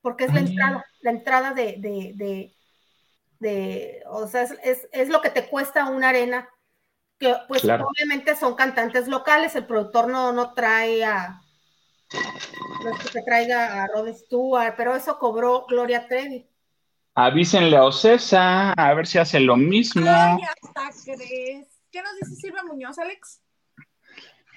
porque 0.02 0.24
es 0.24 0.34
la 0.34 0.40
entrada, 0.40 0.84
la 1.00 1.10
entrada 1.10 1.54
de, 1.54 2.52
de, 3.40 4.02
o 4.08 4.26
sea, 4.26 4.42
es, 4.42 5.08
lo 5.08 5.22
que 5.22 5.30
te 5.30 5.48
cuesta 5.48 5.88
una 5.88 6.10
arena, 6.10 6.48
que 7.18 7.34
pues 7.48 7.64
obviamente 7.64 8.36
son 8.36 8.54
cantantes 8.56 9.08
locales, 9.08 9.56
el 9.56 9.66
productor 9.66 10.08
no, 10.08 10.32
no 10.32 10.52
trae 10.52 11.02
a, 11.02 11.40
no 12.84 12.90
es 12.90 12.98
que 12.98 13.08
te 13.08 13.22
traiga 13.22 13.82
a 13.82 13.86
Rod 13.86 14.12
Stewart, 14.12 14.74
pero 14.76 14.94
eso 14.94 15.18
cobró 15.18 15.64
Gloria 15.66 16.06
Trevi. 16.06 16.46
Avísenle 17.14 17.78
a 17.78 17.84
Ocesa, 17.84 18.72
a 18.72 18.92
ver 18.92 19.06
si 19.06 19.16
hace 19.16 19.40
lo 19.40 19.56
mismo. 19.56 20.04
Ay, 20.06 20.42
hasta 20.42 20.90
crees. 21.04 21.66
¿Qué 21.90 22.02
nos 22.02 22.14
dice 22.16 22.34
Silvia 22.34 22.62
Muñoz, 22.62 22.98
Alex? 22.98 23.40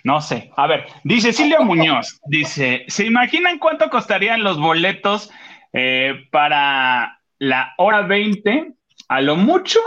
No 0.04 0.22
sé. 0.22 0.52
A 0.56 0.68
ver, 0.68 0.86
dice 1.04 1.34
Silvia 1.34 1.60
Muñoz, 1.62 2.20
dice, 2.26 2.86
¿se 2.88 3.06
imaginan 3.06 3.60
cuánto 3.60 3.90
costarían 3.90 4.44
los 4.44 4.60
boletos 4.60 5.32
eh, 5.74 6.28
para 6.32 7.22
la 7.38 7.74
hora 7.78 8.02
20? 8.02 8.74
A 9.08 9.22
lo 9.22 9.36
mucho 9.36 9.80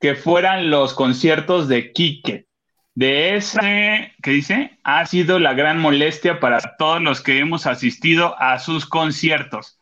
que 0.00 0.14
fueran 0.14 0.70
los 0.70 0.94
conciertos 0.94 1.68
de 1.68 1.92
Quique. 1.92 2.46
De 2.94 3.36
ese, 3.36 4.12
¿qué 4.22 4.30
dice? 4.32 4.78
Ha 4.82 5.06
sido 5.06 5.38
la 5.38 5.54
gran 5.54 5.78
molestia 5.78 6.40
para 6.40 6.58
todos 6.78 7.00
los 7.00 7.20
que 7.20 7.38
hemos 7.38 7.66
asistido 7.66 8.34
a 8.40 8.58
sus 8.58 8.86
conciertos. 8.86 9.78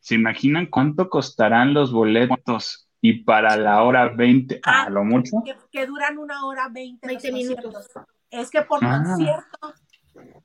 ¿Se 0.00 0.16
imaginan 0.16 0.66
cuánto 0.66 1.08
costarán 1.08 1.72
los 1.72 1.92
boletos? 1.92 2.88
Y 3.00 3.24
para 3.24 3.56
la 3.56 3.82
hora 3.82 4.08
20, 4.08 4.60
a 4.64 4.90
lo 4.90 5.04
mucho. 5.04 5.42
Que, 5.70 5.86
duran 5.86 6.18
una 6.18 6.44
hora 6.44 6.68
20, 6.68 7.06
20 7.06 7.32
minutos. 7.32 7.90
Es 8.32 8.50
que 8.50 8.62
por 8.62 8.80
ah. 8.82 9.04
concierto, 9.04 9.74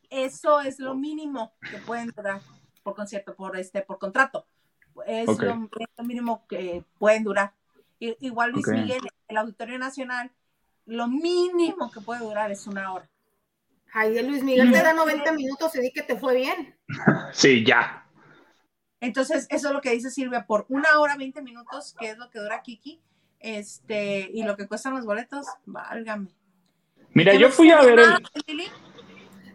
eso 0.09 0.59
es 0.59 0.77
lo 0.77 0.93
mínimo 0.93 1.53
que 1.71 1.77
pueden 1.79 2.09
durar 2.09 2.41
por 2.83 2.95
concierto, 2.95 3.35
por 3.35 3.57
este, 3.57 3.81
por 3.81 3.97
contrato. 3.97 4.45
Es, 5.05 5.27
lo, 5.39 5.69
mínimo 6.03 6.45
que 6.47 6.83
pueden 6.99 7.23
durar. 7.23 7.53
igual 7.99 8.51
Luis 8.51 8.67
Miguel, 8.67 9.01
el 9.27 9.37
Auditorio 9.37 9.79
Nacional, 9.79 10.31
lo 10.85 11.07
mínimo 11.07 11.91
que 11.91 12.01
puede 12.01 12.21
durar 12.21 12.51
es 12.51 12.67
una 12.67 12.93
hora. 12.93 13.09
Ay, 13.93 14.21
Luis 14.21 14.43
Miguel 14.43 14.71
te 14.71 14.83
da 14.83 14.93
90 14.93 15.31
minutos 15.33 15.75
y 15.75 15.81
di 15.81 15.91
que 15.91 16.03
te 16.03 16.17
fue 16.17 16.35
bien. 16.35 16.75
Sí, 17.33 17.65
ya. 17.65 18.05
Entonces, 18.99 19.47
eso 19.49 19.67
es 19.67 19.73
lo 19.73 19.81
que 19.81 19.91
dice 19.91 20.09
Silvia, 20.09 20.45
por 20.45 20.65
una 20.69 20.99
hora 20.99 21.15
20 21.15 21.41
minutos, 21.41 21.95
que 21.99 22.09
es 22.09 22.17
lo 22.17 22.29
que 22.29 22.39
dura 22.39 22.63
Kiki, 22.63 23.01
este, 23.39 24.29
y 24.33 24.43
lo 24.43 24.57
que 24.57 24.67
cuestan 24.67 24.95
los 24.95 25.05
boletos, 25.05 25.45
válgame. 25.65 26.36
Mira, 27.17 27.33
yo 27.33 27.49
fui 27.49 27.71
a 27.71 27.81
ver 27.81 27.97
el... 27.97 28.71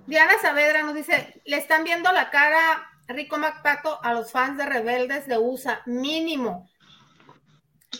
Diana 0.07 0.33
Saavedra 0.43 0.83
nos 0.83 0.97
dice, 0.97 1.41
le 1.45 1.59
están 1.59 1.85
viendo 1.85 2.11
la 2.11 2.29
cara 2.29 2.91
Rico 3.07 3.39
MacPato 3.39 4.03
a 4.03 4.13
los 4.13 4.33
fans 4.33 4.59
de 4.59 4.67
Rebeldes 4.67 5.29
de 5.29 5.39
USA, 5.39 5.81
mínimo. 5.87 6.69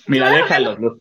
Mira, 0.09 0.31
déjalo. 0.31 0.99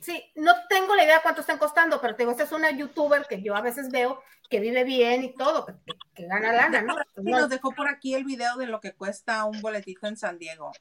Sí, 0.00 0.24
no 0.36 0.54
tengo 0.70 0.96
la 0.96 1.04
idea 1.04 1.20
cuánto 1.22 1.42
están 1.42 1.58
costando, 1.58 2.00
pero 2.00 2.16
te 2.16 2.22
digo, 2.22 2.30
esta 2.30 2.44
es 2.44 2.52
una 2.52 2.70
youtuber 2.70 3.26
que 3.28 3.42
yo 3.42 3.54
a 3.54 3.60
veces 3.60 3.90
veo 3.90 4.22
que 4.48 4.58
vive 4.58 4.84
bien 4.84 5.22
y 5.22 5.34
todo, 5.34 5.66
que, 5.66 6.26
gana 6.26 6.50
lana, 6.50 6.80
¿no? 6.80 6.96
Y 7.18 7.30
nos 7.30 7.50
dejó 7.50 7.72
por 7.72 7.88
aquí 7.88 8.14
el 8.14 8.24
video 8.24 8.56
de 8.56 8.68
lo 8.68 8.80
que 8.80 8.94
cuesta 8.94 9.44
un 9.44 9.60
boletito 9.60 10.06
en 10.06 10.16
San 10.16 10.38
Diego. 10.38 10.72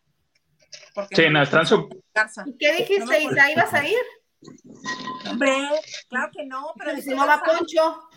sí, 1.11 1.29
no, 1.29 1.43
están 1.43 1.67
su... 1.67 1.89
¿Y 2.45 2.57
qué 2.57 2.71
dijiste, 2.77 3.21
Isa? 3.21 3.51
¿Ibas 3.51 3.73
a 3.73 3.85
ir? 3.85 3.97
Hombre, 5.29 5.69
claro 6.09 6.31
que 6.31 6.45
no, 6.45 6.73
pero 6.77 6.97
si 7.01 7.09
no 7.09 7.27
va 7.27 7.43
Poncho. 7.43 8.07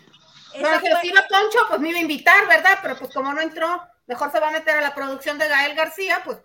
Bueno, 0.59 0.79
si 1.01 1.07
iba 1.07 1.21
Poncho, 1.27 1.59
pues 1.67 1.79
me 1.79 1.89
iba 1.89 1.99
a 1.99 2.01
invitar, 2.01 2.47
¿verdad? 2.47 2.79
Pero 2.81 2.97
pues 2.97 3.13
como 3.13 3.33
no 3.33 3.41
entró, 3.41 3.81
mejor 4.07 4.31
se 4.31 4.39
va 4.39 4.49
a 4.49 4.51
meter 4.51 4.77
a 4.77 4.81
la 4.81 4.93
producción 4.93 5.37
de 5.37 5.47
Gael 5.47 5.75
García, 5.75 6.21
pues. 6.23 6.39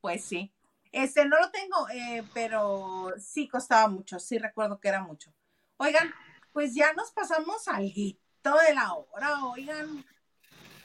Pues 0.00 0.24
sí. 0.24 0.52
Este, 0.92 1.24
no 1.24 1.38
lo 1.38 1.50
tengo, 1.50 1.88
eh, 1.90 2.24
pero 2.34 3.12
sí 3.18 3.46
costaba 3.46 3.86
mucho, 3.88 4.18
sí 4.18 4.38
recuerdo 4.38 4.80
que 4.80 4.88
era 4.88 5.02
mucho. 5.02 5.32
Oigan, 5.76 6.12
pues 6.52 6.74
ya 6.74 6.92
nos 6.94 7.12
pasamos 7.12 7.68
al 7.68 7.84
hito 7.84 8.56
de 8.66 8.74
la 8.74 8.94
hora, 8.94 9.44
oigan. 9.44 10.04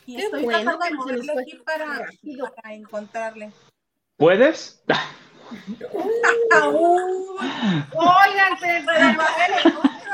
Y 0.06 0.22
estoy 0.22 0.44
bueno, 0.44 0.62
tratando 0.62 0.86
de 0.86 0.94
moverle 0.94 1.42
aquí 1.42 1.58
para, 1.66 2.08
para 2.56 2.74
encontrarle. 2.74 3.52
¿Puedes? 4.18 4.84
Oigan, 8.26 8.58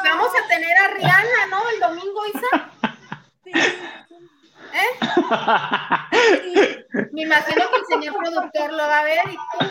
vamos 0.04 0.32
a 0.36 0.48
tener 0.48 0.78
a 0.78 0.88
Rihanna, 0.90 1.48
¿no? 1.50 1.70
El 1.70 1.80
domingo, 1.80 2.22
Isa. 2.28 2.72
¿Eh? 4.74 4.90
Me 7.12 7.22
imagino 7.24 7.70
que 7.70 7.78
el 7.78 7.86
señor 7.88 8.16
productor 8.18 8.72
lo 8.72 8.88
va 8.88 9.00
a 9.00 9.04
ver 9.04 9.20
y 9.30 9.36
tú. 9.36 9.68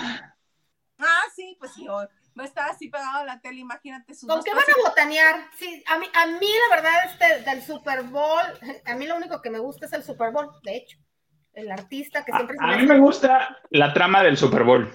Ah, 0.98 1.22
sí, 1.34 1.56
pues 1.58 1.72
sí, 1.72 1.86
va 1.86 2.08
a 2.36 2.44
estar 2.44 2.68
así 2.70 2.88
pegado 2.88 3.18
a 3.18 3.24
la 3.24 3.40
tele, 3.40 3.60
imagínate 3.60 4.14
sus 4.14 4.28
¿Con 4.28 4.42
qué 4.42 4.52
van 4.52 4.62
a 4.62 4.88
botanear? 4.88 5.48
Sí, 5.56 5.82
a 5.86 5.98
mí, 5.98 6.06
a 6.12 6.26
mí 6.26 6.48
la 6.68 6.76
verdad, 6.76 6.92
este, 7.06 7.50
del 7.50 7.62
Super 7.62 8.02
Bowl, 8.02 8.42
a 8.84 8.94
mí 8.94 9.06
lo 9.06 9.16
único 9.16 9.40
que 9.40 9.50
me 9.50 9.58
gusta 9.58 9.86
es 9.86 9.92
el 9.94 10.02
Super 10.02 10.30
Bowl, 10.30 10.50
de 10.62 10.76
hecho. 10.76 10.98
El 11.52 11.70
artista 11.70 12.24
que 12.24 12.32
siempre... 12.32 12.56
A, 12.60 12.74
a 12.74 12.76
mí 12.76 12.86
me 12.86 12.98
gusta 12.98 13.58
la 13.70 13.92
trama 13.92 14.22
del 14.22 14.36
Super 14.36 14.62
Bowl. 14.62 14.90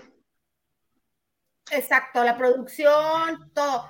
Exacto, 1.71 2.23
la 2.23 2.37
producción, 2.37 3.51
todo. 3.53 3.89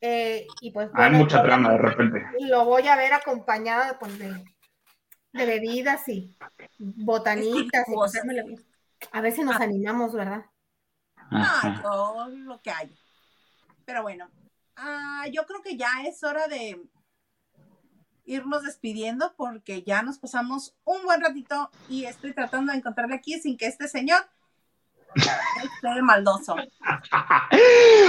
Eh, 0.00 0.46
y 0.60 0.70
pues, 0.70 0.90
Hay 0.94 1.10
mucha 1.12 1.42
trama 1.42 1.72
de 1.72 1.78
repente. 1.78 2.26
Lo 2.40 2.64
voy 2.64 2.86
a 2.86 2.96
ver 2.96 3.12
acompañado 3.12 3.98
pues, 3.98 4.18
de, 4.18 4.44
de 5.32 5.46
bebidas 5.46 6.08
y 6.08 6.36
botanitas. 6.78 7.86
a 9.12 9.20
ver 9.20 9.32
si 9.32 9.42
nos 9.42 9.56
ah. 9.56 9.64
animamos, 9.64 10.12
¿verdad? 10.12 10.46
Ah, 11.30 11.80
todo 11.82 12.28
lo 12.28 12.60
que 12.62 12.70
hay. 12.70 12.94
Pero 13.84 14.02
bueno, 14.02 14.28
ah, 14.76 15.24
yo 15.32 15.44
creo 15.46 15.62
que 15.62 15.76
ya 15.76 15.88
es 16.06 16.22
hora 16.22 16.46
de 16.48 16.80
irnos 18.24 18.64
despidiendo 18.64 19.34
porque 19.36 19.82
ya 19.82 20.02
nos 20.02 20.18
pasamos 20.18 20.76
un 20.84 21.02
buen 21.04 21.20
ratito 21.20 21.70
y 21.88 22.04
estoy 22.04 22.32
tratando 22.32 22.72
de 22.72 22.78
encontrarle 22.78 23.14
aquí 23.14 23.38
sin 23.40 23.56
que 23.56 23.66
este 23.66 23.88
señor 23.88 24.28
maldoso. 26.02 26.56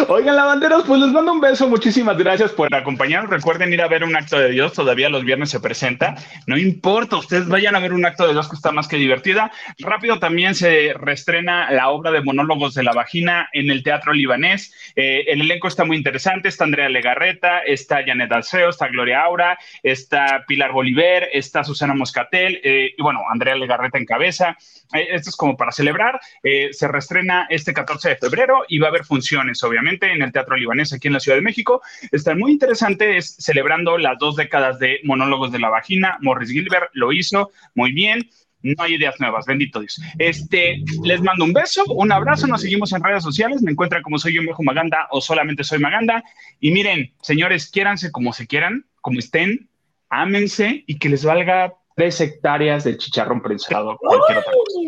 Oigan, 0.07 0.35
lavanderos, 0.35 0.83
pues 0.85 1.01
les 1.01 1.11
mando 1.11 1.33
un 1.33 1.41
beso. 1.41 1.67
Muchísimas 1.67 2.17
gracias 2.17 2.51
por 2.51 2.73
acompañarnos. 2.73 3.31
Recuerden 3.31 3.73
ir 3.73 3.81
a 3.81 3.87
ver 3.87 4.03
un 4.03 4.15
acto 4.15 4.37
de 4.37 4.49
Dios. 4.49 4.73
Todavía 4.73 5.09
los 5.09 5.23
viernes 5.23 5.49
se 5.49 5.59
presenta. 5.59 6.15
No 6.45 6.57
importa, 6.57 7.17
ustedes 7.17 7.47
vayan 7.47 7.75
a 7.75 7.79
ver 7.79 7.93
un 7.93 8.05
acto 8.05 8.25
de 8.25 8.33
Dios 8.33 8.49
que 8.49 8.55
está 8.55 8.71
más 8.71 8.87
que 8.87 8.97
divertida. 8.97 9.51
Rápido 9.79 10.19
también 10.19 10.55
se 10.55 10.93
reestrena 10.95 11.71
la 11.71 11.89
obra 11.89 12.11
de 12.11 12.21
monólogos 12.21 12.73
de 12.73 12.83
la 12.83 12.93
vagina 12.93 13.49
en 13.53 13.69
el 13.69 13.83
Teatro 13.83 14.13
Libanés. 14.13 14.73
Eh, 14.95 15.25
el 15.27 15.41
elenco 15.41 15.67
está 15.67 15.85
muy 15.85 15.97
interesante. 15.97 16.49
Está 16.49 16.63
Andrea 16.63 16.89
Legarreta, 16.89 17.59
está 17.59 18.03
Janet 18.05 18.31
Alceo, 18.31 18.69
está 18.69 18.87
Gloria 18.87 19.21
Aura, 19.21 19.57
está 19.83 20.43
Pilar 20.47 20.71
Bolívar, 20.71 21.27
está 21.31 21.63
Susana 21.63 21.93
Moscatel 21.93 22.59
eh, 22.63 22.93
y 22.97 23.01
bueno, 23.01 23.21
Andrea 23.29 23.55
Legarreta 23.55 23.97
en 23.97 24.05
cabeza. 24.05 24.57
Eh, 24.93 25.07
esto 25.11 25.29
es 25.29 25.35
como 25.35 25.57
para 25.57 25.71
celebrar. 25.71 26.19
se 26.43 26.87
estrena 26.97 27.47
este 27.49 27.73
14 27.73 28.09
de 28.09 28.15
febrero 28.17 28.63
y 28.67 28.79
va 28.79 28.87
a 28.87 28.89
haber 28.89 29.05
funciones, 29.05 29.63
obviamente, 29.63 30.11
en 30.11 30.21
el 30.21 30.31
Teatro 30.31 30.55
Libanés 30.55 30.93
aquí 30.93 31.07
en 31.07 31.13
la 31.13 31.19
Ciudad 31.19 31.37
de 31.37 31.43
México. 31.43 31.81
Está 32.11 32.35
muy 32.35 32.51
interesante, 32.51 33.17
es 33.17 33.35
celebrando 33.39 33.97
las 33.97 34.17
dos 34.17 34.35
décadas 34.35 34.79
de 34.79 34.99
monólogos 35.03 35.51
de 35.51 35.59
la 35.59 35.69
vagina. 35.69 36.17
Morris 36.21 36.51
Gilbert 36.51 36.89
lo 36.93 37.11
hizo 37.11 37.51
muy 37.75 37.91
bien. 37.91 38.29
No 38.63 38.83
hay 38.83 38.95
ideas 38.95 39.15
nuevas, 39.19 39.45
bendito 39.45 39.79
Dios. 39.79 40.01
Este, 40.17 40.83
les 41.03 41.21
mando 41.21 41.45
un 41.45 41.53
beso, 41.53 41.85
un 41.85 42.11
abrazo, 42.11 42.47
nos 42.47 42.61
seguimos 42.61 42.91
en 42.91 43.03
redes 43.03 43.23
sociales, 43.23 43.61
me 43.61 43.71
encuentran 43.71 44.01
como 44.01 44.17
soy 44.17 44.33
yo, 44.33 44.41
Mejo 44.41 44.63
Maganda 44.63 45.07
o 45.11 45.21
solamente 45.21 45.63
soy 45.63 45.79
Maganda. 45.79 46.23
Y 46.59 46.71
miren, 46.71 47.13
señores, 47.21 47.69
quiéranse 47.69 48.11
como 48.11 48.33
se 48.33 48.47
quieran, 48.47 48.85
como 49.01 49.19
estén, 49.19 49.69
ámense 50.09 50.83
y 50.87 50.97
que 50.97 51.09
les 51.09 51.23
valga 51.23 51.75
tres 51.97 52.21
hectáreas 52.21 52.83
de 52.83 52.95
chicharrón 52.95 53.41
prensado, 53.41 53.97
cualquier 53.97 54.37
otra 54.37 54.51
cosa. 54.51 54.79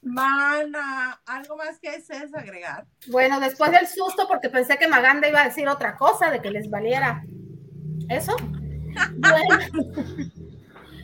Mana, 0.00 1.20
¿algo 1.26 1.56
más 1.56 1.78
que 1.78 1.90
desees 1.92 2.34
agregar? 2.34 2.86
Bueno, 3.08 3.38
después 3.40 3.70
del 3.70 3.86
susto, 3.86 4.26
porque 4.26 4.48
pensé 4.48 4.78
que 4.78 4.88
Maganda 4.88 5.28
iba 5.28 5.42
a 5.42 5.44
decir 5.44 5.68
otra 5.68 5.96
cosa, 5.96 6.30
de 6.30 6.40
que 6.40 6.50
les 6.50 6.70
valiera 6.70 7.22
eso. 8.08 8.34
bueno. 9.16 9.58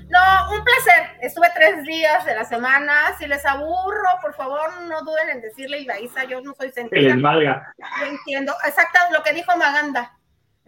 No, 0.08 0.56
un 0.56 0.64
placer. 0.64 1.18
Estuve 1.20 1.48
tres 1.54 1.84
días 1.84 2.24
de 2.24 2.34
la 2.34 2.44
semana. 2.44 3.14
Si 3.18 3.26
les 3.26 3.44
aburro, 3.44 4.08
por 4.22 4.34
favor, 4.34 4.80
no 4.88 5.02
duden 5.02 5.28
en 5.28 5.42
decirle, 5.42 5.80
Ibaísa, 5.80 6.24
yo 6.24 6.40
no 6.40 6.54
soy 6.54 6.72
sentida. 6.72 6.98
Que 6.98 7.08
les 7.08 7.20
valga. 7.20 7.74
Yo 8.00 8.06
entiendo. 8.06 8.54
Exacto, 8.66 8.98
lo 9.12 9.22
que 9.22 9.34
dijo 9.34 9.54
Maganda. 9.58 10.17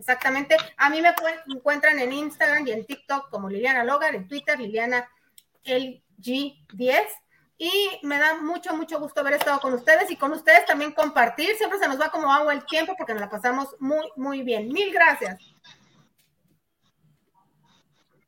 Exactamente. 0.00 0.56
A 0.78 0.88
mí 0.88 1.02
me 1.02 1.14
encuentran 1.46 1.98
en 1.98 2.10
Instagram 2.10 2.66
y 2.66 2.72
en 2.72 2.86
TikTok 2.86 3.28
como 3.28 3.50
Liliana 3.50 3.84
Logar, 3.84 4.14
en 4.14 4.26
Twitter, 4.26 4.58
Liliana 4.58 5.06
LG10 5.64 7.06
y 7.58 8.00
me 8.02 8.18
da 8.18 8.40
mucho, 8.40 8.74
mucho 8.74 8.98
gusto 8.98 9.20
haber 9.20 9.34
estado 9.34 9.60
con 9.60 9.74
ustedes 9.74 10.10
y 10.10 10.16
con 10.16 10.32
ustedes 10.32 10.64
también 10.64 10.92
compartir. 10.92 11.54
Siempre 11.56 11.78
se 11.78 11.86
nos 11.86 12.00
va 12.00 12.10
como 12.10 12.32
agua 12.32 12.54
el 12.54 12.64
tiempo 12.64 12.94
porque 12.96 13.12
nos 13.12 13.20
la 13.20 13.28
pasamos 13.28 13.76
muy, 13.78 14.10
muy 14.16 14.40
bien. 14.40 14.72
Mil 14.72 14.90
gracias. 14.90 15.38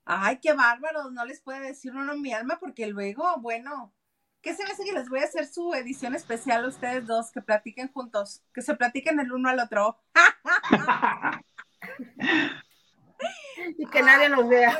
Ay, 0.04 0.38
qué 0.42 0.52
bárbaro, 0.52 1.10
no 1.10 1.24
les 1.24 1.40
puede 1.40 1.60
decir 1.60 1.96
uno 1.96 2.14
mi 2.18 2.34
alma 2.34 2.58
porque 2.60 2.86
luego, 2.86 3.24
bueno, 3.38 3.94
¿qué 4.42 4.54
se 4.54 4.64
me 4.64 4.72
hace 4.72 4.84
que 4.84 4.92
les 4.92 5.08
voy 5.08 5.20
a 5.20 5.24
hacer 5.24 5.46
su 5.46 5.72
edición 5.72 6.14
especial 6.14 6.66
a 6.66 6.68
ustedes 6.68 7.06
dos, 7.06 7.30
que 7.30 7.40
platiquen 7.40 7.90
juntos, 7.90 8.42
que 8.52 8.60
se 8.60 8.74
platiquen 8.74 9.18
el 9.20 9.32
uno 9.32 9.48
al 9.48 9.60
otro? 9.60 9.98
y 13.78 13.86
que 13.86 14.02
nadie 14.02 14.28
nos 14.28 14.48
vea. 14.48 14.78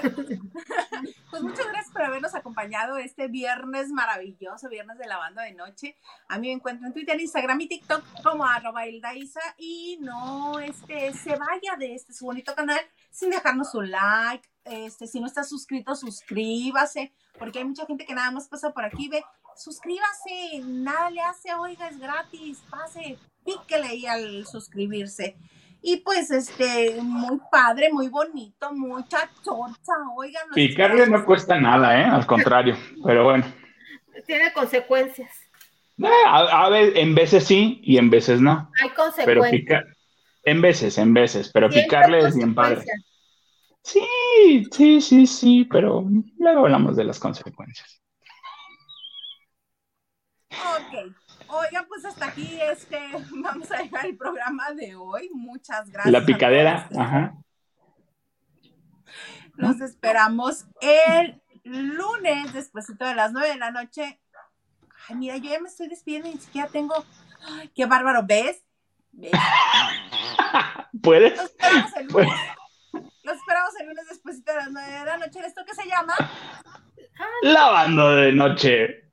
Pues 1.31 1.43
muchas 1.43 1.66
gracias 1.66 1.93
por 1.93 2.03
habernos 2.03 2.35
acompañado 2.35 2.99
este 2.99 3.28
viernes 3.28 3.89
maravilloso, 3.89 4.69
viernes 4.69 4.99
de 4.99 5.07
la 5.07 5.16
banda 5.16 5.43
de 5.43 5.53
noche. 5.53 5.97
A 6.28 6.39
mí 6.39 6.49
me 6.49 6.55
encuentro 6.55 6.86
en 6.86 6.93
Twitter, 6.93 7.19
Instagram 7.19 7.61
y 7.62 7.69
TikTok 7.69 8.05
como 8.23 8.44
arroba 8.44 8.86
Isa 8.86 9.40
y 9.57 9.99
no 10.01 10.59
este, 10.59 11.12
se 11.15 11.31
vaya 11.31 11.77
de 11.78 11.94
este 11.94 12.12
su 12.12 12.27
bonito 12.27 12.55
canal 12.55 12.81
sin 13.11 13.31
dejarnos 13.31 13.74
un 13.74 13.90
like. 13.90 14.47
Este, 14.65 15.07
si 15.07 15.20
no 15.20 15.27
está 15.27 15.43
suscrito, 15.43 15.97
suscríbase, 15.97 17.12
porque 17.39 17.61
hay 17.61 17.65
mucha 17.65 17.86
gente 17.86 18.05
que 18.05 18.15
nada 18.15 18.31
más 18.31 18.47
pasa 18.49 18.73
por 18.73 18.85
aquí, 18.85 19.09
ve, 19.09 19.24
suscríbase, 19.57 20.61
nada 20.62 21.11
le 21.11 21.20
hace, 21.20 21.53
oiga, 21.55 21.89
es 21.89 21.99
gratis, 21.99 22.62
pase, 22.70 23.19
píquele 23.44 23.86
ahí 23.86 24.07
al 24.07 24.47
suscribirse. 24.47 25.36
Y 25.83 25.97
pues, 25.99 26.31
este, 26.31 26.97
muy 27.03 27.41
padre, 27.51 27.93
muy 27.93 28.09
bonito, 28.09 28.73
mucha 28.73 29.29
chorcha, 29.43 29.93
oigan. 30.17 30.49
Picarle 30.55 31.09
no 31.09 31.25
cuesta 31.25 31.59
nada, 31.59 32.01
¿eh? 32.01 32.05
Al 32.05 32.25
contrario, 32.25 32.77
pero 33.05 33.25
bueno. 33.25 33.45
Tiene 34.27 34.53
consecuencias. 34.53 35.31
Eh, 35.99 36.09
a, 36.27 36.69
ver, 36.69 36.97
en 36.97 37.15
veces 37.15 37.45
sí 37.45 37.81
y 37.83 37.99
en 37.99 38.11
veces 38.11 38.41
no. 38.41 38.71
Hay 38.81 38.91
consecuencias. 38.91 39.27
Pero 39.27 39.43
picar, 39.51 39.85
en 40.45 40.61
veces, 40.61 40.99
en 40.99 41.15
veces, 41.15 41.51
pero 41.53 41.69
picarle 41.69 42.21
es 42.21 42.37
bien 42.37 42.55
padre. 42.55 42.85
Sí, 43.83 44.65
sí, 44.71 45.01
sí, 45.01 45.27
sí, 45.27 45.65
pero 45.65 46.07
luego 46.39 46.61
hablamos 46.61 46.97
de 46.97 47.05
las 47.05 47.19
consecuencias. 47.19 48.01
Ok. 50.51 51.13
Oigan, 51.55 51.87
pues 51.87 52.03
hasta 52.07 52.29
aquí 52.29 52.59
este, 52.62 52.99
vamos 53.31 53.70
a 53.70 53.77
dejar 53.77 54.07
el 54.07 54.16
programa 54.16 54.70
de 54.70 54.97
hoy. 54.97 55.29
Muchas 55.35 55.91
gracias. 55.91 56.11
La 56.11 56.24
picadera, 56.24 56.89
ajá. 56.97 57.35
Nos 59.57 59.83
esperamos 59.83 60.65
el 60.81 61.43
lunes, 61.65 62.55
después 62.55 62.87
de 62.97 63.15
las 63.15 63.33
nueve 63.33 63.51
de 63.51 63.59
la 63.59 63.70
noche. 63.70 64.19
Ay, 65.09 65.16
mira, 65.16 65.37
yo 65.37 65.51
ya 65.51 65.61
me 65.61 65.69
estoy 65.69 65.89
despidiendo 65.89 66.29
y 66.31 66.35
ni 66.35 66.41
siquiera 66.41 66.69
tengo. 66.69 66.95
Ay, 67.47 67.70
qué 67.74 67.85
bárbaro, 67.85 68.23
¿ves? 68.24 68.65
¿Ves? 69.11 69.33
¿Puedes? 71.03 71.37
Los 71.37 71.51
esperamos 71.51 71.97
el 71.97 72.07
lunes. 72.07 72.41
Los 73.24 73.37
esperamos 73.37 73.73
el 73.79 73.87
lunes 73.89 74.09
después 74.09 74.43
de 74.43 74.55
las 74.55 74.70
nueve 74.70 74.91
de 74.91 75.05
la 75.05 75.19
noche. 75.19 75.41
¿Esto 75.45 75.65
qué 75.66 75.74
se 75.74 75.87
llama? 75.87 76.15
Lavando 77.43 78.16
de 78.16 78.33
noche. 78.33 79.12